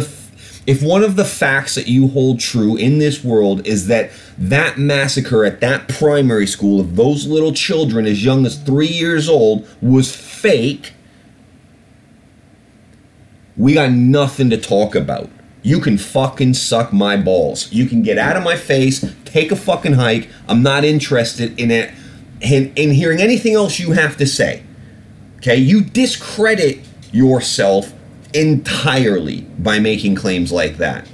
if 0.66 0.82
one 0.82 1.02
of 1.02 1.16
the 1.16 1.24
facts 1.24 1.74
that 1.74 1.88
you 1.88 2.08
hold 2.08 2.38
true 2.38 2.76
in 2.76 2.98
this 2.98 3.24
world 3.24 3.66
is 3.66 3.86
that 3.86 4.10
that 4.38 4.78
massacre 4.78 5.44
at 5.44 5.60
that 5.60 5.88
primary 5.88 6.46
school 6.46 6.80
of 6.80 6.96
those 6.96 7.26
little 7.26 7.52
children 7.52 8.06
as 8.06 8.24
young 8.24 8.44
as 8.46 8.56
3 8.62 8.86
years 8.86 9.28
old 9.28 9.66
was 9.80 10.14
fake, 10.14 10.92
we 13.56 13.74
got 13.74 13.90
nothing 13.90 14.50
to 14.50 14.56
talk 14.56 14.94
about 14.94 15.30
you 15.62 15.80
can 15.80 15.98
fucking 15.98 16.54
suck 16.54 16.92
my 16.92 17.16
balls. 17.16 17.70
You 17.72 17.86
can 17.86 18.02
get 18.02 18.18
out 18.18 18.36
of 18.36 18.42
my 18.42 18.56
face, 18.56 19.04
take 19.24 19.52
a 19.52 19.56
fucking 19.56 19.94
hike. 19.94 20.28
I'm 20.48 20.62
not 20.62 20.84
interested 20.84 21.58
in 21.58 21.70
it 21.70 21.92
in, 22.40 22.72
in 22.74 22.90
hearing 22.92 23.20
anything 23.20 23.54
else 23.54 23.78
you 23.78 23.92
have 23.92 24.16
to 24.16 24.26
say. 24.26 24.62
Okay? 25.36 25.56
You 25.56 25.82
discredit 25.82 26.80
yourself 27.12 27.92
entirely 28.32 29.42
by 29.58 29.78
making 29.78 30.14
claims 30.14 30.52
like 30.52 30.76
that. 30.76 31.06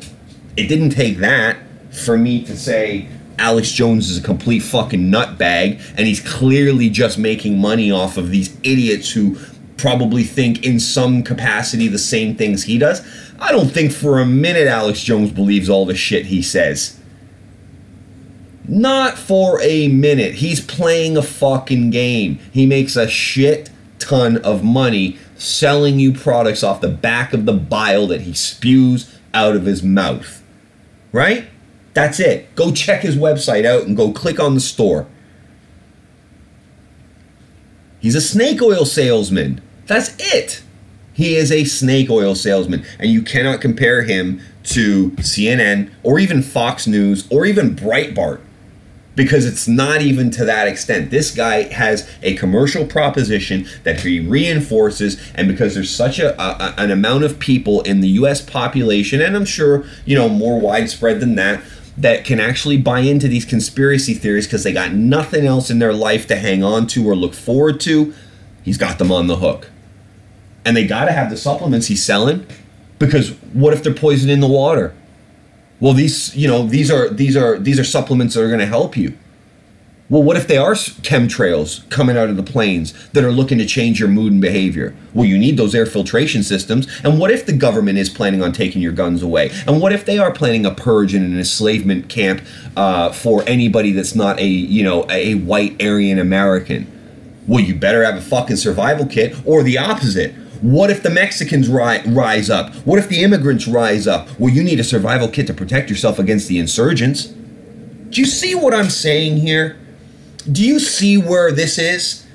It 0.57 0.69
didn't 0.69 0.91
take 0.91 1.19
that 1.19 1.59
for 1.91 2.17
me 2.17 2.45
to 2.45 2.57
say 2.57 3.09
Alex 3.39 3.71
Jones 3.73 4.11
is 4.11 4.19
a 4.19 4.23
complete 4.23 4.61
fucking 4.61 5.11
nutbag 5.11 5.81
and 5.97 6.07
he's 6.07 6.21
clearly 6.21 6.89
just 6.89 7.19
making 7.19 7.59
money 7.59 7.91
off 7.91 8.17
of 8.17 8.31
these 8.31 8.57
idiots 8.63 9.11
who 9.11 9.39
probably 9.77 10.25
think 10.25 10.65
in 10.65 10.81
some 10.81 11.23
capacity 11.23 11.89
the 11.89 11.99
same 11.99 12.35
things 12.35 12.65
he 12.65 12.79
does. 12.79 13.07
I 13.39 13.53
don't 13.53 13.69
think 13.69 13.93
for 13.93 14.21
a 14.21 14.27
minute 14.27 14.67
Alex 14.67 15.03
Jones 15.03 15.31
believes 15.31 15.69
all 15.69 15.85
the 15.85 15.95
shit 15.95 16.27
he 16.27 16.41
says. 16.43 16.99
Not 18.69 19.17
for 19.17 19.61
a 19.63 19.89
minute. 19.89 20.37
He's 20.37 20.61
playing 20.61 21.17
a 21.17 21.23
fucking 21.23 21.91
game. 21.91 22.39
He 22.53 22.67
makes 22.67 22.97
a 22.97 23.07
shit 23.07 23.71
ton 24.07 24.37
of 24.39 24.63
money 24.63 25.19
selling 25.37 25.99
you 25.99 26.13
products 26.13 26.63
off 26.63 26.81
the 26.81 26.89
back 26.89 27.33
of 27.33 27.45
the 27.45 27.53
bile 27.53 28.07
that 28.07 28.23
he 28.23 28.33
spews 28.33 29.19
out 29.35 29.57
of 29.57 29.65
his 29.65 29.83
mouth. 29.83 30.43
Right? 31.13 31.49
That's 31.93 32.21
it. 32.21 32.55
Go 32.55 32.73
check 32.73 33.03
his 33.03 33.17
website 33.17 33.65
out 33.65 33.83
and 33.83 33.97
go 33.97 34.13
click 34.13 34.39
on 34.39 34.55
the 34.55 34.61
store. 34.61 35.07
He's 37.99 38.15
a 38.15 38.21
snake 38.21 38.63
oil 38.63 38.85
salesman. 38.85 39.61
That's 39.87 40.15
it. 40.19 40.63
He 41.13 41.35
is 41.35 41.51
a 41.51 41.65
snake 41.65 42.11
oil 42.11 42.35
salesman, 42.35 42.85
and 42.99 43.11
you 43.11 43.23
cannot 43.23 43.63
compare 43.63 44.03
him 44.03 44.41
to 44.65 45.13
CNN 45.13 45.91
or 46.03 46.19
even 46.19 46.43
Fox 46.43 46.87
News 46.87 47.27
or 47.31 47.47
even 47.47 47.75
Breitbart 47.75 48.41
because 49.17 49.45
it's 49.45 49.67
not 49.67 50.03
even 50.03 50.31
to 50.31 50.45
that 50.45 50.69
extent. 50.69 51.11
This 51.11 51.33
guy 51.33 51.65
has 51.73 52.09
a 52.23 52.37
commercial 52.37 52.87
proposition 52.87 53.67
that 53.83 54.01
he 54.01 54.21
reinforces, 54.21 55.21
and 55.35 55.49
because 55.49 55.75
there's 55.75 55.95
such 55.95 56.21
a, 56.21 56.41
a, 56.41 56.75
an 56.79 56.93
amount 56.93 57.25
of 57.25 57.41
people 57.41 57.81
in 57.81 58.01
the 58.01 58.09
U.S. 58.11 58.41
population, 58.41 59.21
and 59.21 59.35
I'm 59.35 59.45
sure 59.45 59.85
you 60.05 60.15
know 60.17 60.29
more 60.29 60.61
widespread 60.61 61.19
than 61.19 61.35
that, 61.35 61.65
that 61.97 62.25
can 62.25 62.39
actually 62.39 62.77
buy 62.77 63.01
into 63.01 63.27
these 63.27 63.45
conspiracy 63.45 64.15
theories 64.15 64.47
because 64.47 64.63
they 64.63 64.73
got 64.73 64.93
nothing 64.93 65.47
else 65.47 65.71
in 65.71 65.81
their 65.81 65.95
life 65.95 66.29
to 66.29 66.37
hang 66.37 66.63
on 66.63 66.87
to 66.89 67.09
or 67.09 67.17
look 67.17 67.35
forward 67.35 67.81
to. 67.81 68.15
He's 68.63 68.79
got 68.79 68.99
them 68.99 69.11
on 69.11 69.27
the 69.27 69.37
hook 69.37 69.71
and 70.67 70.77
they 70.77 70.85
got 70.85 71.05
to 71.05 71.13
have 71.13 71.31
the 71.31 71.37
supplements 71.37 71.87
he's 71.87 72.05
selling 72.05 72.45
because 72.99 73.31
what 73.53 73.73
if 73.73 73.85
they're 73.85 73.95
poisoning 73.95 74.41
the 74.41 74.49
water? 74.49 74.95
Well, 75.81 75.93
these 75.93 76.35
you 76.35 76.49
know 76.49 76.67
these 76.67 76.91
are 76.91 77.09
these 77.09 77.37
are 77.37 77.59
these 77.59 77.79
are 77.79 77.85
supplements 77.85 78.35
that 78.35 78.43
are 78.43 78.49
going 78.49 78.61
to 78.61 78.67
help 78.67 78.97
you. 78.97 79.17
Well, 80.09 80.23
what 80.23 80.37
if 80.37 80.47
they 80.47 80.57
are 80.57 80.75
chemtrails 80.75 81.89
coming 81.91 82.17
out 82.17 82.29
of 82.29 82.37
the 82.37 82.43
planes 82.43 82.95
that 83.09 83.25
are 83.25 83.33
looking 83.33 83.59
to 83.59 83.67
change 83.67 83.99
your 83.99 84.09
mood 84.09 84.31
and 84.31 84.41
behavior? 84.41 84.95
Well, 85.13 85.25
you 85.25 85.37
need 85.37 85.57
those 85.57 85.75
air 85.75 85.85
filtration 85.85 86.45
systems. 86.45 86.87
And 87.03 87.19
what 87.19 87.33
if 87.33 87.45
the 87.45 87.53
government 87.53 87.99
is 87.99 88.09
planning 88.09 88.41
on 88.41 88.53
taking 88.53 88.81
your 88.81 88.93
guns 88.93 89.21
away? 89.21 89.51
And 89.67 89.81
what 89.81 89.93
if 89.93 90.05
they 90.05 90.19
are 90.19 90.31
planning 90.31 90.65
a 90.65 90.73
purge 90.73 91.13
and 91.13 91.27
an 91.27 91.37
enslavement 91.37 92.09
camp 92.09 92.41
uh, 92.77 93.11
for 93.11 93.43
anybody 93.49 93.91
that's 93.91 94.15
not 94.15 94.39
a 94.39 94.47
you 94.47 94.85
know 94.85 95.07
a 95.11 95.35
white 95.35 95.83
Aryan 95.83 96.21
American? 96.21 96.93
Well, 97.49 97.61
you 97.61 97.75
better 97.75 98.05
have 98.05 98.17
a 98.17 98.21
fucking 98.21 98.57
survival 98.57 99.07
kit, 99.07 99.37
or 99.45 99.65
the 99.65 99.79
opposite. 99.79 100.35
What 100.61 100.91
if 100.91 101.03
the 101.03 101.11
Mexicans 101.11 101.69
ri- 101.69 102.03
rise 102.07 102.51
up? 102.51 102.75
What 102.87 102.99
if 102.99 103.09
the 103.09 103.23
immigrants 103.23 103.67
rise 103.67 104.07
up? 104.07 104.29
Well, 104.39 104.53
you 104.53 104.63
need 104.63 104.81
a 104.81 104.85
survival 104.85 105.29
kit 105.29 105.47
to 105.49 105.55
protect 105.55 105.91
yourself 105.91 106.19
against 106.19 106.49
the 106.49 106.59
insurgents. 106.59 107.27
Do 107.27 108.21
you 108.21 108.27
see 108.27 108.55
what 108.55 108.75
I'm 108.75 108.91
saying 108.91 109.39
here? 109.39 109.79
Do 110.51 110.65
you 110.65 110.79
see 110.79 111.19
where 111.19 111.53
this 111.53 111.79
is? 111.79 112.27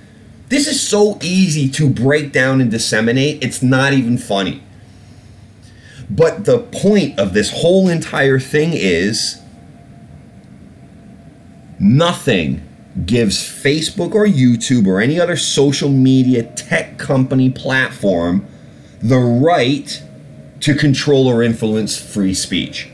This 0.49 0.67
is 0.67 0.85
so 0.85 1.17
easy 1.21 1.69
to 1.69 1.89
break 1.89 2.33
down 2.33 2.59
and 2.59 2.69
disseminate, 2.69 3.41
it's 3.43 3.61
not 3.63 3.93
even 3.93 4.17
funny. 4.17 4.61
But 6.09 6.43
the 6.43 6.59
point 6.59 7.17
of 7.17 7.33
this 7.33 7.51
whole 7.61 7.87
entire 7.87 8.37
thing 8.37 8.71
is 8.73 9.39
nothing 11.79 12.67
gives 13.05 13.37
Facebook 13.37 14.13
or 14.13 14.25
YouTube 14.25 14.85
or 14.85 14.99
any 14.99 15.19
other 15.19 15.35
social 15.35 15.89
media 15.89 16.43
tech 16.43 16.97
company 16.97 17.49
platform 17.49 18.45
the 19.01 19.17
right 19.17 20.03
to 20.59 20.75
control 20.75 21.27
or 21.27 21.41
influence 21.41 21.99
free 21.99 22.33
speech. 22.33 22.89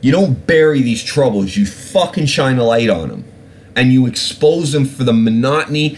You 0.00 0.10
don't 0.10 0.46
bury 0.46 0.82
these 0.82 1.02
troubles, 1.02 1.56
you 1.56 1.64
fucking 1.64 2.26
shine 2.26 2.58
a 2.58 2.64
light 2.64 2.90
on 2.90 3.08
them. 3.08 3.24
And 3.74 3.92
you 3.92 4.06
expose 4.06 4.72
them 4.72 4.84
for 4.84 5.04
the 5.04 5.14
monotony 5.14 5.96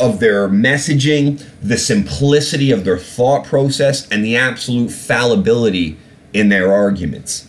of 0.00 0.20
their 0.20 0.48
messaging, 0.48 1.44
the 1.60 1.76
simplicity 1.76 2.70
of 2.70 2.84
their 2.84 2.96
thought 2.96 3.44
process, 3.44 4.08
and 4.08 4.24
the 4.24 4.36
absolute 4.36 4.90
fallibility 4.90 5.98
in 6.32 6.48
their 6.48 6.72
arguments. 6.72 7.47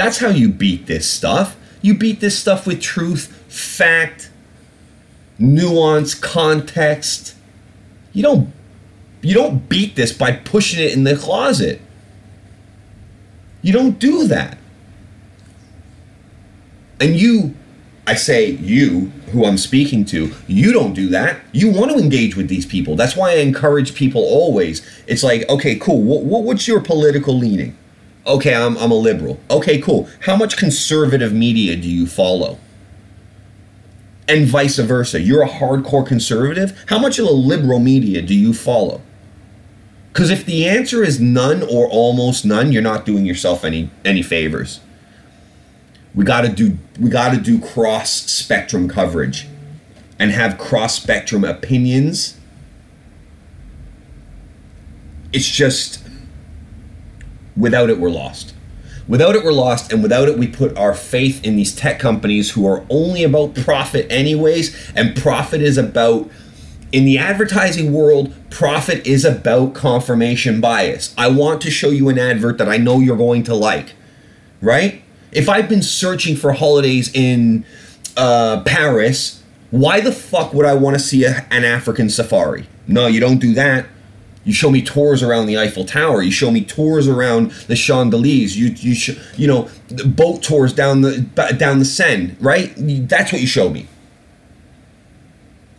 That's 0.00 0.16
how 0.16 0.28
you 0.28 0.48
beat 0.48 0.86
this 0.86 1.06
stuff. 1.06 1.58
You 1.82 1.92
beat 1.92 2.20
this 2.20 2.38
stuff 2.38 2.66
with 2.66 2.80
truth, 2.80 3.26
fact, 3.48 4.30
nuance, 5.38 6.14
context. 6.14 7.34
You 8.14 8.22
don't 8.22 8.50
you 9.20 9.34
don't 9.34 9.68
beat 9.68 9.96
this 9.96 10.10
by 10.10 10.32
pushing 10.32 10.82
it 10.82 10.94
in 10.94 11.04
the 11.04 11.16
closet. 11.16 11.82
You 13.60 13.74
don't 13.74 13.98
do 13.98 14.26
that. 14.26 14.56
And 16.98 17.14
you, 17.14 17.54
I 18.06 18.14
say 18.14 18.52
you, 18.52 19.12
who 19.32 19.44
I'm 19.44 19.58
speaking 19.58 20.06
to, 20.06 20.32
you 20.46 20.72
don't 20.72 20.94
do 20.94 21.10
that. 21.10 21.42
You 21.52 21.70
want 21.70 21.90
to 21.90 21.98
engage 21.98 22.36
with 22.36 22.48
these 22.48 22.64
people. 22.64 22.96
That's 22.96 23.16
why 23.16 23.32
I 23.32 23.40
encourage 23.40 23.94
people 23.94 24.22
always. 24.22 24.80
It's 25.06 25.22
like, 25.22 25.46
okay, 25.50 25.76
cool. 25.76 26.00
What, 26.00 26.22
what, 26.22 26.44
what's 26.44 26.66
your 26.66 26.80
political 26.80 27.36
leaning? 27.36 27.76
Okay, 28.26 28.54
I'm, 28.54 28.76
I'm 28.78 28.90
a 28.90 28.94
liberal. 28.94 29.40
Okay, 29.50 29.80
cool. 29.80 30.08
How 30.20 30.36
much 30.36 30.56
conservative 30.56 31.32
media 31.32 31.76
do 31.76 31.88
you 31.88 32.06
follow? 32.06 32.58
And 34.28 34.46
vice 34.46 34.78
versa. 34.78 35.20
You're 35.20 35.42
a 35.42 35.48
hardcore 35.48 36.06
conservative. 36.06 36.84
How 36.86 36.98
much 36.98 37.18
of 37.18 37.26
the 37.26 37.32
liberal 37.32 37.80
media 37.80 38.22
do 38.22 38.34
you 38.34 38.52
follow? 38.52 39.00
Because 40.12 40.30
if 40.30 40.44
the 40.44 40.68
answer 40.68 41.02
is 41.02 41.20
none 41.20 41.62
or 41.62 41.88
almost 41.88 42.44
none, 42.44 42.72
you're 42.72 42.82
not 42.82 43.06
doing 43.06 43.24
yourself 43.24 43.64
any 43.64 43.90
any 44.04 44.22
favors. 44.22 44.80
We 46.14 46.24
got 46.24 46.42
to 46.42 46.48
do 46.48 46.78
we 46.98 47.10
got 47.10 47.32
to 47.32 47.40
do 47.40 47.60
cross 47.60 48.10
spectrum 48.10 48.88
coverage 48.88 49.46
and 50.18 50.30
have 50.32 50.58
cross 50.58 50.94
spectrum 50.96 51.44
opinions. 51.44 52.36
It's 55.32 55.48
just 55.48 56.00
without 57.60 57.90
it 57.90 58.00
we're 58.00 58.10
lost. 58.10 58.54
Without 59.06 59.36
it 59.36 59.44
we're 59.44 59.52
lost 59.52 59.92
and 59.92 60.02
without 60.02 60.28
it 60.28 60.38
we 60.38 60.46
put 60.46 60.76
our 60.76 60.94
faith 60.94 61.44
in 61.44 61.56
these 61.56 61.74
tech 61.74 61.98
companies 61.98 62.52
who 62.52 62.66
are 62.66 62.84
only 62.90 63.22
about 63.22 63.54
profit 63.54 64.06
anyways 64.10 64.92
and 64.94 65.16
profit 65.16 65.60
is 65.62 65.76
about 65.76 66.30
in 66.92 67.04
the 67.04 67.18
advertising 67.18 67.92
world, 67.92 68.34
profit 68.50 69.06
is 69.06 69.24
about 69.24 69.74
confirmation 69.74 70.60
bias. 70.60 71.14
I 71.16 71.28
want 71.28 71.60
to 71.62 71.70
show 71.70 71.90
you 71.90 72.08
an 72.08 72.18
advert 72.18 72.58
that 72.58 72.68
I 72.68 72.78
know 72.78 72.98
you're 72.98 73.16
going 73.16 73.44
to 73.44 73.54
like, 73.54 73.94
right? 74.60 75.02
If 75.32 75.48
I've 75.48 75.68
been 75.68 75.82
searching 75.82 76.34
for 76.34 76.52
holidays 76.52 77.10
in 77.14 77.64
uh, 78.16 78.62
Paris, 78.62 79.42
why 79.70 80.00
the 80.00 80.10
fuck 80.10 80.52
would 80.52 80.66
I 80.66 80.74
want 80.74 80.94
to 80.94 81.00
see 81.00 81.24
a, 81.24 81.46
an 81.50 81.64
African 81.64 82.10
safari? 82.10 82.66
No, 82.88 83.06
you 83.06 83.20
don't 83.20 83.38
do 83.38 83.54
that. 83.54 83.86
You 84.44 84.52
show 84.54 84.70
me 84.70 84.80
tours 84.82 85.22
around 85.22 85.46
the 85.46 85.58
Eiffel 85.58 85.84
Tower. 85.84 86.22
You 86.22 86.30
show 86.30 86.50
me 86.50 86.64
tours 86.64 87.06
around 87.06 87.50
the 87.68 87.76
Champs-Élysées. 87.76 88.56
You 88.56 88.68
you 88.68 88.94
sh- 88.94 89.18
you 89.36 89.46
know 89.46 89.68
boat 90.06 90.42
tours 90.42 90.72
down 90.72 91.02
the 91.02 91.20
down 91.58 91.78
the 91.78 91.84
Seine, 91.84 92.36
right? 92.40 92.72
That's 92.76 93.32
what 93.32 93.40
you 93.40 93.46
show 93.46 93.68
me 93.68 93.86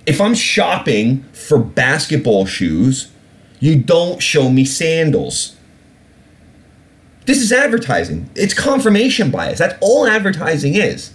if 0.06 0.20
I'm 0.20 0.34
shopping 0.36 1.24
for 1.34 1.58
basketball 1.58 2.46
shoes, 2.46 3.12
you 3.60 3.76
don't 3.78 4.22
show 4.22 4.50
me 4.50 4.66
sandals. 4.66 5.56
This 7.26 7.40
is 7.40 7.52
advertising. 7.52 8.30
It's 8.36 8.54
confirmation 8.54 9.30
bias. 9.30 9.60
That's 9.60 9.76
all 9.80 10.08
advertising 10.08 10.76
is. 10.76 11.14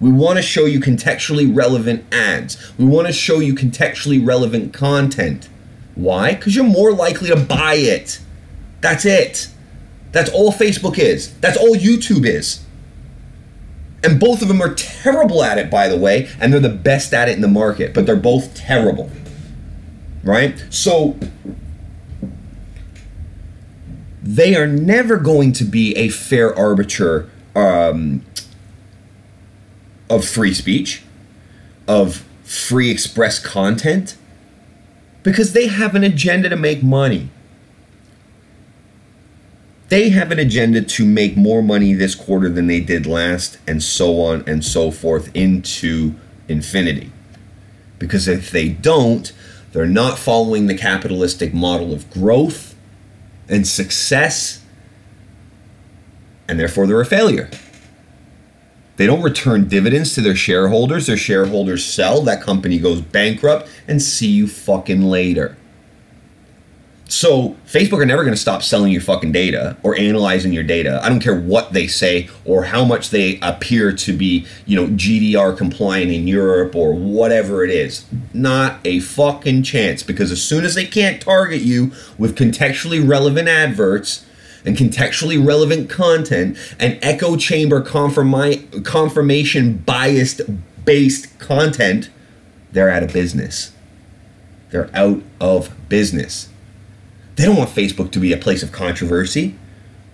We 0.00 0.10
want 0.10 0.36
to 0.36 0.42
show 0.42 0.64
you 0.64 0.80
contextually 0.80 1.54
relevant 1.54 2.04
ads. 2.12 2.72
We 2.78 2.86
want 2.86 3.08
to 3.08 3.12
show 3.12 3.40
you 3.40 3.54
contextually 3.54 4.24
relevant 4.24 4.72
content. 4.72 5.48
Why? 5.98 6.34
Because 6.34 6.54
you're 6.54 6.64
more 6.64 6.92
likely 6.92 7.28
to 7.28 7.36
buy 7.36 7.74
it. 7.74 8.20
That's 8.80 9.04
it. 9.04 9.48
That's 10.12 10.30
all 10.30 10.52
Facebook 10.52 10.96
is. 10.96 11.36
That's 11.40 11.56
all 11.56 11.74
YouTube 11.74 12.24
is. 12.24 12.64
And 14.04 14.20
both 14.20 14.40
of 14.40 14.46
them 14.46 14.62
are 14.62 14.74
terrible 14.74 15.42
at 15.42 15.58
it, 15.58 15.72
by 15.72 15.88
the 15.88 15.96
way, 15.96 16.28
and 16.40 16.52
they're 16.52 16.60
the 16.60 16.68
best 16.68 17.12
at 17.12 17.28
it 17.28 17.32
in 17.32 17.40
the 17.40 17.48
market, 17.48 17.94
but 17.94 18.06
they're 18.06 18.14
both 18.14 18.54
terrible. 18.54 19.10
Right? 20.22 20.64
So 20.70 21.18
they 24.22 24.54
are 24.54 24.68
never 24.68 25.16
going 25.16 25.52
to 25.54 25.64
be 25.64 25.96
a 25.96 26.10
fair 26.10 26.56
arbiter 26.56 27.28
um, 27.56 28.24
of 30.08 30.24
free 30.24 30.54
speech, 30.54 31.02
of 31.88 32.24
free 32.44 32.88
express 32.88 33.40
content, 33.40 34.16
because 35.28 35.52
they 35.52 35.66
have 35.66 35.94
an 35.94 36.02
agenda 36.02 36.48
to 36.48 36.56
make 36.56 36.82
money. 36.82 37.28
They 39.90 40.08
have 40.08 40.30
an 40.30 40.38
agenda 40.38 40.80
to 40.80 41.04
make 41.04 41.36
more 41.36 41.62
money 41.62 41.92
this 41.92 42.14
quarter 42.14 42.48
than 42.48 42.66
they 42.66 42.80
did 42.80 43.04
last, 43.04 43.58
and 43.66 43.82
so 43.82 44.22
on 44.22 44.42
and 44.46 44.64
so 44.64 44.90
forth 44.90 45.30
into 45.36 46.14
infinity. 46.48 47.12
Because 47.98 48.26
if 48.26 48.50
they 48.50 48.70
don't, 48.70 49.30
they're 49.72 49.84
not 49.84 50.18
following 50.18 50.66
the 50.66 50.74
capitalistic 50.74 51.52
model 51.52 51.92
of 51.92 52.08
growth 52.08 52.74
and 53.50 53.68
success, 53.68 54.62
and 56.48 56.58
therefore 56.58 56.86
they're 56.86 57.02
a 57.02 57.04
failure. 57.04 57.50
They 58.98 59.06
don't 59.06 59.22
return 59.22 59.68
dividends 59.68 60.14
to 60.16 60.20
their 60.20 60.34
shareholders. 60.34 61.06
Their 61.06 61.16
shareholders 61.16 61.84
sell, 61.84 62.20
that 62.22 62.42
company 62.42 62.78
goes 62.78 63.00
bankrupt, 63.00 63.70
and 63.86 64.02
see 64.02 64.26
you 64.26 64.48
fucking 64.48 65.02
later. 65.02 65.56
So 67.06 67.56
Facebook 67.64 68.00
are 68.00 68.06
never 68.06 68.24
going 68.24 68.34
to 68.34 68.40
stop 68.40 68.62
selling 68.62 68.92
your 68.92 69.00
fucking 69.00 69.30
data 69.30 69.76
or 69.84 69.96
analyzing 69.96 70.52
your 70.52 70.64
data. 70.64 71.00
I 71.02 71.08
don't 71.08 71.20
care 71.20 71.40
what 71.40 71.72
they 71.72 71.86
say 71.86 72.28
or 72.44 72.64
how 72.64 72.84
much 72.84 73.10
they 73.10 73.38
appear 73.40 73.92
to 73.92 74.12
be, 74.12 74.46
you 74.66 74.76
know, 74.76 74.88
GDR 74.88 75.56
compliant 75.56 76.10
in 76.10 76.26
Europe 76.26 76.74
or 76.74 76.92
whatever 76.92 77.64
it 77.64 77.70
is. 77.70 78.04
Not 78.34 78.80
a 78.84 78.98
fucking 78.98 79.62
chance 79.62 80.02
because 80.02 80.32
as 80.32 80.42
soon 80.42 80.64
as 80.64 80.74
they 80.74 80.84
can't 80.84 81.22
target 81.22 81.62
you 81.62 81.92
with 82.18 82.36
contextually 82.36 83.08
relevant 83.08 83.48
adverts 83.48 84.26
and 84.64 84.76
contextually 84.76 85.44
relevant 85.44 85.88
content 85.88 86.56
and 86.78 86.98
echo 87.02 87.36
chamber 87.36 87.82
confirmi- 87.82 88.84
confirmation 88.84 89.78
biased 89.78 90.40
based 90.84 91.38
content, 91.38 92.10
they're 92.72 92.90
out 92.90 93.02
of 93.02 93.12
business. 93.12 93.72
They're 94.70 94.90
out 94.94 95.22
of 95.40 95.70
business. 95.88 96.48
They 97.36 97.44
don't 97.44 97.56
want 97.56 97.70
Facebook 97.70 98.10
to 98.12 98.18
be 98.18 98.32
a 98.32 98.36
place 98.36 98.62
of 98.62 98.72
controversy. 98.72 99.56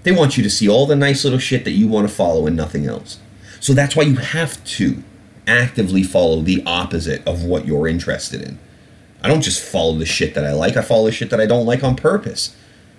They 0.03 0.13
want 0.13 0.37
you 0.37 0.43
to 0.43 0.51
see 0.51 0.69
all 0.69 0.87
the 0.87 0.97
nice 0.97 1.25
little 1.25 1.39
shit 1.39 1.65
that 1.65 1.71
you 1.71 1.89
want 1.89 2.09
to 2.09 2.15
follow 2.15 2.47
and 2.47 2.57
nothing 2.57 2.87
else. 2.87 3.19
So 3.61 3.73
that's 3.73 3.97
why 3.97 4.03
you 4.03 4.17
have 4.17 4.63
to 4.65 5.03
actively 5.47 6.03
follow 6.03 6.43
the 6.43 6.63
opposite 6.67 7.27
of 7.27 7.45
what 7.45 7.67
you're 7.67 7.89
interested 7.89 8.43
in. 8.43 8.59
I 9.23 9.29
don't 9.29 9.41
just 9.41 9.63
follow 9.63 9.95
the 9.97 10.05
shit 10.05 10.35
that 10.35 10.45
I 10.45 10.53
like, 10.53 10.77
I 10.77 10.83
follow 10.83 11.07
the 11.07 11.13
shit 11.13 11.31
that 11.31 11.41
I 11.41 11.47
don't 11.47 11.65
like 11.65 11.83
on 11.83 11.97
purpose. 11.97 12.55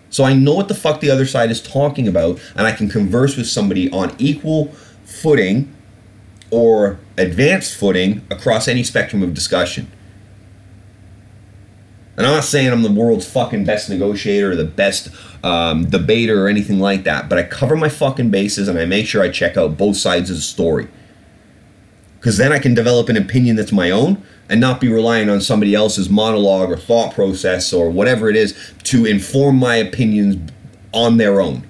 So 0.10 0.24
I 0.24 0.34
know 0.34 0.54
what 0.54 0.68
the 0.68 0.76
fuck 0.76 1.02
the 1.02 1.10
other 1.10 1.26
side 1.26 1.52
is 1.52 1.62
talking 1.62 2.08
about, 2.08 2.40
and 2.56 2.66
I 2.66 2.72
can 2.72 2.90
converse 2.90 3.36
with 3.36 3.48
somebody 3.48 3.90
on 3.92 4.16
equal 4.18 4.72
footing 5.04 5.74
or 6.52 7.00
advanced 7.18 7.76
footing 7.76 8.26
across 8.30 8.68
any 8.68 8.84
spectrum 8.84 9.24
of 9.24 9.34
discussion. 9.34 9.92
And 12.18 12.26
I'm 12.26 12.34
not 12.34 12.46
saying 12.46 12.72
I'm 12.72 12.82
the 12.82 12.92
world's 12.92 13.30
fucking 13.30 13.66
best 13.66 13.90
negotiator 13.90 14.52
or 14.52 14.56
the 14.56 14.64
best 14.64 15.10
um, 15.44 15.86
debater 15.90 16.46
or 16.46 16.48
anything 16.48 16.80
like 16.80 17.04
that, 17.04 17.28
but 17.28 17.38
I 17.38 17.44
cover 17.44 17.76
my 17.76 17.90
fucking 17.90 18.30
bases 18.30 18.68
and 18.68 18.80
I 18.80 18.86
make 18.86 19.06
sure 19.06 19.22
I 19.22 19.30
check 19.30 19.58
out 19.58 19.78
both 19.78 19.98
sides 19.98 20.30
of 20.30 20.38
the 20.38 20.42
story. 20.42 20.88
Because 22.26 22.38
then 22.38 22.52
I 22.52 22.58
can 22.58 22.74
develop 22.74 23.08
an 23.10 23.18
opinion 23.18 23.56
that's 23.56 23.72
my 23.72 23.92
own 23.92 24.20
and 24.50 24.60
not 24.60 24.82
be 24.82 24.88
relying 24.88 25.30
on 25.30 25.42
somebody 25.42 25.76
else's 25.76 26.10
monologue 26.10 26.72
or 26.72 26.76
thought 26.76 27.14
process 27.14 27.72
or 27.72 27.92
whatever 27.92 28.32
it 28.32 28.36
is 28.36 28.58
to 28.86 29.06
inform 29.06 29.60
my 29.60 29.76
opinions 29.76 30.52
on 30.92 31.18
their 31.18 31.40
own. 31.40 31.68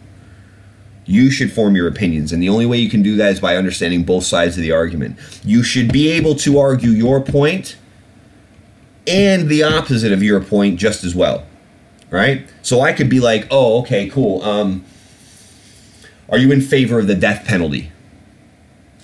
You 1.04 1.30
should 1.30 1.52
form 1.52 1.76
your 1.76 1.90
opinions, 1.90 2.32
and 2.32 2.42
the 2.42 2.48
only 2.48 2.66
way 2.66 2.78
you 2.78 2.90
can 2.90 3.04
do 3.04 3.18
that 3.18 3.34
is 3.34 3.42
by 3.42 3.58
understanding 3.58 4.06
both 4.06 4.24
sides 4.24 4.56
of 4.56 4.64
the 4.64 4.72
argument. 4.72 5.20
You 5.44 5.62
should 5.62 5.92
be 5.92 6.08
able 6.12 6.36
to 6.36 6.58
argue 6.58 6.92
your 6.92 7.20
point 7.20 7.76
and 9.06 9.50
the 9.50 9.62
opposite 9.62 10.14
of 10.14 10.24
your 10.24 10.40
point 10.40 10.80
just 10.80 11.04
as 11.04 11.14
well. 11.14 11.46
Right? 12.10 12.48
So 12.62 12.80
I 12.80 12.94
could 12.94 13.10
be 13.10 13.20
like, 13.20 13.46
oh, 13.52 13.82
okay, 13.82 14.08
cool. 14.08 14.42
Um, 14.42 14.86
are 16.30 16.38
you 16.38 16.54
in 16.54 16.62
favor 16.62 16.98
of 16.98 17.08
the 17.08 17.16
death 17.16 17.44
penalty? 17.46 17.92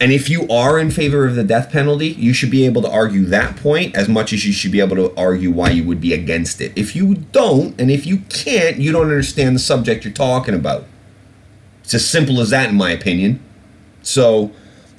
And 0.02 0.12
if 0.12 0.32
you 0.32 0.48
are 0.50 0.80
in 0.80 0.90
favor 0.90 1.28
of 1.28 1.36
the 1.36 1.44
death 1.44 1.72
penalty, 1.72 2.08
you 2.08 2.34
should 2.34 2.50
be 2.50 2.66
able 2.66 2.82
to 2.82 2.90
argue 2.90 3.24
that 3.26 3.56
point 3.56 3.96
as 3.96 4.10
much 4.10 4.34
as 4.34 4.44
you 4.48 4.52
should 4.52 4.72
be 4.72 4.80
able 4.80 4.96
to 4.96 5.16
argue 5.16 5.52
why 5.52 5.70
you 5.70 5.84
would 5.84 6.02
be 6.02 6.12
against 6.12 6.60
it. 6.60 6.74
If 6.76 6.96
you 6.96 7.14
don't, 7.32 7.80
and 7.80 7.92
if 7.92 8.08
you 8.08 8.18
can't, 8.28 8.78
you 8.78 8.92
don't 8.92 9.04
understand 9.04 9.56
the 9.56 9.60
subject 9.60 10.04
you're 10.04 10.12
talking 10.12 10.56
about. 10.56 10.86
It's 11.84 11.94
as 11.94 12.10
simple 12.10 12.42
as 12.42 12.50
that, 12.50 12.70
in 12.70 12.76
my 12.76 12.90
opinion. 12.90 13.42
So 14.02 14.52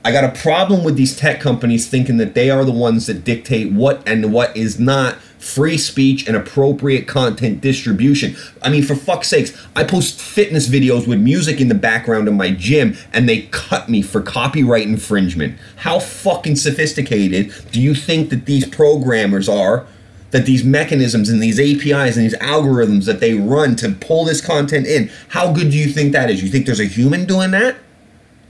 I 0.05 0.13
got 0.13 0.23
a 0.23 0.41
problem 0.41 0.85
with 0.85 0.95
these 0.95 1.17
tech 1.17 1.41
companies 1.41 1.89
thinking 1.89 2.19
that 2.19 2.35
they 2.35 2.49
are 2.49 2.65
the 2.65 2.71
ones 2.71 3.07
that 3.07 3.25
dictate 3.25 3.73
what 3.73 4.07
and 4.09 4.33
what 4.33 4.57
is 4.57 4.79
not 4.79 5.19
free 5.43 5.77
speech 5.77 6.29
and 6.29 6.37
appropriate 6.37 7.09
content 7.09 7.61
distribution. 7.61 8.37
I 8.63 8.71
mean, 8.71 8.85
for 8.85 8.95
fuck's 8.95 9.27
sakes, 9.29 9.53
I 9.75 9.83
post 9.83 10.21
fitness 10.21 10.69
videos 10.69 11.09
with 11.09 11.21
music 11.21 11.61
in 11.61 11.67
the 11.69 11.75
background 11.75 12.29
of 12.29 12.35
my 12.35 12.53
gym 12.53 12.97
and 13.13 13.29
they 13.29 13.43
cut 13.51 13.89
me 13.89 14.03
for 14.03 14.23
copyright 14.23 14.87
infringement. 14.87 15.59
How 15.77 15.99
fucking 15.99 16.57
sophisticated 16.57 17.53
do 17.73 17.81
you 17.81 17.95
think 17.95 18.31
that 18.31 18.47
these 18.47 18.67
programmers 18.67 19.49
are? 19.49 19.87
That 20.31 20.47
these 20.47 20.65
mechanisms 20.65 21.29
and 21.29 21.43
these 21.43 21.59
APIs 21.61 22.17
and 22.17 22.25
these 22.25 22.37
algorithms 22.37 23.05
that 23.07 23.21
they 23.21 23.35
run 23.35 23.77
to 23.77 23.91
pull 23.91 24.25
this 24.25 24.41
content 24.41 24.87
in, 24.87 25.11
how 25.29 25.53
good 25.53 25.71
do 25.71 25.77
you 25.77 25.89
think 25.89 26.13
that 26.13 26.31
is? 26.31 26.43
You 26.43 26.49
think 26.49 26.67
there's 26.67 26.81
a 26.81 26.85
human 26.85 27.27
doing 27.27 27.51
that? 27.51 27.77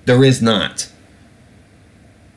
There 0.05 0.23
is 0.23 0.43
not. 0.43 0.93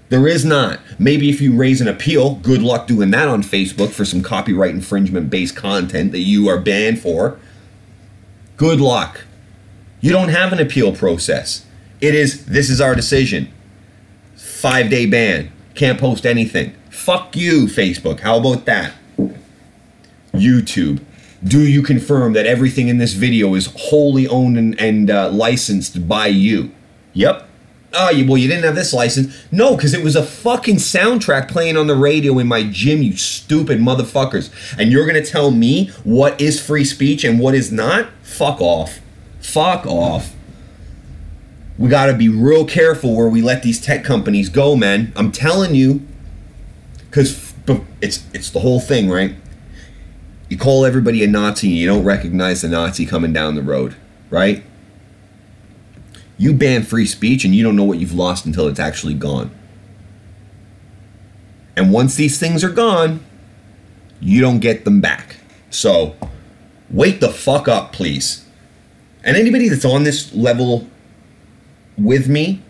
There 0.10 0.28
is 0.28 0.46
not. 0.46 0.80
Maybe 1.00 1.30
if 1.30 1.42
you 1.42 1.56
raise 1.56 1.82
an 1.82 1.88
appeal, 1.88 2.36
good 2.36 2.62
luck 2.62 2.88
doing 2.88 3.12
that 3.12 3.28
on 3.28 3.42
Facebook 3.42 3.90
for 3.90 4.06
some 4.06 4.22
copyright 4.22 4.72
infringement 4.72 5.30
based 5.30 5.56
content 5.56 6.12
that 6.12 6.20
you 6.20 6.48
are 6.48 6.60
banned 6.60 7.00
for. 7.00 7.40
Good 8.56 8.80
luck. 8.80 9.26
You 10.02 10.12
don't 10.12 10.30
have 10.30 10.54
an 10.54 10.60
appeal 10.60 10.96
process. 10.96 11.66
It 12.02 12.14
is, 12.14 12.46
this 12.46 12.70
is 12.70 12.80
our 12.80 12.94
decision. 12.94 13.52
Five 14.36 14.90
day 14.90 15.08
ban. 15.08 15.52
Can't 15.74 16.00
post 16.00 16.26
anything. 16.26 16.76
Fuck 16.90 17.36
you, 17.36 17.66
Facebook. 17.66 18.20
How 18.20 18.38
about 18.38 18.66
that? 18.66 18.94
YouTube. 20.34 21.04
Do 21.44 21.60
you 21.60 21.82
confirm 21.82 22.34
that 22.34 22.46
everything 22.46 22.88
in 22.88 22.98
this 23.00 23.14
video 23.14 23.56
is 23.56 23.74
wholly 23.76 24.28
owned 24.28 24.58
and, 24.58 24.80
and 24.80 25.10
uh, 25.10 25.30
licensed 25.32 26.08
by 26.08 26.28
you? 26.28 26.72
Yep 27.14 27.50
oh, 27.96 28.10
you, 28.10 28.26
well, 28.28 28.38
you 28.38 28.48
didn't 28.48 28.64
have 28.64 28.76
this 28.76 28.94
license. 28.94 29.36
No, 29.52 29.76
because 29.76 29.94
it 29.94 30.04
was 30.04 30.16
a 30.16 30.24
fucking 30.24 30.76
soundtrack 30.76 31.50
playing 31.50 31.78
on 31.78 31.88
the 31.88 31.96
radio 31.96 32.38
in 32.40 32.48
my 32.48 32.64
gym, 32.64 33.02
you 33.02 33.16
stupid 33.18 33.80
motherfuckers. 33.80 34.52
And 34.78 34.92
you're 34.92 35.06
going 35.06 35.22
to 35.22 35.30
tell 35.30 35.52
me 35.52 35.88
what 36.04 36.40
is 36.40 36.64
free 36.64 36.86
speech 36.86 37.24
and 37.24 37.40
what 37.40 37.56
is 37.56 37.72
not? 37.72 38.10
Fuck 38.24 38.62
off. 38.62 39.00
Fuck 39.40 39.86
off. 39.86 40.34
We 41.78 41.90
got 41.90 42.06
to 42.08 42.14
be 42.14 42.30
real 42.30 42.66
careful 42.66 43.16
where 43.16 43.28
we 43.28 43.42
let 43.42 43.64
these 43.64 43.82
tech 43.82 44.04
companies 44.04 44.50
go, 44.50 44.76
man. 44.76 45.12
I'm 45.16 45.32
telling 45.32 45.76
you. 45.76 46.06
Because 47.10 47.54
it's, 48.02 48.26
it's 48.34 48.50
the 48.50 48.60
whole 48.60 48.80
thing, 48.80 49.10
right? 49.10 49.36
You 50.50 50.58
call 50.58 50.86
everybody 50.86 51.24
a 51.24 51.28
Nazi 51.28 51.68
and 51.68 51.78
you 51.78 51.88
don't 51.88 52.04
recognize 52.04 52.62
the 52.62 52.68
Nazi 52.68 53.06
coming 53.06 53.34
down 53.34 53.56
the 53.56 53.64
road, 53.64 53.96
right? 54.30 54.64
You 56.38 56.54
ban 56.54 56.84
free 56.84 57.06
speech 57.06 57.46
and 57.46 57.56
you 57.56 57.64
don't 57.64 57.76
know 57.76 57.84
what 57.84 58.00
you've 58.00 58.14
lost 58.14 58.46
until 58.46 58.68
it's 58.68 58.80
actually 58.80 59.14
gone. 59.14 59.52
And 61.78 61.92
once 61.92 62.16
these 62.16 62.40
things 62.40 62.64
are 62.64 62.70
gone, 62.70 63.24
you 64.20 64.42
don't 64.42 64.60
get 64.60 64.86
them 64.86 65.02
back. 65.02 65.38
So, 65.70 66.16
wake 66.90 67.20
the 67.20 67.30
fuck 67.30 67.68
up, 67.68 67.94
please. 67.94 68.46
And 69.24 69.36
anybody 69.36 69.70
that's 69.70 69.86
on 69.86 70.04
this 70.04 70.34
level 70.34 70.88
with 71.98 72.28
me, 72.28 72.62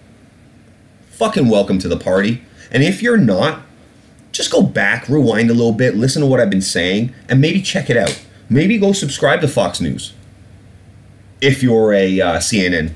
fucking 1.10 1.50
welcome 1.50 1.80
to 1.80 1.88
the 1.88 1.98
party. 1.98 2.42
And 2.72 2.84
if 2.84 3.02
you're 3.02 3.18
not, 3.18 3.62
just 4.32 4.52
go 4.52 4.62
back, 4.62 5.08
rewind 5.08 5.50
a 5.50 5.54
little 5.54 5.72
bit, 5.72 5.96
listen 5.96 6.22
to 6.22 6.28
what 6.28 6.40
I've 6.40 6.50
been 6.50 6.62
saying, 6.62 7.14
and 7.30 7.40
maybe 7.40 7.62
check 7.62 7.90
it 7.90 7.98
out. 7.98 8.22
Maybe 8.50 8.78
go 8.78 8.92
subscribe 8.92 9.42
to 9.42 9.48
Fox 9.48 9.82
News 9.82 10.14
if 11.42 11.62
you're 11.62 11.94
a 11.94 12.22
uh, 12.22 12.38
CNN 12.38 12.92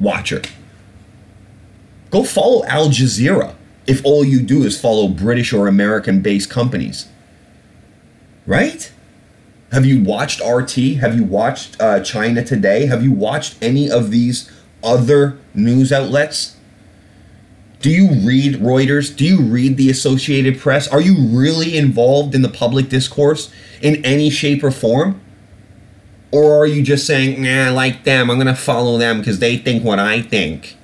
watcher. 0.00 0.42
Go 2.10 2.24
follow 2.24 2.64
Al 2.64 2.88
Jazeera 2.88 3.54
if 3.86 4.04
all 4.04 4.24
you 4.24 4.40
do 4.40 4.62
is 4.62 4.80
follow 4.80 5.08
British 5.08 5.52
or 5.52 5.66
American 5.66 6.20
based 6.20 6.50
companies. 6.50 7.08
Right? 8.46 8.92
Have 9.72 9.84
you 9.84 10.02
watched 10.02 10.40
RT? 10.40 10.96
Have 11.00 11.16
you 11.16 11.24
watched 11.24 11.80
uh, 11.80 12.00
China 12.00 12.42
Today? 12.42 12.86
Have 12.86 13.02
you 13.02 13.12
watched 13.12 13.56
any 13.62 13.90
of 13.90 14.10
these 14.10 14.50
other 14.82 15.38
news 15.52 15.92
outlets? 15.92 16.56
Do 17.80 17.90
you 17.90 18.08
read 18.26 18.56
Reuters? 18.56 19.14
Do 19.14 19.24
you 19.24 19.40
read 19.40 19.76
the 19.76 19.90
Associated 19.90 20.58
Press? 20.58 20.88
Are 20.88 21.00
you 21.00 21.16
really 21.28 21.76
involved 21.76 22.34
in 22.34 22.42
the 22.42 22.48
public 22.48 22.88
discourse 22.88 23.52
in 23.80 24.04
any 24.04 24.30
shape 24.30 24.64
or 24.64 24.70
form? 24.70 25.20
Or 26.30 26.58
are 26.58 26.66
you 26.66 26.82
just 26.82 27.06
saying, 27.06 27.42
nah, 27.42 27.66
I 27.66 27.68
like 27.70 28.04
them, 28.04 28.30
I'm 28.30 28.36
going 28.36 28.46
to 28.46 28.54
follow 28.54 28.98
them 28.98 29.18
because 29.18 29.38
they 29.38 29.56
think 29.56 29.82
what 29.82 29.98
I 29.98 30.20
think? 30.20 30.76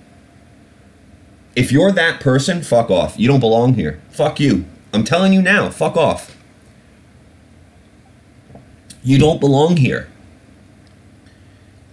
If 1.54 1.70
you're 1.70 1.92
that 1.92 2.20
person, 2.20 2.62
fuck 2.62 2.90
off. 2.90 3.18
You 3.18 3.28
don't 3.28 3.40
belong 3.40 3.74
here. 3.74 4.00
Fuck 4.10 4.40
you. 4.40 4.64
I'm 4.92 5.04
telling 5.04 5.32
you 5.32 5.42
now, 5.42 5.70
fuck 5.70 5.96
off. 5.96 6.36
You 9.02 9.18
don't 9.18 9.38
belong 9.38 9.76
here. 9.76 10.08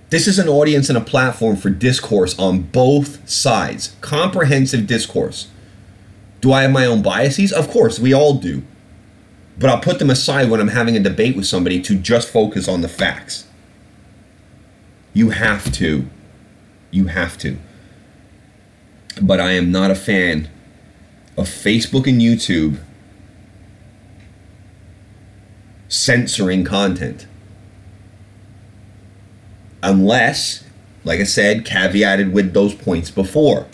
This 0.09 0.27
is 0.27 0.39
an 0.39 0.47
audience 0.47 0.89
and 0.89 0.97
a 0.97 1.01
platform 1.01 1.55
for 1.55 1.69
discourse 1.69 2.37
on 2.39 2.63
both 2.63 3.27
sides. 3.29 3.95
Comprehensive 4.01 4.87
discourse. 4.87 5.49
Do 6.41 6.51
I 6.51 6.63
have 6.63 6.71
my 6.71 6.85
own 6.85 7.01
biases? 7.01 7.51
Of 7.51 7.69
course, 7.69 7.99
we 7.99 8.13
all 8.13 8.33
do 8.33 8.63
but 9.61 9.69
I'll 9.69 9.79
put 9.79 9.99
them 9.99 10.09
aside 10.09 10.49
when 10.49 10.59
I'm 10.59 10.69
having 10.69 10.97
a 10.97 10.99
debate 10.99 11.35
with 11.35 11.45
somebody 11.45 11.79
to 11.81 11.95
just 11.95 12.29
focus 12.29 12.67
on 12.67 12.81
the 12.81 12.87
facts. 12.87 13.45
You 15.13 15.29
have 15.29 15.71
to. 15.73 16.09
You 16.89 17.05
have 17.05 17.37
to. 17.39 17.59
But 19.21 19.39
I 19.39 19.51
am 19.51 19.71
not 19.71 19.91
a 19.91 19.95
fan 19.95 20.49
of 21.37 21.47
Facebook 21.47 22.07
and 22.07 22.19
YouTube 22.19 22.79
censoring 25.87 26.63
content. 26.63 27.27
Unless, 29.83 30.63
like 31.03 31.19
I 31.19 31.23
said, 31.23 31.65
caveated 31.65 32.31
with 32.31 32.53
those 32.53 32.73
points 32.73 33.11
before. 33.11 33.67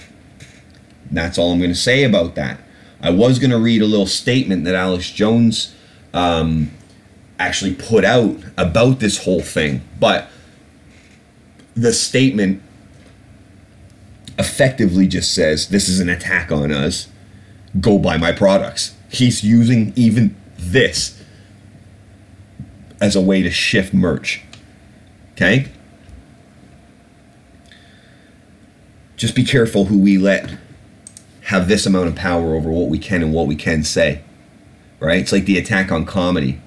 That's 1.10 1.38
all 1.38 1.54
I'm 1.54 1.60
going 1.60 1.72
to 1.72 1.76
say 1.76 2.04
about 2.04 2.36
that. 2.36 2.60
I 3.00 3.12
was 3.12 3.40
going 3.40 3.52
to 3.52 3.60
read 3.60 3.82
a 3.82 3.86
little 3.86 4.06
statement 4.06 4.66
that 4.66 4.76
Alex 4.76 5.12
Jones 5.12 5.74
um, 6.18 6.72
actually 7.38 7.76
put 7.76 8.04
out 8.04 8.36
about 8.58 9.00
this 9.00 9.24
whole 9.24 9.42
thing. 9.42 9.82
But 10.00 10.28
the 11.76 11.94
statement 11.94 12.64
effectively 14.40 15.08
just 15.08 15.34
says 15.34 15.70
this 15.70 15.88
is 15.88 16.00
an 16.00 16.10
attack 16.10 16.52
on 16.52 16.72
us. 16.72 17.08
Go 17.80 18.00
buy 18.00 18.18
my 18.18 18.32
products. 18.32 18.96
He's 19.12 19.44
using 19.44 19.94
even 19.96 20.36
this 20.58 21.22
as 23.00 23.16
a 23.16 23.22
way 23.22 23.44
to 23.44 23.52
shift 23.52 23.94
merch. 23.94 24.42
Okay? 25.34 25.68
Just 29.18 29.36
be 29.36 29.44
careful 29.44 29.86
who 29.86 30.00
we 30.00 30.18
let 30.18 30.58
have 31.44 31.68
this 31.68 31.86
amount 31.86 32.08
of 32.08 32.16
power 32.16 32.56
over 32.56 32.72
what 32.72 32.90
we 32.90 32.98
can 32.98 33.22
and 33.22 33.34
what 33.34 33.46
we 33.46 33.56
can 33.56 33.84
say 33.84 34.24
right? 35.00 35.20
It's 35.20 35.32
like 35.32 35.46
the 35.46 35.58
attack 35.58 35.92
on 35.92 36.06
comedy. 36.06 36.62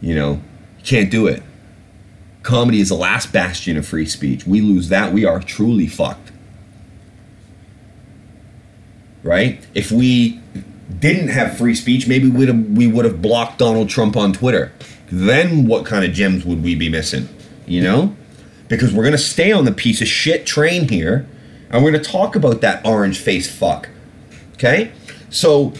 You 0.00 0.14
know, 0.14 0.42
you 0.78 0.84
can't 0.84 1.10
do 1.10 1.26
it. 1.26 1.42
Comedy 2.42 2.80
is 2.80 2.88
the 2.88 2.96
last 2.96 3.32
bastion 3.32 3.76
of 3.76 3.86
free 3.86 4.06
speech. 4.06 4.46
We 4.46 4.60
lose 4.60 4.88
that, 4.88 5.12
we 5.12 5.24
are 5.24 5.40
truly 5.40 5.86
fucked. 5.86 6.32
Right? 9.22 9.64
If 9.74 9.92
we 9.92 10.40
didn't 10.98 11.28
have 11.28 11.56
free 11.56 11.76
speech, 11.76 12.08
maybe 12.08 12.28
we'd 12.28 12.48
have, 12.48 12.64
we 12.70 12.88
would 12.88 13.04
have 13.04 13.22
blocked 13.22 13.58
Donald 13.58 13.88
Trump 13.88 14.16
on 14.16 14.32
Twitter. 14.32 14.72
Then 15.10 15.66
what 15.66 15.86
kind 15.86 16.04
of 16.04 16.12
gems 16.12 16.44
would 16.44 16.62
we 16.62 16.74
be 16.74 16.88
missing? 16.88 17.28
You 17.66 17.82
know? 17.82 18.16
Because 18.68 18.92
we're 18.92 19.04
going 19.04 19.12
to 19.12 19.18
stay 19.18 19.52
on 19.52 19.64
the 19.64 19.72
piece 19.72 20.00
of 20.00 20.08
shit 20.08 20.46
train 20.46 20.88
here 20.88 21.26
and 21.70 21.82
we're 21.82 21.90
going 21.90 22.02
to 22.02 22.10
talk 22.10 22.34
about 22.34 22.60
that 22.60 22.84
orange 22.84 23.18
face 23.18 23.50
fuck. 23.50 23.88
Okay? 24.54 24.92
So 25.30 25.72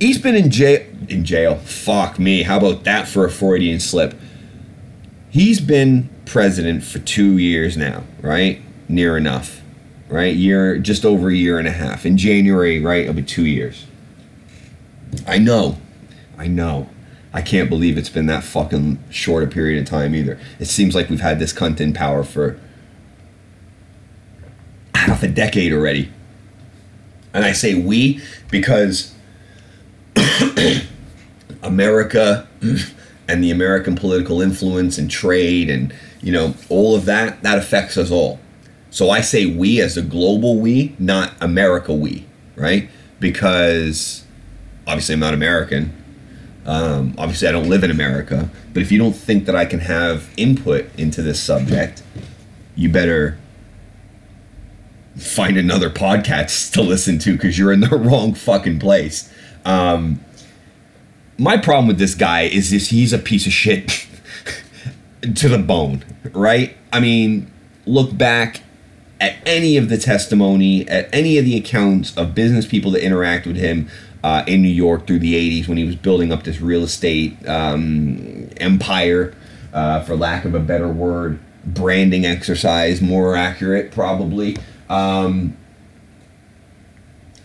he's 0.00 0.18
been 0.18 0.34
in 0.34 0.50
jail. 0.50 0.86
In 1.08 1.24
jail. 1.24 1.56
Fuck 1.56 2.18
me. 2.18 2.42
How 2.42 2.58
about 2.58 2.84
that 2.84 3.08
for 3.08 3.24
a 3.24 3.30
Freudian 3.30 3.80
slip? 3.80 4.14
He's 5.30 5.60
been 5.60 6.08
president 6.26 6.84
for 6.84 7.00
two 7.00 7.38
years 7.38 7.76
now, 7.76 8.04
right? 8.20 8.62
Near 8.88 9.16
enough, 9.16 9.62
right? 10.08 10.34
Year, 10.34 10.78
just 10.78 11.04
over 11.04 11.28
a 11.28 11.34
year 11.34 11.58
and 11.58 11.66
a 11.66 11.72
half. 11.72 12.06
In 12.06 12.16
January, 12.16 12.80
right? 12.80 13.02
It'll 13.02 13.14
be 13.14 13.22
two 13.22 13.46
years. 13.46 13.86
I 15.26 15.38
know. 15.38 15.78
I 16.38 16.46
know. 16.46 16.88
I 17.32 17.42
can't 17.42 17.68
believe 17.68 17.98
it's 17.98 18.08
been 18.08 18.26
that 18.26 18.44
fucking 18.44 19.02
short 19.10 19.42
a 19.42 19.48
period 19.48 19.80
of 19.80 19.88
time 19.88 20.14
either. 20.14 20.38
It 20.60 20.66
seems 20.66 20.94
like 20.94 21.10
we've 21.10 21.20
had 21.20 21.40
this 21.40 21.52
cunt 21.52 21.80
in 21.80 21.92
power 21.92 22.22
for 22.22 22.60
half 24.94 25.22
a 25.22 25.28
decade 25.28 25.72
already. 25.72 26.12
And 27.32 27.44
I 27.44 27.52
say 27.52 27.74
we 27.74 28.22
because 28.50 29.13
America 31.62 32.46
and 33.28 33.42
the 33.42 33.50
American 33.50 33.94
political 33.94 34.42
influence 34.42 34.98
and 34.98 35.10
trade 35.10 35.70
and 35.70 35.94
you 36.22 36.32
know 36.32 36.54
all 36.68 36.94
of 36.94 37.04
that 37.06 37.42
that 37.42 37.58
affects 37.58 37.96
us 37.96 38.10
all. 38.10 38.38
So 38.90 39.10
I 39.10 39.22
say 39.22 39.46
we 39.46 39.80
as 39.80 39.96
a 39.96 40.02
global 40.02 40.60
we, 40.60 40.94
not 40.98 41.32
America 41.40 41.92
we, 41.92 42.26
right? 42.54 42.88
Because 43.18 44.24
obviously 44.86 45.14
I'm 45.14 45.20
not 45.20 45.34
American. 45.34 45.92
Um, 46.66 47.14
obviously, 47.18 47.48
I 47.48 47.52
don't 47.52 47.68
live 47.68 47.84
in 47.84 47.90
America, 47.90 48.48
but 48.72 48.82
if 48.82 48.90
you 48.90 48.98
don't 48.98 49.12
think 49.12 49.46
that 49.46 49.56
I 49.56 49.66
can 49.66 49.80
have 49.80 50.30
input 50.36 50.86
into 50.98 51.20
this 51.20 51.42
subject, 51.42 52.02
you 52.74 52.88
better 52.88 53.38
find 55.16 55.56
another 55.56 55.90
podcast 55.90 56.72
to 56.74 56.82
listen 56.82 57.18
to 57.20 57.32
because 57.32 57.58
you're 57.58 57.72
in 57.72 57.80
the 57.80 57.88
wrong 57.96 58.34
fucking 58.34 58.78
place. 58.78 59.30
Um, 59.64 60.20
my 61.38 61.56
problem 61.56 61.88
with 61.88 61.98
this 61.98 62.14
guy 62.14 62.42
is 62.42 62.70
this 62.70 62.88
he's 62.88 63.12
a 63.12 63.18
piece 63.18 63.46
of 63.46 63.52
shit 63.52 64.06
to 65.34 65.48
the 65.48 65.58
bone, 65.58 66.04
right? 66.32 66.76
I 66.92 67.00
mean, 67.00 67.50
look 67.86 68.16
back 68.16 68.62
at 69.20 69.36
any 69.46 69.76
of 69.76 69.88
the 69.88 69.98
testimony, 69.98 70.88
at 70.88 71.08
any 71.12 71.38
of 71.38 71.44
the 71.44 71.56
accounts 71.56 72.16
of 72.16 72.34
business 72.34 72.66
people 72.66 72.90
that 72.92 73.04
interact 73.04 73.46
with 73.46 73.56
him 73.56 73.88
uh, 74.22 74.44
in 74.46 74.62
New 74.62 74.68
York 74.68 75.06
through 75.06 75.18
the 75.18 75.34
80s 75.34 75.68
when 75.68 75.76
he 75.76 75.84
was 75.84 75.96
building 75.96 76.32
up 76.32 76.44
this 76.44 76.60
real 76.60 76.82
estate 76.82 77.36
um, 77.48 78.48
empire, 78.58 79.34
uh, 79.72 80.02
for 80.02 80.16
lack 80.16 80.44
of 80.44 80.54
a 80.54 80.60
better 80.60 80.88
word, 80.88 81.38
branding 81.64 82.24
exercise, 82.24 83.00
more 83.00 83.36
accurate, 83.36 83.90
probably. 83.90 84.56
Um, 84.88 85.56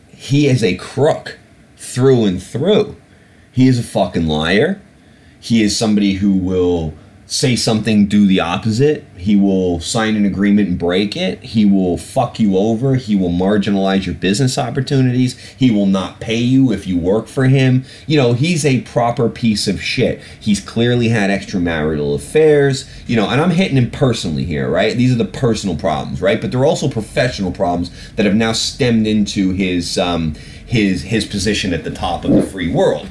he 0.09 0.47
is 0.47 0.63
a 0.63 0.75
crook 0.75 1.37
through 1.77 2.25
and 2.25 2.41
through. 2.41 2.95
He 3.51 3.67
is 3.67 3.79
a 3.79 3.83
fucking 3.83 4.27
liar. 4.27 4.81
He 5.39 5.63
is 5.63 5.77
somebody 5.77 6.15
who 6.15 6.33
will 6.33 6.93
say 7.29 7.55
something, 7.55 8.07
do 8.07 8.25
the 8.25 8.39
opposite. 8.39 9.05
He 9.15 9.35
will 9.35 9.79
sign 9.79 10.15
an 10.15 10.25
agreement 10.25 10.67
and 10.67 10.79
break 10.79 11.15
it. 11.15 11.43
He 11.43 11.63
will 11.63 11.95
fuck 11.95 12.39
you 12.39 12.57
over. 12.57 12.95
He 12.95 13.15
will 13.15 13.29
marginalize 13.29 14.07
your 14.07 14.15
business 14.15 14.57
opportunities. 14.57 15.37
He 15.37 15.69
will 15.69 15.85
not 15.85 16.19
pay 16.19 16.37
you 16.37 16.71
if 16.71 16.87
you 16.87 16.97
work 16.97 17.27
for 17.27 17.45
him. 17.45 17.85
You 18.07 18.17
know, 18.17 18.33
he's 18.33 18.65
a 18.65 18.81
proper 18.81 19.29
piece 19.29 19.67
of 19.67 19.79
shit. 19.79 20.21
He's 20.39 20.59
clearly 20.59 21.09
had 21.09 21.29
extramarital 21.29 22.15
affairs, 22.15 22.89
you 23.05 23.15
know, 23.15 23.29
and 23.29 23.39
I'm 23.39 23.51
hitting 23.51 23.77
him 23.77 23.91
personally 23.91 24.43
here, 24.43 24.67
right? 24.67 24.97
These 24.97 25.11
are 25.11 25.23
the 25.23 25.25
personal 25.25 25.75
problems, 25.75 26.23
right? 26.23 26.41
But 26.41 26.49
they're 26.49 26.65
also 26.65 26.89
professional 26.89 27.51
problems 27.51 27.91
that 28.15 28.25
have 28.25 28.35
now 28.35 28.53
stemmed 28.53 29.05
into 29.05 29.51
his 29.51 29.99
um 29.99 30.33
his 30.65 31.03
his 31.03 31.25
position 31.25 31.73
at 31.73 31.83
the 31.83 31.91
top 31.91 32.25
of 32.25 32.31
the 32.31 32.41
free 32.41 32.71
world 32.71 33.07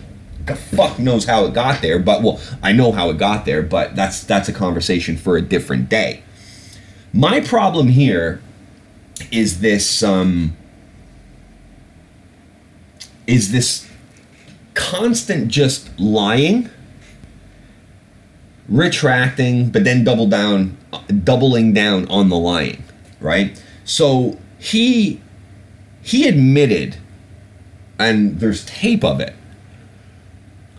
the 0.48 0.56
fuck 0.56 0.98
knows 0.98 1.24
how 1.24 1.44
it 1.44 1.54
got 1.54 1.82
there, 1.82 1.98
but 1.98 2.22
well, 2.22 2.40
I 2.62 2.72
know 2.72 2.92
how 2.92 3.10
it 3.10 3.18
got 3.18 3.44
there, 3.44 3.62
but 3.62 3.94
that's 3.94 4.24
that's 4.24 4.48
a 4.48 4.52
conversation 4.52 5.16
for 5.16 5.36
a 5.36 5.42
different 5.42 5.88
day. 5.88 6.22
My 7.12 7.40
problem 7.40 7.88
here 7.88 8.42
is 9.30 9.60
this 9.60 10.02
um 10.02 10.56
is 13.26 13.52
this 13.52 13.88
constant 14.74 15.48
just 15.48 15.98
lying, 15.98 16.70
retracting, 18.68 19.70
but 19.70 19.84
then 19.84 20.04
double 20.04 20.26
down 20.28 20.76
doubling 21.24 21.72
down 21.72 22.06
on 22.08 22.28
the 22.28 22.38
lying, 22.38 22.82
right? 23.20 23.62
So 23.84 24.38
he 24.58 25.20
he 26.02 26.28
admitted 26.28 26.96
and 27.98 28.40
there's 28.40 28.64
tape 28.64 29.04
of 29.04 29.20
it 29.20 29.34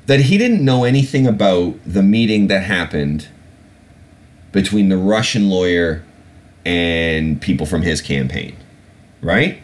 that 0.10 0.22
he 0.22 0.40
didn't 0.40 0.66
know 0.66 0.86
anything 0.86 1.28
about 1.28 1.76
the 1.86 2.02
meeting 2.02 2.48
that 2.48 2.64
happened 2.64 3.28
between 4.52 4.90
the 4.90 4.98
Russian 4.98 5.52
lawyer 5.52 6.04
and 6.66 7.40
people 7.40 7.68
from 7.68 7.84
his 7.84 8.02
campaign. 8.02 8.58
Right? 9.22 9.62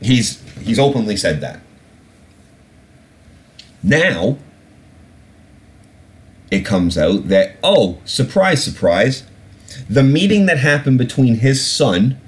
He's 0.00 0.40
he's 0.60 0.78
openly 0.78 1.16
said 1.16 1.40
that. 1.40 1.58
Now 3.82 4.38
it 6.52 6.60
comes 6.60 6.96
out 6.96 7.26
that 7.26 7.56
oh, 7.64 7.98
surprise 8.04 8.62
surprise, 8.62 9.24
the 9.90 10.04
meeting 10.04 10.46
that 10.46 10.58
happened 10.58 10.98
between 10.98 11.38
his 11.38 11.66
son 11.66 12.20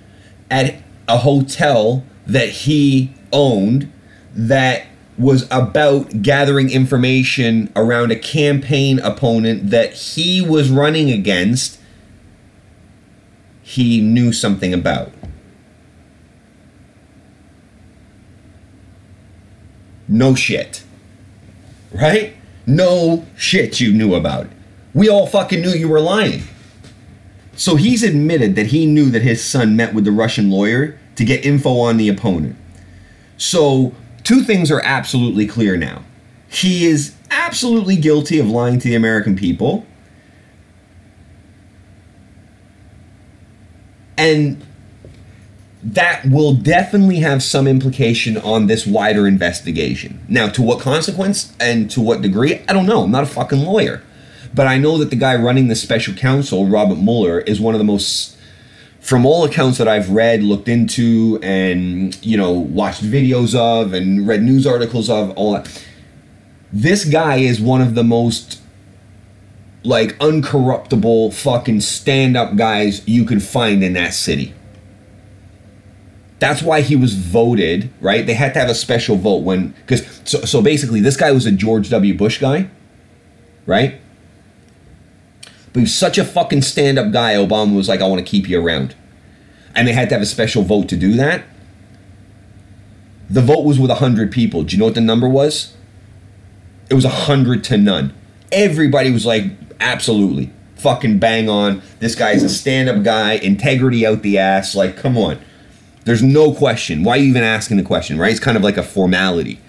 at 0.50 0.82
a 1.06 1.18
hotel 1.18 2.04
that 2.26 2.48
he 2.48 3.14
owned 3.32 3.92
that 4.34 4.86
was 5.18 5.46
about 5.50 6.22
gathering 6.22 6.70
information 6.70 7.72
around 7.74 8.10
a 8.10 8.16
campaign 8.16 8.98
opponent 8.98 9.70
that 9.70 9.92
he 9.94 10.42
was 10.42 10.70
running 10.70 11.10
against, 11.10 11.80
he 13.62 14.00
knew 14.00 14.32
something 14.32 14.74
about. 14.74 15.12
No 20.08 20.34
shit. 20.34 20.84
Right? 21.92 22.34
No 22.66 23.26
shit 23.36 23.80
you 23.80 23.92
knew 23.92 24.14
about. 24.14 24.48
We 24.92 25.08
all 25.08 25.26
fucking 25.26 25.60
knew 25.60 25.70
you 25.70 25.88
were 25.88 26.00
lying. 26.00 26.42
So 27.56 27.76
he's 27.76 28.02
admitted 28.02 28.54
that 28.56 28.66
he 28.66 28.86
knew 28.86 29.10
that 29.10 29.22
his 29.22 29.42
son 29.42 29.76
met 29.76 29.94
with 29.94 30.04
the 30.04 30.12
Russian 30.12 30.50
lawyer 30.50 30.98
to 31.16 31.24
get 31.24 31.44
info 31.44 31.80
on 31.80 31.96
the 31.96 32.08
opponent. 32.08 32.56
So 33.38 33.94
two 34.26 34.42
things 34.42 34.72
are 34.72 34.80
absolutely 34.82 35.46
clear 35.46 35.76
now. 35.76 36.02
He 36.48 36.84
is 36.84 37.14
absolutely 37.30 37.94
guilty 37.94 38.40
of 38.40 38.48
lying 38.48 38.80
to 38.80 38.88
the 38.88 38.96
American 38.96 39.36
people. 39.36 39.86
And 44.18 44.66
that 45.80 46.26
will 46.26 46.54
definitely 46.54 47.20
have 47.20 47.40
some 47.40 47.68
implication 47.68 48.36
on 48.38 48.66
this 48.66 48.84
wider 48.84 49.28
investigation. 49.28 50.20
Now, 50.28 50.48
to 50.48 50.62
what 50.62 50.80
consequence 50.80 51.54
and 51.60 51.88
to 51.92 52.00
what 52.00 52.20
degree, 52.20 52.64
I 52.68 52.72
don't 52.72 52.86
know. 52.86 53.04
I'm 53.04 53.12
not 53.12 53.22
a 53.22 53.26
fucking 53.26 53.60
lawyer. 53.60 54.02
But 54.52 54.66
I 54.66 54.76
know 54.76 54.98
that 54.98 55.10
the 55.10 55.16
guy 55.16 55.36
running 55.36 55.68
the 55.68 55.76
special 55.76 56.14
counsel, 56.14 56.66
Robert 56.66 56.98
Mueller, 56.98 57.40
is 57.40 57.60
one 57.60 57.76
of 57.76 57.78
the 57.78 57.84
most 57.84 58.35
from 59.06 59.24
all 59.24 59.44
accounts 59.44 59.78
that 59.78 59.86
I've 59.86 60.10
read, 60.10 60.42
looked 60.42 60.68
into, 60.68 61.38
and 61.40 62.18
you 62.26 62.36
know, 62.36 62.50
watched 62.50 63.04
videos 63.04 63.54
of, 63.54 63.94
and 63.94 64.26
read 64.26 64.42
news 64.42 64.66
articles 64.66 65.08
of, 65.08 65.30
all 65.36 65.52
that, 65.52 65.84
this 66.72 67.04
guy 67.04 67.36
is 67.36 67.60
one 67.60 67.80
of 67.80 67.94
the 67.94 68.02
most 68.02 68.60
like 69.84 70.18
uncorruptible 70.18 71.32
fucking 71.32 71.80
stand-up 71.80 72.56
guys 72.56 73.06
you 73.06 73.24
could 73.24 73.44
find 73.44 73.84
in 73.84 73.92
that 73.92 74.12
city. 74.12 74.52
That's 76.40 76.60
why 76.60 76.80
he 76.80 76.96
was 76.96 77.14
voted, 77.14 77.90
right? 78.00 78.26
They 78.26 78.34
had 78.34 78.54
to 78.54 78.60
have 78.60 78.68
a 78.68 78.74
special 78.74 79.14
vote 79.14 79.44
when 79.44 79.68
because 79.68 80.04
so 80.24 80.40
so 80.40 80.60
basically 80.60 81.00
this 81.00 81.16
guy 81.16 81.30
was 81.30 81.46
a 81.46 81.52
George 81.52 81.90
W. 81.90 82.12
Bush 82.12 82.40
guy, 82.40 82.68
right? 83.66 84.00
But 85.76 85.80
he's 85.80 85.94
such 85.94 86.16
a 86.16 86.24
fucking 86.24 86.62
stand 86.62 86.98
up 86.98 87.12
guy, 87.12 87.34
Obama 87.34 87.76
was 87.76 87.86
like, 87.86 88.00
I 88.00 88.06
want 88.06 88.18
to 88.18 88.24
keep 88.24 88.48
you 88.48 88.58
around. 88.58 88.94
And 89.74 89.86
they 89.86 89.92
had 89.92 90.08
to 90.08 90.14
have 90.14 90.22
a 90.22 90.26
special 90.26 90.62
vote 90.62 90.88
to 90.88 90.96
do 90.96 91.12
that. 91.16 91.44
The 93.28 93.42
vote 93.42 93.62
was 93.62 93.78
with 93.78 93.90
100 93.90 94.32
people. 94.32 94.62
Do 94.62 94.74
you 94.74 94.78
know 94.78 94.86
what 94.86 94.94
the 94.94 95.02
number 95.02 95.28
was? 95.28 95.76
It 96.88 96.94
was 96.94 97.04
100 97.04 97.62
to 97.64 97.76
none. 97.76 98.14
Everybody 98.50 99.10
was 99.10 99.26
like, 99.26 99.50
absolutely. 99.78 100.50
Fucking 100.76 101.18
bang 101.18 101.50
on. 101.50 101.82
This 102.00 102.14
guy's 102.14 102.42
a 102.42 102.48
stand 102.48 102.88
up 102.88 103.02
guy, 103.02 103.32
integrity 103.32 104.06
out 104.06 104.22
the 104.22 104.38
ass. 104.38 104.74
Like, 104.74 104.96
come 104.96 105.18
on. 105.18 105.38
There's 106.06 106.22
no 106.22 106.54
question. 106.54 107.04
Why 107.04 107.18
are 107.18 107.20
you 107.20 107.28
even 107.28 107.42
asking 107.42 107.76
the 107.76 107.82
question, 107.82 108.16
right? 108.16 108.30
It's 108.30 108.40
kind 108.40 108.56
of 108.56 108.62
like 108.62 108.78
a 108.78 108.82
formality. 108.82 109.60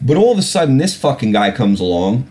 But 0.00 0.16
all 0.16 0.32
of 0.32 0.38
a 0.38 0.42
sudden, 0.42 0.78
this 0.78 0.96
fucking 0.96 1.32
guy 1.32 1.50
comes 1.50 1.78
along 1.78 2.30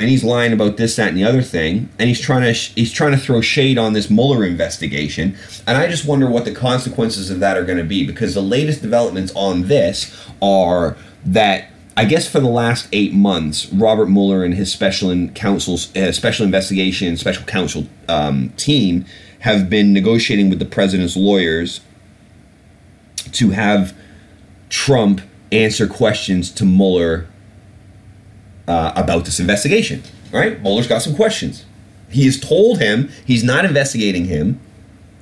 and 0.00 0.08
he's 0.08 0.24
lying 0.24 0.52
about 0.54 0.78
this, 0.78 0.96
that, 0.96 1.08
and 1.08 1.16
the 1.16 1.24
other 1.24 1.42
thing, 1.42 1.90
and 1.98 2.08
he's 2.08 2.20
trying 2.20 2.42
to 2.42 2.52
he's 2.52 2.90
trying 2.90 3.12
to 3.12 3.18
throw 3.18 3.42
shade 3.42 3.76
on 3.76 3.92
this 3.92 4.08
Mueller 4.08 4.44
investigation, 4.44 5.36
and 5.66 5.76
I 5.76 5.86
just 5.88 6.06
wonder 6.06 6.28
what 6.28 6.46
the 6.46 6.54
consequences 6.54 7.30
of 7.30 7.38
that 7.40 7.58
are 7.58 7.64
going 7.64 7.78
to 7.78 7.84
be 7.84 8.06
because 8.06 8.34
the 8.34 8.40
latest 8.40 8.80
developments 8.80 9.30
on 9.36 9.68
this 9.68 10.28
are 10.40 10.96
that 11.24 11.70
I 11.98 12.06
guess 12.06 12.26
for 12.26 12.40
the 12.40 12.48
last 12.48 12.88
eight 12.92 13.12
months, 13.12 13.70
Robert 13.72 14.06
Mueller 14.06 14.42
and 14.42 14.54
his 14.54 14.72
special 14.72 15.10
in 15.10 15.34
counsel's 15.34 15.94
uh, 15.94 16.12
special 16.12 16.46
investigation 16.46 17.16
special 17.18 17.44
counsel 17.44 17.86
um, 18.08 18.48
team 18.56 19.04
have 19.40 19.68
been 19.68 19.92
negotiating 19.92 20.48
with 20.48 20.58
the 20.58 20.64
president's 20.64 21.16
lawyers 21.16 21.80
to 23.32 23.50
have 23.50 23.94
Trump 24.70 25.20
answer 25.52 25.86
questions 25.86 26.50
to 26.52 26.64
Mueller 26.64 27.28
uh, 28.70 28.92
about 28.94 29.24
this 29.24 29.40
investigation. 29.40 29.98
Right? 30.32 30.60
Mueller's 30.62 30.86
got 30.86 31.02
some 31.02 31.16
questions. 31.16 31.64
He 32.08 32.24
has 32.24 32.38
told 32.38 32.78
him 32.78 33.08
he's 33.24 33.44
not 33.52 33.64
investigating 33.64 34.26
him, 34.26 34.46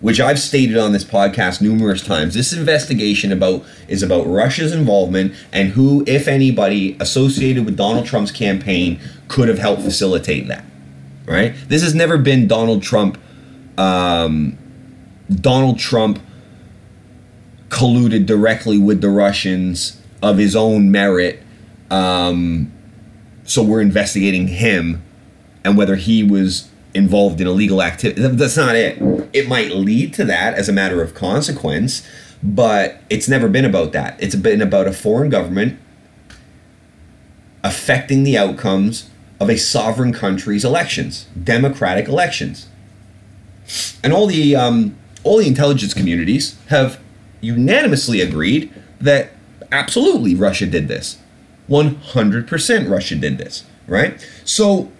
which 0.01 0.21
I've 0.21 0.39
stated 0.39 0.77
on 0.77 0.93
this 0.93 1.05
podcast 1.05 1.61
numerous 1.61 2.03
times. 2.03 2.35
This 2.35 2.53
investigation 2.53 3.33
about 3.33 3.65
is 3.89 4.03
about 4.03 4.25
Russia's 4.27 4.73
involvement 4.73 5.29
and 5.53 5.71
who, 5.71 6.05
if 6.07 6.29
anybody, 6.29 6.97
associated 7.01 7.65
with 7.65 7.77
Donald 7.77 8.07
Trump's 8.07 8.31
campaign 8.31 9.01
could 9.29 9.49
have 9.49 9.59
helped 9.59 9.83
facilitate 9.83 10.49
that. 10.49 10.65
Right? 11.27 11.55
This 11.69 11.83
has 11.83 11.95
never 11.95 12.19
been 12.19 12.49
Donald 12.49 12.83
Trump. 12.83 13.19
Um, 13.77 14.57
Donald 15.31 15.79
Trump 15.79 16.21
colluded 17.69 18.27
directly 18.27 18.79
with 18.79 19.01
the 19.01 19.11
Russians 19.11 20.01
of 20.23 20.39
his 20.39 20.55
own 20.57 20.91
merit 20.91 21.43
Um, 21.91 22.73
so 23.49 23.63
we're 23.63 23.81
investigating 23.81 24.49
him 24.49 25.03
and 25.65 25.77
whether 25.77 25.97
he 25.97 26.23
was 26.23 26.69
involved 26.95 27.41
in 27.41 27.47
illegal 27.47 27.83
activity. 27.83 28.21
That's 28.21 28.57
not 28.57 28.77
it. 28.77 29.01
It 29.33 29.49
might 29.49 29.71
lead 29.71 30.13
to 30.15 30.25
that 30.25 30.55
as 30.55 30.69
a 30.69 30.73
matter 30.73 31.03
of 31.03 31.15
consequence, 31.15 32.07
but 32.43 33.01
it's 33.09 33.27
never 33.27 33.49
been 33.49 33.65
about 33.65 33.93
that. 33.93 34.23
It's 34.23 34.35
been 34.35 34.61
about 34.61 34.87
a 34.87 34.93
foreign 34.93 35.31
government 35.31 35.79
affecting 37.65 38.23
the 38.23 38.37
outcomes 38.37 39.09
of 39.41 39.49
a 39.49 39.57
sovereign 39.57 40.13
country's 40.13 40.65
elections, 40.65 41.27
democratic 41.43 42.07
elections. 42.07 42.69
And 44.05 44.13
all 44.13 44.27
the 44.27 44.55
um, 44.55 44.97
all 45.25 45.39
the 45.39 45.47
intelligence 45.47 45.95
communities 45.95 46.57
have 46.69 47.01
unanimously 47.41 48.21
agreed 48.21 48.73
that 49.01 49.31
absolutely 49.73 50.35
Russia 50.35 50.67
did 50.67 50.89
this. 50.89 51.19
100% 51.69 52.91
Russia 52.91 53.15
did 53.15 53.39
this, 53.39 53.65
right? 53.87 54.27
So 54.45 54.91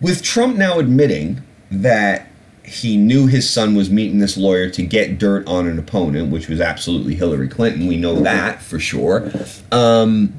with 0.00 0.22
Trump 0.22 0.56
now 0.56 0.78
admitting 0.78 1.42
that 1.70 2.28
he 2.64 2.96
knew 2.96 3.26
his 3.26 3.48
son 3.48 3.74
was 3.74 3.90
meeting 3.90 4.18
this 4.18 4.36
lawyer 4.36 4.70
to 4.70 4.82
get 4.82 5.18
dirt 5.18 5.46
on 5.46 5.66
an 5.66 5.78
opponent, 5.78 6.30
which 6.30 6.48
was 6.48 6.60
absolutely 6.60 7.14
Hillary 7.14 7.48
Clinton. 7.48 7.86
We 7.86 7.96
know 7.96 8.20
that 8.20 8.62
for 8.62 8.78
sure. 8.78 9.30
Um, 9.70 10.32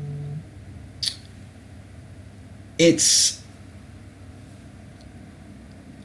it's 2.77 3.43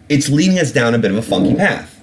it's 0.08 0.28
leading 0.28 0.58
us 0.58 0.72
down 0.72 0.94
a 0.94 0.98
bit 0.98 1.10
of 1.10 1.16
a 1.16 1.22
funky 1.22 1.54
path. 1.54 2.00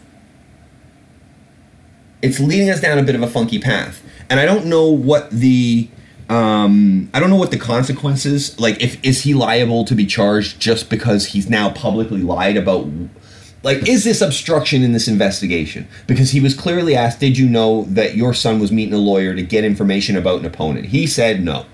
It's 2.22 2.40
leading 2.40 2.70
us 2.70 2.82
down 2.82 2.98
a 2.98 3.04
bit 3.04 3.16
of 3.16 3.22
a 3.22 3.28
funky 3.28 3.60
path, 3.60 4.02
and 4.30 4.40
I 4.40 4.46
don't 4.46 4.66
know 4.66 4.88
what 4.88 5.30
the 5.32 5.90
um, 6.30 7.10
I 7.14 7.20
don't 7.20 7.30
know 7.30 7.38
what 7.38 7.52
the 7.52 7.58
consequences 7.58 8.60
like. 8.60 8.82
If 8.82 9.04
is 9.04 9.24
he 9.24 9.34
liable 9.34 9.86
to 9.86 9.96
be 9.96 10.06
charged 10.06 10.60
just 10.60 10.90
because 10.90 11.28
he's 11.28 11.50
now 11.50 11.70
publicly 11.70 12.22
lied 12.22 12.58
about? 12.58 12.88
Like, 13.64 13.88
is 13.88 14.04
this 14.04 14.22
obstruction 14.22 14.84
in 14.84 14.94
this 14.94 15.08
investigation? 15.08 15.88
Because 16.06 16.32
he 16.32 16.40
was 16.40 16.54
clearly 16.54 16.96
asked, 16.96 17.20
"Did 17.20 17.38
you 17.38 17.48
know 17.48 17.84
that 17.86 18.16
your 18.16 18.34
son 18.34 18.60
was 18.60 18.72
meeting 18.72 18.94
a 18.94 18.98
lawyer 19.00 19.34
to 19.36 19.42
get 19.42 19.64
information 19.64 20.18
about 20.18 20.40
an 20.40 20.46
opponent?" 20.46 20.88
He 20.88 21.08
said 21.08 21.44
no. 21.44 21.66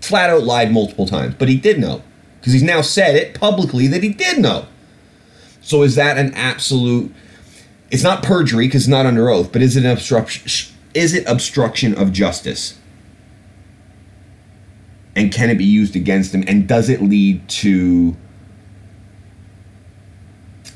Flat 0.00 0.30
out 0.30 0.44
lied 0.44 0.72
multiple 0.72 1.06
times, 1.06 1.34
but 1.38 1.48
he 1.48 1.56
did 1.56 1.78
know 1.78 2.02
because 2.40 2.52
he's 2.52 2.62
now 2.62 2.80
said 2.80 3.16
it 3.16 3.34
publicly 3.34 3.86
that 3.88 4.02
he 4.02 4.10
did 4.10 4.38
know. 4.38 4.66
So 5.60 5.82
is 5.82 5.94
that 5.96 6.16
an 6.16 6.32
absolute? 6.34 7.12
It's 7.90 8.02
not 8.02 8.22
perjury 8.22 8.66
because 8.66 8.82
it's 8.82 8.88
not 8.88 9.04
under 9.04 9.28
oath, 9.28 9.52
but 9.52 9.62
is 9.62 9.76
it 9.76 9.84
an 9.84 9.90
obstruction? 9.90 10.72
Is 10.96 11.14
it 11.14 11.24
obstruction 11.26 11.94
of 11.94 12.12
justice? 12.12 12.78
and 15.16 15.32
can 15.32 15.48
it 15.48 15.56
be 15.56 15.64
used 15.64 15.96
against 15.96 16.32
him 16.32 16.44
and 16.46 16.68
does 16.68 16.88
it 16.88 17.02
lead 17.02 17.48
to 17.48 18.14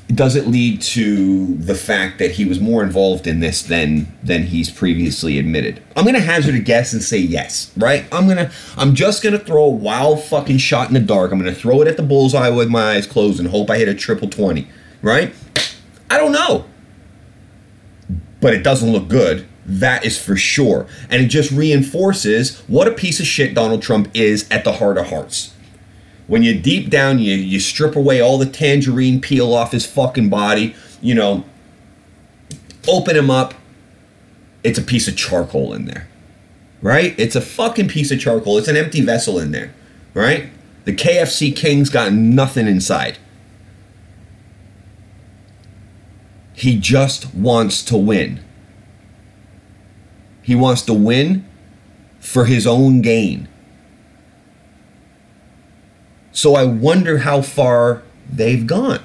does 0.07 0.35
it 0.35 0.45
lead 0.45 0.81
to 0.81 1.55
the 1.55 1.75
fact 1.75 2.19
that 2.19 2.31
he 2.31 2.43
was 2.43 2.59
more 2.59 2.83
involved 2.83 3.27
in 3.27 3.39
this 3.39 3.61
than 3.61 4.11
than 4.21 4.43
he's 4.43 4.69
previously 4.69 5.39
admitted? 5.39 5.81
I'm 5.95 6.03
gonna 6.03 6.19
hazard 6.19 6.55
a 6.55 6.59
guess 6.59 6.91
and 6.91 7.01
say 7.01 7.19
yes 7.19 7.71
right? 7.77 8.03
I'm 8.11 8.27
gonna 8.27 8.51
i'm 8.75 8.93
just 8.95 9.23
gonna 9.23 9.39
throw 9.39 9.63
a 9.63 9.69
wild 9.69 10.21
fucking 10.23 10.57
shot 10.57 10.87
in 10.89 10.95
the 10.95 10.99
dark. 10.99 11.31
I'm 11.31 11.39
gonna 11.39 11.53
throw 11.53 11.81
it 11.81 11.87
at 11.87 11.95
the 11.95 12.03
bullseye 12.03 12.49
with 12.49 12.67
my 12.67 12.95
eyes 12.95 13.07
closed 13.07 13.39
and 13.39 13.47
hope 13.47 13.69
i 13.69 13.77
hit 13.77 13.87
a 13.87 13.93
triple 13.93 14.27
20 14.27 14.67
right? 15.03 15.33
I 16.09 16.17
don't 16.17 16.31
know. 16.31 16.65
But 18.39 18.53
it 18.53 18.63
doesn't 18.63 18.91
look 18.91 19.07
good 19.07 19.47
that 19.79 20.05
is 20.05 20.21
for 20.21 20.35
sure. 20.35 20.85
And 21.09 21.23
it 21.23 21.27
just 21.27 21.51
reinforces 21.51 22.59
what 22.67 22.87
a 22.87 22.91
piece 22.91 23.19
of 23.19 23.25
shit 23.25 23.53
Donald 23.53 23.81
Trump 23.81 24.09
is 24.13 24.47
at 24.51 24.63
the 24.63 24.73
heart 24.73 24.97
of 24.97 25.07
hearts. 25.07 25.53
When 26.27 26.43
you 26.43 26.59
deep 26.59 26.89
down, 26.89 27.19
you, 27.19 27.35
you 27.35 27.59
strip 27.59 27.95
away 27.95 28.21
all 28.21 28.37
the 28.37 28.45
tangerine 28.45 29.21
peel 29.21 29.53
off 29.53 29.71
his 29.71 29.85
fucking 29.85 30.29
body, 30.29 30.75
you 31.01 31.15
know, 31.15 31.45
open 32.87 33.15
him 33.15 33.29
up, 33.29 33.53
it's 34.63 34.77
a 34.77 34.83
piece 34.83 35.07
of 35.07 35.15
charcoal 35.15 35.73
in 35.73 35.85
there. 35.85 36.07
Right? 36.81 37.15
It's 37.17 37.35
a 37.35 37.41
fucking 37.41 37.89
piece 37.89 38.11
of 38.11 38.19
charcoal. 38.19 38.57
It's 38.57 38.67
an 38.67 38.77
empty 38.77 39.01
vessel 39.01 39.39
in 39.39 39.51
there. 39.51 39.73
Right? 40.13 40.49
The 40.85 40.95
KFC 40.95 41.55
King's 41.55 41.89
got 41.89 42.11
nothing 42.11 42.67
inside. 42.67 43.17
He 46.53 46.77
just 46.77 47.33
wants 47.33 47.83
to 47.85 47.97
win. 47.97 48.43
He 50.41 50.55
wants 50.55 50.81
to 50.83 50.93
win 50.93 51.45
for 52.19 52.45
his 52.45 52.65
own 52.65 53.01
gain. 53.01 53.47
So 56.31 56.55
I 56.55 56.65
wonder 56.65 57.19
how 57.19 57.41
far 57.41 58.03
they've 58.31 58.65
gone. 58.65 59.01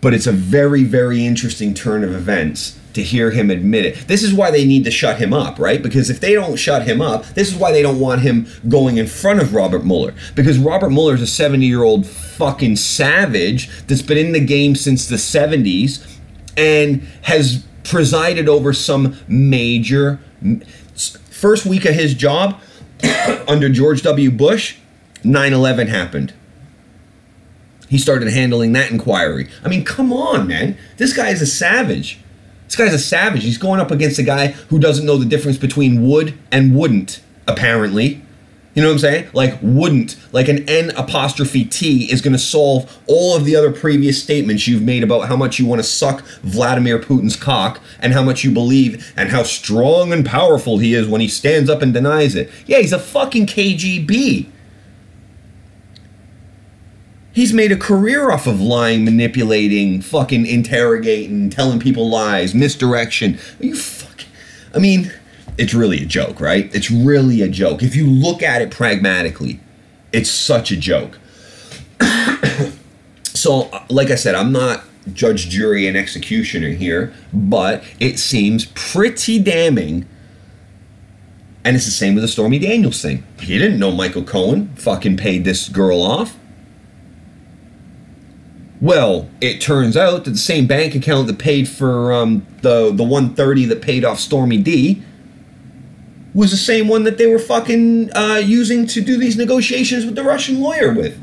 But 0.00 0.14
it's 0.14 0.26
a 0.26 0.32
very, 0.32 0.84
very 0.84 1.24
interesting 1.24 1.74
turn 1.74 2.04
of 2.04 2.14
events 2.14 2.78
to 2.92 3.02
hear 3.02 3.30
him 3.30 3.50
admit 3.50 3.84
it. 3.84 4.06
This 4.06 4.22
is 4.22 4.32
why 4.32 4.50
they 4.50 4.64
need 4.64 4.84
to 4.84 4.90
shut 4.90 5.18
him 5.18 5.32
up, 5.32 5.58
right? 5.58 5.82
Because 5.82 6.10
if 6.10 6.20
they 6.20 6.34
don't 6.34 6.56
shut 6.56 6.86
him 6.86 7.00
up, 7.00 7.24
this 7.28 7.48
is 7.48 7.56
why 7.56 7.72
they 7.72 7.82
don't 7.82 7.98
want 7.98 8.20
him 8.20 8.46
going 8.68 8.98
in 8.98 9.06
front 9.06 9.40
of 9.40 9.54
Robert 9.54 9.84
Mueller. 9.84 10.14
Because 10.34 10.58
Robert 10.58 10.90
Mueller 10.90 11.14
is 11.14 11.22
a 11.22 11.26
70 11.26 11.66
year 11.66 11.82
old 11.82 12.06
fucking 12.06 12.76
savage 12.76 13.68
that's 13.86 14.02
been 14.02 14.18
in 14.18 14.32
the 14.32 14.44
game 14.44 14.76
since 14.76 15.08
the 15.08 15.16
70s 15.16 16.06
and 16.56 17.02
has 17.22 17.64
presided 17.84 18.48
over 18.48 18.72
some 18.72 19.16
major 19.28 20.18
first 21.30 21.66
week 21.66 21.84
of 21.84 21.94
his 21.94 22.14
job 22.14 22.60
under 23.48 23.68
George 23.68 24.02
W. 24.02 24.30
Bush, 24.30 24.76
9/11 25.22 25.88
happened. 25.88 26.32
He 27.88 27.98
started 27.98 28.28
handling 28.28 28.72
that 28.72 28.90
inquiry. 28.90 29.48
I 29.62 29.68
mean, 29.68 29.84
come 29.84 30.12
on, 30.12 30.48
man. 30.48 30.76
This 30.96 31.12
guy 31.14 31.28
is 31.28 31.42
a 31.42 31.46
savage. 31.46 32.18
This 32.64 32.76
guy's 32.76 32.94
a 32.94 32.98
savage. 32.98 33.44
He's 33.44 33.58
going 33.58 33.78
up 33.78 33.90
against 33.90 34.18
a 34.18 34.22
guy 34.22 34.48
who 34.48 34.78
doesn't 34.78 35.06
know 35.06 35.16
the 35.16 35.26
difference 35.26 35.58
between 35.58 36.08
would 36.08 36.34
and 36.50 36.74
wouldn't, 36.74 37.20
apparently. 37.46 38.23
You 38.74 38.82
know 38.82 38.88
what 38.88 38.94
I'm 38.94 38.98
saying? 38.98 39.30
Like 39.32 39.56
wouldn't, 39.62 40.16
like 40.32 40.48
an 40.48 40.68
N 40.68 40.90
apostrophe 40.96 41.64
T 41.64 42.10
is 42.10 42.20
going 42.20 42.32
to 42.32 42.38
solve 42.38 42.98
all 43.06 43.36
of 43.36 43.44
the 43.44 43.54
other 43.54 43.70
previous 43.70 44.20
statements 44.20 44.66
you've 44.66 44.82
made 44.82 45.04
about 45.04 45.28
how 45.28 45.36
much 45.36 45.60
you 45.60 45.66
want 45.66 45.78
to 45.78 45.84
suck 45.84 46.24
Vladimir 46.42 46.98
Putin's 46.98 47.36
cock 47.36 47.80
and 48.00 48.12
how 48.12 48.22
much 48.22 48.42
you 48.42 48.50
believe 48.50 49.12
and 49.16 49.28
how 49.28 49.44
strong 49.44 50.12
and 50.12 50.26
powerful 50.26 50.78
he 50.78 50.92
is 50.92 51.06
when 51.06 51.20
he 51.20 51.28
stands 51.28 51.70
up 51.70 51.82
and 51.82 51.94
denies 51.94 52.34
it. 52.34 52.50
Yeah, 52.66 52.78
he's 52.78 52.92
a 52.92 52.98
fucking 52.98 53.46
KGB. 53.46 54.46
He's 57.32 57.52
made 57.52 57.70
a 57.70 57.76
career 57.76 58.30
off 58.30 58.46
of 58.46 58.60
lying, 58.60 59.04
manipulating, 59.04 60.00
fucking 60.00 60.46
interrogating, 60.46 61.48
telling 61.50 61.78
people 61.78 62.08
lies, 62.08 62.54
misdirection. 62.54 63.38
Are 63.60 63.66
you 63.66 63.76
fucking. 63.76 64.28
I 64.74 64.78
mean 64.78 65.12
it's 65.56 65.74
really 65.74 66.02
a 66.02 66.06
joke, 66.06 66.40
right? 66.40 66.74
It's 66.74 66.90
really 66.90 67.42
a 67.42 67.48
joke. 67.48 67.82
If 67.82 67.94
you 67.94 68.06
look 68.06 68.42
at 68.42 68.62
it 68.62 68.70
pragmatically, 68.70 69.60
it's 70.12 70.30
such 70.30 70.70
a 70.70 70.76
joke. 70.76 71.18
so, 73.22 73.70
like 73.88 74.10
I 74.10 74.16
said, 74.16 74.34
I'm 74.34 74.52
not 74.52 74.84
judge, 75.12 75.48
jury, 75.48 75.86
and 75.86 75.96
executioner 75.96 76.70
here, 76.70 77.12
but 77.32 77.84
it 78.00 78.18
seems 78.18 78.66
pretty 78.66 79.38
damning. 79.38 80.08
And 81.64 81.76
it's 81.76 81.86
the 81.86 81.90
same 81.90 82.14
with 82.14 82.22
the 82.22 82.28
Stormy 82.28 82.58
Daniels 82.58 83.00
thing. 83.00 83.24
He 83.40 83.58
didn't 83.58 83.78
know 83.78 83.90
Michael 83.90 84.24
Cohen 84.24 84.74
fucking 84.76 85.16
paid 85.16 85.44
this 85.44 85.68
girl 85.68 86.02
off. 86.02 86.36
Well, 88.80 89.30
it 89.40 89.62
turns 89.62 89.96
out 89.96 90.24
that 90.24 90.32
the 90.32 90.36
same 90.36 90.66
bank 90.66 90.94
account 90.94 91.26
that 91.28 91.38
paid 91.38 91.68
for 91.68 92.12
um, 92.12 92.46
the 92.60 92.92
the 92.92 93.04
130 93.04 93.64
that 93.66 93.80
paid 93.80 94.04
off 94.04 94.18
Stormy 94.18 94.58
D 94.58 95.02
was 96.34 96.50
the 96.50 96.56
same 96.56 96.88
one 96.88 97.04
that 97.04 97.16
they 97.16 97.26
were 97.26 97.38
fucking 97.38 98.14
uh, 98.14 98.42
using 98.44 98.86
to 98.88 99.00
do 99.00 99.16
these 99.16 99.36
negotiations 99.36 100.04
with 100.04 100.16
the 100.16 100.24
Russian 100.24 100.60
lawyer 100.60 100.92
with. 100.92 101.16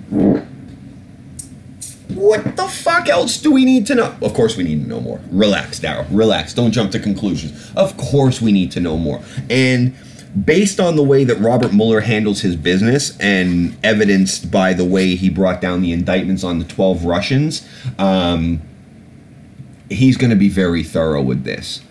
What 2.15 2.55
the 2.55 2.67
fuck 2.67 3.09
else 3.09 3.37
do 3.37 3.51
we 3.51 3.65
need 3.65 3.87
to 3.87 3.95
know? 3.95 4.15
Of 4.21 4.33
course, 4.33 4.55
we 4.55 4.63
need 4.63 4.83
to 4.83 4.87
know 4.87 5.01
more. 5.01 5.19
Relax, 5.31 5.79
Daryl. 5.79 6.05
Relax. 6.11 6.53
Don't 6.53 6.71
jump 6.71 6.91
to 6.91 6.99
conclusions. 6.99 7.71
Of 7.75 7.97
course, 7.97 8.41
we 8.41 8.51
need 8.51 8.71
to 8.73 8.79
know 8.79 8.97
more. 8.97 9.21
And 9.49 9.95
based 10.45 10.79
on 10.79 10.95
the 10.95 11.03
way 11.03 11.23
that 11.25 11.39
Robert 11.39 11.73
Mueller 11.73 12.01
handles 12.01 12.41
his 12.41 12.55
business 12.55 13.17
and 13.19 13.77
evidenced 13.83 14.49
by 14.51 14.73
the 14.73 14.85
way 14.85 15.15
he 15.15 15.29
brought 15.29 15.59
down 15.59 15.81
the 15.81 15.91
indictments 15.91 16.43
on 16.43 16.59
the 16.59 16.65
12 16.65 17.03
Russians, 17.03 17.67
um, 17.97 18.61
he's 19.89 20.15
going 20.15 20.29
to 20.29 20.37
be 20.37 20.47
very 20.47 20.83
thorough 20.83 21.21
with 21.21 21.43
this 21.43 21.81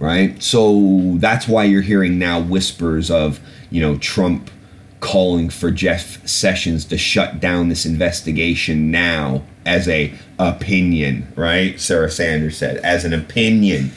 right? 0.00 0.42
So 0.42 1.12
that's 1.18 1.46
why 1.46 1.64
you're 1.64 1.82
hearing 1.82 2.18
now 2.18 2.40
whispers 2.40 3.10
of, 3.10 3.38
you 3.70 3.80
know, 3.80 3.98
Trump 3.98 4.50
calling 4.98 5.48
for 5.48 5.70
Jeff 5.70 6.26
Sessions 6.26 6.84
to 6.86 6.98
shut 6.98 7.38
down 7.38 7.68
this 7.68 7.86
investigation 7.86 8.90
now 8.90 9.42
as 9.64 9.88
a 9.88 10.12
opinion, 10.38 11.32
right? 11.36 11.78
Sarah 11.78 12.10
Sanders 12.10 12.56
said 12.56 12.78
as 12.78 13.04
an 13.04 13.12
opinion. 13.12 13.92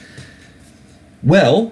Well, 1.23 1.71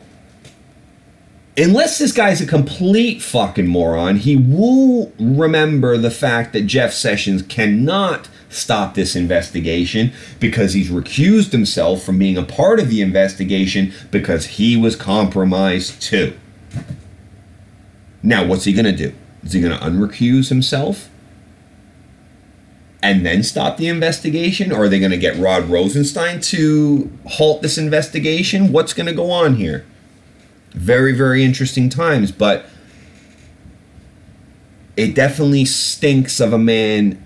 unless 1.58 1.98
this 1.98 2.14
guy's 2.14 2.42
a 2.42 2.46
complete 2.46 3.22
fucking 3.22 3.68
moron, 3.68 4.18
he 4.18 4.38
will 4.38 5.12
remember 5.20 5.98
the 5.98 6.12
fact 6.12 6.54
that 6.54 6.62
Jeff 6.62 6.94
Sessions 6.94 7.42
cannot 7.42 8.30
stop 8.52 8.94
this 8.94 9.16
investigation 9.16 10.12
because 10.40 10.74
he's 10.74 10.90
recused 10.90 11.52
himself 11.52 12.04
from 12.04 12.20
being 12.20 12.38
a 12.38 12.44
part 12.44 12.80
of 12.80 12.90
the 12.90 13.02
investigation 13.02 13.94
because 14.12 14.46
he 14.46 14.78
was 14.78 14.96
compromised 14.96 16.02
too. 16.02 16.38
Now, 18.22 18.46
what's 18.46 18.66
he 18.66 18.74
going 18.74 18.86
to 18.86 18.92
do? 18.92 19.16
Is 19.44 19.54
he 19.54 19.62
going 19.62 19.78
to 19.78 19.84
unrecuse 19.84 20.50
himself? 20.50 21.10
And 23.02 23.26
then 23.26 23.42
stop 23.42 23.78
the 23.78 23.88
investigation? 23.88 24.72
Or 24.72 24.84
are 24.84 24.90
they 24.90 25.00
going 25.00 25.12
to 25.12 25.18
get 25.18 25.36
Rod 25.38 25.66
Rosenstein 25.66 26.40
to 26.42 27.12
halt 27.26 27.64
this 27.64 27.78
investigation? 27.78 28.72
What's 28.72 28.94
going 28.94 29.08
to 29.08 29.14
go 29.14 29.32
on 29.32 29.56
here? 29.56 29.86
Very, 30.72 31.12
very 31.12 31.44
interesting 31.44 31.90
times, 31.90 32.32
but 32.32 32.66
it 34.96 35.16
definitely 35.16 35.66
stinks 35.66 36.40
of 36.40 36.54
a 36.54 36.60
man 36.60 37.24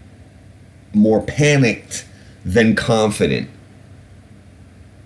more 0.95 1.21
panicked 1.21 2.07
than 2.43 2.75
confident. 2.75 3.49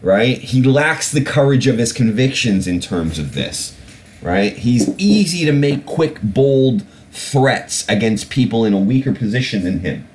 Right? 0.02 0.38
He 0.38 0.64
lacks 0.64 1.12
the 1.12 1.24
courage 1.24 1.68
of 1.68 1.78
his 1.78 1.92
convictions 1.92 2.68
in 2.68 2.80
terms 2.80 3.20
of 3.20 3.34
this. 3.34 3.76
Right? 4.22 4.54
He's 4.54 4.90
easy 4.98 5.46
to 5.46 5.52
make 5.52 5.86
quick, 5.86 6.20
bold 6.22 6.84
threats 7.12 7.88
against 7.90 8.30
people 8.30 8.64
in 8.64 8.74
a 8.74 8.80
weaker 8.80 9.14
position 9.14 9.64
than 9.64 9.80
him. 9.80 10.08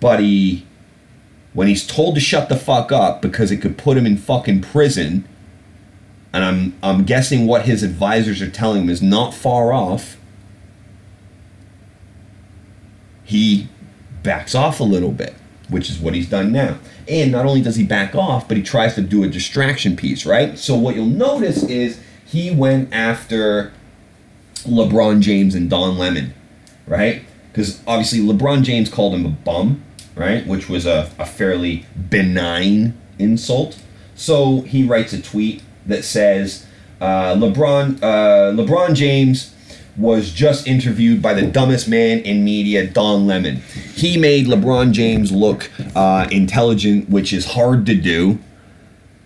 But 0.00 0.20
he, 0.20 0.66
when 1.52 1.68
he's 1.68 1.86
told 1.86 2.14
to 2.14 2.20
shut 2.20 2.48
the 2.48 2.56
fuck 2.56 2.92
up 2.92 3.20
because 3.22 3.50
it 3.50 3.58
could 3.58 3.78
put 3.78 3.96
him 3.96 4.06
in 4.06 4.16
fucking 4.16 4.62
prison, 4.62 5.26
and 6.34 6.44
I'm 6.44 6.74
I'm 6.82 7.04
guessing 7.04 7.46
what 7.46 7.64
his 7.64 7.84
advisors 7.84 8.42
are 8.42 8.50
telling 8.50 8.82
him 8.82 8.90
is 8.90 9.00
not 9.00 9.32
far 9.32 9.72
off. 9.72 10.16
He 13.24 13.68
backs 14.22 14.54
off 14.54 14.80
a 14.80 14.84
little 14.84 15.12
bit, 15.12 15.34
which 15.68 15.90
is 15.90 15.98
what 15.98 16.14
he's 16.14 16.28
done 16.28 16.52
now. 16.52 16.78
And 17.08 17.32
not 17.32 17.46
only 17.46 17.60
does 17.60 17.76
he 17.76 17.84
back 17.84 18.14
off, 18.14 18.48
but 18.48 18.56
he 18.56 18.62
tries 18.62 18.94
to 18.94 19.02
do 19.02 19.24
a 19.24 19.28
distraction 19.28 19.96
piece, 19.96 20.24
right? 20.26 20.58
So 20.58 20.74
what 20.76 20.94
you'll 20.94 21.06
notice 21.06 21.62
is 21.62 22.00
he 22.24 22.50
went 22.50 22.92
after 22.92 23.72
LeBron 24.64 25.20
James 25.20 25.54
and 25.54 25.68
Don 25.68 25.98
Lemon, 25.98 26.34
right? 26.86 27.22
Because 27.52 27.82
obviously 27.86 28.20
LeBron 28.20 28.62
James 28.62 28.88
called 28.88 29.14
him 29.14 29.26
a 29.26 29.30
bum, 29.30 29.82
right? 30.14 30.46
Which 30.46 30.68
was 30.68 30.86
a, 30.86 31.10
a 31.18 31.26
fairly 31.26 31.86
benign 32.08 32.98
insult. 33.18 33.80
So 34.14 34.62
he 34.62 34.84
writes 34.84 35.12
a 35.12 35.20
tweet 35.20 35.62
that 35.86 36.04
says 36.04 36.66
uh, 37.00 37.34
LeBron 37.34 38.02
uh, 38.02 38.52
LeBron 38.52 38.94
James 38.94 39.53
was 39.96 40.32
just 40.32 40.66
interviewed 40.66 41.22
by 41.22 41.34
the 41.34 41.42
dumbest 41.42 41.88
man 41.88 42.18
in 42.20 42.44
media, 42.44 42.86
Don 42.86 43.26
Lemon. 43.26 43.56
He 43.94 44.16
made 44.16 44.46
LeBron 44.46 44.92
James 44.92 45.30
look 45.30 45.70
uh, 45.94 46.26
intelligent, 46.30 47.08
which 47.08 47.32
is 47.32 47.52
hard 47.52 47.86
to 47.86 47.94
do. 47.94 48.38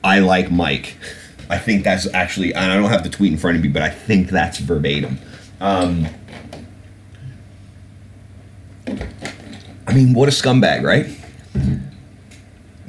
I 0.04 0.18
like 0.18 0.50
Mike. 0.50 0.96
I 1.50 1.58
think 1.58 1.84
that's 1.84 2.06
actually, 2.12 2.54
I 2.54 2.66
don't 2.74 2.90
have 2.90 3.02
the 3.02 3.08
tweet 3.08 3.32
in 3.32 3.38
front 3.38 3.56
of 3.56 3.62
me, 3.62 3.68
but 3.68 3.82
I 3.82 3.88
think 3.88 4.28
that's 4.28 4.58
verbatim. 4.58 5.18
Um, 5.60 6.06
I 9.86 9.94
mean, 9.94 10.12
what 10.12 10.28
a 10.28 10.32
scumbag, 10.32 10.82
right? 10.82 11.06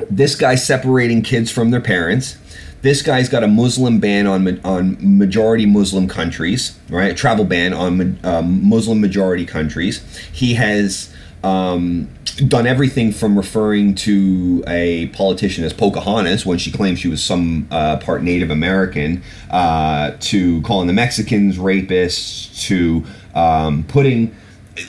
This 0.09 0.35
guy 0.35 0.55
separating 0.55 1.21
kids 1.21 1.49
from 1.49 1.71
their 1.71 1.81
parents 1.81 2.37
this 2.81 3.01
guy's 3.01 3.29
got 3.29 3.43
a 3.43 3.47
Muslim 3.47 3.99
ban 3.99 4.27
on 4.27 4.59
on 4.63 4.97
majority 5.01 5.65
Muslim 5.65 6.07
countries, 6.07 6.77
right? 6.89 7.11
A 7.11 7.15
travel 7.15 7.45
ban 7.45 7.73
on 7.73 8.19
um, 8.23 8.67
Muslim 8.67 9.01
majority 9.01 9.45
countries. 9.45 10.01
He 10.31 10.53
has 10.53 11.13
um, 11.43 12.09
done 12.47 12.65
everything 12.65 13.11
from 13.11 13.37
referring 13.37 13.95
to 13.95 14.63
a 14.67 15.07
politician 15.07 15.63
as 15.63 15.73
Pocahontas 15.73 16.45
when 16.45 16.57
she 16.57 16.71
claimed 16.71 16.99
she 16.99 17.07
was 17.07 17.23
some 17.23 17.67
uh, 17.71 17.97
part 17.97 18.23
Native 18.23 18.49
American, 18.49 19.23
uh, 19.49 20.11
to 20.19 20.61
calling 20.61 20.87
the 20.87 20.93
Mexicans 20.93 21.57
rapists, 21.57 22.67
to 22.67 23.05
um, 23.35 23.83
putting. 23.83 24.35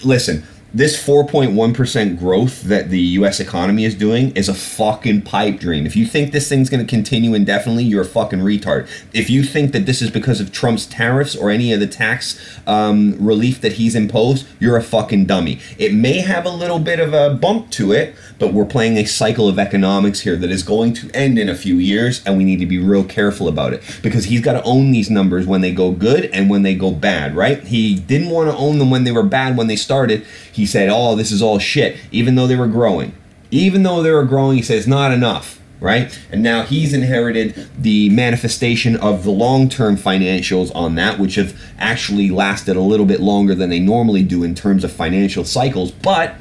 Listen, 0.04 0.44
this 0.72 1.02
4.1% 1.04 2.18
growth 2.18 2.62
that 2.62 2.90
the 2.90 3.00
US 3.00 3.40
economy 3.40 3.84
is 3.84 3.94
doing 3.94 4.30
is 4.36 4.48
a 4.48 4.54
fucking 4.54 5.22
pipe 5.22 5.58
dream. 5.58 5.84
If 5.84 5.96
you 5.96 6.06
think 6.06 6.32
this 6.32 6.48
thing's 6.48 6.70
going 6.70 6.84
to 6.84 6.88
continue 6.88 7.34
indefinitely, 7.34 7.84
you're 7.84 8.02
a 8.02 8.06
fucking 8.06 8.38
retard. 8.38 8.88
If 9.12 9.28
you 9.28 9.42
think 9.42 9.72
that 9.72 9.86
this 9.86 10.00
is 10.00 10.10
because 10.10 10.40
of 10.40 10.52
Trump's 10.52 10.86
tariffs 10.86 11.34
or 11.34 11.50
any 11.50 11.72
of 11.72 11.80
the 11.80 11.86
tax 11.86 12.40
um, 12.66 13.16
relief 13.18 13.60
that 13.62 13.74
he's 13.74 13.96
imposed, 13.96 14.46
you're 14.60 14.76
a 14.76 14.82
fucking 14.82 15.26
dummy. 15.26 15.58
It 15.76 15.92
may 15.92 16.18
have 16.18 16.46
a 16.46 16.50
little 16.50 16.78
bit 16.78 17.00
of 17.00 17.12
a 17.12 17.34
bump 17.34 17.70
to 17.72 17.92
it, 17.92 18.14
but 18.38 18.52
we're 18.52 18.64
playing 18.64 18.96
a 18.96 19.04
cycle 19.04 19.48
of 19.48 19.58
economics 19.58 20.20
here 20.20 20.36
that 20.36 20.50
is 20.50 20.62
going 20.62 20.92
to 20.94 21.10
end 21.12 21.38
in 21.38 21.48
a 21.48 21.54
few 21.54 21.76
years, 21.76 22.24
and 22.24 22.36
we 22.36 22.44
need 22.44 22.60
to 22.60 22.66
be 22.66 22.78
real 22.78 23.04
careful 23.04 23.48
about 23.48 23.72
it 23.72 23.82
because 24.02 24.24
he's 24.24 24.40
got 24.40 24.52
to 24.52 24.62
own 24.62 24.92
these 24.92 25.10
numbers 25.10 25.46
when 25.46 25.60
they 25.60 25.72
go 25.72 25.90
good 25.90 26.26
and 26.26 26.48
when 26.48 26.62
they 26.62 26.74
go 26.74 26.90
bad, 26.90 27.34
right? 27.34 27.62
He 27.64 27.94
didn't 27.94 28.30
want 28.30 28.50
to 28.50 28.56
own 28.56 28.78
them 28.78 28.90
when 28.90 29.04
they 29.04 29.12
were 29.12 29.22
bad 29.22 29.56
when 29.56 29.66
they 29.66 29.76
started. 29.76 30.24
He 30.52 30.59
said, 30.66 30.88
Oh, 30.90 31.16
this 31.16 31.32
is 31.32 31.42
all 31.42 31.58
shit, 31.58 31.96
even 32.10 32.34
though 32.34 32.46
they 32.46 32.56
were 32.56 32.68
growing. 32.68 33.14
Even 33.50 33.82
though 33.82 34.02
they 34.02 34.12
were 34.12 34.24
growing, 34.24 34.56
he 34.56 34.62
says, 34.62 34.86
not 34.86 35.12
enough 35.12 35.60
right? 35.80 36.18
And 36.30 36.42
now 36.42 36.62
he's 36.62 36.92
inherited 36.92 37.68
the 37.76 38.10
manifestation 38.10 38.96
of 38.96 39.24
the 39.24 39.30
long 39.30 39.68
term 39.68 39.96
financials 39.96 40.74
on 40.74 40.94
that, 40.96 41.18
which 41.18 41.34
have 41.34 41.58
actually 41.78 42.30
lasted 42.30 42.76
a 42.76 42.80
little 42.80 43.06
bit 43.06 43.20
longer 43.20 43.54
than 43.54 43.70
they 43.70 43.80
normally 43.80 44.22
do 44.22 44.44
in 44.44 44.54
terms 44.54 44.84
of 44.84 44.92
financial 44.92 45.44
cycles. 45.44 45.90
But 45.90 46.36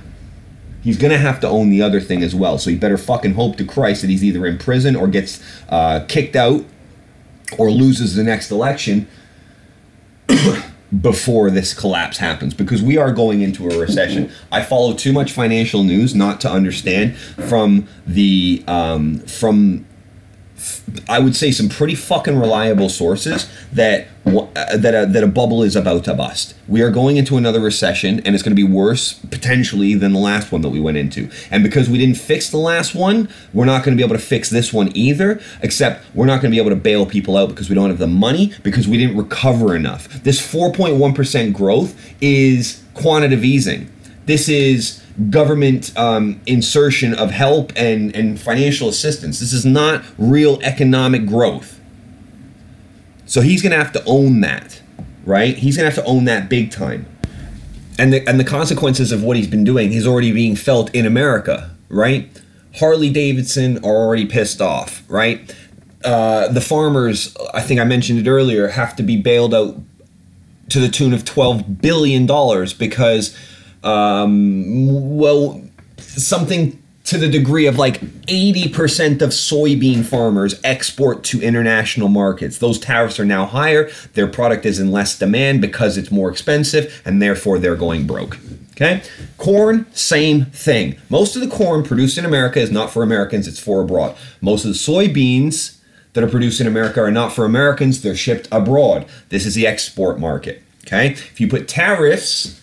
he's 0.84 0.98
going 0.98 1.12
to 1.12 1.18
have 1.18 1.40
to 1.40 1.48
own 1.48 1.70
the 1.70 1.82
other 1.82 2.02
thing 2.02 2.22
as 2.22 2.36
well. 2.36 2.58
So 2.58 2.70
he 2.70 2.76
better 2.76 2.98
fucking 2.98 3.34
hope 3.34 3.56
to 3.58 3.66
Christ 3.66 4.02
that 4.02 4.10
he's 4.10 4.24
either 4.24 4.46
in 4.46 4.58
prison 4.58 4.96
or 4.96 5.08
gets 5.08 5.42
uh, 5.70 6.06
kicked 6.08 6.36
out 6.36 6.66
or 7.58 7.72
loses 7.72 8.16
the 8.16 8.24
next 8.24 8.52
election 8.52 9.08
before 11.02 11.52
this 11.52 11.74
collapse 11.74 12.18
happens 12.18 12.54
because 12.54 12.82
we 12.82 12.98
are 12.98 13.12
going 13.12 13.42
into 13.42 13.70
a 13.70 13.78
recession. 13.78 14.32
I 14.52 14.64
follow 14.64 14.94
too 14.94 15.14
much 15.14 15.32
financial 15.32 15.84
news 15.84 16.16
not 16.16 16.42
to 16.42 16.52
understand 16.52 17.16
from 17.16 17.88
the 18.08 18.64
um, 18.68 19.20
from 19.20 19.86
I 21.08 21.20
would 21.20 21.36
say 21.36 21.52
some 21.52 21.70
pretty 21.70 21.96
fucking 21.96 22.38
reliable 22.38 22.90
sources 22.90 23.50
that 23.72 24.08
uh, 24.26 24.78
that 24.78 24.94
a, 24.94 25.06
that 25.06 25.24
a 25.24 25.28
bubble 25.28 25.64
is 25.64 25.76
about 25.76 26.04
to 26.04 26.14
bust. 26.14 26.54
We 26.68 26.82
are 26.82 26.92
going 26.92 27.18
into 27.18 27.38
another 27.38 27.60
recession, 27.60 28.20
and 28.26 28.36
it's 28.36 28.44
going 28.44 28.56
to 28.56 28.68
be 28.68 28.68
worse 28.68 29.14
potentially 29.14 29.96
than 29.96 30.14
the 30.14 30.20
last 30.20 30.52
one 30.52 30.62
that 30.62 30.70
we 30.70 30.80
went 30.80 30.98
into. 30.98 31.30
And 31.50 31.64
because 31.64 31.90
we 31.90 31.98
didn't 31.98 32.18
fix 32.18 32.50
the 32.50 32.58
last 32.58 32.94
one, 32.94 33.30
we're 33.54 33.66
not 33.66 33.84
going 33.84 33.98
to 33.98 34.02
be 34.02 34.06
able 34.06 34.18
to 34.18 34.22
fix 34.22 34.50
this 34.50 34.74
one 34.74 34.96
either. 34.96 35.42
Except 35.62 36.04
we're 36.14 36.26
not 36.26 36.42
going 36.42 36.52
to 36.52 36.56
be 36.56 36.60
able 36.60 36.72
to 36.72 36.76
bail 36.76 37.06
people 37.06 37.38
out 37.38 37.50
because 37.50 37.70
we 37.70 37.76
don't 37.76 37.90
have 37.90 38.00
the 38.00 38.08
money 38.08 38.54
because 38.64 38.88
we 38.88 38.98
didn't 38.98 39.18
recover 39.18 39.76
enough. 39.76 40.08
This 40.24 40.42
4.1 40.42 41.16
percent 41.16 41.56
growth 41.56 41.96
is 42.22 42.84
quantitative 42.94 43.44
easing. 43.44 43.92
This 44.26 44.50
is 44.50 44.99
government 45.30 45.96
um, 45.98 46.40
insertion 46.46 47.14
of 47.14 47.32
help 47.32 47.74
and, 47.76 48.16
and 48.16 48.40
financial 48.40 48.88
assistance. 48.88 49.40
This 49.40 49.54
is 49.54 49.66
not 49.66 50.04
real 50.18 50.60
economic 50.62 51.26
growth. 51.26 51.80
So 53.26 53.42
he's 53.42 53.62
going 53.62 53.72
to 53.72 53.78
have 53.78 53.92
to 53.94 54.04
own 54.06 54.42
that, 54.42 54.82
right? 55.26 55.58
He's 55.58 55.78
going 55.78 55.90
to 55.90 55.96
have 55.96 56.04
to 56.04 56.10
own 56.10 56.26
that 56.26 56.50
big 56.50 56.72
time. 56.72 57.06
And 58.00 58.14
the, 58.14 58.28
and 58.28 58.40
the 58.40 58.46
consequences 58.46 59.12
of 59.12 59.24
what 59.24 59.36
he's 59.36 59.48
been 59.48 59.64
doing 59.64 59.92
is 59.92 60.08
already 60.08 60.32
being 60.32 60.56
felt 60.56 60.94
in 60.96 61.06
America, 61.06 61.76
right? 61.90 62.30
Harley 62.78 63.10
Davidson 63.10 63.78
are 63.80 63.96
already 63.96 64.26
pissed 64.26 64.62
off, 64.62 65.04
right? 65.10 65.54
Uh, 66.04 66.48
the 66.48 66.62
farmers, 66.62 67.36
I 67.54 67.62
think 67.62 67.80
I 67.80 67.84
mentioned 67.84 68.26
it 68.26 68.30
earlier, 68.30 68.70
have 68.70 68.96
to 68.96 69.04
be 69.04 69.22
bailed 69.22 69.54
out 69.54 69.78
to 70.70 70.80
the 70.80 70.88
tune 70.88 71.14
of 71.14 71.24
$12 71.26 71.82
billion 71.82 72.26
because 72.78 73.38
um, 73.84 75.18
well, 75.18 75.62
something 75.98 76.82
to 77.10 77.18
the 77.18 77.28
degree 77.28 77.66
of 77.66 77.78
like 77.78 78.00
80% 78.28 79.24
of 79.24 79.32
soybean 79.32 80.06
farmers 80.06 80.60
export 80.64 81.24
to 81.26 81.42
international 81.42 82.08
markets. 82.08 82.60
Those 82.60 82.78
tariffs 82.78 83.20
are 83.20 83.26
now 83.26 83.48
higher. 83.48 83.90
Their 84.14 84.28
product 84.28 84.64
is 84.64 84.80
in 84.80 84.92
less 84.92 85.18
demand 85.18 85.60
because 85.60 85.98
it's 85.98 86.12
more 86.12 86.30
expensive, 86.30 87.02
and 87.06 87.20
therefore 87.20 87.58
they're 87.58 87.76
going 87.76 88.06
broke. 88.06 88.38
Okay? 88.74 89.02
Corn, 89.38 89.88
same 89.92 90.46
thing. 90.46 90.98
Most 91.10 91.36
of 91.36 91.42
the 91.42 91.48
corn 91.48 91.84
produced 91.84 92.20
in 92.20 92.26
America 92.26 92.60
is 92.60 92.70
not 92.70 92.92
for 92.92 93.02
Americans, 93.02 93.48
it's 93.48 93.60
for 93.60 93.82
abroad. 93.82 94.16
Most 94.40 94.64
of 94.64 94.70
the 94.70 94.78
soybeans 94.78 95.80
that 96.14 96.24
are 96.24 96.30
produced 96.30 96.62
in 96.62 96.68
America 96.68 97.02
are 97.02 97.12
not 97.12 97.34
for 97.34 97.44
Americans, 97.44 98.04
they're 98.04 98.16
shipped 98.16 98.48
abroad. 98.52 99.08
This 99.30 99.48
is 99.48 99.56
the 99.56 99.66
export 99.66 100.20
market. 100.20 100.62
Okay? 100.86 101.12
If 101.12 101.42
you 101.42 101.48
put 101.48 101.68
tariffs 101.68 102.59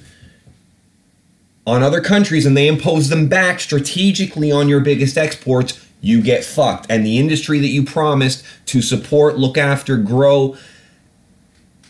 on 1.67 1.83
other 1.83 2.01
countries 2.01 2.47
and 2.47 2.57
they 2.57 2.69
impose 2.69 3.09
them 3.09 3.29
back 3.29 3.61
strategically 3.61 4.53
on 4.53 4.69
your 4.69 4.81
biggest 4.81 5.19
exports, 5.19 5.85
you 6.01 6.23
get 6.23 6.45
fucked. 6.45 6.87
And 6.89 7.05
the 7.05 7.19
industry 7.19 7.59
that 7.59 7.69
you 7.69 7.85
promised 7.85 8.45
to 8.67 8.81
support, 8.81 9.39
look 9.39 9.59
after, 9.59 9.97
grow 9.97 10.57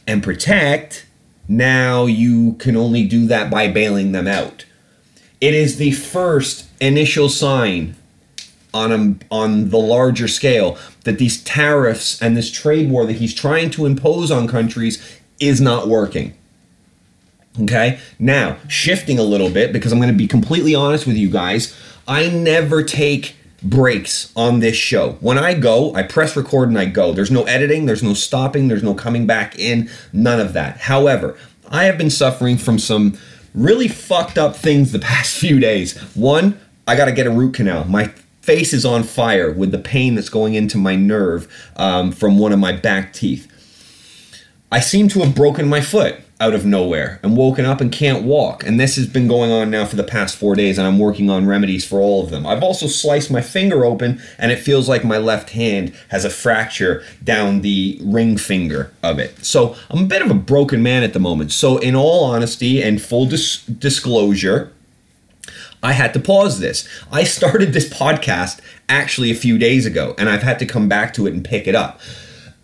and 0.07 0.23
protect, 0.23 1.07
now 1.48 2.07
you 2.07 2.55
can 2.55 2.77
only 2.77 3.07
do 3.07 3.27
that 3.27 3.51
by 3.51 3.69
bailing 3.69 4.12
them 4.12 4.27
out. 4.27 4.65
It 5.40 5.53
is 5.53 5.77
the 5.77 5.93
first 5.93 6.66
initial 6.81 7.28
sign 7.28 7.97
on 8.73 8.93
a, 8.93 9.35
on 9.35 9.70
the 9.70 9.78
larger 9.78 10.28
scale 10.28 10.78
that 11.05 11.19
these 11.19 11.43
tariffs 11.43 12.20
and 12.23 12.36
this 12.36 12.51
trade 12.51 12.90
war 12.90 13.07
that 13.07 13.15
he's 13.15 13.35
trying 13.35 13.70
to 13.70 13.86
impose 13.86 14.31
on 14.31 14.48
countries 14.48 15.20
is 15.39 15.61
not 15.61 15.89
working. 15.89 16.35
Okay? 17.62 17.99
Now, 18.19 18.59
shifting 18.69 19.19
a 19.19 19.23
little 19.23 19.51
bit 19.51 19.73
because 19.73 19.93
I'm 19.93 19.99
going 19.99 20.12
to 20.12 20.16
be 20.16 20.27
completely 20.27 20.74
honest 20.74 21.07
with 21.07 21.16
you 21.16 21.31
guys, 21.31 21.77
I 22.07 22.28
never 22.28 22.83
take 22.83 23.37
breaks 23.62 24.33
on 24.37 24.61
this 24.61 24.77
show. 24.77 25.12
When 25.20 25.39
I 25.39 25.55
go, 25.55 25.95
I 25.95 26.03
press 26.03 26.37
record 26.37 26.69
and 26.69 26.78
I 26.78 26.85
go. 26.87 27.12
There's 27.12 27.31
no 27.31 27.45
editing, 27.45 27.87
there's 27.87 28.03
no 28.03 28.15
stopping, 28.15 28.69
there's 28.69 28.83
no 28.83 28.95
coming 28.95 29.27
back 29.27 29.59
in, 29.59 29.91
none 30.12 30.41
of 30.41 30.53
that. 30.53 30.78
However, 30.78 31.37
I 31.69 31.85
have 31.85 31.99
been 31.99 32.11
suffering 32.11 32.59
from 32.59 32.78
some 32.78 33.19
really 33.55 33.89
fucked 33.89 34.39
up 34.39 34.57
things 34.57 34.93
the 34.93 34.99
past 35.01 35.37
few 35.37 35.59
days. 35.59 35.99
One, 36.15 36.61
I 36.87 36.97
got 36.97 37.07
to 37.07 37.12
get 37.12 37.27
a 37.27 37.31
root 37.31 37.55
canal. 37.55 37.85
My 37.85 38.09
face 38.43 38.73
is 38.73 38.85
on 38.85 39.03
fire 39.03 39.53
with 39.53 39.73
the 39.73 39.78
pain 39.78 40.15
that's 40.15 40.28
going 40.28 40.55
into 40.55 40.78
my 40.78 40.95
nerve 40.95 41.53
um, 41.77 42.12
from 42.12 42.39
one 42.39 42.53
of 42.53 42.61
my 42.61 42.73
back 42.73 43.12
teeth. 43.12 43.51
I 44.70 44.81
seem 44.81 45.09
to 45.09 45.20
have 45.20 45.35
broken 45.35 45.69
my 45.69 45.81
foot 45.81 46.20
out 46.39 46.55
of 46.55 46.67
nowhere 46.67 47.19
and 47.23 47.37
woken 47.37 47.65
up 47.65 47.81
and 47.81 47.91
can't 47.91 48.25
walk. 48.25 48.63
And 48.65 48.79
this 48.79 48.97
has 48.97 49.07
been 49.07 49.27
going 49.27 49.51
on 49.51 49.71
now 49.71 49.87
for 49.87 49.97
the 49.97 50.05
past 50.05 50.37
four 50.37 50.55
days, 50.55 50.77
and 50.77 50.87
I'm 50.87 50.99
working 50.99 51.31
on 51.31 51.47
remedies 51.47 51.87
for 51.87 51.99
all 51.99 52.23
of 52.23 52.31
them. 52.31 52.47
I've 52.47 52.63
also 52.63 52.87
sliced 52.87 53.31
my 53.31 53.41
finger 53.41 53.85
open, 53.85 54.21
and 54.39 54.53
it 54.53 54.59
feels 54.59 54.89
like 54.89 55.05
my 55.05 55.17
left 55.19 55.51
hand 55.51 55.95
has 56.09 56.25
a 56.25 56.31
fracture 56.31 57.03
down 57.25 57.63
the 57.63 57.99
ring 58.03 58.37
finger 58.37 58.93
of 59.03 59.19
it. 59.19 59.45
So 59.45 59.77
I'm 59.89 60.05
a 60.05 60.07
bit 60.07 60.23
of 60.23 60.31
a 60.31 60.35
broken 60.35 60.83
man 60.83 61.03
at 61.03 61.15
the 61.15 61.19
moment. 61.19 61.53
So, 61.53 61.79
in 61.79 61.95
all 61.95 62.25
honesty 62.25 62.83
and 62.83 63.01
full 63.01 63.27
dis- 63.27 63.65
disclosure, 63.65 64.73
I 65.83 65.93
had 65.93 66.13
to 66.15 66.21
pause 66.21 66.59
this. 66.59 66.87
I 67.11 67.25
started 67.25 67.73
this 67.73 67.89
podcast 67.89 68.61
actually 68.89 69.31
a 69.31 69.35
few 69.35 69.57
days 69.57 69.87
ago, 69.87 70.15
and 70.19 70.29
I've 70.29 70.43
had 70.43 70.59
to 70.59 70.67
come 70.67 70.89
back 70.89 71.15
to 71.15 71.27
it 71.27 71.33
and 71.33 71.45
pick 71.45 71.67
it 71.67 71.75
up. 71.75 72.01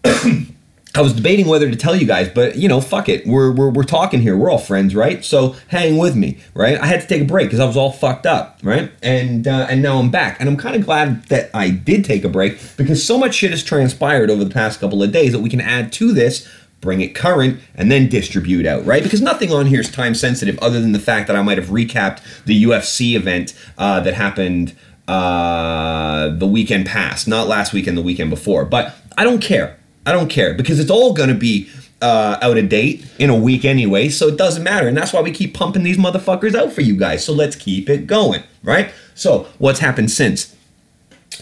I 0.94 1.00
was 1.00 1.14
debating 1.14 1.46
whether 1.46 1.70
to 1.70 1.76
tell 1.76 1.96
you 1.96 2.06
guys, 2.06 2.28
but 2.28 2.56
you 2.56 2.68
know, 2.68 2.80
fuck 2.80 3.08
it. 3.08 3.26
We're, 3.26 3.50
we're, 3.50 3.70
we're 3.70 3.82
talking 3.82 4.20
here. 4.20 4.36
We're 4.36 4.50
all 4.50 4.58
friends, 4.58 4.94
right? 4.94 5.24
So 5.24 5.56
hang 5.68 5.96
with 5.96 6.14
me, 6.14 6.38
right? 6.52 6.78
I 6.78 6.84
had 6.84 7.00
to 7.00 7.06
take 7.06 7.22
a 7.22 7.24
break 7.24 7.46
because 7.46 7.60
I 7.60 7.64
was 7.64 7.78
all 7.78 7.92
fucked 7.92 8.26
up, 8.26 8.58
right? 8.62 8.92
And 9.02 9.48
uh, 9.48 9.68
and 9.70 9.80
now 9.80 9.98
I'm 9.98 10.10
back, 10.10 10.38
and 10.38 10.50
I'm 10.50 10.58
kind 10.58 10.76
of 10.76 10.84
glad 10.84 11.24
that 11.24 11.50
I 11.54 11.70
did 11.70 12.04
take 12.04 12.24
a 12.24 12.28
break 12.28 12.58
because 12.76 13.02
so 13.02 13.16
much 13.16 13.34
shit 13.34 13.52
has 13.52 13.64
transpired 13.64 14.28
over 14.28 14.44
the 14.44 14.50
past 14.50 14.80
couple 14.80 15.02
of 15.02 15.12
days 15.12 15.32
that 15.32 15.40
we 15.40 15.48
can 15.48 15.62
add 15.62 15.92
to 15.94 16.12
this, 16.12 16.46
bring 16.82 17.00
it 17.00 17.14
current, 17.14 17.58
and 17.74 17.90
then 17.90 18.10
distribute 18.10 18.66
out, 18.66 18.84
right? 18.84 19.02
Because 19.02 19.22
nothing 19.22 19.50
on 19.50 19.64
here 19.64 19.80
is 19.80 19.90
time 19.90 20.14
sensitive, 20.14 20.58
other 20.58 20.78
than 20.78 20.92
the 20.92 20.98
fact 20.98 21.26
that 21.28 21.36
I 21.36 21.42
might 21.42 21.56
have 21.56 21.68
recapped 21.68 22.44
the 22.44 22.64
UFC 22.64 23.14
event 23.16 23.54
uh, 23.78 24.00
that 24.00 24.12
happened 24.12 24.74
uh, 25.08 26.28
the 26.28 26.46
weekend 26.46 26.84
past, 26.84 27.26
not 27.26 27.48
last 27.48 27.72
weekend, 27.72 27.96
the 27.96 28.02
weekend 28.02 28.28
before. 28.28 28.66
But 28.66 28.94
I 29.16 29.24
don't 29.24 29.40
care 29.40 29.78
I 30.04 30.12
don't 30.12 30.28
care 30.28 30.54
because 30.54 30.80
it's 30.80 30.90
all 30.90 31.12
going 31.12 31.28
to 31.28 31.34
be 31.34 31.68
uh, 32.00 32.38
out 32.42 32.58
of 32.58 32.68
date 32.68 33.06
in 33.18 33.30
a 33.30 33.36
week 33.36 33.64
anyway, 33.64 34.08
so 34.08 34.26
it 34.28 34.36
doesn't 34.36 34.64
matter. 34.64 34.88
And 34.88 34.96
that's 34.96 35.12
why 35.12 35.20
we 35.20 35.30
keep 35.30 35.54
pumping 35.54 35.84
these 35.84 35.96
motherfuckers 35.96 36.54
out 36.54 36.72
for 36.72 36.80
you 36.80 36.96
guys. 36.96 37.24
So 37.24 37.32
let's 37.32 37.54
keep 37.54 37.88
it 37.88 38.06
going, 38.06 38.42
right? 38.64 38.92
So, 39.14 39.46
what's 39.58 39.78
happened 39.78 40.10
since? 40.10 40.56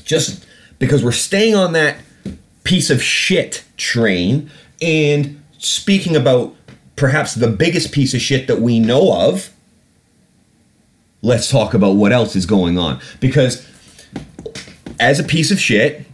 Just 0.05 0.47
because 0.79 1.03
we're 1.03 1.13
staying 1.13 1.55
on 1.55 1.73
that 1.73 1.97
piece 2.65 2.91
of 2.91 3.03
shit 3.03 3.65
train 3.77 4.51
and 4.83 5.43
speaking 5.59 6.15
about 6.15 6.55
perhaps 6.97 7.35
the 7.35 7.49
biggest 7.49 7.93
piece 7.93 8.13
of 8.13 8.21
shit 8.21 8.47
that 8.47 8.61
we 8.61 8.79
know 8.79 9.13
of, 9.29 9.51
let's 11.23 11.51
talk 11.51 11.73
about 11.73 11.93
what 11.93 12.13
else 12.13 12.37
is 12.37 12.45
going 12.45 12.79
on. 12.79 13.01
Because 13.21 13.67
as 14.99 15.19
a 15.19 15.25
piece 15.25 15.51
of 15.51 15.59
shit, 15.59 16.05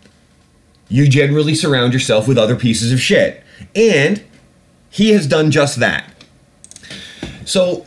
you 0.88 1.08
generally 1.08 1.54
surround 1.54 1.92
yourself 1.92 2.28
with 2.28 2.38
other 2.38 2.56
pieces 2.56 2.92
of 2.92 3.00
shit. 3.00 3.42
And 3.74 4.22
he 4.90 5.10
has 5.10 5.26
done 5.26 5.50
just 5.50 5.78
that. 5.80 6.10
So, 7.44 7.86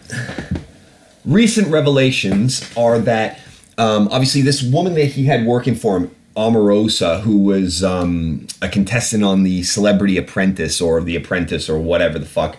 recent 1.26 1.68
revelations 1.68 2.70
are 2.78 3.00
that 3.00 3.40
um, 3.78 4.08
obviously 4.12 4.42
this 4.42 4.62
woman 4.62 4.94
that 4.96 5.06
he 5.06 5.26
had 5.26 5.46
working 5.46 5.76
for 5.76 5.98
him, 5.98 6.16
Omarosa, 6.36 7.22
who 7.22 7.40
was 7.40 7.84
um, 7.84 8.48
a 8.62 8.70
contestant 8.70 9.24
on 9.24 9.44
the 9.44 9.64
Celebrity 9.64 10.18
Apprentice 10.18 10.80
or 10.80 11.02
The 11.02 11.16
Apprentice 11.16 11.70
or 11.70 11.80
whatever 11.80 12.20
the 12.20 12.26
fuck. 12.26 12.58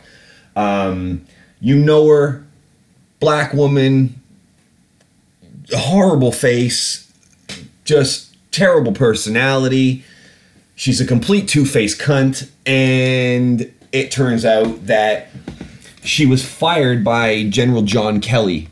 Um, 0.57 1.25
you 1.61 1.77
know 1.77 2.07
her, 2.09 2.45
black 3.21 3.53
woman, 3.55 4.21
horrible 5.73 6.33
face, 6.33 7.11
just 7.85 8.35
terrible 8.51 8.93
personality 8.93 10.05
she's 10.81 10.99
a 10.99 11.05
complete 11.05 11.47
two-faced 11.47 12.01
cunt 12.01 12.51
and 12.65 13.71
it 13.93 14.11
turns 14.11 14.47
out 14.47 14.87
that 14.87 15.29
she 16.03 16.25
was 16.25 16.43
fired 16.43 17.05
by 17.05 17.45
General 17.51 17.83
John 17.83 18.19
Kelly. 18.19 18.67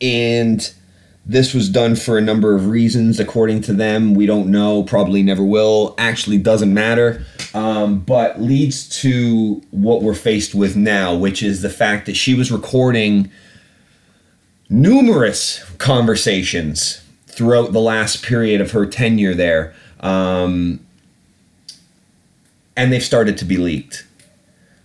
And 0.00 0.74
this 1.24 1.54
was 1.54 1.68
done 1.68 1.94
for 1.94 2.18
a 2.18 2.20
number 2.20 2.56
of 2.56 2.66
reasons 2.66 3.20
according 3.20 3.60
to 3.62 3.72
them. 3.72 4.14
We 4.14 4.26
don't 4.26 4.50
know 4.50 4.82
probably 4.82 5.22
never 5.22 5.44
will 5.44 5.94
actually 5.96 6.38
doesn't 6.38 6.74
matter 6.74 7.24
um, 7.54 8.00
but 8.00 8.42
leads 8.42 8.88
to 9.02 9.62
what 9.70 10.02
we're 10.02 10.12
faced 10.12 10.56
with 10.56 10.74
now 10.74 11.14
which 11.14 11.40
is 11.40 11.62
the 11.62 11.70
fact 11.70 12.06
that 12.06 12.16
she 12.16 12.34
was 12.34 12.50
recording 12.50 13.30
numerous 14.68 15.62
conversations 15.78 17.00
throughout 17.28 17.72
the 17.72 17.80
last 17.80 18.24
period 18.24 18.60
of 18.60 18.72
her 18.72 18.86
tenure 18.86 19.34
there 19.34 19.72
um, 20.04 20.78
and 22.76 22.92
they've 22.92 23.02
started 23.02 23.36
to 23.38 23.44
be 23.44 23.56
leaked. 23.56 24.06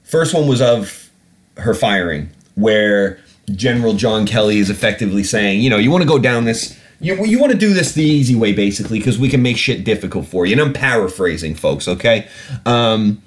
First 0.03 0.33
one 0.33 0.47
was 0.47 0.61
of 0.61 1.11
her 1.57 1.75
firing, 1.75 2.29
where 2.55 3.19
General 3.53 3.93
John 3.93 4.25
Kelly 4.25 4.57
is 4.57 4.69
effectively 4.69 5.23
saying, 5.23 5.61
you 5.61 5.69
know, 5.69 5.77
you 5.77 5.91
want 5.91 6.01
to 6.01 6.07
go 6.07 6.17
down 6.17 6.45
this, 6.45 6.79
you, 6.99 7.23
you 7.25 7.39
want 7.39 7.51
to 7.51 7.57
do 7.57 7.73
this 7.73 7.91
the 7.93 8.03
easy 8.03 8.33
way, 8.33 8.53
basically, 8.53 8.97
because 8.97 9.19
we 9.19 9.29
can 9.29 9.41
make 9.41 9.57
shit 9.57 9.83
difficult 9.83 10.25
for 10.25 10.45
you. 10.45 10.53
And 10.53 10.61
I'm 10.61 10.73
paraphrasing, 10.73 11.53
folks, 11.53 11.87
okay? 11.87 12.27
Um, 12.65 13.21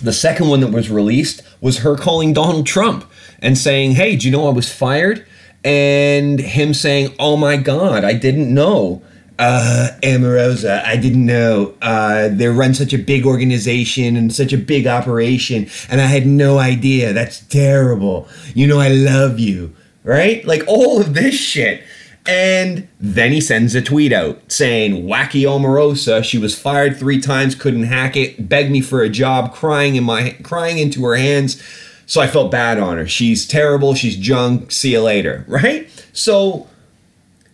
the 0.00 0.12
second 0.12 0.48
one 0.48 0.60
that 0.60 0.70
was 0.70 0.88
released 0.88 1.42
was 1.60 1.78
her 1.78 1.96
calling 1.96 2.32
Donald 2.32 2.66
Trump 2.66 3.04
and 3.42 3.58
saying, 3.58 3.92
hey, 3.92 4.16
do 4.16 4.26
you 4.26 4.32
know 4.32 4.46
I 4.46 4.52
was 4.52 4.72
fired? 4.72 5.26
And 5.64 6.40
him 6.40 6.72
saying, 6.72 7.14
oh 7.18 7.36
my 7.36 7.56
God, 7.56 8.04
I 8.04 8.14
didn't 8.14 8.52
know 8.54 9.02
uh, 9.40 9.88
Omarosa, 10.02 10.84
I 10.84 10.96
didn't 10.96 11.24
know. 11.24 11.74
Uh, 11.80 12.28
they 12.28 12.46
run 12.48 12.74
such 12.74 12.92
a 12.92 12.98
big 12.98 13.24
organization 13.24 14.14
and 14.14 14.32
such 14.32 14.52
a 14.52 14.58
big 14.58 14.86
operation, 14.86 15.68
and 15.88 16.00
I 16.00 16.06
had 16.06 16.26
no 16.26 16.58
idea. 16.58 17.14
That's 17.14 17.40
terrible. 17.46 18.28
You 18.54 18.66
know, 18.66 18.78
I 18.78 18.88
love 18.88 19.38
you, 19.38 19.74
right? 20.04 20.44
Like 20.44 20.62
all 20.68 21.00
of 21.00 21.14
this 21.14 21.34
shit. 21.34 21.82
And 22.26 22.86
then 23.00 23.32
he 23.32 23.40
sends 23.40 23.74
a 23.74 23.80
tweet 23.80 24.12
out 24.12 24.52
saying, 24.52 25.06
Wacky 25.06 25.44
Omarosa, 25.44 26.22
she 26.22 26.36
was 26.36 26.56
fired 26.56 26.98
three 26.98 27.18
times, 27.18 27.54
couldn't 27.54 27.84
hack 27.84 28.16
it, 28.16 28.46
begged 28.46 28.70
me 28.70 28.82
for 28.82 29.00
a 29.00 29.08
job, 29.08 29.54
crying 29.54 29.96
in 29.96 30.04
my 30.04 30.36
crying 30.42 30.76
into 30.76 31.02
her 31.06 31.16
hands. 31.16 31.62
So 32.04 32.20
I 32.20 32.26
felt 32.26 32.50
bad 32.50 32.78
on 32.78 32.98
her. 32.98 33.06
She's 33.06 33.48
terrible, 33.48 33.94
she's 33.94 34.16
junk, 34.16 34.70
see 34.70 34.92
you 34.92 35.00
later, 35.00 35.46
right? 35.48 35.88
So 36.12 36.68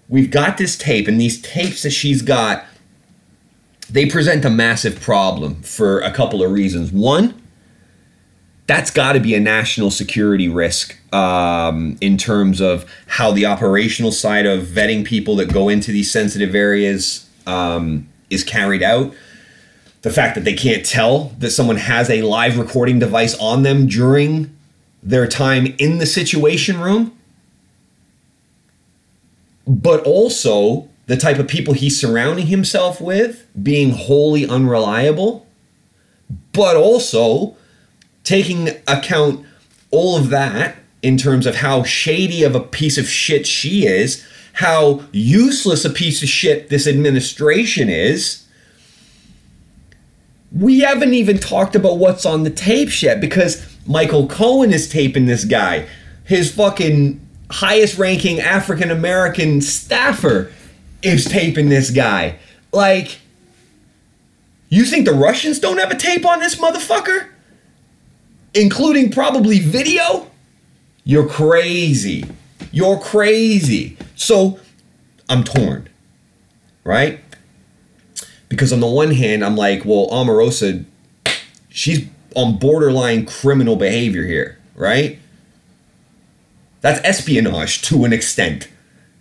we've 0.08 0.30
got 0.30 0.58
this 0.58 0.76
tape, 0.76 1.08
and 1.08 1.20
these 1.20 1.40
tapes 1.40 1.82
that 1.82 1.90
she's 1.90 2.22
got, 2.22 2.64
they 3.88 4.06
present 4.06 4.44
a 4.44 4.50
massive 4.50 5.00
problem 5.00 5.62
for 5.62 6.00
a 6.00 6.10
couple 6.10 6.42
of 6.42 6.50
reasons. 6.50 6.92
One, 6.92 7.40
that's 8.66 8.90
got 8.90 9.12
to 9.12 9.20
be 9.20 9.34
a 9.34 9.40
national 9.40 9.90
security 9.90 10.48
risk 10.48 10.96
um, 11.14 11.96
in 12.00 12.16
terms 12.16 12.60
of 12.60 12.84
how 13.06 13.30
the 13.30 13.46
operational 13.46 14.10
side 14.10 14.44
of 14.44 14.64
vetting 14.64 15.04
people 15.04 15.36
that 15.36 15.52
go 15.52 15.68
into 15.68 15.92
these 15.92 16.10
sensitive 16.10 16.54
areas 16.54 17.28
um, 17.46 18.08
is 18.28 18.42
carried 18.42 18.82
out. 18.82 19.14
The 20.02 20.10
fact 20.10 20.34
that 20.34 20.44
they 20.44 20.54
can't 20.54 20.84
tell 20.84 21.32
that 21.38 21.50
someone 21.50 21.76
has 21.76 22.10
a 22.10 22.22
live 22.22 22.58
recording 22.58 22.98
device 22.98 23.36
on 23.38 23.62
them 23.62 23.86
during 23.86 24.56
their 25.02 25.26
time 25.28 25.74
in 25.78 25.98
the 25.98 26.06
situation 26.06 26.80
room 26.80 27.15
but 29.66 30.00
also 30.04 30.88
the 31.06 31.16
type 31.16 31.38
of 31.38 31.48
people 31.48 31.74
he's 31.74 32.00
surrounding 32.00 32.46
himself 32.46 33.00
with 33.00 33.46
being 33.62 33.90
wholly 33.90 34.46
unreliable, 34.46 35.46
but 36.52 36.76
also 36.76 37.56
taking 38.24 38.68
account 38.88 39.44
all 39.90 40.16
of 40.16 40.30
that 40.30 40.76
in 41.02 41.16
terms 41.16 41.46
of 41.46 41.56
how 41.56 41.82
shady 41.84 42.42
of 42.42 42.54
a 42.54 42.60
piece 42.60 42.98
of 42.98 43.08
shit 43.08 43.46
she 43.46 43.86
is, 43.86 44.26
how 44.54 45.02
useless 45.12 45.84
a 45.84 45.90
piece 45.90 46.22
of 46.22 46.28
shit 46.28 46.68
this 46.68 46.86
administration 46.86 47.88
is. 47.88 48.42
we 50.52 50.80
haven't 50.80 51.12
even 51.12 51.38
talked 51.38 51.76
about 51.76 51.98
what's 51.98 52.24
on 52.24 52.42
the 52.44 52.50
tapes 52.50 53.02
yet 53.02 53.20
because 53.20 53.66
Michael 53.86 54.26
Cohen 54.26 54.72
is 54.72 54.88
taping 54.88 55.26
this 55.26 55.44
guy. 55.44 55.86
His 56.24 56.52
fucking 56.52 57.20
highest 57.50 57.98
ranking 57.98 58.40
African 58.40 58.90
American 58.90 59.60
staffer 59.60 60.52
is 61.02 61.24
taping 61.24 61.68
this 61.68 61.90
guy. 61.90 62.38
Like, 62.72 63.20
you 64.68 64.84
think 64.84 65.06
the 65.06 65.12
Russians 65.12 65.60
don't 65.60 65.78
have 65.78 65.90
a 65.90 65.96
tape 65.96 66.26
on 66.26 66.40
this 66.40 66.56
motherfucker? 66.56 67.28
Including 68.54 69.12
probably 69.12 69.60
video? 69.60 70.30
You're 71.04 71.28
crazy. 71.28 72.24
You're 72.72 72.98
crazy. 72.98 73.96
So, 74.16 74.58
I'm 75.28 75.44
torn, 75.44 75.88
right? 76.84 77.20
Because 78.48 78.72
on 78.72 78.80
the 78.80 78.86
one 78.86 79.12
hand, 79.12 79.44
I'm 79.44 79.56
like, 79.56 79.84
well, 79.84 80.08
Omarosa, 80.10 80.84
she's 81.68 82.06
on 82.34 82.58
borderline 82.58 83.26
criminal 83.26 83.76
behavior 83.76 84.24
here, 84.24 84.58
right? 84.74 85.18
That's 86.86 87.04
espionage 87.04 87.82
to 87.82 88.04
an 88.04 88.12
extent, 88.12 88.68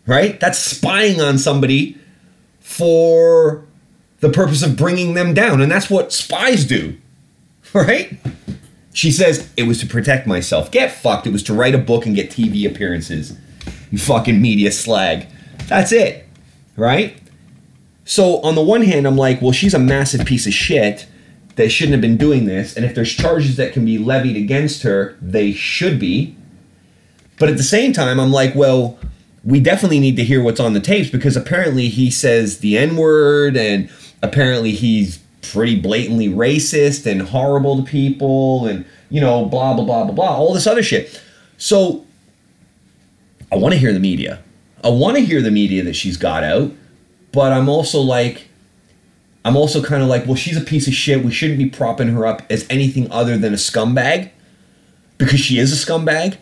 right? 0.06 0.40
That's 0.40 0.60
spying 0.60 1.20
on 1.20 1.40
somebody 1.40 1.98
for 2.60 3.66
the 4.20 4.30
purpose 4.30 4.62
of 4.62 4.78
bringing 4.78 5.16
them 5.16 5.34
down. 5.34 5.62
And 5.62 5.72
that's 5.72 5.90
what 5.90 6.14
spies 6.14 6.64
do, 6.64 6.96
right? 7.74 8.20
She 8.94 9.10
says, 9.10 9.50
it 9.58 9.64
was 9.64 9.80
to 9.80 9.88
protect 9.88 10.28
myself. 10.28 10.70
Get 10.70 10.92
fucked. 10.92 11.26
It 11.26 11.34
was 11.34 11.42
to 11.42 11.56
write 11.56 11.74
a 11.74 11.80
book 11.80 12.06
and 12.06 12.16
get 12.16 12.30
TV 12.30 12.70
appearances. 12.70 13.36
You 13.90 13.98
fucking 13.98 14.40
media 14.40 14.72
slag. 14.72 15.26
That's 15.66 15.92
it, 15.92 16.28
right? 16.78 17.20
So, 18.04 18.42
on 18.42 18.54
the 18.54 18.62
one 18.62 18.84
hand, 18.84 19.08
I'm 19.08 19.18
like, 19.18 19.42
well, 19.42 19.54
she's 19.54 19.74
a 19.74 19.80
massive 19.80 20.28
piece 20.28 20.46
of 20.46 20.54
shit 20.54 21.08
that 21.56 21.70
shouldn't 21.70 21.94
have 21.94 22.02
been 22.02 22.18
doing 22.18 22.46
this. 22.46 22.76
And 22.76 22.86
if 22.86 22.94
there's 22.94 23.12
charges 23.12 23.56
that 23.56 23.74
can 23.74 23.86
be 23.86 23.98
levied 23.98 24.38
against 24.38 24.84
her, 24.84 25.18
they 25.20 25.52
should 25.52 26.00
be. 26.00 26.38
But 27.38 27.50
at 27.50 27.58
the 27.58 27.64
same 27.64 27.94
time, 27.94 28.20
I'm 28.20 28.32
like, 28.32 28.56
well, 28.56 28.98
we 29.44 29.60
definitely 29.60 30.00
need 30.00 30.16
to 30.18 30.24
hear 30.24 30.42
what's 30.42 30.60
on 30.60 30.74
the 30.74 30.80
tapes 30.80 31.10
because 31.10 31.38
apparently 31.38 31.90
he 31.90 32.10
says 32.10 32.60
the 32.60 32.78
N 32.78 32.98
word 32.98 33.56
and 33.56 33.90
apparently 34.22 34.72
he's 34.72 35.20
pretty 35.42 35.80
blatantly 35.80 36.28
racist 36.28 37.10
and 37.10 37.22
horrible 37.22 37.78
to 37.78 37.84
people 37.84 38.66
and, 38.66 38.86
you 39.10 39.22
know, 39.22 39.46
blah, 39.46 39.74
blah, 39.74 39.86
blah, 39.86 40.04
blah, 40.06 40.14
blah, 40.14 40.36
all 40.36 40.54
this 40.54 40.66
other 40.66 40.82
shit. 40.82 41.22
So 41.58 42.06
I 43.52 43.58
want 43.58 43.74
to 43.74 43.80
hear 43.80 43.94
the 43.94 44.00
media. 44.00 44.42
I 44.84 44.90
want 44.90 45.18
to 45.18 45.24
hear 45.24 45.42
the 45.42 45.52
media 45.52 45.84
that 45.84 45.96
she's 45.96 46.18
got 46.18 46.44
out, 46.44 46.72
but 47.32 47.52
I'm 47.52 47.70
also 47.70 48.00
like, 48.00 48.48
I'm 49.44 49.56
also 49.56 49.84
kind 49.84 50.02
of 50.02 50.10
like, 50.10 50.26
well, 50.26 50.36
she's 50.36 50.58
a 50.58 50.62
piece 50.62 50.88
of 50.88 50.94
shit. 50.94 51.24
We 51.24 51.32
shouldn't 51.32 51.60
be 51.60 51.70
propping 51.70 52.08
her 52.10 52.26
up 52.26 52.42
as 52.50 52.66
anything 52.70 53.12
other 53.12 53.38
than 53.38 53.54
a 53.54 53.58
scumbag 53.58 54.32
because 55.20 55.40
she 55.40 55.60
is 55.60 55.72
a 55.72 55.86
scumbag. 55.86 56.38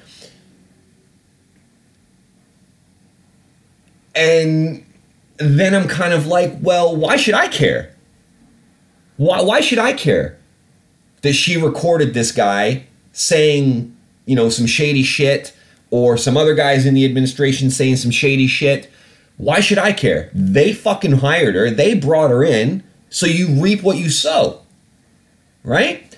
And 4.16 4.86
then 5.38 5.74
I'm 5.74 5.88
kind 5.88 6.14
of 6.14 6.28
like, 6.28 6.54
well, 6.62 6.96
why 6.96 7.16
should 7.16 7.34
I 7.34 7.48
care? 7.48 7.94
Why, 9.18 9.42
why 9.42 9.62
should 9.62 9.80
I 9.80 9.94
care 9.94 10.38
that 11.22 11.34
she 11.34 11.58
recorded 11.58 12.14
this 12.14 12.32
guy 12.32 12.86
saying, 13.12 13.96
you 14.26 14.36
know, 14.36 14.50
some 14.50 14.68
shady 14.68 15.04
shit 15.04 15.56
or 15.90 16.18
some 16.18 16.38
other 16.38 16.56
guys 16.56 16.86
in 16.86 16.94
the 16.94 17.06
administration 17.06 17.70
saying 17.70 17.98
some 17.98 18.12
shady 18.12 18.48
shit? 18.48 18.90
Why 19.38 19.60
should 19.60 19.78
I 19.80 19.94
care? 19.94 20.30
They 20.34 20.74
fucking 20.74 21.14
hired 21.14 21.56
her, 21.56 21.70
they 21.70 21.96
brought 21.96 22.30
her 22.30 22.44
in, 22.44 22.84
so 23.10 23.26
you 23.26 23.62
reap 23.62 23.82
what 23.84 23.98
you 23.98 24.10
sow. 24.10 24.62
Right? 25.64 26.18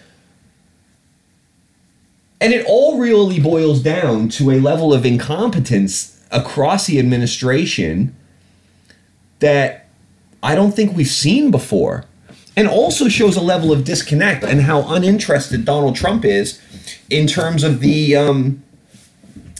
And 2.41 2.53
it 2.53 2.65
all 2.67 2.99
really 2.99 3.39
boils 3.39 3.81
down 3.81 4.29
to 4.29 4.51
a 4.51 4.59
level 4.59 4.93
of 4.93 5.05
incompetence 5.05 6.14
across 6.31 6.87
the 6.87 6.99
administration 6.99 8.15
that 9.39 9.87
I 10.41 10.55
don't 10.55 10.71
think 10.71 10.95
we've 10.95 11.07
seen 11.07 11.51
before. 11.51 12.05
And 12.57 12.69
also 12.69 13.09
shows 13.09 13.35
a 13.35 13.41
level 13.41 13.73
of 13.73 13.83
disconnect 13.83 14.43
and 14.45 14.61
how 14.61 14.93
uninterested 14.93 15.65
Donald 15.65 15.97
Trump 15.97 16.23
is 16.23 16.61
in 17.09 17.27
terms 17.27 17.63
of 17.63 17.81
the 17.81 18.15
um, 18.15 18.63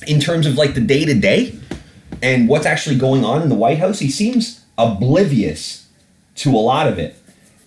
in 0.08 0.22
terms 0.22 0.48
of 0.48 0.56
like 0.56 0.76
the 0.76 0.82
day 0.82 1.04
to 1.04 1.14
day 1.14 1.60
and 2.22 2.48
what's 2.48 2.66
actually 2.66 2.98
going 2.98 3.26
on 3.26 3.42
in 3.42 3.50
the 3.50 3.56
White 3.56 3.80
House. 3.80 4.00
He 4.00 4.10
seems 4.10 4.64
oblivious 4.78 5.88
to 6.36 6.56
a 6.56 6.60
lot 6.60 6.88
of 6.88 6.98
it. 6.98 7.18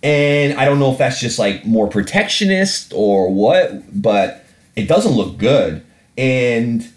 And 0.03 0.59
I 0.59 0.65
don't 0.65 0.79
know 0.79 0.93
if 0.93 0.99
that's 0.99 1.21
just 1.21 1.39
like 1.39 1.67
more 1.67 1.89
protectionist 1.89 2.93
or 2.95 3.31
what, 3.31 4.01
but 4.01 4.45
it 4.77 4.87
doesn't 4.89 5.13
look 5.13 5.39
good. 5.39 5.85
And 6.17 6.89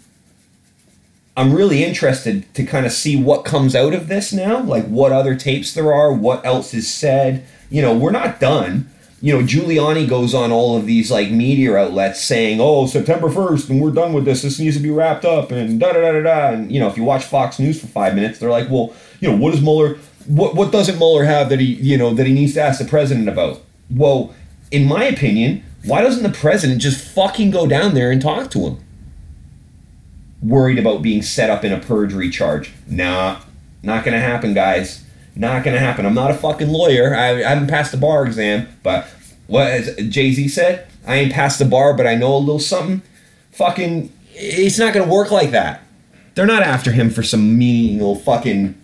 I'm 1.36 1.54
really 1.54 1.82
interested 1.82 2.52
to 2.54 2.64
kind 2.64 2.84
of 2.84 2.92
see 2.92 3.16
what 3.16 3.44
comes 3.44 3.74
out 3.74 3.94
of 3.94 4.08
this 4.08 4.32
now, 4.32 4.60
like 4.60 4.86
what 4.86 5.12
other 5.12 5.34
tapes 5.34 5.72
there 5.72 5.92
are, 5.92 6.12
what 6.12 6.44
else 6.44 6.74
is 6.74 6.92
said. 6.92 7.46
You 7.70 7.80
know, 7.80 7.96
we're 7.96 8.10
not 8.10 8.38
done. 8.38 8.90
You 9.22 9.38
know, 9.38 9.44
Giuliani 9.46 10.06
goes 10.06 10.34
on 10.34 10.52
all 10.52 10.76
of 10.76 10.84
these 10.84 11.10
like 11.10 11.30
media 11.30 11.76
outlets 11.76 12.20
saying, 12.20 12.60
"Oh, 12.60 12.86
September 12.86 13.28
1st 13.28 13.70
and 13.70 13.80
we're 13.80 13.92
done 13.92 14.12
with 14.12 14.24
this. 14.24 14.42
This 14.42 14.58
needs 14.58 14.76
to 14.76 14.82
be 14.82 14.90
wrapped 14.90 15.24
up." 15.24 15.50
And 15.52 15.80
da 15.80 15.92
da 15.92 16.00
da 16.00 16.12
da 16.12 16.22
da. 16.22 16.48
And 16.50 16.70
you 16.70 16.80
know, 16.80 16.88
if 16.88 16.96
you 16.98 17.04
watch 17.04 17.24
Fox 17.24 17.58
News 17.58 17.80
for 17.80 17.86
5 17.86 18.14
minutes, 18.14 18.38
they're 18.38 18.50
like, 18.50 18.68
"Well, 18.68 18.92
you 19.20 19.30
know, 19.30 19.36
what 19.36 19.52
does 19.52 19.62
Mueller 19.62 19.96
what 20.26 20.54
what 20.54 20.70
doesn't 20.70 20.98
Mueller 20.98 21.24
have 21.24 21.48
that 21.48 21.60
he, 21.60 21.66
you 21.66 21.96
know, 21.96 22.12
that 22.12 22.26
he 22.26 22.34
needs 22.34 22.54
to 22.54 22.62
ask 22.62 22.78
the 22.78 22.84
president 22.84 23.28
about?" 23.28 23.62
Well, 23.88 24.34
in 24.70 24.86
my 24.86 25.04
opinion, 25.04 25.62
why 25.84 26.02
doesn't 26.02 26.24
the 26.24 26.36
president 26.36 26.80
just 26.82 27.02
fucking 27.02 27.52
go 27.52 27.66
down 27.66 27.94
there 27.94 28.10
and 28.10 28.20
talk 28.20 28.50
to 28.50 28.60
him? 28.60 28.78
Worried 30.42 30.78
about 30.78 31.02
being 31.02 31.22
set 31.22 31.50
up 31.50 31.64
in 31.64 31.72
a 31.72 31.78
perjury 31.78 32.30
charge. 32.30 32.72
Nah, 32.86 33.40
not 33.82 34.04
gonna 34.04 34.20
happen, 34.20 34.54
guys. 34.54 35.04
Not 35.34 35.64
gonna 35.64 35.78
happen. 35.78 36.04
I'm 36.04 36.14
not 36.14 36.30
a 36.30 36.34
fucking 36.34 36.68
lawyer. 36.68 37.14
I, 37.14 37.42
I 37.42 37.48
haven't 37.50 37.68
passed 37.68 37.92
the 37.92 37.98
bar 37.98 38.26
exam, 38.26 38.68
but 38.82 39.06
what 39.46 39.96
Jay 40.08 40.32
Z 40.32 40.48
said, 40.48 40.86
I 41.06 41.16
ain't 41.16 41.32
passed 41.32 41.58
the 41.58 41.64
bar, 41.64 41.94
but 41.94 42.06
I 42.06 42.14
know 42.14 42.36
a 42.36 42.38
little 42.38 42.58
something. 42.58 43.02
Fucking, 43.52 44.12
it's 44.34 44.78
not 44.78 44.92
gonna 44.92 45.10
work 45.10 45.30
like 45.30 45.50
that. 45.52 45.82
They're 46.34 46.46
not 46.46 46.62
after 46.62 46.92
him 46.92 47.10
for 47.10 47.22
some 47.22 47.58
meaningless 47.58 48.24
fucking. 48.24 48.74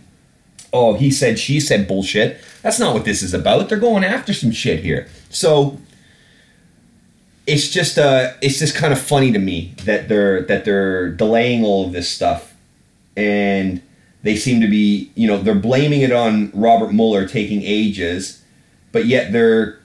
Oh, 0.73 0.95
he 0.95 1.11
said, 1.11 1.39
she 1.39 1.61
said 1.61 1.89
bullshit. 1.89 2.39
That's 2.63 2.79
not 2.79 2.93
what 2.93 3.07
this 3.07 3.23
is 3.23 3.33
about. 3.33 3.69
They're 3.69 3.79
going 3.79 4.05
after 4.05 4.35
some 4.35 4.51
shit 4.51 4.81
here. 4.81 5.09
So 5.31 5.79
it's 7.49 7.71
just 7.71 7.99
uh 7.99 8.35
it's 8.43 8.59
just 8.59 8.77
kind 8.77 8.93
of 8.93 9.01
funny 9.01 9.33
to 9.33 9.39
me 9.39 9.73
that 9.85 10.09
they're 10.09 10.43
that 10.43 10.67
they're 10.67 11.11
delaying 11.11 11.65
all 11.65 11.87
of 11.87 11.93
this 11.93 12.09
stuff. 12.09 12.55
And 13.17 13.83
they 14.23 14.37
seem 14.37 14.61
to 14.61 14.69
be 14.69 15.11
you 15.15 15.27
know 15.27 15.39
they're 15.39 15.55
blaming 15.55 16.03
it 16.03 16.13
on 16.13 16.51
Robert 16.53 16.93
Mueller 16.93 17.27
taking 17.27 17.63
ages 17.63 18.43
but 18.93 19.07
yet 19.07 19.33
they're 19.33 19.79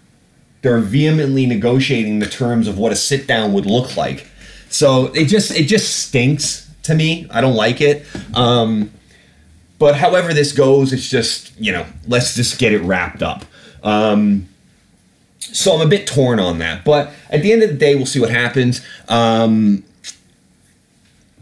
they're 0.61 0.79
vehemently 0.79 1.45
negotiating 1.45 2.19
the 2.19 2.25
terms 2.25 2.67
of 2.67 2.77
what 2.77 2.91
a 2.91 2.95
sit 2.95 3.27
down 3.27 3.51
would 3.51 3.65
look 3.65 3.97
like. 3.97 4.27
So 4.69 5.07
it 5.13 5.25
just 5.25 5.51
it 5.51 5.65
just 5.65 6.07
stinks 6.07 6.69
to 6.83 6.95
me. 6.95 7.27
I 7.31 7.41
don't 7.41 7.55
like 7.55 7.79
it. 7.79 8.05
Um 8.33 8.91
but 9.79 9.95
however 9.95 10.33
this 10.33 10.51
goes 10.51 10.91
it's 10.91 11.09
just 11.09 11.57
you 11.59 11.71
know 11.71 11.85
let's 12.07 12.35
just 12.35 12.59
get 12.59 12.73
it 12.73 12.81
wrapped 12.81 13.23
up. 13.23 13.45
Um 13.83 14.49
so 15.53 15.73
I'm 15.73 15.81
a 15.81 15.89
bit 15.89 16.07
torn 16.07 16.39
on 16.39 16.57
that. 16.59 16.83
But 16.83 17.11
at 17.29 17.41
the 17.41 17.53
end 17.53 17.63
of 17.63 17.69
the 17.69 17.75
day, 17.75 17.95
we'll 17.95 18.05
see 18.05 18.19
what 18.19 18.29
happens. 18.29 18.85
Um, 19.07 19.83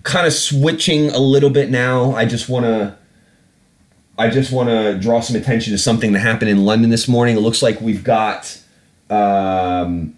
kind 0.03 0.27
of 0.27 0.33
switching 0.33 1.09
a 1.09 1.19
little 1.19 1.49
bit 1.49 1.69
now. 1.69 2.13
I 2.13 2.25
just 2.25 2.49
want 2.49 2.65
to. 2.65 2.97
I 4.17 4.29
just 4.29 4.51
want 4.51 4.69
to 4.69 4.99
draw 4.99 5.21
some 5.21 5.35
attention 5.35 5.71
to 5.71 5.79
something 5.79 6.11
that 6.11 6.19
happened 6.19 6.51
in 6.51 6.63
London 6.63 6.91
this 6.91 7.07
morning. 7.07 7.37
It 7.37 7.39
looks 7.39 7.63
like 7.63 7.81
we've 7.81 8.03
got. 8.03 8.59
Um, 9.09 10.15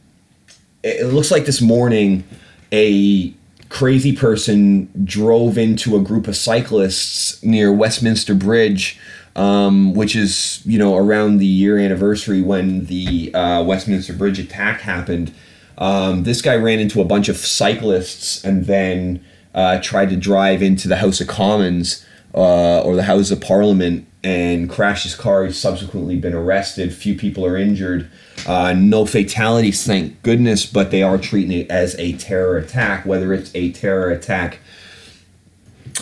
it 0.84 1.06
looks 1.06 1.32
like 1.32 1.46
this 1.46 1.62
morning 1.62 2.26
a 2.74 3.34
crazy 3.70 4.16
person 4.16 4.90
drove 5.04 5.58
into 5.58 5.96
a 5.96 6.02
group 6.02 6.28
of 6.28 6.36
cyclists 6.36 7.42
near 7.44 7.72
Westminster 7.72 8.36
Bridge 8.36 9.00
um, 9.36 9.94
which 9.94 10.16
is 10.16 10.62
you 10.66 10.78
know 10.78 10.96
around 10.96 11.38
the 11.38 11.46
year 11.46 11.78
anniversary 11.78 12.42
when 12.42 12.86
the 12.86 13.34
uh, 13.34 13.64
Westminster 13.64 14.14
Bridge 14.14 14.40
attack 14.40 14.82
happened. 14.82 15.34
Um, 15.78 16.24
this 16.24 16.42
guy 16.42 16.56
ran 16.56 16.80
into 16.80 17.02
a 17.02 17.06
bunch 17.06 17.30
of 17.30 17.38
cyclists 17.38 18.44
and 18.44 18.66
then 18.66 19.24
uh, 19.56 19.80
tried 19.82 20.10
to 20.10 20.16
drive 20.16 20.62
into 20.62 20.88
the 20.88 20.98
House 20.98 21.20
of 21.20 21.28
Commons 21.28 22.06
uh, 22.34 22.82
or 22.82 22.96
the 22.96 23.04
House 23.04 23.32
of 23.32 23.42
Parliament 23.42 24.08
and 24.24 24.70
crashed 24.70 25.04
his 25.04 25.16
car. 25.16 25.46
He's 25.46 25.58
subsequently 25.58 26.18
been 26.18 26.34
arrested. 26.34 26.94
Few 26.94 27.16
people 27.16 27.46
are 27.46 27.58
injured. 27.58 28.10
Uh, 28.48 28.74
no 28.74 29.06
fatalities, 29.06 29.86
thank 29.86 30.22
goodness, 30.24 30.66
but 30.66 30.92
they 30.92 31.04
are 31.04 31.18
treating 31.18 31.52
it 31.52 31.70
as 31.70 31.96
a 32.00 32.14
terror 32.14 32.58
attack, 32.58 33.06
whether 33.06 33.34
it's 33.34 33.52
a 33.54 33.72
terror 33.72 34.10
attack 34.10 34.60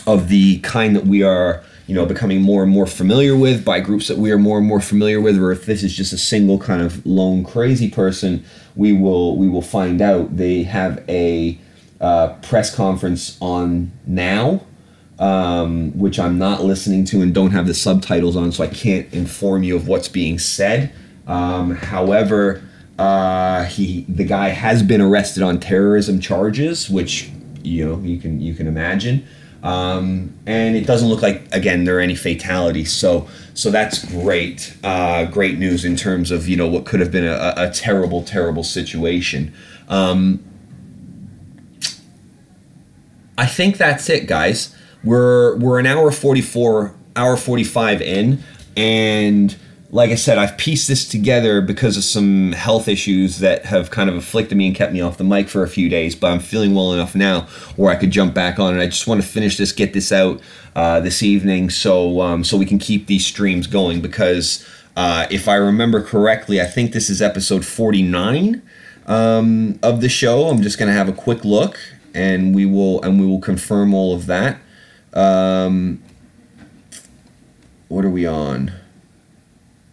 of 0.06 0.28
the 0.28 0.58
kind 0.60 0.94
that 0.96 1.06
we 1.06 1.22
are 1.22 1.62
you 1.92 1.98
know 1.98 2.06
becoming 2.06 2.40
more 2.40 2.62
and 2.62 2.72
more 2.72 2.86
familiar 2.86 3.36
with 3.36 3.66
by 3.66 3.78
groups 3.78 4.08
that 4.08 4.16
we 4.16 4.32
are 4.32 4.38
more 4.38 4.56
and 4.56 4.66
more 4.66 4.80
familiar 4.80 5.20
with, 5.20 5.36
or 5.36 5.52
if 5.52 5.66
this 5.66 5.82
is 5.82 5.94
just 5.94 6.10
a 6.14 6.16
single 6.16 6.58
kind 6.58 6.80
of 6.80 7.04
lone 7.04 7.44
crazy 7.44 7.90
person, 7.90 8.42
we 8.74 8.94
will 8.94 9.36
we 9.36 9.46
will 9.46 9.60
find 9.60 10.00
out. 10.00 10.38
They 10.38 10.62
have 10.62 11.04
a 11.06 11.58
uh, 12.00 12.28
press 12.40 12.74
conference 12.74 13.36
on 13.42 13.92
now. 14.06 14.62
Um, 15.18 15.96
which 15.96 16.18
I'm 16.18 16.38
not 16.38 16.64
listening 16.64 17.04
to 17.04 17.20
and 17.20 17.32
don't 17.32 17.52
have 17.52 17.66
the 17.66 17.74
subtitles 17.74 18.34
on, 18.34 18.50
so 18.50 18.64
I 18.64 18.66
can't 18.66 19.12
inform 19.12 19.62
you 19.62 19.76
of 19.76 19.86
what's 19.86 20.08
being 20.08 20.38
said. 20.38 20.92
Um, 21.28 21.76
however, 21.76 22.62
uh, 22.98 23.64
he 23.64 24.06
the 24.08 24.24
guy 24.24 24.48
has 24.48 24.82
been 24.82 25.02
arrested 25.02 25.42
on 25.42 25.60
terrorism 25.60 26.20
charges, 26.20 26.88
which 26.88 27.30
you 27.62 27.84
know 27.84 28.00
you 28.00 28.18
can 28.18 28.40
you 28.40 28.54
can 28.54 28.66
imagine. 28.66 29.26
Um, 29.62 30.34
and 30.44 30.74
it 30.74 30.86
doesn't 30.86 31.08
look 31.08 31.22
like 31.22 31.46
again 31.52 31.84
there 31.84 31.98
are 31.98 32.00
any 32.00 32.16
fatalities. 32.16 32.92
So 32.92 33.28
so 33.54 33.70
that's 33.70 34.04
great, 34.04 34.76
uh, 34.82 35.26
great 35.26 35.58
news 35.58 35.84
in 35.84 35.94
terms 35.96 36.30
of 36.30 36.48
you 36.48 36.56
know 36.56 36.66
what 36.66 36.84
could 36.84 37.00
have 37.00 37.12
been 37.12 37.26
a, 37.26 37.54
a 37.56 37.70
terrible 37.70 38.22
terrible 38.22 38.64
situation. 38.64 39.54
Um, 39.88 40.42
I 43.38 43.46
think 43.46 43.76
that's 43.76 44.10
it, 44.10 44.26
guys. 44.26 44.74
We're 45.04 45.56
we're 45.56 45.78
an 45.78 45.86
hour 45.86 46.10
forty 46.10 46.42
four, 46.42 46.94
hour 47.14 47.36
forty 47.36 47.64
five 47.64 48.02
in, 48.02 48.42
and 48.76 49.56
like 49.94 50.10
I 50.10 50.14
said, 50.14 50.38
I've 50.38 50.56
pieced 50.56 50.88
this 50.88 51.06
together 51.06 51.60
because 51.60 51.98
of 51.98 52.02
some 52.02 52.52
health 52.52 52.88
issues 52.88 53.40
that 53.40 53.66
have 53.66 53.90
kind 53.90 54.08
of 54.08 54.16
afflicted 54.16 54.56
me 54.56 54.66
and 54.66 54.74
kept 54.74 54.94
me 54.94 55.02
off 55.02 55.18
the 55.18 55.24
mic 55.24 55.50
for 55.50 55.62
a 55.62 55.68
few 55.68 55.90
days. 55.90 56.14
But 56.14 56.32
I'm 56.32 56.40
feeling 56.40 56.74
well 56.74 56.94
enough 56.94 57.14
now 57.14 57.42
where 57.76 57.92
I 57.92 57.96
could 57.96 58.10
jump 58.10 58.32
back 58.32 58.58
on, 58.58 58.72
and 58.72 58.82
I 58.82 58.86
just 58.86 59.06
want 59.06 59.20
to 59.20 59.26
finish 59.26 59.58
this, 59.58 59.70
get 59.70 59.92
this 59.92 60.10
out 60.10 60.40
uh, 60.74 61.00
this 61.00 61.22
evening, 61.22 61.68
so 61.68 62.22
um, 62.22 62.42
so 62.42 62.56
we 62.56 62.64
can 62.64 62.78
keep 62.78 63.06
these 63.06 63.26
streams 63.26 63.66
going. 63.66 64.00
Because 64.00 64.66
uh, 64.96 65.26
if 65.30 65.46
I 65.46 65.56
remember 65.56 66.02
correctly, 66.02 66.58
I 66.58 66.66
think 66.66 66.92
this 66.92 67.10
is 67.10 67.20
episode 67.20 67.66
49 67.66 68.62
um, 69.06 69.78
of 69.82 70.00
the 70.00 70.08
show. 70.08 70.48
I'm 70.48 70.62
just 70.62 70.78
gonna 70.78 70.94
have 70.94 71.10
a 71.10 71.12
quick 71.12 71.44
look, 71.44 71.78
and 72.14 72.54
we 72.54 72.64
will 72.64 73.02
and 73.02 73.20
we 73.20 73.26
will 73.26 73.40
confirm 73.40 73.92
all 73.92 74.14
of 74.14 74.24
that. 74.24 74.58
Um, 75.12 76.02
what 77.88 78.06
are 78.06 78.10
we 78.10 78.26
on? 78.26 78.72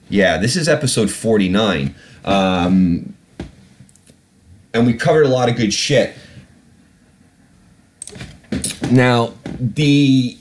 Yeah, 0.10 0.38
this 0.38 0.56
is 0.56 0.68
episode 0.68 1.12
49. 1.12 1.94
Um, 2.26 3.16
and 4.74 4.86
we 4.86 4.94
covered 4.94 5.26
a 5.26 5.30
lot 5.30 5.50
of 5.50 5.56
good 5.56 5.74
shit. 5.74 6.16
Now, 8.92 9.34
the 9.60 10.38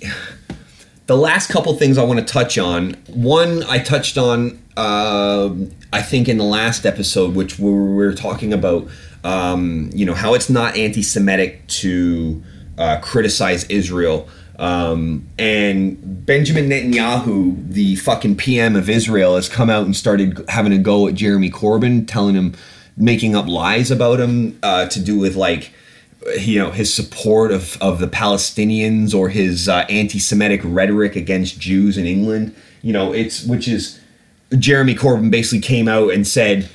the 1.06 1.16
last 1.16 1.50
couple 1.50 1.72
things 1.74 1.98
I 1.98 2.04
want 2.04 2.18
to 2.20 2.24
touch 2.24 2.58
on. 2.58 2.94
One 3.08 3.62
I 3.64 3.78
touched 3.78 4.18
on, 4.18 4.62
uh, 4.76 5.50
I 5.92 6.02
think, 6.02 6.28
in 6.28 6.38
the 6.38 6.44
last 6.44 6.84
episode, 6.84 7.34
which 7.34 7.58
we 7.58 7.70
were 7.70 8.12
talking 8.12 8.52
about, 8.52 8.88
um, 9.24 9.90
you 9.94 10.04
know, 10.04 10.14
how 10.14 10.34
it's 10.34 10.50
not 10.50 10.76
anti-Semitic 10.76 11.66
to 11.68 12.42
uh, 12.76 13.00
criticize 13.00 13.64
Israel. 13.64 14.28
Um, 14.58 15.28
and 15.38 16.26
Benjamin 16.26 16.68
Netanyahu, 16.68 17.72
the 17.72 17.96
fucking 17.96 18.36
PM 18.36 18.74
of 18.74 18.88
Israel, 18.88 19.36
has 19.36 19.48
come 19.48 19.70
out 19.70 19.84
and 19.84 19.94
started 19.94 20.44
having 20.48 20.72
a 20.72 20.78
go 20.78 21.06
at 21.06 21.14
Jeremy 21.14 21.50
Corbyn, 21.50 22.06
telling 22.06 22.34
him, 22.34 22.54
making 22.96 23.36
up 23.36 23.46
lies 23.46 23.90
about 23.90 24.18
him 24.18 24.58
uh, 24.62 24.86
to 24.86 25.00
do 25.00 25.16
with 25.16 25.36
like, 25.36 25.70
you 26.40 26.58
know, 26.58 26.72
his 26.72 26.92
support 26.92 27.52
of, 27.52 27.80
of 27.80 28.00
the 28.00 28.08
Palestinians 28.08 29.14
or 29.14 29.28
his 29.28 29.68
uh, 29.68 29.86
anti 29.88 30.18
Semitic 30.18 30.60
rhetoric 30.64 31.14
against 31.14 31.60
Jews 31.60 31.96
in 31.96 32.06
England. 32.06 32.54
You 32.82 32.92
know, 32.92 33.12
it's, 33.12 33.44
which 33.44 33.68
is, 33.68 34.00
Jeremy 34.58 34.94
Corbyn 34.94 35.30
basically 35.30 35.60
came 35.60 35.88
out 35.88 36.12
and 36.12 36.26
said, 36.26 36.68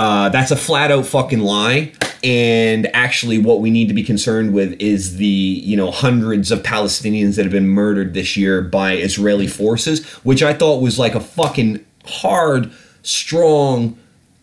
uh, 0.00 0.28
that's 0.30 0.50
a 0.50 0.56
flat 0.56 0.90
out 0.90 1.06
fucking 1.06 1.40
lie. 1.40 1.92
And 2.22 2.94
actually 2.94 3.38
what 3.38 3.60
we 3.60 3.70
need 3.70 3.88
to 3.88 3.94
be 3.94 4.02
concerned 4.02 4.52
with 4.52 4.72
is 4.80 5.16
the 5.16 5.26
you 5.26 5.76
know 5.76 5.90
hundreds 5.90 6.50
of 6.50 6.62
palestinians 6.62 7.36
that 7.36 7.44
have 7.44 7.52
been 7.52 7.68
murdered 7.68 8.12
this 8.12 8.36
year 8.36 8.60
by 8.60 8.92
israeli 8.92 9.46
forces 9.46 10.06
which 10.22 10.42
i 10.42 10.52
thought 10.52 10.82
was 10.82 10.98
like 10.98 11.14
a 11.14 11.20
fucking 11.20 11.82
hard 12.04 12.70
strong 13.02 13.98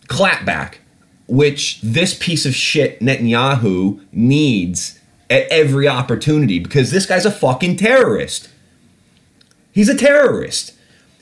clapback 0.08 0.78
which 1.28 1.80
this 1.82 2.18
piece 2.18 2.44
of 2.44 2.52
shit 2.52 2.98
netanyahu 2.98 4.04
needs 4.10 4.98
at 5.30 5.46
every 5.50 5.86
opportunity 5.86 6.58
because 6.58 6.90
this 6.90 7.06
guy's 7.06 7.26
a 7.26 7.30
fucking 7.30 7.76
terrorist. 7.76 8.48
He's 9.72 9.88
a 9.88 9.96
terrorist 9.96 10.74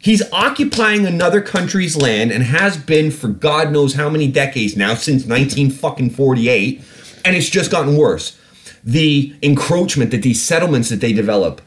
He's 0.06 0.22
occupying 0.30 1.04
another 1.04 1.40
country's 1.40 1.96
land 1.96 2.30
and 2.30 2.44
has 2.44 2.76
been 2.76 3.10
for 3.10 3.26
God 3.26 3.72
knows 3.72 3.94
how 3.94 4.08
many 4.08 4.28
decades 4.28 4.76
now, 4.76 4.94
since 4.94 5.26
19 5.26 5.72
fucking 5.72 6.10
48, 6.10 6.80
and 7.24 7.34
it's 7.34 7.50
just 7.50 7.72
gotten 7.72 7.96
worse. 7.96 8.38
The 8.84 9.34
encroachment 9.42 10.12
that 10.12 10.22
these 10.22 10.40
settlements 10.40 10.90
that 10.90 11.00
they 11.00 11.12
develop 11.12 11.60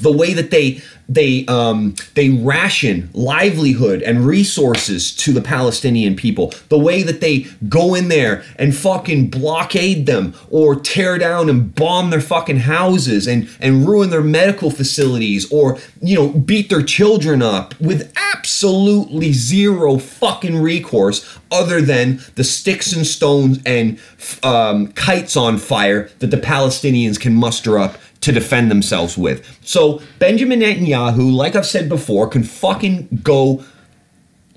the 0.00 0.12
way 0.12 0.32
that 0.34 0.50
they 0.50 0.82
they 1.08 1.44
um, 1.46 1.94
they 2.14 2.30
ration 2.30 3.10
livelihood 3.12 4.02
and 4.02 4.24
resources 4.24 5.14
to 5.16 5.32
the 5.32 5.42
Palestinian 5.42 6.16
people, 6.16 6.52
the 6.68 6.78
way 6.78 7.02
that 7.02 7.20
they 7.20 7.46
go 7.68 7.94
in 7.94 8.08
there 8.08 8.44
and 8.56 8.74
fucking 8.74 9.28
blockade 9.28 10.06
them 10.06 10.34
or 10.50 10.76
tear 10.76 11.18
down 11.18 11.50
and 11.50 11.74
bomb 11.74 12.10
their 12.10 12.20
fucking 12.20 12.60
houses 12.60 13.26
and 13.26 13.48
and 13.60 13.86
ruin 13.86 14.10
their 14.10 14.22
medical 14.22 14.70
facilities 14.70 15.50
or 15.52 15.78
you 16.00 16.16
know 16.16 16.28
beat 16.28 16.70
their 16.70 16.82
children 16.82 17.42
up 17.42 17.78
with 17.80 18.12
absolutely 18.16 19.32
zero 19.32 19.98
fucking 19.98 20.60
recourse 20.60 21.38
other 21.50 21.80
than 21.82 22.20
the 22.36 22.44
sticks 22.44 22.92
and 22.92 23.06
stones 23.06 23.60
and 23.66 24.00
um, 24.42 24.88
kites 24.92 25.36
on 25.36 25.58
fire 25.58 26.08
that 26.20 26.30
the 26.30 26.36
Palestinians 26.36 27.20
can 27.20 27.34
muster 27.34 27.78
up 27.78 27.98
to 28.22 28.32
defend 28.32 28.70
themselves 28.70 29.18
with. 29.18 29.46
So 29.64 30.00
Benjamin 30.18 30.60
Netanyahu, 30.60 31.32
like 31.32 31.54
I've 31.54 31.66
said 31.66 31.88
before, 31.88 32.28
can 32.28 32.42
fucking 32.42 33.20
go 33.22 33.64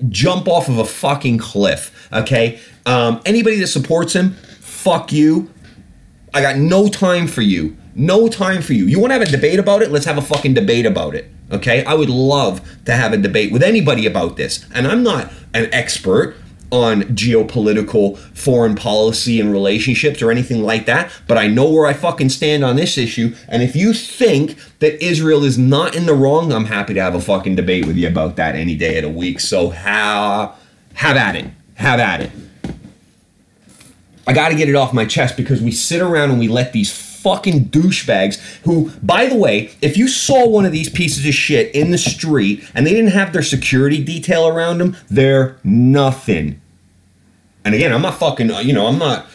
jump 0.09 0.47
off 0.47 0.69
of 0.69 0.77
a 0.77 0.85
fucking 0.85 1.39
cliff. 1.39 2.09
Okay, 2.13 2.59
um, 2.85 3.21
anybody 3.25 3.59
that 3.59 3.67
supports 3.67 4.13
him, 4.13 4.33
fuck 4.61 5.11
you. 5.11 5.51
I 6.33 6.41
got 6.41 6.57
no 6.57 6.87
time 6.87 7.27
for 7.27 7.41
you. 7.41 7.75
No 7.95 8.27
time 8.27 8.61
for 8.61 8.73
you. 8.73 8.85
You 8.85 8.99
want 8.99 9.11
to 9.11 9.19
have 9.19 9.27
a 9.27 9.31
debate 9.31 9.57
about 9.57 9.81
it? 9.81 9.89
Let's 9.89 10.05
have 10.05 10.17
a 10.17 10.21
fucking 10.21 10.53
debate 10.53 10.85
about 10.85 11.15
it. 11.15 11.31
Okay, 11.51 11.83
I 11.85 11.93
would 11.93 12.09
love 12.09 12.61
to 12.85 12.93
have 12.93 13.13
a 13.13 13.17
debate 13.17 13.51
with 13.51 13.63
anybody 13.63 14.05
about 14.05 14.35
this. 14.35 14.65
And 14.73 14.87
I'm 14.87 15.03
not 15.03 15.31
an 15.53 15.73
expert 15.73 16.35
on 16.75 17.03
geopolitical 17.15 18.17
foreign 18.17 18.75
policy 18.75 19.39
and 19.39 19.51
relationships 19.51 20.21
or 20.21 20.29
anything 20.29 20.61
like 20.61 20.85
that, 20.85 21.11
but 21.27 21.37
I 21.37 21.47
know 21.47 21.69
where 21.71 21.87
I 21.87 21.93
fucking 21.93 22.29
stand 22.29 22.63
on 22.63 22.75
this 22.75 22.97
issue. 22.97 23.35
And 23.47 23.63
if 23.63 23.75
you 23.75 23.93
think 23.93 24.57
that 24.79 25.03
Israel 25.03 25.43
is 25.43 25.57
not 25.57 25.95
in 25.95 26.05
the 26.05 26.13
wrong, 26.13 26.51
I'm 26.51 26.65
happy 26.65 26.93
to 26.93 27.01
have 27.01 27.15
a 27.15 27.21
fucking 27.21 27.55
debate 27.55 27.87
with 27.87 27.95
you 27.95 28.07
about 28.07 28.35
that 28.35 28.55
any 28.55 28.75
day 28.75 28.97
of 28.97 29.03
the 29.03 29.09
week. 29.09 29.39
So 29.39 29.69
have, 29.69 30.55
have 30.93 31.17
at 31.17 31.35
it. 31.35 31.45
Have 31.75 31.99
at 31.99 32.21
it. 32.21 32.31
I 34.27 34.33
got 34.33 34.49
to 34.49 34.55
get 34.55 34.69
it 34.69 34.75
off 34.75 34.93
my 34.93 35.05
chest 35.05 35.37
because 35.37 35.61
we 35.61 35.71
sit 35.71 36.01
around 36.01 36.31
and 36.31 36.39
we 36.39 36.47
let 36.47 36.73
these 36.73 36.91
fucking 37.25 37.65
douchebags 37.65 38.39
who, 38.63 38.91
by 39.01 39.25
the 39.25 39.35
way, 39.35 39.71
if 39.81 39.97
you 39.97 40.07
saw 40.07 40.47
one 40.47 40.63
of 40.63 40.71
these 40.71 40.89
pieces 40.89 41.25
of 41.25 41.33
shit 41.33 41.73
in 41.73 41.89
the 41.89 41.97
street 41.97 42.63
and 42.75 42.85
they 42.85 42.91
didn't 42.91 43.11
have 43.11 43.33
their 43.33 43.41
security 43.41 44.03
detail 44.03 44.47
around 44.47 44.77
them, 44.77 44.95
they're 45.09 45.57
nothing. 45.63 46.61
And 47.65 47.75
again, 47.75 47.91
I'm 47.91 48.03
not 48.03 48.19
fucking, 48.19 48.51
you 48.63 48.73
know, 48.73 48.85
I'm 48.85 48.99
not, 48.99 49.25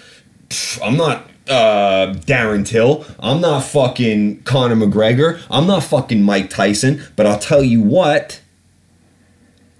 I'm 0.82 0.97
not 0.97 1.28
uh, 1.48 2.15
Darren 2.15 2.66
Till. 2.66 3.05
I'm 3.19 3.40
not 3.40 3.65
fucking 3.65 4.44
Conor 4.44 4.77
McGregor. 4.77 5.43
I'm 5.51 5.66
not 5.66 5.82
fucking 5.82 6.23
Mike 6.23 6.48
Tyson. 6.48 7.02
But 7.16 7.27
I'll 7.27 7.40
tell 7.40 7.62
you 7.62 7.82
what, 7.82 8.40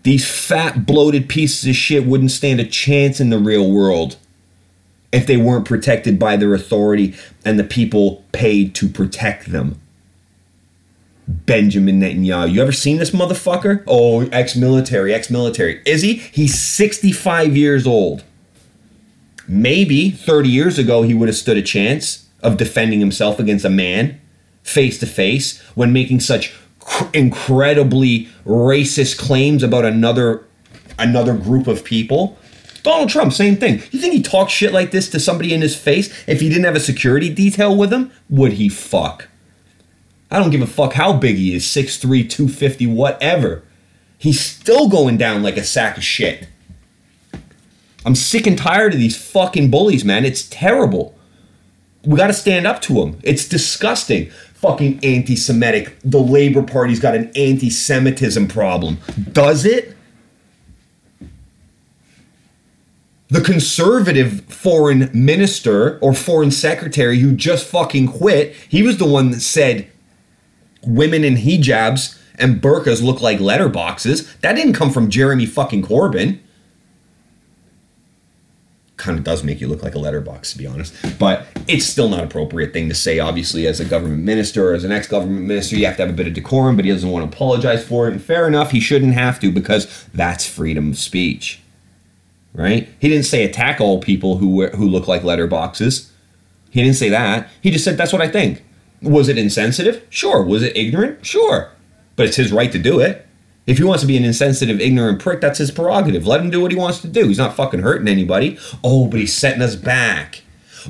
these 0.03 0.29
fat, 0.29 0.85
bloated 0.85 1.29
pieces 1.29 1.69
of 1.69 1.77
shit 1.77 2.05
wouldn't 2.05 2.33
stand 2.33 2.59
a 2.61 2.67
chance 2.67 3.21
in 3.21 3.31
the 3.31 3.39
real 3.39 3.71
world 3.71 4.17
if 5.13 5.27
they 5.27 5.37
weren't 5.37 5.65
protected 5.65 6.19
by 6.19 6.37
their 6.37 6.55
authority 6.55 7.15
and 7.45 7.59
the 7.59 7.65
people 7.65 8.25
paid 8.33 8.75
to 8.77 8.89
protect 8.89 9.53
them. 9.53 9.81
Benjamin 11.29 12.01
Netanyahu. 12.01 12.53
You 12.53 12.63
ever 12.63 12.73
seen 12.73 12.99
this 12.99 13.13
motherfucker? 13.13 13.85
Oh, 13.87 14.23
ex 14.33 14.57
military, 14.57 15.15
ex 15.15 15.31
military. 15.31 15.81
Is 15.87 16.03
he? 16.03 16.15
He's 16.15 16.59
65 16.59 17.57
years 17.57 17.87
old. 17.87 18.25
Maybe 19.49 20.11
30 20.11 20.49
years 20.49 20.79
ago 20.79 21.03
he 21.03 21.15
would 21.15 21.29
have 21.29 21.37
stood 21.37 21.57
a 21.57 21.63
chance 21.63 22.29
of 22.43 22.57
defending 22.57 23.01
himself 23.01 23.39
against 23.39 23.65
a 23.65 23.71
man 23.71 24.21
face 24.63 24.99
to 24.99 25.07
face 25.07 25.61
when 25.75 25.93
making 25.93 26.21
such 26.21 26.55
cr- 26.79 27.09
incredibly 27.13 28.29
racist 28.45 29.19
claims 29.19 29.63
about 29.63 29.85
another 29.85 30.47
another 30.99 31.35
group 31.35 31.67
of 31.67 31.85
people. 31.85 32.39
Donald 32.83 33.11
Trump, 33.11 33.33
same 33.33 33.57
thing. 33.57 33.83
You 33.91 33.99
think 33.99 34.15
he 34.15 34.23
talks 34.23 34.53
shit 34.53 34.73
like 34.73 34.91
this 34.91 35.09
to 35.11 35.21
somebody 35.21 35.53
in 35.53 35.61
his 35.61 35.77
face 35.77 36.09
if 36.27 36.41
he 36.41 36.49
didn't 36.49 36.65
have 36.65 36.77
a 36.77 36.81
security 36.81 37.33
detail 37.33 37.77
with 37.77 37.93
him? 37.93 38.11
Would 38.29 38.55
he 38.55 38.69
fuck? 38.69 39.29
I 40.31 40.39
don't 40.39 40.51
give 40.51 40.63
a 40.63 40.67
fuck 40.67 40.95
how 40.95 41.13
big 41.13 41.37
he 41.37 41.55
is 41.55 41.65
6'3, 41.65 42.29
250, 42.29 42.87
whatever. 42.87 43.63
He's 44.17 44.41
still 44.41 44.89
going 44.89 45.17
down 45.17 45.43
like 45.43 45.57
a 45.57 45.65
sack 45.65 45.97
of 45.97 46.05
shit. 46.05 46.49
I'm 48.05 48.15
sick 48.15 48.47
and 48.47 48.57
tired 48.57 48.95
of 48.95 48.99
these 48.99 49.17
fucking 49.17 49.71
bullies, 49.71 50.05
man. 50.05 50.25
It's 50.25 50.49
terrible. 50.49 51.15
We 52.05 52.17
got 52.17 52.29
to 52.29 52.33
stand 52.33 52.67
up 52.67 52.81
to 52.83 52.95
them. 52.95 53.19
It's 53.23 53.47
disgusting. 53.47 54.31
Fucking 54.55 55.01
anti 55.03 55.37
Semitic. 55.37 55.97
The 56.03 56.21
Labor 56.21 56.63
Party's 56.63 57.01
got 57.01 57.15
an 57.15 57.31
anti 57.35 57.71
Semitism 57.71 58.49
problem. 58.49 58.99
Does 59.33 59.65
it? 59.65 59.97
The 63.29 63.41
conservative 63.41 64.45
foreign 64.47 65.09
minister 65.13 65.99
or 66.01 66.15
foreign 66.15 66.51
secretary 66.51 67.21
who 67.21 67.33
just 67.33 67.67
fucking 67.67 68.09
quit, 68.09 68.55
he 68.69 68.83
was 68.83 68.99
the 68.99 69.07
one 69.07 69.31
that 69.31 69.41
said 69.41 69.89
women 70.83 71.23
in 71.23 71.37
hijabs 71.37 72.19
and 72.39 72.61
burqas 72.61 73.03
look 73.03 73.21
like 73.21 73.39
letterboxes. 73.39 74.41
That 74.41 74.55
didn't 74.55 74.73
come 74.73 74.91
from 74.91 75.11
Jeremy 75.11 75.47
fucking 75.47 75.83
Corbyn 75.83 76.41
kind 79.01 79.19
of 79.19 79.25
does 79.25 79.43
make 79.43 79.61
you 79.61 79.67
look 79.67 79.83
like 79.83 79.95
a 79.95 79.99
letterbox 79.99 80.53
to 80.53 80.59
be 80.59 80.67
honest. 80.67 80.95
But 81.19 81.47
it's 81.67 81.87
still 81.87 82.09
not 82.09 82.23
appropriate 82.23 82.73
thing 82.73 82.89
to 82.89 82.95
say 82.95 83.19
obviously 83.19 83.67
as 83.67 83.81
a 83.81 83.85
government 83.85 84.23
minister 84.23 84.71
or 84.71 84.75
as 84.75 84.85
an 84.85 84.93
ex-government 84.93 85.47
minister 85.47 85.77
you 85.77 85.87
have 85.87 85.97
to 85.97 86.03
have 86.03 86.11
a 86.11 86.17
bit 86.17 86.29
of 86.29 86.35
decorum 86.35 86.77
but 86.77 86.85
he 86.85 86.93
doesn't 86.93 87.11
want 87.11 87.29
to 87.29 87.37
apologize 87.37 87.85
for 87.85 88.07
it. 88.07 88.13
And 88.13 88.23
fair 88.23 88.47
enough 88.47 88.71
he 88.71 88.81
shouldn't 88.81 89.15
have 89.15 89.41
to 89.41 89.51
because 89.51 90.07
that's 90.15 90.47
freedom 90.47 90.91
of 90.91 90.99
speech 90.99 91.61
right? 92.53 92.89
He 92.99 93.09
didn't 93.09 93.27
say 93.27 93.45
attack 93.45 93.81
all 93.81 94.01
people 94.01 94.39
who 94.39 94.67
who 94.69 94.89
look 94.89 95.07
like 95.07 95.23
letterboxes. 95.23 96.11
He 96.71 96.83
didn't 96.83 96.97
say 96.97 97.09
that. 97.09 97.49
He 97.61 97.71
just 97.71 97.85
said 97.85 97.97
that's 97.97 98.13
what 98.13 98.23
i 98.23 98.29
think. 98.29 98.65
Was 99.03 99.29
it 99.29 99.39
insensitive? 99.39 100.05
Sure. 100.11 100.43
Was 100.43 100.63
it 100.63 100.77
ignorant? 100.77 101.25
Sure. 101.25 101.71
But 102.17 102.27
it's 102.27 102.37
his 102.37 102.53
right 102.53 102.71
to 102.73 102.79
do 102.79 103.01
it 103.01 103.27
if 103.67 103.79
he 103.79 103.85
wants 103.85 104.03
to 104.03 104.07
be 104.07 104.17
an 104.17 104.25
insensitive, 104.25 104.81
ignorant 104.81 105.21
prick, 105.21 105.41
that's 105.41 105.59
his 105.59 105.71
prerogative. 105.71 106.27
Let 106.27 106.41
him 106.41 106.51
do 106.51 106.61
what 106.61 106.73
he 106.73 106.77
wants 106.77 107.01
to 107.03 107.09
do. 107.09 107.29
He's 107.29 107.39
not 107.39 107.55
fucking 107.55 107.81
hurting 107.81 108.09
anybody. 108.09 108.59
Oh, 108.83 109.07
but 109.07 109.21
he's 109.21 109.35
setting 109.35 109.63
us 109.63 109.77
back. 109.77 110.43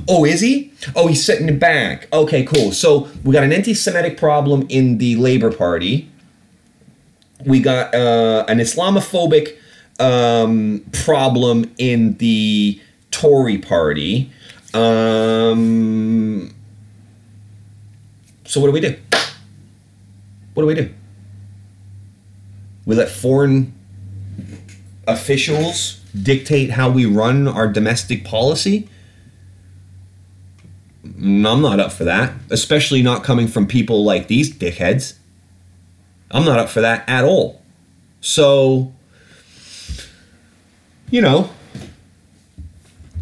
Oh, 0.07 0.25
is 0.25 0.41
he? 0.41 0.71
Oh, 0.95 1.07
he's 1.07 1.23
setting 1.23 1.49
it 1.49 1.59
back. 1.59 2.07
Okay, 2.13 2.43
cool. 2.43 2.71
So 2.71 3.09
we 3.23 3.33
got 3.33 3.43
an 3.43 3.51
anti-Semitic 3.51 4.17
problem 4.17 4.65
in 4.69 4.97
the 4.97 5.15
Labor 5.17 5.51
Party. 5.51 6.09
We 7.45 7.59
got 7.59 7.93
uh, 7.93 8.45
an 8.47 8.59
Islamophobic 8.59 9.57
um, 9.99 10.85
problem 10.93 11.71
in 11.77 12.17
the 12.17 12.79
Tory 13.11 13.57
Party. 13.57 14.31
Um, 14.73 16.55
so 18.45 18.61
what 18.61 18.67
do 18.67 18.71
we 18.71 18.79
do? 18.79 18.95
What 20.53 20.63
do 20.63 20.67
we 20.67 20.75
do? 20.75 20.93
We 22.91 22.97
let 22.97 23.07
foreign 23.07 23.73
officials 25.07 26.01
dictate 26.21 26.71
how 26.71 26.89
we 26.89 27.05
run 27.05 27.47
our 27.47 27.69
domestic 27.69 28.25
policy. 28.25 28.89
Mm, 31.07 31.49
I'm 31.49 31.61
not 31.61 31.79
up 31.79 31.93
for 31.93 32.03
that, 32.03 32.33
especially 32.49 33.01
not 33.01 33.23
coming 33.23 33.47
from 33.47 33.65
people 33.65 34.03
like 34.03 34.27
these 34.27 34.53
dickheads. 34.53 35.13
I'm 36.31 36.43
not 36.43 36.59
up 36.59 36.67
for 36.67 36.81
that 36.81 37.07
at 37.07 37.23
all. 37.23 37.61
So, 38.19 38.91
you 41.09 41.21
know, 41.21 41.49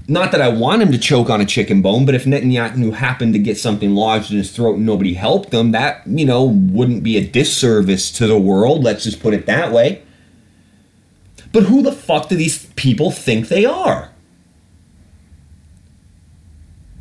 not 0.10 0.32
that 0.32 0.42
I 0.42 0.50
want 0.50 0.82
him 0.82 0.92
to 0.92 0.98
choke 0.98 1.30
on 1.30 1.40
a 1.40 1.46
chicken 1.46 1.82
bone, 1.82 2.06
but 2.06 2.16
if 2.16 2.26
Netanyahu 2.26 2.94
happened 2.94 3.34
to 3.34 3.40
get 3.40 3.58
something 3.58 3.94
lodged 3.94 4.32
in 4.32 4.38
his 4.38 4.52
throat 4.52 4.78
and 4.78 4.86
nobody 4.86 5.14
helped 5.14 5.54
him, 5.54 5.72
that, 5.72 6.02
you 6.08 6.26
know, 6.26 6.44
wouldn't 6.44 7.04
be 7.04 7.18
a 7.18 7.26
disservice 7.26 8.12
to 8.14 8.28
the 8.28 8.38
world. 8.38 8.84
Let's 8.84 9.04
just 9.04 9.22
put 9.22 9.34
it 9.34 9.46
that 9.46 9.72
way. 9.72 10.02
But 11.52 11.64
who 11.64 11.82
the 11.82 11.92
fuck 11.92 12.30
do 12.30 12.36
these 12.36 12.66
people 12.74 13.12
think 13.12 13.48
they 13.48 13.66
are? 13.66 14.12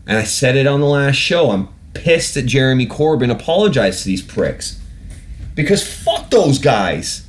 And 0.07 0.17
I 0.17 0.25
said 0.25 0.57
it 0.57 0.67
on 0.67 0.81
the 0.81 0.87
last 0.87 1.17
show. 1.17 1.51
I'm 1.51 1.69
pissed 1.95 2.35
that 2.35 2.47
Jeremy 2.47 2.87
Corbyn 2.87 3.31
apologized 3.31 4.03
to 4.03 4.07
these 4.07 4.23
pricks. 4.23 4.81
Because 5.55 5.87
fuck 5.87 6.31
those 6.31 6.59
guys. 6.59 7.27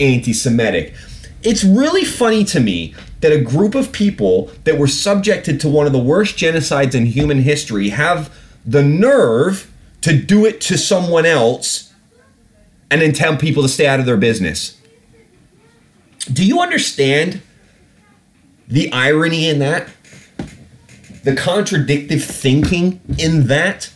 Anti 0.00 0.32
Semitic. 0.32 0.94
It's 1.42 1.64
really 1.64 2.04
funny 2.04 2.44
to 2.44 2.60
me 2.60 2.94
that 3.20 3.32
a 3.32 3.40
group 3.40 3.74
of 3.74 3.92
people 3.92 4.50
that 4.64 4.78
were 4.78 4.86
subjected 4.86 5.60
to 5.60 5.68
one 5.68 5.86
of 5.86 5.92
the 5.92 5.98
worst 5.98 6.36
genocides 6.36 6.94
in 6.94 7.06
human 7.06 7.38
history 7.38 7.88
have 7.90 8.34
the 8.64 8.82
nerve 8.82 9.70
to 10.02 10.16
do 10.16 10.44
it 10.46 10.60
to 10.60 10.78
someone 10.78 11.26
else 11.26 11.92
and 12.90 13.00
then 13.00 13.12
tell 13.12 13.36
people 13.36 13.62
to 13.62 13.68
stay 13.68 13.86
out 13.86 14.00
of 14.00 14.06
their 14.06 14.16
business. 14.16 14.80
Do 16.32 16.46
you 16.46 16.60
understand 16.60 17.40
the 18.68 18.92
irony 18.92 19.48
in 19.48 19.58
that? 19.58 19.88
The 21.24 21.34
contradictive 21.34 22.22
thinking 22.22 23.00
in 23.18 23.48
that? 23.48 23.92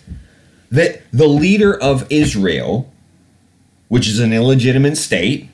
That 0.71 1.03
the 1.13 1.29
leader 1.29 1.79
of 1.81 2.07
Israel, 2.11 2.93
which 3.89 4.09
is 4.09 4.19
an 4.19 4.33
illegitimate 4.33 4.97
state, 4.97 5.51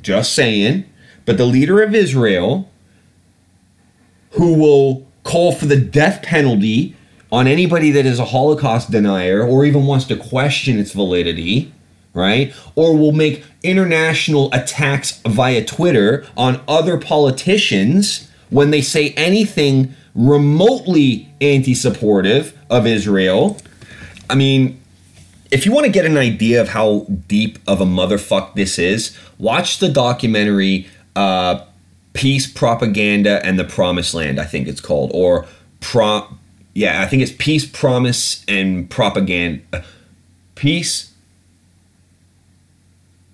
just 0.00 0.34
saying, 0.34 0.84
but 1.26 1.36
the 1.36 1.46
leader 1.46 1.82
of 1.82 1.94
Israel 1.94 2.70
who 4.34 4.54
will 4.54 5.06
call 5.22 5.52
for 5.52 5.66
the 5.66 5.76
death 5.76 6.22
penalty 6.22 6.94
on 7.32 7.46
anybody 7.46 7.90
that 7.90 8.06
is 8.06 8.18
a 8.18 8.26
Holocaust 8.26 8.90
denier 8.90 9.42
or 9.42 9.64
even 9.64 9.86
wants 9.86 10.04
to 10.06 10.16
question 10.16 10.78
its 10.78 10.92
validity, 10.92 11.72
right? 12.12 12.54
Or 12.76 12.96
will 12.96 13.12
make 13.12 13.44
international 13.62 14.52
attacks 14.52 15.20
via 15.26 15.64
Twitter 15.64 16.24
on 16.36 16.60
other 16.68 16.96
politicians 16.98 18.30
when 18.50 18.70
they 18.70 18.82
say 18.82 19.10
anything 19.16 19.94
remotely 20.14 21.28
anti 21.40 21.74
supportive 21.74 22.56
of 22.70 22.86
Israel. 22.86 23.56
I 24.30 24.36
mean, 24.36 24.80
if 25.50 25.66
you 25.66 25.72
want 25.72 25.86
to 25.86 25.92
get 25.92 26.04
an 26.04 26.16
idea 26.16 26.60
of 26.60 26.68
how 26.68 27.06
deep 27.26 27.58
of 27.66 27.80
a 27.80 27.84
motherfuck 27.84 28.54
this 28.54 28.78
is, 28.78 29.16
watch 29.38 29.78
the 29.78 29.88
documentary 29.88 30.86
uh, 31.16 31.64
Peace, 32.14 32.50
Propaganda, 32.50 33.44
and 33.44 33.58
the 33.58 33.64
Promised 33.64 34.14
Land, 34.14 34.40
I 34.40 34.44
think 34.44 34.66
it's 34.66 34.80
called. 34.80 35.10
Or, 35.12 35.46
pro, 35.80 36.26
yeah, 36.72 37.02
I 37.02 37.06
think 37.06 37.22
it's 37.22 37.32
Peace, 37.36 37.66
Promise, 37.66 38.44
and 38.48 38.88
Propaganda. 38.88 39.84
Peace, 40.54 41.12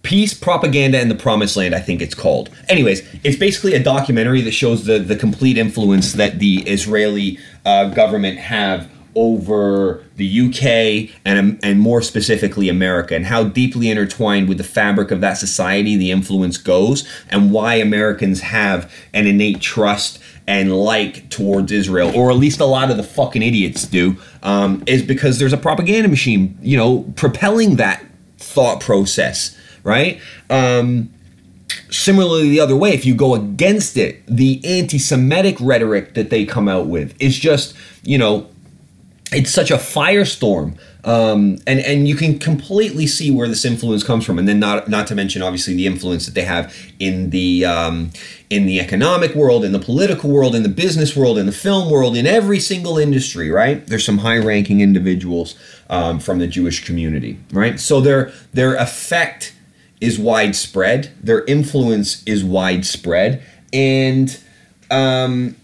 Peace, 0.02 0.32
Propaganda, 0.34 0.98
and 0.98 1.10
the 1.10 1.14
Promised 1.14 1.56
Land, 1.56 1.74
I 1.74 1.80
think 1.80 2.00
it's 2.00 2.14
called. 2.14 2.50
Anyways, 2.68 3.06
it's 3.22 3.36
basically 3.36 3.74
a 3.74 3.82
documentary 3.82 4.40
that 4.40 4.52
shows 4.52 4.86
the, 4.86 4.98
the 4.98 5.14
complete 5.14 5.58
influence 5.58 6.14
that 6.14 6.38
the 6.38 6.62
Israeli 6.66 7.38
uh, 7.66 7.90
government 7.90 8.38
have 8.38 8.90
over 9.14 10.04
the 10.20 10.40
UK 10.42 11.10
and 11.24 11.58
and 11.62 11.80
more 11.80 12.02
specifically 12.02 12.68
America 12.68 13.16
and 13.16 13.24
how 13.24 13.42
deeply 13.42 13.88
intertwined 13.88 14.48
with 14.48 14.58
the 14.58 14.64
fabric 14.64 15.10
of 15.10 15.22
that 15.22 15.38
society 15.38 15.96
the 15.96 16.10
influence 16.10 16.58
goes 16.58 17.08
and 17.30 17.50
why 17.50 17.76
Americans 17.76 18.42
have 18.42 18.92
an 19.14 19.26
innate 19.26 19.62
trust 19.62 20.18
and 20.46 20.76
like 20.76 21.30
towards 21.30 21.72
Israel 21.72 22.14
or 22.14 22.30
at 22.30 22.36
least 22.36 22.60
a 22.60 22.66
lot 22.66 22.90
of 22.90 22.98
the 22.98 23.02
fucking 23.02 23.42
idiots 23.42 23.86
do 23.86 24.18
um, 24.42 24.84
is 24.86 25.02
because 25.02 25.38
there's 25.38 25.54
a 25.54 25.56
propaganda 25.56 26.08
machine 26.08 26.58
you 26.60 26.76
know 26.76 27.10
propelling 27.16 27.76
that 27.76 28.04
thought 28.36 28.80
process 28.80 29.56
right? 29.82 30.20
Um, 30.50 31.08
similarly 31.88 32.50
the 32.50 32.60
other 32.60 32.76
way 32.76 32.90
if 32.90 33.06
you 33.06 33.14
go 33.14 33.34
against 33.34 33.96
it 33.96 34.20
the 34.26 34.60
anti-semitic 34.64 35.56
rhetoric 35.60 36.12
that 36.14 36.28
they 36.28 36.44
come 36.44 36.68
out 36.68 36.86
with 36.86 37.14
is 37.20 37.38
just 37.38 37.74
you 38.02 38.18
know 38.18 38.49
it's 39.32 39.50
such 39.50 39.70
a 39.70 39.76
firestorm 39.76 40.78
um, 41.04 41.58
and 41.66 41.80
and 41.80 42.06
you 42.06 42.14
can 42.14 42.38
completely 42.38 43.06
see 43.06 43.30
where 43.30 43.48
this 43.48 43.64
influence 43.64 44.02
comes 44.02 44.24
from. 44.24 44.38
And 44.38 44.46
then 44.46 44.60
not 44.60 44.88
not 44.88 45.06
to 45.08 45.14
mention 45.14 45.42
obviously 45.42 45.74
the 45.74 45.86
influence 45.86 46.26
that 46.26 46.34
they 46.34 46.42
have 46.42 46.74
in 46.98 47.30
the 47.30 47.64
um, 47.64 48.10
in 48.50 48.66
the 48.66 48.80
economic 48.80 49.34
world 49.34 49.64
in 49.64 49.72
the 49.72 49.78
political 49.78 50.30
world 50.30 50.54
in 50.54 50.62
the 50.62 50.68
business 50.68 51.16
world 51.16 51.38
in 51.38 51.46
the 51.46 51.52
film 51.52 51.90
world 51.90 52.16
in 52.16 52.26
every 52.26 52.60
single 52.60 52.98
industry 52.98 53.50
right? 53.50 53.86
There's 53.86 54.04
some 54.04 54.18
high 54.18 54.38
ranking 54.38 54.80
individuals 54.80 55.56
um, 55.88 56.20
from 56.20 56.38
the 56.38 56.46
Jewish 56.46 56.84
community 56.84 57.38
right? 57.52 57.80
So 57.80 58.00
their 58.00 58.32
their 58.52 58.74
effect 58.74 59.54
is 60.00 60.18
widespread. 60.18 61.12
Their 61.22 61.44
influence 61.44 62.22
is 62.24 62.42
widespread. 62.42 63.42
And 63.72 64.38
um, 64.90 65.56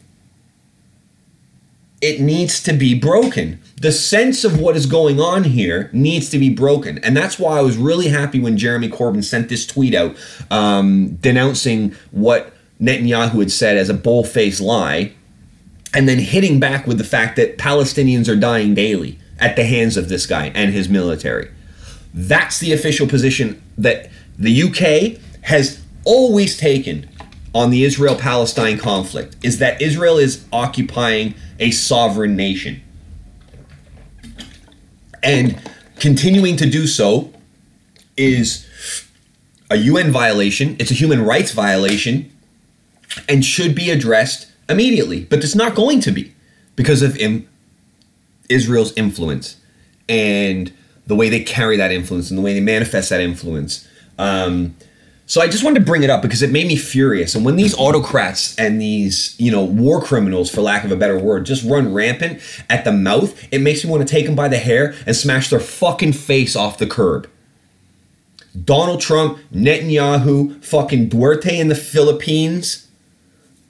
it 2.01 2.21
needs 2.21 2.63
to 2.63 2.73
be 2.73 2.99
broken. 2.99 3.61
The 3.81 3.93
sense 3.93 4.45
of 4.45 4.61
what 4.61 4.77
is 4.77 4.87
going 4.87 5.21
on 5.21 5.45
here 5.45 5.91
needs 5.93 6.29
to 6.31 6.39
be 6.39 6.51
broken. 6.51 6.99
And 6.99 7.17
that's 7.17 7.39
why 7.39 7.59
I 7.59 7.63
was 7.63 7.77
really 7.77 8.09
happy 8.09 8.39
when 8.39 8.57
Jeremy 8.57 8.89
Corbyn 8.89 9.25
sent 9.25 9.49
this 9.49 9.67
tweet 9.67 9.95
out 9.95 10.17
um, 10.51 11.17
denouncing 11.17 11.95
what 12.11 12.53
Netanyahu 12.81 13.39
had 13.39 13.51
said 13.51 13.77
as 13.79 13.89
a 13.89 13.95
bull-faced 13.95 14.61
lie, 14.61 15.13
and 15.95 16.07
then 16.09 16.19
hitting 16.19 16.61
back 16.61 16.87
with 16.87 16.99
the 16.99 17.05
fact 17.05 17.37
that 17.37 17.57
Palestinians 17.57 18.29
are 18.29 18.37
dying 18.37 18.75
daily 18.75 19.19
at 19.39 19.57
the 19.57 19.65
hands 19.65 19.97
of 19.97 20.09
this 20.09 20.27
guy 20.27 20.53
and 20.55 20.73
his 20.73 20.89
military. 20.89 21.51
That's 22.13 22.59
the 22.61 22.73
official 22.73 23.07
position 23.07 23.63
that 23.79 24.11
the 24.39 24.63
UK 24.63 25.21
has 25.43 25.83
always 26.05 26.59
taken 26.59 27.09
on 27.57 27.71
the 27.71 27.85
Israel 27.85 28.15
Palestine 28.15 28.77
conflict 28.77 29.35
is 29.43 29.59
that 29.61 29.81
Israel 29.81 30.19
is 30.19 30.45
occupying 30.53 31.35
a 31.59 31.71
sovereign 31.71 32.37
nation. 32.37 32.83
And 35.23 35.59
continuing 35.99 36.59
to 36.59 36.69
do 36.69 36.87
so 36.87 37.33
is 38.15 38.67
a 39.71 39.77
UN 39.77 40.13
violation, 40.13 40.77
it's 40.79 40.91
a 40.91 40.95
human 40.95 41.25
rights 41.25 41.53
violation, 41.53 42.31
and 43.27 43.43
should 43.43 43.75
be 43.75 43.89
addressed 43.91 44.53
immediately. 44.69 45.25
But 45.25 45.43
it's 45.43 45.55
not 45.55 45.75
going 45.75 46.01
to 46.01 46.13
be 46.13 46.35
because 46.77 47.01
of 47.01 47.17
Im- 47.17 47.49
Israel's 48.51 48.93
influence 48.99 49.57
and 50.11 50.75
the 51.07 51.17
way 51.17 51.31
they 51.31 51.41
carry 51.41 51.79
that 51.79 51.91
influence 51.91 52.29
and 52.29 52.37
the 52.37 52.43
way 52.43 52.53
they 52.53 52.61
manifest 52.61 53.09
that 53.09 53.23
influence. 53.23 53.89
Um, 54.19 54.77
so 55.29 55.41
I 55.41 55.49
just 55.49 55.65
wanted 55.65 55.81
to 55.81 55.85
bring 55.85 56.05
it 56.05 56.11
up 56.11 56.23
because 56.23 56.41
it 56.41 56.53
made 56.53 56.69
me 56.69 56.77
furious. 56.77 57.35
And 57.35 57.45
when 57.45 57.57
these 57.57 57.77
autocrats 57.77 58.57
and 58.57 58.81
these, 58.81 59.35
you 59.39 59.51
know, 59.51 59.65
war 59.65 60.01
criminals, 60.01 60.49
for 60.49 60.61
lack 60.61 60.85
of 60.85 60.93
a 60.93 60.97
better 60.97 61.19
word, 61.19 61.45
just 61.45 61.65
run 61.65 61.93
rampant 61.93 62.41
at 62.71 62.85
the 62.85 62.93
mouth, 62.93 63.37
it 63.53 63.61
makes 63.61 63.85
me 63.85 63.91
want 63.91 64.07
to 64.07 64.09
take 64.09 64.27
them 64.27 64.37
by 64.37 64.47
the 64.47 64.59
hair 64.59 64.95
and 65.05 65.17
smash 65.17 65.51
their 65.51 65.59
fucking 65.59 66.13
face 66.13 66.55
off 66.55 66.79
the 66.79 66.87
curb. 66.87 67.29
Donald 68.65 69.01
Trump, 69.01 69.39
Netanyahu, 69.53 70.65
fucking 70.65 71.11
Duterte 71.11 71.59
in 71.59 71.69
the 71.69 71.75
Philippines, 71.75 72.89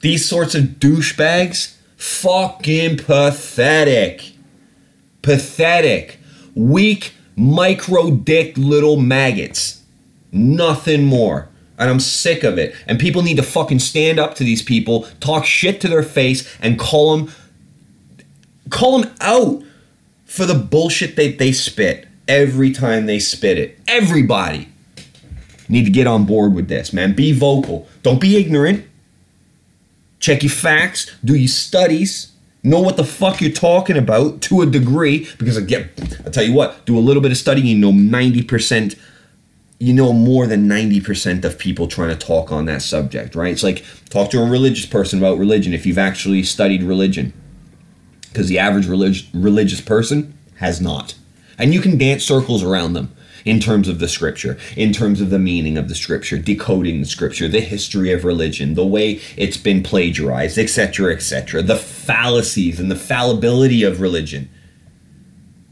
these 0.01 0.28
sorts 0.28 0.55
of 0.55 0.65
douchebags, 0.78 1.74
fucking 1.97 2.99
pathetic. 2.99 4.33
Pathetic. 5.23 6.20
Weak, 6.55 7.15
micro 7.35 8.11
dick 8.11 8.59
little 8.59 8.99
maggots. 8.99 9.76
Nothing 10.37 11.05
more. 11.05 11.49
And 11.79 11.91
I'm 11.91 12.01
sick 12.01 12.43
of 12.43 12.59
it. 12.59 12.75
And 12.87 12.99
people 12.99 13.23
need 13.23 13.37
to 13.37 13.43
fucking 13.43 13.81
stand 13.81 14.19
up 14.19 14.35
to 14.37 14.45
these 14.45 14.63
people, 14.63 15.03
talk 15.21 15.45
shit 15.45 15.81
to 15.83 15.89
their 15.89 16.03
face, 16.03 16.57
and 16.61 16.79
call 16.79 17.17
them 17.17 17.35
call 18.71 18.99
them 18.99 19.15
out 19.21 19.63
for 20.25 20.45
the 20.45 20.55
bullshit 20.55 21.17
that 21.17 21.39
they 21.39 21.53
spit 21.53 22.07
every 22.27 22.73
time 22.73 23.07
they 23.07 23.19
spit 23.19 23.59
it. 23.59 23.79
Everybody 23.87 24.69
need 25.69 25.85
to 25.85 25.91
get 25.91 26.07
on 26.07 26.25
board 26.25 26.55
with 26.55 26.69
this, 26.69 26.93
man. 26.93 27.15
Be 27.15 27.33
vocal. 27.33 27.89
Don't 28.03 28.21
be 28.21 28.37
ignorant. 28.37 28.87
Check 30.19 30.43
your 30.43 30.51
facts, 30.51 31.15
do 31.25 31.35
your 31.35 31.49
studies, 31.49 32.33
know 32.63 32.81
what 32.81 32.97
the 32.97 33.05
fuck 33.05 33.41
you're 33.41 33.53
talking 33.53 33.97
about 33.97 34.41
to 34.43 34.63
a 34.63 34.67
degree. 34.67 35.29
Because 35.39 35.59
I 35.59 35.61
get, 35.61 35.91
I 36.27 36.31
tell 36.31 36.43
you 36.43 36.55
what, 36.55 36.85
do 36.87 36.99
a 36.99 37.01
little 37.01 37.23
bit 37.23 37.31
of 37.31 37.37
studying, 37.37 37.67
you 37.67 37.77
know, 37.77 37.93
90%, 37.93 38.99
you 39.78 39.93
know, 39.93 40.12
more 40.12 40.47
than 40.47 40.69
90% 40.69 41.44
of 41.44 41.59
people 41.59 41.86
trying 41.86 42.16
to 42.16 42.27
talk 42.27 42.51
on 42.51 42.65
that 42.65 42.82
subject, 42.82 43.35
right? 43.35 43.53
It's 43.53 43.62
like 43.62 43.85
talk 44.09 44.31
to 44.31 44.43
a 44.43 44.48
religious 44.48 44.86
person 44.86 45.19
about 45.19 45.39
religion 45.39 45.74
if 45.74 45.85
you've 45.85 45.98
actually 45.98 46.43
studied 46.44 46.82
religion. 46.82 47.32
Because 48.28 48.48
the 48.48 48.59
average 48.59 48.86
relig- 48.86 49.27
religious 49.35 49.81
person 49.81 50.36
has 50.57 50.81
not. 50.81 51.15
And 51.59 51.74
you 51.74 51.81
can 51.81 51.98
dance 51.98 52.24
circles 52.24 52.62
around 52.62 52.94
them 52.94 53.15
in 53.44 53.61
terms 53.61 53.86
of 53.89 53.98
the 53.98 54.09
scripture, 54.09 54.59
in 54.77 54.93
terms 54.93 55.20
of 55.20 55.31
the 55.31 55.39
meaning 55.39 55.78
of 55.78 55.89
the 55.89 55.94
scripture, 55.94 56.36
decoding 56.36 57.01
the 57.01 57.07
scripture, 57.07 57.47
the 57.47 57.61
history 57.61 58.12
of 58.12 58.24
religion, 58.24 58.74
the 58.74 58.85
way 58.85 59.20
it's 59.36 59.57
been 59.57 59.82
plagiarized, 59.82 60.59
etc., 60.59 61.15
etc., 61.15 61.62
the 61.62 61.77
fallacies 61.77 62.81
and 62.81 62.90
the 62.90 62.97
fallibility 62.97 63.82
of 63.85 64.01
religion, 64.01 64.48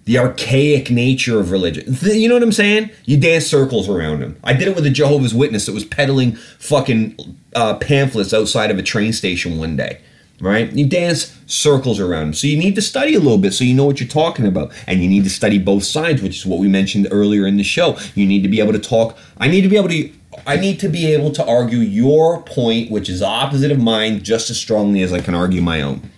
the 0.04 0.18
archaic 0.18 0.90
nature 0.90 1.40
of 1.40 1.50
religion. 1.50 1.96
You 2.02 2.28
know 2.28 2.34
what 2.34 2.42
I'm 2.42 2.52
saying? 2.52 2.90
You 3.04 3.16
dance 3.16 3.46
circles 3.46 3.88
around 3.88 4.20
them. 4.20 4.38
I 4.44 4.52
did 4.52 4.68
it 4.68 4.76
with 4.76 4.86
a 4.86 4.90
Jehovah's 4.90 5.34
Witness 5.34 5.66
that 5.66 5.72
was 5.72 5.84
peddling 5.84 6.36
fucking 6.58 7.38
uh, 7.54 7.76
pamphlets 7.78 8.34
outside 8.34 8.70
of 8.70 8.78
a 8.78 8.82
train 8.82 9.12
station 9.12 9.58
one 9.58 9.76
day 9.76 10.00
right? 10.40 10.72
You 10.72 10.86
dance 10.86 11.36
circles 11.46 12.00
around 12.00 12.26
them. 12.26 12.34
So 12.34 12.46
you 12.46 12.56
need 12.56 12.74
to 12.74 12.82
study 12.82 13.14
a 13.14 13.20
little 13.20 13.38
bit 13.38 13.54
so 13.54 13.64
you 13.64 13.74
know 13.74 13.84
what 13.84 14.00
you're 14.00 14.08
talking 14.08 14.46
about. 14.46 14.72
And 14.86 15.02
you 15.02 15.08
need 15.08 15.24
to 15.24 15.30
study 15.30 15.58
both 15.58 15.84
sides, 15.84 16.22
which 16.22 16.38
is 16.38 16.46
what 16.46 16.58
we 16.58 16.68
mentioned 16.68 17.08
earlier 17.10 17.46
in 17.46 17.56
the 17.56 17.62
show. 17.62 17.96
You 18.14 18.26
need 18.26 18.42
to 18.42 18.48
be 18.48 18.60
able 18.60 18.72
to 18.72 18.78
talk. 18.78 19.16
I 19.38 19.48
need 19.48 19.62
to 19.62 19.68
be 19.68 19.76
able 19.76 19.88
to 19.90 20.12
I 20.46 20.56
need 20.56 20.80
to 20.80 20.88
be 20.88 21.12
able 21.12 21.30
to 21.32 21.46
argue 21.46 21.78
your 21.78 22.42
point, 22.42 22.90
which 22.90 23.08
is 23.08 23.22
opposite 23.22 23.70
of 23.70 23.78
mine, 23.78 24.22
just 24.24 24.50
as 24.50 24.58
strongly 24.58 25.02
as 25.02 25.12
I 25.12 25.20
can 25.20 25.32
argue 25.32 25.62
my 25.62 25.80
own. 25.80 26.10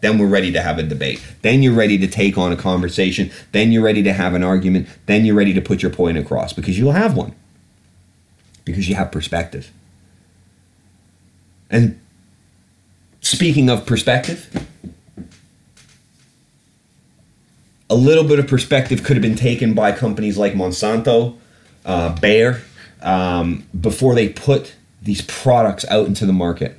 Then 0.00 0.18
we're 0.18 0.28
ready 0.28 0.52
to 0.52 0.62
have 0.62 0.78
a 0.78 0.82
debate. 0.82 1.22
Then 1.42 1.62
you're 1.62 1.74
ready 1.74 1.98
to 1.98 2.06
take 2.06 2.38
on 2.38 2.52
a 2.52 2.56
conversation. 2.56 3.30
Then 3.52 3.72
you're 3.72 3.82
ready 3.82 4.02
to 4.04 4.12
have 4.12 4.34
an 4.34 4.44
argument. 4.44 4.88
Then 5.06 5.24
you're 5.24 5.34
ready 5.34 5.52
to 5.54 5.60
put 5.60 5.82
your 5.82 5.90
point 5.90 6.18
across 6.18 6.52
because 6.52 6.78
you'll 6.78 6.92
have 6.92 7.16
one. 7.16 7.34
Because 8.64 8.88
you 8.88 8.94
have 8.94 9.10
perspective. 9.10 9.72
And 11.70 12.00
speaking 13.20 13.68
of 13.68 13.86
perspective, 13.86 14.66
a 17.90 17.94
little 17.94 18.24
bit 18.24 18.38
of 18.38 18.46
perspective 18.46 19.02
could 19.02 19.16
have 19.16 19.22
been 19.22 19.36
taken 19.36 19.74
by 19.74 19.92
companies 19.92 20.38
like 20.38 20.52
Monsanto, 20.52 21.36
uh, 21.84 22.14
Bayer, 22.20 22.62
um, 23.02 23.66
before 23.78 24.14
they 24.14 24.28
put 24.28 24.74
these 25.02 25.22
products 25.22 25.84
out 25.88 26.06
into 26.06 26.26
the 26.26 26.32
market. 26.32 26.77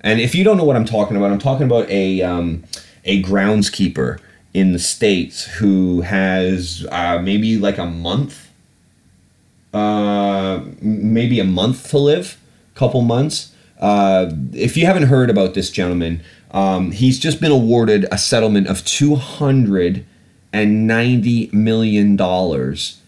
And 0.00 0.20
if 0.20 0.34
you 0.34 0.44
don't 0.44 0.56
know 0.56 0.64
what 0.64 0.76
I'm 0.76 0.84
talking 0.84 1.16
about, 1.16 1.30
I'm 1.30 1.38
talking 1.38 1.66
about 1.66 1.88
a 1.90 2.22
um, 2.22 2.64
a 3.04 3.22
groundskeeper 3.22 4.20
in 4.54 4.72
the 4.72 4.78
states 4.78 5.44
who 5.44 6.02
has 6.02 6.86
uh, 6.90 7.18
maybe 7.20 7.58
like 7.58 7.78
a 7.78 7.86
month, 7.86 8.50
uh, 9.74 10.60
maybe 10.80 11.40
a 11.40 11.44
month 11.44 11.90
to 11.90 11.98
live, 11.98 12.38
couple 12.74 13.02
months, 13.02 13.52
uh, 13.80 14.30
if 14.52 14.76
you 14.76 14.86
haven't 14.86 15.04
heard 15.04 15.30
about 15.30 15.54
this 15.54 15.70
gentleman, 15.70 16.20
um, 16.50 16.90
he's 16.92 17.18
just 17.18 17.40
been 17.40 17.52
awarded 17.52 18.06
a 18.10 18.18
settlement 18.18 18.66
of 18.66 18.84
two 18.84 19.14
hundred 19.16 20.04
and 20.52 20.86
ninety 20.86 21.50
million 21.52 22.16
dollars 22.16 23.00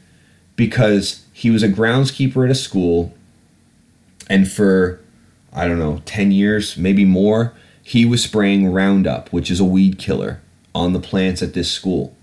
because 0.56 1.24
he 1.32 1.50
was 1.50 1.62
a 1.62 1.68
groundskeeper 1.68 2.44
at 2.44 2.50
a 2.50 2.54
school, 2.54 3.14
and 4.28 4.50
for 4.50 4.99
I 5.52 5.66
don't 5.66 5.78
know 5.78 6.02
ten 6.04 6.32
years, 6.32 6.76
maybe 6.76 7.04
more, 7.04 7.54
he 7.82 8.04
was 8.04 8.22
spraying 8.22 8.72
Roundup, 8.72 9.32
which 9.32 9.50
is 9.50 9.60
a 9.60 9.64
weed 9.64 9.98
killer, 9.98 10.40
on 10.74 10.92
the 10.92 11.00
plants 11.00 11.42
at 11.42 11.54
this 11.54 11.70
school. 11.70 12.14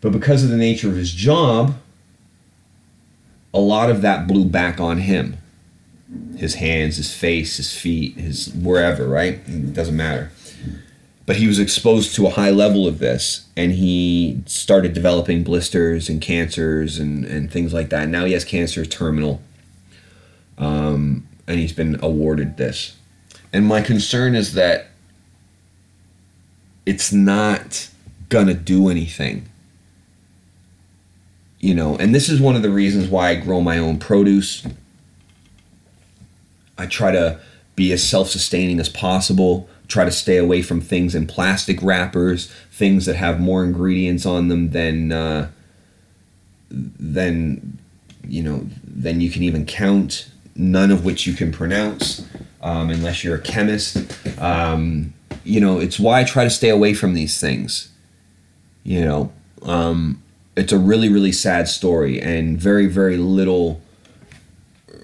But 0.00 0.12
because 0.12 0.44
of 0.44 0.50
the 0.50 0.56
nature 0.56 0.88
of 0.88 0.96
his 0.96 1.12
job, 1.12 1.76
a 3.52 3.58
lot 3.58 3.90
of 3.90 4.02
that 4.02 4.28
blew 4.28 4.44
back 4.44 4.80
on 4.80 4.98
him 4.98 5.38
his 6.36 6.54
hands, 6.54 6.96
his 6.96 7.12
face, 7.12 7.56
his 7.56 7.76
feet, 7.76 8.16
his 8.16 8.52
wherever, 8.54 9.06
right? 9.06 9.40
It 9.46 9.74
doesn't 9.74 9.96
matter. 9.96 10.30
But 11.26 11.36
he 11.36 11.46
was 11.46 11.58
exposed 11.58 12.14
to 12.14 12.26
a 12.26 12.30
high 12.30 12.50
level 12.50 12.86
of 12.86 13.00
this 13.00 13.46
and 13.56 13.72
he 13.72 14.42
started 14.46 14.94
developing 14.94 15.42
blisters 15.42 16.08
and 16.08 16.22
cancers 16.22 16.98
and, 16.98 17.24
and 17.26 17.50
things 17.50 17.74
like 17.74 17.90
that. 17.90 18.08
Now 18.08 18.24
he 18.24 18.32
has 18.32 18.44
cancer 18.44 18.86
terminal. 18.86 19.42
Um, 20.56 21.28
and 21.48 21.58
he's 21.58 21.72
been 21.72 21.98
awarded 22.00 22.56
this. 22.56 22.96
And 23.52 23.66
my 23.66 23.80
concern 23.82 24.36
is 24.36 24.54
that 24.54 24.90
it's 26.86 27.12
not 27.12 27.88
gonna 28.28 28.54
do 28.54 28.88
anything. 28.88 29.48
You 31.58 31.74
know, 31.74 31.96
and 31.96 32.14
this 32.14 32.28
is 32.28 32.40
one 32.40 32.54
of 32.54 32.62
the 32.62 32.70
reasons 32.70 33.08
why 33.08 33.30
I 33.30 33.34
grow 33.34 33.60
my 33.60 33.78
own 33.78 33.98
produce 33.98 34.64
I 36.78 36.86
try 36.86 37.10
to 37.10 37.40
be 37.74 37.92
as 37.92 38.08
self 38.08 38.30
sustaining 38.30 38.78
as 38.80 38.88
possible, 38.88 39.68
try 39.88 40.04
to 40.04 40.12
stay 40.12 40.36
away 40.36 40.62
from 40.62 40.80
things 40.80 41.14
in 41.14 41.26
plastic 41.26 41.82
wrappers, 41.82 42.50
things 42.70 43.04
that 43.06 43.16
have 43.16 43.40
more 43.40 43.64
ingredients 43.64 44.24
on 44.24 44.48
them 44.48 44.70
than, 44.70 45.12
uh, 45.12 45.50
than 46.70 47.78
you 48.26 48.42
know, 48.42 48.66
than 48.84 49.20
you 49.20 49.30
can 49.30 49.42
even 49.42 49.66
count, 49.66 50.30
none 50.58 50.90
of 50.90 51.04
which 51.04 51.26
you 51.26 51.32
can 51.32 51.52
pronounce 51.52 52.26
um, 52.60 52.90
unless 52.90 53.24
you're 53.24 53.36
a 53.36 53.40
chemist. 53.40 53.96
Um, 54.40 55.14
you 55.44 55.60
know, 55.60 55.78
it's 55.78 55.98
why 55.98 56.20
I 56.20 56.24
try 56.24 56.44
to 56.44 56.50
stay 56.50 56.68
away 56.68 56.92
from 56.92 57.14
these 57.14 57.40
things. 57.40 57.90
You 58.82 59.04
know, 59.04 59.32
um, 59.62 60.22
it's 60.56 60.72
a 60.72 60.78
really, 60.78 61.08
really 61.08 61.32
sad 61.32 61.68
story 61.68 62.20
and 62.20 62.60
very, 62.60 62.86
very 62.86 63.16
little 63.16 63.80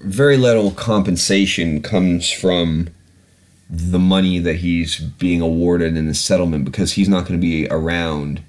very 0.03 0.37
little 0.37 0.69
compensation 0.69 1.81
comes 1.81 2.29
from 2.31 2.87
the 3.67 3.97
money 3.97 4.37
that 4.37 4.57
he's 4.57 4.99
being 4.99 5.41
awarded 5.41 5.97
in 5.97 6.05
the 6.05 6.13
settlement 6.13 6.63
because 6.63 6.93
he's 6.93 7.09
not 7.09 7.21
going 7.21 7.39
to 7.39 7.41
be 7.41 7.67
around 7.69 8.43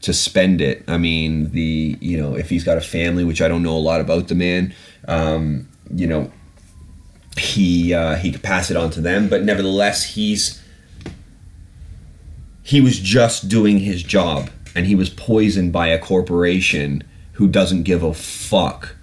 to 0.00 0.14
spend 0.14 0.62
it. 0.62 0.82
I 0.88 0.96
mean, 0.96 1.50
the 1.50 1.98
you 2.00 2.16
know 2.16 2.34
if 2.34 2.48
he's 2.48 2.64
got 2.64 2.78
a 2.78 2.80
family, 2.80 3.24
which 3.24 3.42
I 3.42 3.48
don't 3.48 3.62
know 3.62 3.76
a 3.76 3.78
lot 3.78 4.00
about 4.00 4.28
the 4.28 4.34
man, 4.34 4.74
um, 5.06 5.68
you 5.94 6.06
know, 6.06 6.32
he 7.36 7.92
uh, 7.92 8.16
he 8.16 8.32
could 8.32 8.42
pass 8.42 8.70
it 8.70 8.76
on 8.76 8.90
to 8.90 9.00
them, 9.00 9.28
but 9.28 9.42
nevertheless, 9.42 10.14
he's 10.14 10.62
he 12.62 12.80
was 12.80 12.98
just 12.98 13.48
doing 13.48 13.80
his 13.80 14.02
job, 14.02 14.50
and 14.74 14.86
he 14.86 14.94
was 14.94 15.10
poisoned 15.10 15.72
by 15.72 15.88
a 15.88 15.98
corporation 15.98 17.02
who 17.32 17.48
doesn't 17.48 17.82
give 17.82 18.02
a 18.02 18.14
fuck. 18.14 18.96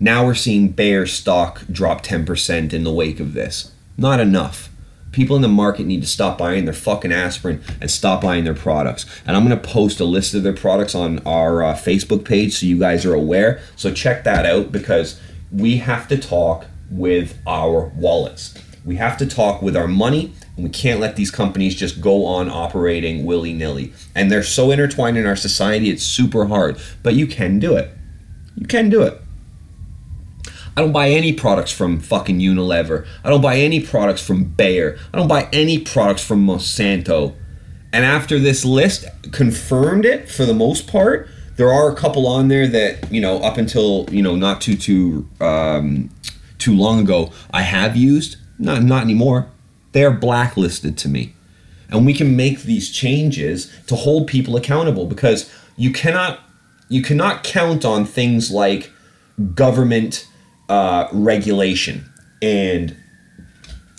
Now 0.00 0.26
we're 0.26 0.34
seeing 0.34 0.68
Bayer 0.68 1.06
stock 1.06 1.62
drop 1.70 2.02
10% 2.02 2.72
in 2.72 2.84
the 2.84 2.92
wake 2.92 3.20
of 3.20 3.32
this. 3.32 3.72
Not 3.96 4.18
enough. 4.18 4.70
People 5.12 5.36
in 5.36 5.42
the 5.42 5.48
market 5.48 5.86
need 5.86 6.00
to 6.00 6.08
stop 6.08 6.36
buying 6.36 6.64
their 6.64 6.74
fucking 6.74 7.12
aspirin 7.12 7.62
and 7.80 7.88
stop 7.88 8.22
buying 8.22 8.42
their 8.42 8.54
products. 8.54 9.06
And 9.24 9.36
I'm 9.36 9.46
going 9.46 9.58
to 9.58 9.68
post 9.68 10.00
a 10.00 10.04
list 10.04 10.34
of 10.34 10.42
their 10.42 10.52
products 10.52 10.94
on 10.94 11.20
our 11.20 11.62
uh, 11.62 11.74
Facebook 11.74 12.24
page 12.24 12.54
so 12.54 12.66
you 12.66 12.78
guys 12.78 13.06
are 13.06 13.14
aware. 13.14 13.60
So 13.76 13.92
check 13.92 14.24
that 14.24 14.44
out 14.44 14.72
because 14.72 15.20
we 15.52 15.76
have 15.76 16.08
to 16.08 16.18
talk 16.18 16.66
with 16.90 17.38
our 17.46 17.92
wallets. 17.96 18.54
We 18.84 18.96
have 18.96 19.16
to 19.18 19.26
talk 19.26 19.62
with 19.62 19.76
our 19.76 19.88
money, 19.88 20.32
and 20.56 20.64
we 20.64 20.70
can't 20.70 21.00
let 21.00 21.16
these 21.16 21.30
companies 21.30 21.74
just 21.74 22.00
go 22.00 22.26
on 22.26 22.50
operating 22.50 23.24
willy 23.24 23.54
nilly. 23.54 23.92
And 24.14 24.30
they're 24.30 24.42
so 24.42 24.70
intertwined 24.70 25.16
in 25.16 25.26
our 25.26 25.36
society, 25.36 25.90
it's 25.90 26.02
super 26.02 26.46
hard. 26.46 26.78
But 27.02 27.14
you 27.14 27.26
can 27.26 27.58
do 27.58 27.76
it. 27.76 27.90
You 28.56 28.66
can 28.66 28.90
do 28.90 29.02
it. 29.02 29.20
I 30.76 30.80
don't 30.80 30.92
buy 30.92 31.10
any 31.10 31.32
products 31.32 31.72
from 31.72 32.00
fucking 32.00 32.40
Unilever. 32.40 33.06
I 33.22 33.30
don't 33.30 33.40
buy 33.40 33.58
any 33.58 33.80
products 33.80 34.24
from 34.24 34.44
Bayer. 34.44 34.98
I 35.12 35.18
don't 35.18 35.28
buy 35.28 35.48
any 35.52 35.78
products 35.78 36.24
from 36.24 36.44
Monsanto. 36.44 37.34
And 37.92 38.04
after 38.04 38.40
this 38.40 38.64
list 38.64 39.06
confirmed 39.30 40.04
it 40.04 40.28
for 40.28 40.44
the 40.44 40.54
most 40.54 40.88
part, 40.88 41.28
there 41.56 41.72
are 41.72 41.90
a 41.90 41.94
couple 41.94 42.26
on 42.26 42.48
there 42.48 42.66
that 42.66 43.12
you 43.12 43.20
know 43.20 43.38
up 43.38 43.56
until 43.56 44.06
you 44.10 44.20
know 44.20 44.34
not 44.34 44.60
too 44.60 44.76
too 44.76 45.28
um, 45.40 46.10
too 46.64 46.74
long 46.74 46.98
ago 46.98 47.30
I 47.52 47.62
have 47.62 47.94
used. 47.94 48.36
Not 48.58 48.82
not 48.82 49.02
anymore. 49.02 49.48
They 49.92 50.04
are 50.04 50.10
blacklisted 50.10 50.96
to 50.98 51.08
me, 51.08 51.34
and 51.90 52.06
we 52.06 52.14
can 52.14 52.36
make 52.36 52.62
these 52.62 52.90
changes 52.90 53.70
to 53.86 53.94
hold 53.94 54.26
people 54.26 54.56
accountable 54.56 55.06
because 55.06 55.52
you 55.76 55.92
cannot 55.92 56.40
you 56.88 57.02
cannot 57.02 57.44
count 57.44 57.84
on 57.84 58.04
things 58.04 58.50
like 58.50 58.90
government 59.54 60.26
uh, 60.68 61.08
regulation 61.12 62.10
and 62.40 62.96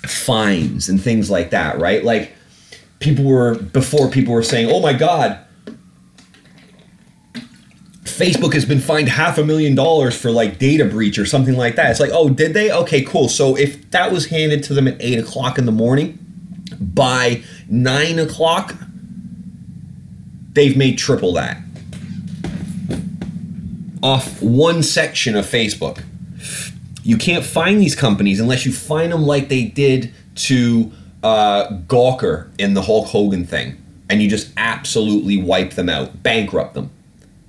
fines 0.03 0.89
and 0.89 1.01
things 1.01 1.29
like 1.29 1.51
that, 1.51 1.79
right? 1.79 2.03
Like 2.03 2.33
people 2.99 3.25
were 3.25 3.55
before 3.55 4.09
people 4.09 4.33
were 4.33 4.43
saying, 4.43 4.69
"Oh 4.71 4.79
my 4.79 4.93
God." 4.93 5.39
Facebook 8.17 8.53
has 8.53 8.65
been 8.65 8.79
fined 8.79 9.09
half 9.09 9.37
a 9.37 9.43
million 9.43 9.75
dollars 9.75 10.19
for 10.19 10.31
like 10.31 10.57
data 10.57 10.85
breach 10.85 11.17
or 11.17 11.25
something 11.25 11.55
like 11.57 11.75
that. 11.75 11.91
It's 11.91 11.99
like, 11.99 12.11
oh, 12.13 12.29
did 12.29 12.53
they? 12.53 12.71
Okay, 12.71 13.01
cool. 13.01 13.27
So 13.27 13.57
if 13.57 13.89
that 13.91 14.11
was 14.11 14.27
handed 14.27 14.63
to 14.63 14.73
them 14.73 14.87
at 14.87 14.95
eight 14.99 15.19
o'clock 15.19 15.57
in 15.57 15.65
the 15.65 15.71
morning, 15.71 16.19
by 16.79 17.43
nine 17.67 18.19
o'clock, 18.19 18.75
they've 20.53 20.77
made 20.77 20.97
triple 20.97 21.33
that 21.33 21.61
off 24.05 24.39
one 24.39 24.83
section 24.83 25.35
of 25.35 25.45
Facebook. 25.45 26.03
You 27.03 27.17
can't 27.17 27.43
find 27.43 27.81
these 27.81 27.95
companies 27.95 28.39
unless 28.39 28.65
you 28.65 28.71
find 28.71 29.11
them 29.11 29.23
like 29.23 29.49
they 29.49 29.65
did 29.65 30.13
to 30.35 30.91
uh, 31.23 31.69
Gawker 31.87 32.49
in 32.59 32.75
the 32.75 32.83
Hulk 32.83 33.07
Hogan 33.07 33.45
thing, 33.45 33.83
and 34.09 34.21
you 34.21 34.29
just 34.29 34.51
absolutely 34.57 35.41
wipe 35.41 35.71
them 35.71 35.89
out, 35.89 36.21
bankrupt 36.21 36.75
them. 36.75 36.91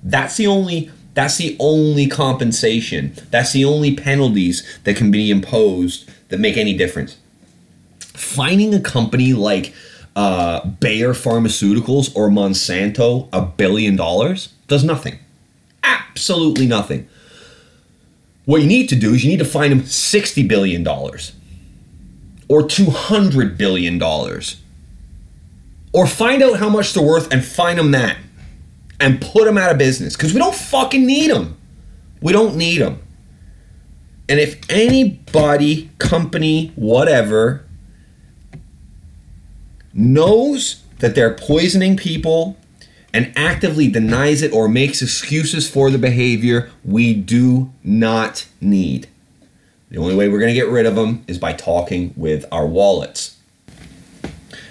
That's 0.03 0.37
the 0.37 0.47
only 0.47 0.91
that's 1.17 1.37
the 1.37 1.57
only 1.59 2.05
compensation. 2.05 3.13
That's 3.31 3.51
the 3.51 3.65
only 3.65 3.95
penalties 3.95 4.63
that 4.83 4.95
can 4.95 5.09
be 5.09 5.31
imposed 5.31 6.07
that 6.29 6.39
make 6.39 6.57
any 6.57 6.77
difference. 6.77 7.17
Finding 7.99 8.71
a 8.75 8.79
company 8.79 9.33
like 9.33 9.73
uh, 10.15 10.63
Bayer 10.65 11.13
Pharmaceuticals 11.13 12.15
or 12.15 12.29
Monsanto 12.29 13.29
a 13.33 13.41
billion 13.41 13.95
dollars 13.95 14.53
does 14.67 14.83
nothing. 14.83 15.17
Absolutely 15.81 16.67
nothing. 16.67 17.07
What 18.45 18.61
you 18.61 18.67
need 18.67 18.87
to 18.89 18.95
do 18.95 19.15
is 19.15 19.23
you 19.23 19.31
need 19.31 19.39
to 19.39 19.45
find 19.45 19.71
them 19.71 19.81
$60 19.81 20.47
billion 20.47 20.87
or 20.87 22.61
$200 22.61 23.57
billion 23.57 24.01
or 25.93 26.07
find 26.07 26.43
out 26.43 26.59
how 26.59 26.69
much 26.69 26.93
they're 26.93 27.03
worth 27.03 27.33
and 27.33 27.43
find 27.43 27.79
them 27.79 27.89
that 27.91 28.17
and 28.99 29.21
put 29.21 29.45
them 29.45 29.57
out 29.57 29.71
of 29.71 29.77
business 29.77 30.15
because 30.15 30.33
we 30.33 30.39
don't 30.39 30.55
fucking 30.55 31.05
need 31.05 31.31
them. 31.31 31.57
We 32.21 32.33
don't 32.33 32.55
need 32.55 32.79
them. 32.79 32.99
And 34.29 34.39
if 34.39 34.59
anybody, 34.69 35.89
company, 35.99 36.71
whatever, 36.75 37.63
knows 39.93 40.83
that 40.99 41.15
they're 41.15 41.33
poisoning 41.33 41.95
people 41.95 42.57
and 43.13 43.31
actively 43.35 43.87
denies 43.87 44.41
it 44.41 44.51
or 44.51 44.67
makes 44.67 45.01
excuses 45.01 45.69
for 45.69 45.89
the 45.89 45.97
behavior, 45.97 46.69
we 46.83 47.13
do 47.13 47.71
not 47.83 48.47
need. 48.59 49.07
The 49.89 49.97
only 49.97 50.15
way 50.15 50.27
we're 50.27 50.39
going 50.39 50.53
to 50.53 50.59
get 50.59 50.67
rid 50.67 50.85
of 50.85 50.95
them 50.95 51.23
is 51.27 51.37
by 51.37 51.53
talking 51.53 52.13
with 52.17 52.45
our 52.51 52.67
wallets. 52.67 53.37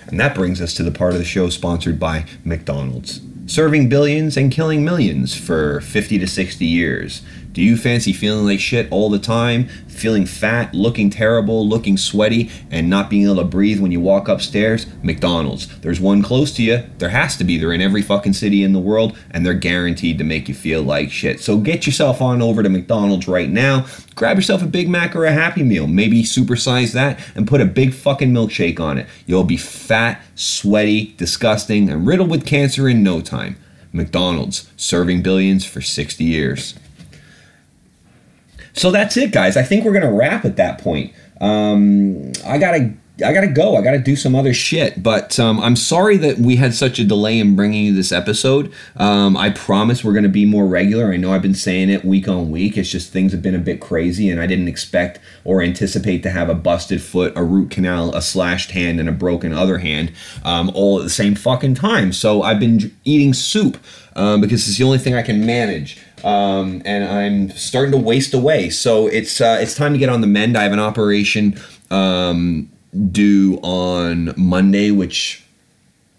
And 0.08 0.20
that 0.20 0.34
brings 0.34 0.60
us 0.60 0.74
to 0.74 0.82
the 0.82 0.90
part 0.90 1.14
of 1.14 1.18
the 1.18 1.24
show 1.24 1.48
sponsored 1.48 1.98
by 1.98 2.26
McDonald's 2.44 3.20
serving 3.46 3.88
billions 3.88 4.36
and 4.36 4.52
killing 4.52 4.84
millions 4.84 5.34
for 5.34 5.80
50 5.80 6.18
to 6.18 6.26
60 6.26 6.64
years. 6.64 7.22
Do 7.56 7.62
you 7.62 7.78
fancy 7.78 8.12
feeling 8.12 8.44
like 8.44 8.60
shit 8.60 8.86
all 8.90 9.08
the 9.08 9.18
time, 9.18 9.68
feeling 9.88 10.26
fat, 10.26 10.74
looking 10.74 11.08
terrible, 11.08 11.66
looking 11.66 11.96
sweaty, 11.96 12.50
and 12.70 12.90
not 12.90 13.08
being 13.08 13.24
able 13.24 13.36
to 13.36 13.44
breathe 13.44 13.80
when 13.80 13.90
you 13.90 13.98
walk 13.98 14.28
upstairs? 14.28 14.84
McDonald's. 15.02 15.66
There's 15.78 15.98
one 15.98 16.20
close 16.20 16.52
to 16.56 16.62
you. 16.62 16.84
There 16.98 17.08
has 17.08 17.34
to 17.38 17.44
be. 17.44 17.56
They're 17.56 17.72
in 17.72 17.80
every 17.80 18.02
fucking 18.02 18.34
city 18.34 18.62
in 18.62 18.74
the 18.74 18.78
world, 18.78 19.16
and 19.30 19.46
they're 19.46 19.54
guaranteed 19.54 20.18
to 20.18 20.24
make 20.24 20.50
you 20.50 20.54
feel 20.54 20.82
like 20.82 21.10
shit. 21.10 21.40
So 21.40 21.56
get 21.56 21.86
yourself 21.86 22.20
on 22.20 22.42
over 22.42 22.62
to 22.62 22.68
McDonald's 22.68 23.26
right 23.26 23.48
now. 23.48 23.86
Grab 24.14 24.36
yourself 24.36 24.62
a 24.62 24.66
Big 24.66 24.90
Mac 24.90 25.16
or 25.16 25.24
a 25.24 25.32
Happy 25.32 25.62
Meal. 25.62 25.86
Maybe 25.86 26.24
supersize 26.24 26.92
that 26.92 27.18
and 27.34 27.48
put 27.48 27.62
a 27.62 27.64
big 27.64 27.94
fucking 27.94 28.34
milkshake 28.34 28.80
on 28.80 28.98
it. 28.98 29.06
You'll 29.24 29.44
be 29.44 29.56
fat, 29.56 30.20
sweaty, 30.34 31.14
disgusting, 31.16 31.88
and 31.88 32.06
riddled 32.06 32.28
with 32.28 32.44
cancer 32.44 32.86
in 32.86 33.02
no 33.02 33.22
time. 33.22 33.56
McDonald's, 33.94 34.70
serving 34.76 35.22
billions 35.22 35.64
for 35.64 35.80
60 35.80 36.22
years. 36.22 36.74
So 38.76 38.90
that's 38.90 39.16
it, 39.16 39.32
guys. 39.32 39.56
I 39.56 39.62
think 39.62 39.84
we're 39.84 39.94
gonna 39.94 40.12
wrap 40.12 40.44
at 40.44 40.56
that 40.56 40.78
point. 40.78 41.12
Um, 41.40 42.32
I 42.46 42.58
gotta 42.58 42.92
I 43.24 43.32
gotta 43.32 43.48
go. 43.48 43.76
I 43.76 43.80
gotta 43.80 43.98
do 43.98 44.14
some 44.14 44.34
other 44.34 44.52
shit. 44.52 45.02
But 45.02 45.40
um, 45.40 45.58
I'm 45.60 45.76
sorry 45.76 46.18
that 46.18 46.38
we 46.38 46.56
had 46.56 46.74
such 46.74 46.98
a 46.98 47.04
delay 47.04 47.40
in 47.40 47.56
bringing 47.56 47.86
you 47.86 47.94
this 47.94 48.12
episode. 48.12 48.70
Um, 48.96 49.34
I 49.34 49.48
promise 49.48 50.04
we're 50.04 50.12
gonna 50.12 50.28
be 50.28 50.44
more 50.44 50.66
regular. 50.66 51.10
I 51.10 51.16
know 51.16 51.32
I've 51.32 51.40
been 51.40 51.54
saying 51.54 51.88
it 51.88 52.04
week 52.04 52.28
on 52.28 52.50
week. 52.50 52.76
It's 52.76 52.90
just 52.90 53.12
things 53.12 53.32
have 53.32 53.40
been 53.40 53.54
a 53.54 53.58
bit 53.60 53.80
crazy, 53.80 54.28
and 54.28 54.42
I 54.42 54.46
didn't 54.46 54.68
expect 54.68 55.20
or 55.44 55.62
anticipate 55.62 56.22
to 56.24 56.30
have 56.30 56.50
a 56.50 56.54
busted 56.54 57.00
foot, 57.00 57.32
a 57.34 57.42
root 57.42 57.70
canal, 57.70 58.14
a 58.14 58.20
slashed 58.20 58.72
hand, 58.72 59.00
and 59.00 59.08
a 59.08 59.12
broken 59.12 59.54
other 59.54 59.78
hand 59.78 60.12
um, 60.44 60.70
all 60.74 60.98
at 60.98 61.04
the 61.04 61.10
same 61.10 61.34
fucking 61.34 61.76
time. 61.76 62.12
So 62.12 62.42
I've 62.42 62.60
been 62.60 62.94
eating 63.04 63.32
soup 63.32 63.78
um, 64.14 64.42
because 64.42 64.68
it's 64.68 64.76
the 64.76 64.84
only 64.84 64.98
thing 64.98 65.14
I 65.14 65.22
can 65.22 65.46
manage 65.46 65.98
um, 66.24 66.82
and 66.84 67.04
I'm 67.04 67.50
starting 67.50 67.92
to 67.92 67.98
waste 67.98 68.34
away. 68.34 68.70
So 68.70 69.06
it's 69.06 69.40
uh, 69.40 69.58
it's 69.60 69.74
time 69.74 69.92
to 69.92 69.98
get 69.98 70.08
on 70.08 70.20
the 70.20 70.26
mend. 70.26 70.56
I 70.56 70.62
have 70.62 70.72
an 70.72 70.80
operation 70.80 71.60
um, 71.90 72.70
due 73.10 73.58
on 73.62 74.34
Monday, 74.36 74.90
which 74.90 75.44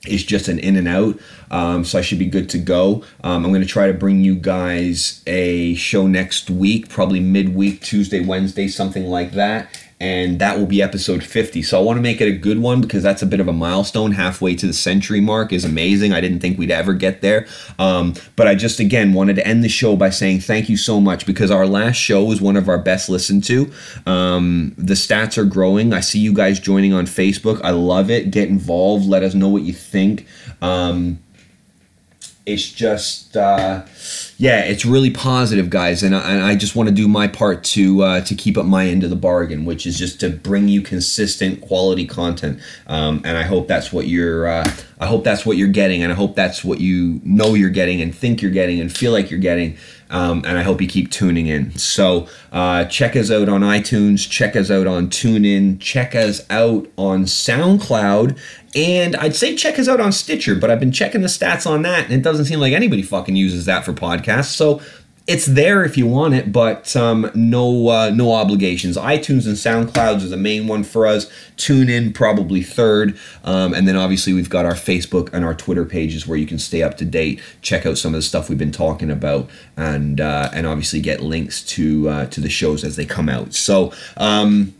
is 0.07 0.23
just 0.23 0.47
an 0.47 0.59
in 0.59 0.75
and 0.75 0.87
out. 0.87 1.19
Um, 1.51 1.83
so 1.83 1.99
I 1.99 2.01
should 2.01 2.19
be 2.19 2.25
good 2.25 2.49
to 2.51 2.57
go. 2.57 3.03
Um, 3.23 3.45
I'm 3.45 3.51
going 3.51 3.61
to 3.61 3.67
try 3.67 3.87
to 3.87 3.93
bring 3.93 4.21
you 4.21 4.35
guys 4.35 5.21
a 5.27 5.73
show 5.75 6.07
next 6.07 6.49
week, 6.49 6.89
probably 6.89 7.19
midweek, 7.19 7.81
Tuesday, 7.81 8.23
Wednesday, 8.23 8.67
something 8.67 9.05
like 9.05 9.31
that 9.33 9.69
and 9.99 10.37
that 10.39 10.59
will 10.59 10.67
be 10.67 10.81
episode 10.81 11.23
50. 11.23 11.63
So 11.63 11.79
I 11.79 11.83
want 11.83 11.97
to 11.97 12.01
make 12.01 12.21
it 12.21 12.27
a 12.27 12.37
good 12.37 12.59
one 12.59 12.81
because 12.81 13.01
that's 13.01 13.23
a 13.23 13.25
bit 13.25 13.39
of 13.39 13.47
a 13.47 13.53
milestone. 13.53 14.11
Halfway 14.11 14.55
to 14.55 14.67
the 14.67 14.73
century 14.73 15.19
mark 15.19 15.51
is 15.51 15.65
amazing. 15.65 16.13
I 16.13 16.21
didn't 16.21 16.39
think 16.39 16.59
we'd 16.59 16.69
ever 16.69 16.93
get 16.93 17.21
there. 17.21 17.47
Um, 17.79 18.13
but 18.35 18.47
I 18.47 18.53
just, 18.53 18.79
again, 18.79 19.13
wanted 19.13 19.37
to 19.37 19.47
end 19.47 19.63
the 19.63 19.69
show 19.69 19.95
by 19.95 20.11
saying 20.11 20.41
thank 20.41 20.69
you 20.69 20.77
so 20.77 21.01
much 21.01 21.25
because 21.25 21.49
our 21.49 21.65
last 21.65 21.95
show 21.95 22.23
was 22.23 22.39
one 22.39 22.57
of 22.57 22.69
our 22.69 22.77
best 22.77 23.09
listened 23.09 23.43
to. 23.45 23.71
Um, 24.05 24.75
the 24.77 24.93
stats 24.93 25.35
are 25.35 25.45
growing. 25.45 25.93
I 25.93 26.01
see 26.01 26.19
you 26.19 26.33
guys 26.33 26.59
joining 26.59 26.93
on 26.93 27.07
Facebook. 27.07 27.59
I 27.63 27.71
love 27.71 28.11
it. 28.11 28.29
Get 28.29 28.49
involved. 28.49 29.05
Let 29.05 29.23
us 29.23 29.33
know 29.33 29.49
what 29.49 29.63
you 29.63 29.73
think. 29.73 30.27
Um, 30.61 31.19
it's 32.47 32.71
just 32.71 33.35
uh, 33.35 33.83
yeah 34.37 34.61
it's 34.61 34.85
really 34.85 35.11
positive 35.11 35.69
guys 35.69 36.01
and 36.01 36.15
I, 36.15 36.31
and 36.31 36.41
I 36.41 36.55
just 36.55 36.77
want 36.77 36.87
to 36.87 36.95
do 36.95 37.05
my 37.05 37.27
part 37.27 37.61
to 37.65 38.01
uh, 38.01 38.21
to 38.21 38.35
keep 38.35 38.57
up 38.57 38.65
my 38.65 38.87
end 38.87 39.03
of 39.03 39.09
the 39.09 39.17
bargain 39.17 39.65
which 39.65 39.85
is 39.85 39.99
just 39.99 40.21
to 40.21 40.29
bring 40.29 40.69
you 40.69 40.81
consistent 40.81 41.59
quality 41.59 42.07
content. 42.07 42.61
Um, 42.87 43.21
and 43.25 43.37
I 43.37 43.43
hope 43.43 43.67
that's 43.67 43.91
what 43.91 44.07
you're 44.07 44.47
uh, 44.47 44.71
I 44.97 45.05
hope 45.07 45.25
that's 45.25 45.45
what 45.45 45.57
you're 45.57 45.67
getting 45.67 46.01
and 46.03 46.11
I 46.11 46.15
hope 46.15 46.35
that's 46.35 46.63
what 46.63 46.79
you 46.79 47.19
know 47.25 47.53
you're 47.53 47.69
getting 47.69 48.01
and 48.01 48.15
think 48.15 48.41
you're 48.41 48.49
getting 48.49 48.79
and 48.79 48.95
feel 48.95 49.11
like 49.11 49.29
you're 49.29 49.41
getting 49.41 49.77
um, 50.09 50.43
and 50.45 50.57
I 50.57 50.63
hope 50.63 50.81
you 50.81 50.87
keep 50.87 51.11
tuning 51.11 51.47
in. 51.47 51.77
So 51.77 52.27
uh, 52.51 52.85
check 52.85 53.15
us 53.15 53.31
out 53.31 53.49
on 53.49 53.61
iTunes, 53.61 54.29
check 54.29 54.55
us 54.55 54.71
out 54.71 54.87
on 54.87 55.07
TuneIn, 55.07 55.79
check 55.79 56.15
us 56.15 56.45
out 56.49 56.87
on 56.97 57.25
SoundCloud, 57.25 58.37
and 58.75 59.15
I'd 59.15 59.35
say 59.35 59.55
check 59.55 59.79
us 59.79 59.87
out 59.87 59.99
on 59.99 60.11
Stitcher, 60.11 60.55
but 60.55 60.69
I've 60.69 60.79
been 60.79 60.91
checking 60.91 61.21
the 61.21 61.27
stats 61.27 61.65
on 61.65 61.81
that, 61.81 62.05
and 62.05 62.13
it 62.13 62.21
doesn't 62.21 62.45
seem 62.45 62.59
like 62.59 62.73
anybody 62.73 63.01
fucking 63.01 63.35
uses 63.35 63.65
that 63.65 63.83
for 63.83 63.93
podcasts. 63.93 64.53
So 64.53 64.81
it's 65.27 65.45
there 65.45 65.83
if 65.83 65.97
you 65.97 66.07
want 66.07 66.33
it, 66.33 66.53
but 66.53 66.95
um, 66.95 67.29
no 67.35 67.89
uh, 67.89 68.09
no 68.09 68.31
obligations. 68.31 68.95
iTunes 68.95 69.45
and 69.45 69.55
SoundClouds 69.55 70.23
is 70.23 70.29
the 70.29 70.37
main 70.37 70.67
one 70.67 70.85
for 70.85 71.05
us. 71.05 71.29
Tune 71.57 71.89
in 71.89 72.13
probably 72.13 72.63
third, 72.63 73.17
um, 73.43 73.73
and 73.73 73.85
then 73.85 73.97
obviously 73.97 74.31
we've 74.31 74.49
got 74.49 74.65
our 74.65 74.73
Facebook 74.73 75.29
and 75.33 75.43
our 75.43 75.53
Twitter 75.53 75.83
pages 75.83 76.25
where 76.25 76.37
you 76.37 76.47
can 76.47 76.57
stay 76.57 76.81
up 76.81 76.95
to 76.97 77.05
date, 77.05 77.41
check 77.61 77.85
out 77.85 77.97
some 77.97 78.13
of 78.13 78.19
the 78.19 78.21
stuff 78.21 78.47
we've 78.47 78.57
been 78.57 78.71
talking 78.71 79.11
about, 79.11 79.49
and 79.75 80.21
uh, 80.21 80.49
and 80.53 80.65
obviously 80.65 81.01
get 81.01 81.21
links 81.21 81.61
to 81.63 82.07
uh, 82.07 82.25
to 82.27 82.39
the 82.39 82.49
shows 82.49 82.85
as 82.85 82.95
they 82.95 83.05
come 83.05 83.27
out. 83.27 83.53
So 83.53 83.91
um, 84.15 84.73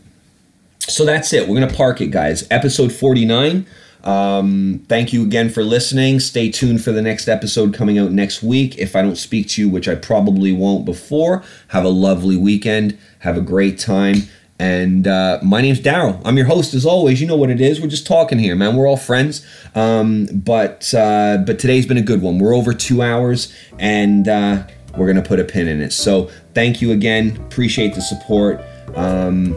so 0.80 1.04
that's 1.04 1.34
it. 1.34 1.46
We're 1.46 1.60
gonna 1.60 1.74
park 1.74 2.00
it, 2.00 2.10
guys. 2.10 2.46
Episode 2.50 2.90
forty 2.90 3.26
nine. 3.26 3.66
Um, 4.08 4.86
thank 4.88 5.12
you 5.12 5.22
again 5.22 5.50
for 5.50 5.62
listening. 5.62 6.18
Stay 6.18 6.50
tuned 6.50 6.82
for 6.82 6.92
the 6.92 7.02
next 7.02 7.28
episode 7.28 7.74
coming 7.74 7.98
out 7.98 8.10
next 8.10 8.42
week. 8.42 8.78
If 8.78 8.96
I 8.96 9.02
don't 9.02 9.16
speak 9.16 9.48
to 9.50 9.60
you, 9.60 9.68
which 9.68 9.86
I 9.86 9.96
probably 9.96 10.50
won't 10.50 10.86
before, 10.86 11.44
have 11.68 11.84
a 11.84 11.90
lovely 11.90 12.36
weekend. 12.36 12.96
Have 13.18 13.36
a 13.36 13.42
great 13.42 13.78
time. 13.78 14.22
And 14.58 15.06
uh, 15.06 15.40
my 15.42 15.60
name's 15.60 15.80
Daryl. 15.80 16.22
I'm 16.24 16.38
your 16.38 16.46
host 16.46 16.72
as 16.72 16.86
always. 16.86 17.20
You 17.20 17.26
know 17.26 17.36
what 17.36 17.50
it 17.50 17.60
is. 17.60 17.82
We're 17.82 17.88
just 17.88 18.06
talking 18.06 18.38
here, 18.38 18.56
man. 18.56 18.76
We're 18.76 18.88
all 18.88 18.96
friends. 18.96 19.46
Um, 19.74 20.26
but 20.32 20.92
uh, 20.94 21.44
but 21.46 21.58
today's 21.58 21.84
been 21.84 21.98
a 21.98 22.02
good 22.02 22.22
one. 22.22 22.38
We're 22.38 22.54
over 22.54 22.72
two 22.72 23.02
hours, 23.02 23.54
and 23.78 24.26
uh, 24.26 24.66
we're 24.96 25.06
gonna 25.06 25.22
put 25.22 25.38
a 25.38 25.44
pin 25.44 25.68
in 25.68 25.82
it. 25.82 25.92
So 25.92 26.30
thank 26.54 26.80
you 26.80 26.92
again. 26.92 27.36
Appreciate 27.46 27.94
the 27.94 28.00
support. 28.00 28.64
Um, 28.96 29.54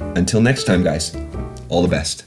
until 0.00 0.42
next 0.42 0.64
time, 0.64 0.84
guys. 0.84 1.16
All 1.70 1.82
the 1.82 1.88
best. 1.88 2.24